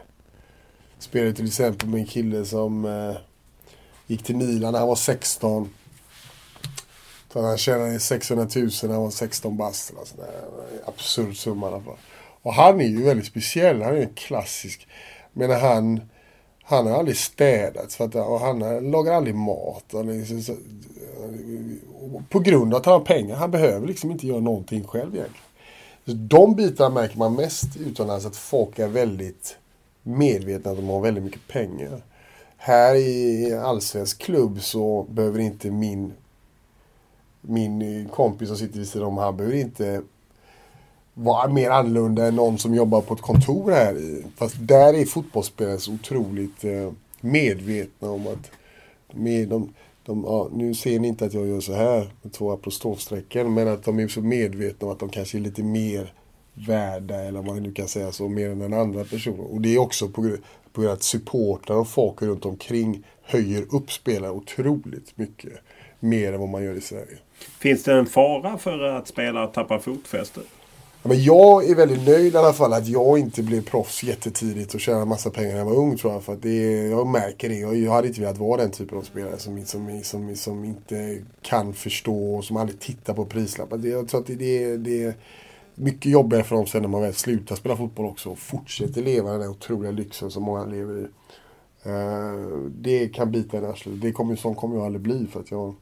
Spelade 0.99 1.35
till 1.35 1.47
exempel 1.47 1.89
med 1.89 2.01
en 2.01 2.07
kille 2.07 2.45
som 2.45 2.85
eh, 2.85 3.16
gick 4.07 4.23
till 4.23 4.37
Milan 4.37 4.73
när 4.73 4.78
han 4.78 4.89
var 4.89 4.97
16. 4.97 5.70
Så 7.32 7.43
han 7.43 7.59
tjänade 7.59 8.01
600 8.01 8.49
000 8.57 8.70
när 8.82 8.89
han 8.89 9.03
var 9.03 9.11
16 9.11 9.57
bast. 9.57 9.93
Absurd 10.85 11.37
summa 11.37 11.66
i 11.66 11.73
alla 11.73 11.82
fall. 11.82 11.97
Och 12.43 12.55
han 12.55 12.81
är 12.81 12.89
ju 12.89 13.03
väldigt 13.03 13.27
speciell. 13.27 13.82
Han 13.82 13.95
är 13.95 14.01
en 14.01 14.15
klassisk. 14.15 14.89
Men 15.32 15.51
han, 15.51 16.01
han 16.63 16.87
har 16.87 16.99
aldrig 16.99 17.17
städat. 17.17 17.93
För 17.93 18.05
att, 18.05 18.15
och 18.15 18.41
han 18.41 18.63
eh, 18.63 18.83
lagar 18.83 19.13
aldrig 19.13 19.35
mat. 19.35 19.95
Och 19.95 20.05
liksom, 20.05 20.43
så, 20.43 20.57
på 22.29 22.39
grund 22.41 22.75
av 22.75 22.81
att 22.81 22.87
han 22.87 22.93
har 22.93 23.01
pengar. 23.01 23.37
Han 23.37 23.51
behöver 23.51 23.87
liksom 23.87 24.11
inte 24.11 24.27
göra 24.27 24.41
någonting 24.41 24.85
själv 24.85 25.15
egentligen. 25.15 25.47
Så 26.05 26.13
de 26.13 26.55
bitarna 26.55 26.95
märker 26.95 27.19
man 27.19 27.35
mest 27.35 27.77
utomlands. 27.77 28.27
Att 28.27 28.37
folk 28.37 28.79
är 28.79 28.89
väldigt 28.89 29.57
medvetna 30.03 30.71
att 30.71 30.77
de 30.77 30.89
har 30.89 31.01
väldigt 31.01 31.25
mycket 31.25 31.49
pengar. 31.49 32.03
här 32.57 32.95
i 32.95 33.51
en 33.51 33.61
allsvensk 33.61 34.23
klubb 34.23 34.63
så 34.63 35.07
behöver 35.11 35.39
inte 35.39 35.71
min 35.71 36.13
min 37.43 38.09
kompis 38.09 38.49
som 38.49 38.57
sitter 38.57 38.79
vid 38.79 38.89
sidan 38.89 39.09
om, 39.09 39.19
han 39.19 39.37
behöver 39.37 39.57
inte 39.57 40.03
vara 41.15 41.49
mer 41.49 41.71
annorlunda 41.71 42.27
än 42.27 42.37
någon 42.37 42.59
som 42.59 42.75
jobbar 42.75 43.01
på 43.01 43.15
ett 43.15 43.21
kontor 43.21 43.71
här. 43.71 44.23
Fast 44.37 44.55
där 44.59 44.95
är 44.95 45.05
fotbollsspelare 45.05 45.79
så 45.79 45.93
otroligt 45.93 46.65
eh, 46.65 46.93
medvetna 47.21 48.11
om 48.11 48.27
att 48.27 48.51
med 49.13 49.49
de, 49.49 49.75
de, 50.07 50.25
ja, 50.25 50.49
nu 50.53 50.75
ser 50.75 50.99
ni 50.99 51.09
inte 51.09 51.25
att 51.25 51.35
jag 51.35 51.47
gör 51.47 51.61
så 51.61 51.73
här 51.75 52.11
med 52.23 52.33
två 52.33 52.53
apostrofstrecken 52.53 53.55
men 53.55 53.69
att 53.69 53.85
de 53.85 53.99
är 53.99 54.09
så 54.09 54.21
medvetna 54.21 54.87
om 54.87 54.93
att 54.93 54.99
de 54.99 55.09
kanske 55.09 55.39
är 55.39 55.41
lite 55.41 55.63
mer 55.63 56.13
värda 56.55 57.15
eller 57.15 57.43
vad 57.43 57.47
man 57.47 57.63
nu 57.63 57.73
kan 57.73 57.89
säga 57.89 58.13
så, 58.13 58.29
mer 58.29 58.51
än 58.51 58.59
den 58.59 58.73
andra 58.73 59.05
personen. 59.05 59.41
Och 59.41 59.61
det 59.61 59.75
är 59.75 59.79
också 59.79 60.09
på, 60.09 60.23
på 60.73 60.81
grund 60.81 60.91
av 60.91 60.97
att 60.97 61.03
supportrar 61.03 61.77
och 61.77 61.89
folk 61.89 62.23
runt 62.23 62.45
omkring 62.45 63.07
höjer 63.23 63.75
upp 63.75 63.93
spelare 63.93 64.31
otroligt 64.31 65.19
mycket. 65.19 65.53
Mer 66.01 66.33
än 66.33 66.41
vad 66.41 66.49
man 66.49 66.65
gör 66.65 66.75
i 66.75 66.81
Sverige. 66.81 67.19
Finns 67.59 67.83
det 67.83 67.93
en 67.93 68.07
fara 68.07 68.59
för 68.59 68.83
att 68.83 69.09
spelare 69.09 69.47
tappar 69.47 69.79
fotfästet? 69.79 70.47
Men 71.05 71.23
jag 71.23 71.70
är 71.70 71.74
väldigt 71.74 72.07
nöjd 72.07 72.35
i 72.35 72.37
alla 72.37 72.53
fall 72.53 72.73
att 72.73 72.89
jag 72.89 73.19
inte 73.19 73.43
blev 73.43 73.65
proffs 73.65 74.03
jättetidigt 74.03 74.74
och 74.74 74.81
tjänade 74.81 75.05
massa 75.05 75.31
pengar 75.31 75.51
när 75.51 75.59
jag 75.59 75.65
var 75.65 75.77
ung 75.77 75.97
tror 75.97 76.12
jag. 76.12 76.23
För 76.23 76.33
att 76.33 76.43
det, 76.43 76.89
jag 76.89 77.07
märker 77.07 77.49
det. 77.49 77.59
Jag, 77.59 77.77
jag 77.77 77.93
hade 77.93 78.09
inte 78.09 78.20
velat 78.20 78.39
vara 78.39 78.62
den 78.62 78.70
typen 78.70 78.99
av 78.99 79.03
spelare 79.03 79.39
som, 79.39 79.65
som, 79.66 80.01
som, 80.03 80.37
som 80.37 80.65
inte 80.65 81.23
kan 81.43 81.73
förstå 81.73 82.35
och 82.35 82.45
som 82.45 82.57
aldrig 82.57 82.81
tittar 82.81 83.15
på 83.15 83.24
prislappar. 83.24 83.77
Det, 83.77 83.89
jag 83.89 84.09
tror 84.09 84.20
att 84.20 84.27
det, 84.27 84.35
det, 84.35 84.77
det 84.77 85.03
är 85.03 85.15
mycket 85.74 86.12
jobbigare 86.12 86.45
för 86.45 86.57
dem 86.57 86.66
sen 86.66 86.83
när 86.83 86.89
man 86.89 87.03
väl 87.03 87.15
slutar 87.15 87.57
spela 87.57 87.77
fotboll 87.77 88.07
också 88.07 88.31
och 88.31 88.39
fortsätter 88.39 89.03
leva 89.03 89.39
den 89.39 89.49
otroliga 89.49 89.91
lyxen 89.91 90.31
som 90.31 90.43
många 90.43 90.65
lever 90.65 90.99
i. 90.99 91.07
Uh, 91.89 92.70
det 92.81 93.09
kan 93.09 93.33
bita 93.33 93.59
i 93.59 93.65
arslet. 93.65 94.01
Det 94.01 94.12
kommer, 94.12 94.37
sån 94.37 94.55
kommer 94.55 94.77
jag 94.77 94.85
aldrig 94.87 95.03
bli 95.03 95.27
för 95.33 95.41
att 95.41 95.51
jag 95.51 95.74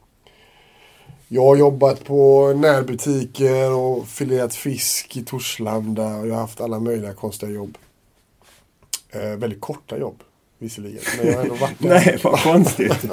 jag 1.33 1.45
har 1.45 1.55
jobbat 1.55 2.03
på 2.05 2.53
närbutiker 2.53 3.71
och 3.71 4.07
filerat 4.07 4.55
fisk 4.55 5.17
i 5.17 5.23
Torslanda. 5.23 6.15
Och 6.15 6.27
jag 6.27 6.33
har 6.33 6.41
haft 6.41 6.61
alla 6.61 6.79
möjliga 6.79 7.13
konstiga 7.13 7.51
jobb. 7.51 7.77
Eh, 9.11 9.37
väldigt 9.37 9.61
korta 9.61 9.97
jobb 9.97 10.23
visserligen. 10.57 11.01
Men 11.17 11.27
jag 11.27 11.35
har 11.35 11.41
ändå 11.41 11.55
varit 11.55 11.75
där. 11.79 11.89
Nej, 11.89 12.19
vad 12.23 12.39
konstigt. 12.39 13.05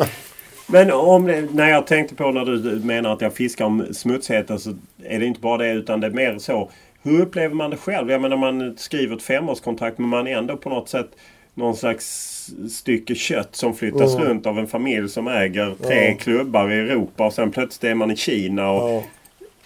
Men 0.67 0.93
om 0.93 1.27
det, 1.27 1.55
när 1.55 1.69
jag 1.71 1.87
tänkte 1.87 2.15
på 2.15 2.31
när 2.31 2.45
du 2.45 2.81
menar 2.85 3.13
att 3.13 3.21
jag 3.21 3.35
fiskar 3.35 3.65
om 3.65 3.87
smutsigheter 3.93 4.57
så 4.57 4.75
är 5.05 5.21
det 5.21 5.27
inte 5.27 5.41
bara 5.41 5.59
det 5.59 5.73
utan 5.73 6.01
det 6.01 6.07
är 6.07 6.11
mer 6.11 6.39
så. 6.39 6.71
Hur 7.03 7.21
upplever 7.21 7.55
man 7.55 7.71
det 7.71 7.77
själv? 7.77 8.11
Jag 8.11 8.21
menar 8.21 8.37
man 8.37 8.77
skriver 8.79 9.17
ett 9.17 9.23
femårskontrakt 9.23 9.99
men 9.99 10.09
man 10.09 10.27
är 10.27 10.39
ändå 10.39 10.57
på 10.57 10.69
något 10.69 10.89
sätt 10.89 11.11
någon 11.55 11.77
slags 11.77 12.38
stycke 12.71 13.15
kött 13.15 13.57
som 13.57 13.75
flyttas 13.75 14.15
mm. 14.15 14.29
runt 14.29 14.47
av 14.47 14.59
en 14.59 14.67
familj 14.67 15.09
som 15.09 15.29
äger 15.29 15.75
tre 15.83 16.07
mm. 16.07 16.19
klubbar 16.19 16.71
i 16.71 16.79
Europa 16.79 17.27
och 17.27 17.33
sen 17.33 17.51
plötsligt 17.51 17.91
är 17.91 17.95
man 17.95 18.11
i 18.11 18.17
Kina. 18.17 18.71
Och 18.71 18.91
mm. 18.91 19.03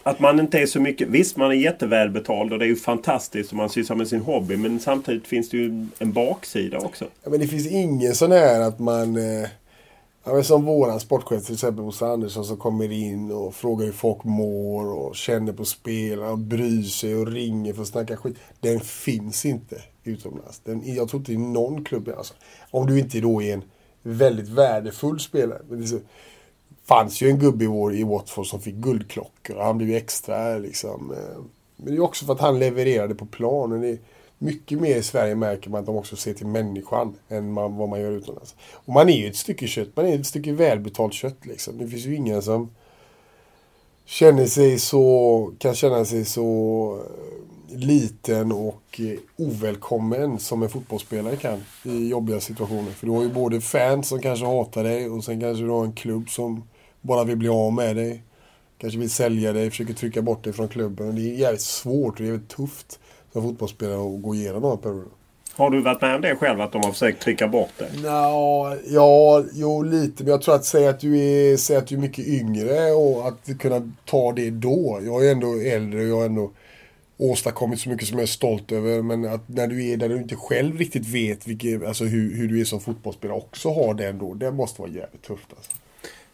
Att 0.03 0.21
man 0.21 0.41
inte 0.41 0.59
är 0.59 0.67
så 0.67 0.81
mycket... 0.81 1.09
Visst, 1.09 1.37
man 1.37 1.51
är 1.51 1.55
jättevälbetald 1.55 2.53
och 2.53 2.59
det 2.59 2.65
är 2.65 2.69
ju 2.69 2.77
fantastiskt 2.77 3.53
om 3.53 3.59
man 3.59 3.71
sysslar 3.71 3.97
med 3.97 4.09
sin 4.09 4.21
hobby. 4.21 4.57
Men 4.57 4.81
samtidigt 4.81 5.27
finns 5.27 5.51
det 5.51 5.57
ju 5.57 5.87
en 5.99 6.13
baksida 6.13 6.79
också. 6.79 7.05
Ja, 7.25 7.31
men 7.31 7.41
det 7.41 7.47
finns 7.47 7.67
ingen 7.67 8.15
sån 8.15 8.33
här 8.33 8.61
att 8.61 8.79
man... 8.79 9.17
Eh, 9.17 9.49
ja, 10.25 10.33
men 10.33 10.45
som 10.45 10.65
våran 10.65 11.01
sportchef 11.01 11.45
till 11.45 11.55
exempel 11.55 11.85
Bosse 11.85 12.07
Andersson 12.07 12.45
som 12.45 12.57
kommer 12.57 12.93
in 12.93 13.33
och 13.33 13.55
frågar 13.55 13.87
hur 13.87 13.93
folk 13.93 14.25
mår 14.25 14.87
och 14.87 15.17
känner 15.17 15.53
på 15.53 15.65
spelarna 15.65 16.31
och 16.31 16.39
bryr 16.39 16.83
sig 16.83 17.17
och 17.17 17.27
ringer 17.27 17.73
för 17.73 17.83
att 17.83 17.89
snacka 17.89 18.17
skit. 18.17 18.37
Den 18.61 18.81
finns 18.81 19.45
inte 19.45 19.83
utomlands. 20.05 20.61
Den, 20.65 20.95
jag 20.95 21.09
tror 21.09 21.21
inte 21.21 21.33
i 21.33 21.37
någon 21.37 21.85
klubb, 21.85 22.09
alltså, 22.17 22.35
om 22.71 22.87
du 22.87 22.99
inte 22.99 23.21
då 23.21 23.43
är 23.43 23.55
en 23.55 23.63
väldigt 24.03 24.49
värdefull 24.49 25.21
spelare. 25.21 25.63
Men 25.69 25.81
det 25.81 26.03
fanns 26.85 27.21
ju 27.21 27.29
en 27.29 27.39
gubbe 27.39 27.65
i, 27.65 27.67
vår, 27.67 27.95
i 27.95 28.05
Watford 28.05 28.47
som 28.47 28.61
fick 28.61 28.75
guldklockor 28.75 29.57
och 29.57 29.65
han 29.65 29.79
blev 29.79 29.91
ju 29.91 29.97
extra 29.97 30.59
liksom. 30.59 31.11
Eh, 31.13 31.43
men 31.77 31.95
det 31.95 31.99
är 31.99 32.01
också 32.01 32.25
för 32.25 32.33
att 32.33 32.41
han 32.41 32.59
levererade 32.59 33.15
på 33.15 33.27
planen. 33.27 33.99
Mycket 34.43 34.81
mer 34.81 34.97
i 34.97 35.03
Sverige 35.03 35.35
märker 35.35 35.71
man 35.71 35.81
att 35.81 35.87
de 35.87 35.97
också 35.97 36.17
ser 36.17 36.35
till 36.35 36.47
människan 36.47 37.15
än 37.29 37.53
man, 37.53 37.77
vad 37.77 37.89
man 37.89 38.01
gör 38.01 38.11
utomlands. 38.11 38.55
Och 38.73 38.93
man 38.93 39.09
är 39.09 39.17
ju 39.17 39.29
ett 39.29 39.37
stycke 39.37 39.67
kött, 39.67 39.89
man 39.95 40.07
är 40.07 40.19
ett 40.19 40.27
stycke 40.27 40.53
välbetalt 40.53 41.13
kött 41.13 41.47
liksom. 41.47 41.79
Det 41.79 41.89
finns 41.89 42.07
ju 42.07 42.15
ingen 42.15 42.43
som 42.43 42.71
känner 44.05 44.47
sig 44.47 44.79
så, 44.79 45.53
kan 45.59 45.75
känna 45.75 46.05
sig 46.05 46.25
så 46.25 46.99
eh, 47.71 47.79
liten 47.79 48.53
och 48.53 49.01
eh, 49.01 49.19
ovälkommen 49.37 50.39
som 50.39 50.63
en 50.63 50.69
fotbollsspelare 50.69 51.37
kan 51.37 51.65
i 51.83 52.09
jobbiga 52.09 52.41
situationer. 52.41 52.91
För 52.91 53.07
du 53.07 53.13
har 53.13 53.23
ju 53.23 53.29
både 53.29 53.61
fans 53.61 54.09
som 54.09 54.21
kanske 54.21 54.47
hatar 54.47 54.85
dig 54.85 55.11
och 55.11 55.25
sen 55.25 55.41
kanske 55.41 55.65
du 55.65 55.71
har 55.71 55.85
en 55.85 55.93
klubb 55.93 56.31
som 56.31 56.63
bara 57.01 57.25
vill 57.25 57.37
bli 57.37 57.49
av 57.49 57.73
med 57.73 57.97
dig. 57.97 58.23
Kanske 58.79 58.99
vill 58.99 59.11
sälja 59.11 59.53
dig, 59.53 59.71
försöker 59.71 59.95
trycka 59.95 60.23
bort 60.23 60.45
dig 60.45 60.53
från 60.53 60.69
klubben. 60.69 61.17
Det 61.17 61.23
är 61.23 61.35
jävligt 61.35 61.61
svårt 61.61 62.21
och 62.21 62.27
jävligt 62.27 62.49
tufft 62.49 62.99
som 63.33 63.43
fotbollsspelare 63.43 64.15
att 64.15 64.23
gå 64.23 64.35
igenom 64.35 64.63
de 64.63 64.69
här 64.69 64.77
perioderna. 64.77 65.11
Har 65.55 65.71
du 65.71 65.81
varit 65.81 66.01
med 66.01 66.15
om 66.15 66.21
det 66.21 66.37
själv, 66.37 66.61
att 66.61 66.73
de 66.73 66.83
har 66.85 66.93
försökt 66.93 67.23
trycka 67.23 67.49
bort 67.49 67.79
dig? 67.79 67.91
No, 68.03 68.77
ja, 68.87 69.45
jo 69.53 69.83
lite. 69.83 70.25
Men 70.25 70.31
jag 70.31 70.43
tror 70.43 70.55
att 70.55 70.65
säga 70.65 70.91
att 70.91 71.01
du 71.01 71.19
är, 71.19 71.57
säga 71.57 71.79
att 71.79 71.87
du 71.87 71.95
är 71.95 71.99
mycket 72.01 72.27
yngre 72.27 72.91
och 72.91 73.29
att 73.29 73.59
kunna 73.59 73.93
ta 74.05 74.33
det 74.33 74.51
då. 74.51 75.01
Jag 75.03 75.27
är 75.27 75.33
ändå 75.33 75.61
äldre 75.61 76.01
och 76.01 76.09
jag 76.09 76.23
är 76.23 76.27
ändå 76.27 76.51
åstadkommit 77.17 77.81
så 77.81 77.89
mycket 77.89 78.09
som 78.09 78.19
jag 78.19 78.23
är 78.23 78.27
stolt 78.27 78.73
över. 78.73 79.03
Men 79.03 79.25
att 79.25 79.49
när 79.49 79.67
du 79.67 79.89
är 79.89 79.97
där 79.97 80.09
du 80.09 80.17
inte 80.17 80.37
själv 80.37 80.79
riktigt 80.79 81.07
vet 81.07 81.47
vilket, 81.47 81.85
alltså 81.85 82.05
hur, 82.05 82.37
hur 82.37 82.49
du 82.49 82.61
är 82.61 82.65
som 82.65 82.81
fotbollsspelare 82.81 83.39
också 83.39 83.73
har 83.73 83.95
det 83.95 84.07
ändå. 84.07 84.35
Det 84.35 84.51
måste 84.51 84.81
vara 84.81 84.91
jävligt 84.91 85.23
tufft 85.23 85.47
alltså. 85.57 85.73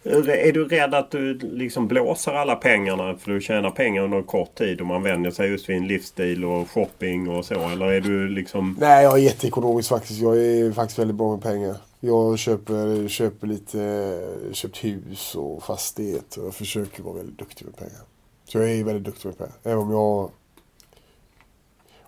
Är 0.03 0.53
du 0.53 0.69
rädd 0.69 0.95
att 0.95 1.11
du 1.11 1.35
liksom 1.39 1.89
blåser 1.89 2.33
alla 2.33 2.57
pengarna 2.57 3.17
för 3.17 3.31
du 3.31 3.41
tjänar 3.41 3.71
pengar 3.71 4.03
under 4.03 4.19
en 4.19 4.25
kort 4.25 4.55
tid 4.55 4.81
och 4.81 4.87
man 4.87 5.03
vänjer 5.03 5.31
sig 5.31 5.51
just 5.51 5.69
vid 5.69 5.77
en 5.77 5.87
livsstil 5.87 6.45
och 6.45 6.71
shopping 6.71 7.29
och 7.29 7.45
så? 7.45 7.55
Eller 7.55 7.87
är 7.87 8.01
du 8.01 8.29
liksom... 8.29 8.77
Nej, 8.81 9.05
jag 9.05 9.19
är 9.19 9.23
jätteekonomisk 9.23 9.89
faktiskt. 9.89 10.21
Jag 10.21 10.39
är 10.39 10.73
faktiskt 10.73 10.99
väldigt 10.99 11.17
bra 11.17 11.31
med 11.33 11.43
pengar. 11.43 11.77
Jag 12.01 12.39
köper, 12.39 13.09
köper 13.09 13.47
lite, 13.47 14.21
köpt 14.53 14.85
hus 14.85 15.35
och 15.35 15.63
fastighet 15.63 16.37
och 16.37 16.47
jag 16.47 16.55
försöker 16.55 17.03
vara 17.03 17.15
väldigt 17.15 17.39
duktig 17.39 17.65
med 17.65 17.77
pengar. 17.77 18.03
Så 18.45 18.59
jag 18.59 18.71
är 18.71 18.85
väldigt 18.85 19.05
duktig 19.05 19.27
med 19.27 19.39
pengar. 19.39 19.55
Även 19.63 19.79
om 19.79 19.91
jag 19.91 20.31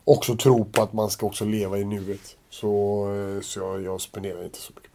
också 0.05 0.37
tror 0.37 0.65
på 0.65 0.83
att 0.83 0.93
man 0.93 1.11
ska 1.11 1.27
också 1.27 1.45
leva 1.45 1.79
i 1.79 1.85
nuet. 1.85 2.37
Så, 2.51 3.05
eh, 3.15 3.41
så 3.41 3.61
jag, 3.61 3.83
jag 3.83 4.01
spenderar 4.01 4.45
inte 4.45 4.59
så 4.59 4.73
mycket 4.77 4.83
pengar. 4.83 4.90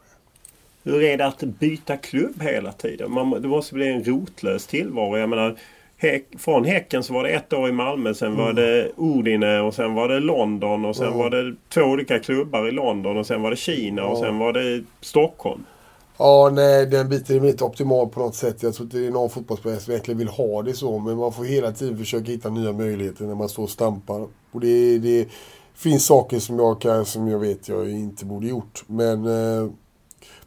Hur 0.86 1.04
är 1.04 1.18
det 1.18 1.26
att 1.26 1.40
byta 1.40 1.98
klubb 1.98 2.42
hela 2.42 2.72
tiden? 2.72 3.12
Man, 3.12 3.42
det 3.42 3.48
måste 3.48 3.74
bli 3.74 3.88
en 3.88 4.04
rotlös 4.04 4.68
tillvaro. 4.68 5.18
Jag 5.18 5.30
menar, 5.30 5.56
Häck, 5.98 6.26
från 6.38 6.66
Häcken 6.66 7.04
så 7.04 7.14
var 7.14 7.24
det 7.24 7.30
ett 7.30 7.54
år 7.54 7.70
i 7.70 7.72
Malmö, 7.72 8.14
sen 8.14 8.28
mm. 8.28 8.46
var 8.46 8.54
det 8.54 8.92
Udine 8.98 9.60
och 9.60 9.74
sen 9.74 9.94
var 9.94 10.08
det 10.08 10.20
London 10.20 10.86
och 10.86 10.96
sen 10.96 11.08
mm. 11.08 11.18
var 11.18 11.30
det 11.30 11.56
två 11.70 11.82
olika 11.82 12.20
klubbar 12.20 12.68
i 12.68 12.72
London 12.72 13.18
och 13.18 13.28
sen 13.28 13.42
var 13.42 13.50
det 13.50 13.56
Kina 13.56 14.06
och 14.06 14.18
sen 14.18 14.38
var 14.38 14.54
det 14.54 14.84
Stockholm. 15.02 15.64
Ja, 16.18 16.52
nej, 16.54 16.86
den 16.86 17.10
biten 17.10 17.44
är 17.44 17.50
inte 17.50 17.64
optimal 17.64 18.10
på 18.10 18.20
något 18.20 18.36
sätt. 18.36 18.64
Jag 18.64 18.74
tror 18.74 18.86
inte 18.86 18.98
det 18.98 19.08
är 19.08 19.12
någon 19.12 19.30
fotbollsspelare 19.30 19.80
som 19.80 19.94
verkligen 19.94 20.18
vill 20.18 20.28
ha 20.28 20.62
det 20.62 20.74
så. 20.74 21.00
Men 21.00 21.18
man 21.18 21.34
får 21.34 21.44
hela 21.44 21.72
tiden 21.72 21.98
försöka 21.98 22.32
hitta 22.32 22.50
nya 22.50 22.72
möjligheter 22.72 23.26
när 23.26 23.36
man 23.36 23.50
står 23.50 23.64
och 23.64 23.70
stampar. 23.70 24.28
Och 24.52 24.60
det, 24.62 24.98
det 24.98 25.28
finns 25.76 26.06
saker 26.06 26.40
som 26.40 26.60
jag, 26.60 26.82
kan, 26.82 27.06
som 27.06 27.28
jag 27.28 27.40
vet 27.40 27.70
jag 27.70 27.90
inte 27.90 28.26
borde 28.26 28.48
gjort. 28.48 28.84
Men 28.88 29.26
eh, 29.26 29.70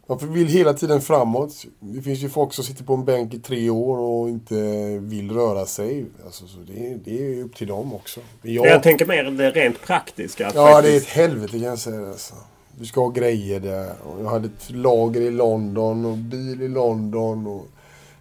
man 0.09 0.33
vill 0.33 0.47
hela 0.47 0.73
tiden 0.73 1.01
framåt. 1.01 1.65
Det 1.79 2.01
finns 2.01 2.19
ju 2.19 2.29
folk 2.29 2.53
som 2.53 2.63
sitter 2.63 2.83
på 2.83 2.93
en 2.93 3.05
bänk 3.05 3.33
i 3.33 3.39
tre 3.39 3.69
år 3.69 3.97
och 3.97 4.29
inte 4.29 4.55
vill 4.99 5.31
röra 5.31 5.65
sig. 5.65 6.05
Alltså, 6.25 6.47
så 6.47 6.59
det, 6.59 6.97
det 7.05 7.39
är 7.39 7.43
upp 7.43 7.55
till 7.55 7.67
dem 7.67 7.93
också. 7.93 8.19
Jag, 8.41 8.65
jag 8.65 8.83
tänker 8.83 9.05
mer 9.05 9.23
det 9.23 9.51
rent 9.51 9.81
praktiska. 9.81 10.51
ja, 10.55 10.67
faktiskt... 10.67 10.83
det 10.83 10.93
är 10.93 10.97
ett 10.97 11.29
helvete 11.29 11.51
kan 11.51 11.61
jag 11.61 11.79
säga. 11.79 12.07
Alltså. 12.07 12.33
Du 12.77 12.85
ska 12.85 13.01
ha 13.01 13.09
grejer 13.09 13.59
där. 13.59 13.91
Och 14.03 14.23
jag 14.23 14.29
hade 14.29 14.47
ett 14.47 14.71
lager 14.71 15.21
i 15.21 15.31
London 15.31 16.05
och 16.05 16.17
bil 16.17 16.61
i 16.61 16.67
London. 16.67 17.47
och 17.47 17.65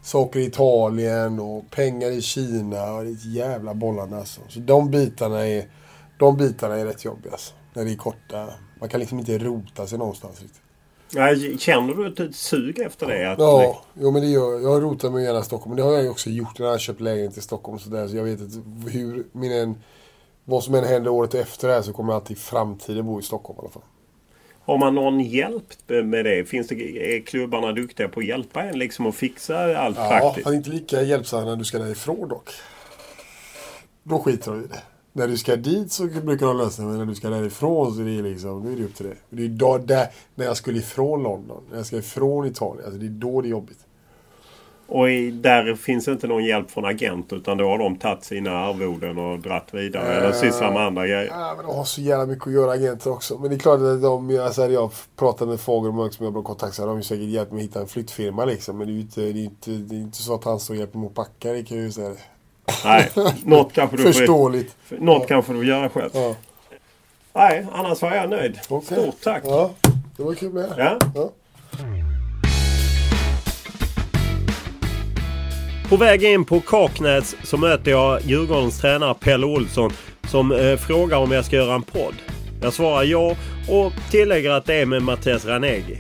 Saker 0.03 0.41
i 0.41 0.45
Italien 0.45 1.41
och 1.41 1.71
pengar 1.71 2.11
i 2.11 2.23
Kina. 2.23 2.93
Och 2.93 3.05
det 3.05 3.11
är 3.11 3.13
ett 3.13 3.25
jävla 3.25 3.75
bollande 3.75 4.17
alltså. 4.17 4.41
Så 4.49 4.61
de 4.61 4.91
bitarna 4.91 5.47
är, 5.47 5.69
de 6.19 6.37
bitarna 6.37 6.77
är 6.77 6.85
rätt 6.85 7.05
jobbiga 7.05 7.33
alltså. 7.33 7.55
När 7.75 7.85
det 7.85 7.93
är 7.93 7.97
korta. 7.97 8.49
Man 8.81 8.89
kan 8.89 9.01
liksom 9.01 9.19
inte 9.19 9.39
rota 9.39 9.87
sig 9.87 9.99
någonstans 9.99 10.43
riktigt. 10.43 10.63
Känner 11.59 11.95
du 11.95 12.25
ett 12.25 12.35
sug 12.35 12.79
efter 12.79 13.07
det? 13.07 13.33
Att 13.33 13.39
ja, 13.39 13.83
jo, 13.95 14.11
men 14.11 14.23
det 14.23 14.29
gör 14.29 14.61
jag. 14.61 14.83
rotar 14.83 15.11
mig 15.11 15.25
gärna 15.25 15.41
i 15.41 15.43
Stockholm. 15.43 15.71
Men 15.71 15.77
det 15.77 15.83
har 15.83 15.93
jag 15.93 16.03
ju 16.03 16.09
också 16.09 16.31
gjort 16.31 16.59
när 16.59 16.67
jag 16.67 16.73
har 16.73 16.79
köpt 16.79 17.01
lägenhet 17.01 17.37
i 17.37 17.41
Stockholm. 17.41 17.79
Så, 17.79 17.91
där, 17.91 18.09
så 18.09 18.17
jag 18.17 18.25
vet 18.25 18.41
inte 18.41 18.61
hur 18.91 19.27
min 19.33 19.75
vad 20.45 20.65
som 20.65 20.75
än 20.75 20.85
händer 20.85 21.11
året 21.11 21.35
efter 21.35 21.69
det 21.69 21.75
här 21.75 21.83
så 21.83 21.93
kommer 21.93 22.13
jag 22.13 22.21
alltid 22.21 22.37
i 22.37 22.41
framtiden 22.41 23.07
bo 23.07 23.21
i 23.21 23.23
Stockholm 23.23 23.59
i 23.59 23.61
alla 23.61 23.71
fall. 23.71 23.83
Har 24.65 24.79
man 24.79 24.95
någon 24.95 25.21
hjälp 25.21 25.89
med 25.89 26.25
det? 26.25 26.45
Finns 26.45 26.69
det 26.69 27.17
är 27.17 27.21
klubbarna 27.21 27.73
duktiga 27.73 28.09
på 28.09 28.21
att 28.21 28.27
hjälpa 28.27 28.63
en 28.63 28.79
liksom 28.79 29.07
att 29.07 29.15
fixa 29.15 29.79
allt 29.79 29.97
ja, 29.97 30.09
praktiskt? 30.09 30.47
Ja, 30.47 30.55
inte 30.55 30.71
lika 30.71 31.03
hjälpsamma 31.03 31.45
när 31.45 31.57
du 31.57 31.65
ska 31.65 31.79
därifrån 31.79 32.29
dock. 32.29 32.51
Då 34.03 34.19
skiter 34.19 34.51
de 34.51 34.65
i 34.65 34.67
det. 34.67 34.83
När 35.19 35.29
du 35.29 35.37
ska 35.37 35.57
dit 35.57 35.93
så 35.93 36.05
brukar 36.07 36.47
de 36.47 36.57
lösa 36.57 36.83
det, 36.83 36.89
men 36.89 36.99
när 36.99 37.07
du 37.07 37.15
ska 37.15 37.31
därifrån 37.31 37.95
så 37.95 38.01
är 38.01 38.05
det 38.05 38.23
liksom, 38.23 38.65
då 38.65 38.71
är 38.71 38.77
det 38.77 38.85
upp 38.85 38.95
till 38.95 39.07
det. 39.07 39.17
Det 39.31 39.45
är 39.45 39.49
då, 39.49 39.79
där, 39.79 40.07
när 40.35 40.45
jag 40.45 40.57
skulle 40.57 40.79
ifrån 40.79 41.23
London, 41.23 41.63
när 41.71 41.77
jag 41.77 41.87
ska 41.87 41.97
ifrån 41.97 42.47
Italien, 42.47 42.85
alltså 42.85 43.01
det 43.01 43.07
är 43.07 43.11
då 43.11 43.41
det 43.41 43.49
är 43.49 43.51
jobbigt. 43.51 43.79
Och 44.89 45.11
i, 45.11 45.31
där 45.31 45.75
finns 45.75 46.09
inte 46.09 46.27
någon 46.27 46.45
hjälp 46.45 46.71
från 46.71 46.85
agent 46.85 47.33
utan 47.33 47.59
då 47.59 47.65
har 47.65 47.79
de 47.79 47.97
tagit 47.97 48.25
sina 48.25 48.51
arvoden 48.51 49.19
och 49.19 49.39
dratt 49.39 49.69
vidare 49.73 50.15
eller 50.15 50.33
sysslar 50.33 50.73
med 50.73 50.83
andra 50.83 51.07
grejer. 51.07 51.27
Ja, 51.27 51.55
men 51.57 51.67
de 51.67 51.77
har 51.77 51.85
så 51.85 52.01
jävla 52.01 52.27
mycket 52.27 52.47
att 52.47 52.53
göra 52.53 52.73
agenter 52.73 53.13
också. 53.13 53.39
Men 53.39 53.51
det 53.51 53.57
är 53.57 53.59
klart 53.59 53.81
att 53.81 54.03
de, 54.03 54.39
alltså, 54.41 54.67
jag 54.67 54.91
pratat 55.17 55.49
med 55.49 55.61
Fagermark 55.61 56.13
som 56.13 56.25
jag 56.25 56.31
har 56.31 56.35
bra 56.35 56.43
kontakt 56.43 56.75
så 56.75 56.83
har 56.83 56.89
de 56.89 57.03
säkert 57.03 57.25
hjälpt 57.25 57.53
mig 57.53 57.61
att 57.61 57.65
hitta 57.65 57.81
en 57.81 57.87
flyttfirma 57.87 58.45
liksom. 58.45 58.79
Men 58.79 58.87
det 58.87 58.93
är 58.93 58.95
ju 58.95 59.01
inte, 59.01 59.21
det 59.21 59.41
är 59.41 59.45
inte, 59.45 59.71
det 59.71 59.95
är 59.95 60.01
inte 60.01 60.23
så 60.23 60.35
att 60.35 60.45
han 60.45 60.61
står 60.61 60.75
och 60.75 60.81
hjälper 60.81 60.99
mig 60.99 61.07
att 61.07 61.15
packa, 61.15 61.53
det 61.53 61.63
kan 61.63 61.77
jag 61.77 61.87
ju 61.87 61.93
säga. 61.93 62.15
Nej, 62.85 63.11
något 63.45 63.73
kanske 63.73 63.97
du 63.97 64.03
Förståeligt. 64.03 64.77
Får, 64.85 64.97
något 64.97 65.23
ja. 65.23 65.27
kanske 65.29 65.53
du 65.53 65.59
får 65.59 65.65
göra 65.65 65.89
själv. 65.89 66.11
Ja. 66.13 66.35
Nej, 67.33 67.67
annars 67.73 68.03
var 68.03 68.15
jag 68.15 68.31
nöjd. 68.31 68.59
Okay. 68.69 68.99
Stort 68.99 69.21
tack. 69.23 69.43
Ja, 69.47 69.71
det 70.17 70.23
var 70.23 70.35
kul 70.35 70.53
med. 70.53 70.73
Ja. 70.77 70.99
ja. 71.15 71.31
På 75.89 75.97
väg 75.97 76.25
in 76.25 76.45
på 76.45 76.61
Kaknäs 76.61 77.37
så 77.45 77.57
möter 77.57 77.91
jag 77.91 78.21
Djurgårdens 78.23 78.81
tränare 78.81 79.15
Pelle 79.15 79.47
Olsson 79.47 79.93
som 80.29 80.53
eh, 80.53 80.77
frågar 80.77 81.19
om 81.19 81.33
jag 81.33 81.45
ska 81.45 81.57
göra 81.57 81.75
en 81.75 81.83
podd. 81.83 82.15
Jag 82.63 82.73
svarar 82.73 83.03
ja 83.03 83.37
och 83.69 83.93
tillägger 84.11 84.51
att 84.51 84.65
det 84.65 84.75
är 84.75 84.87
med 84.87 85.03
Mattias 85.03 85.47
Ranegi. 85.47 85.99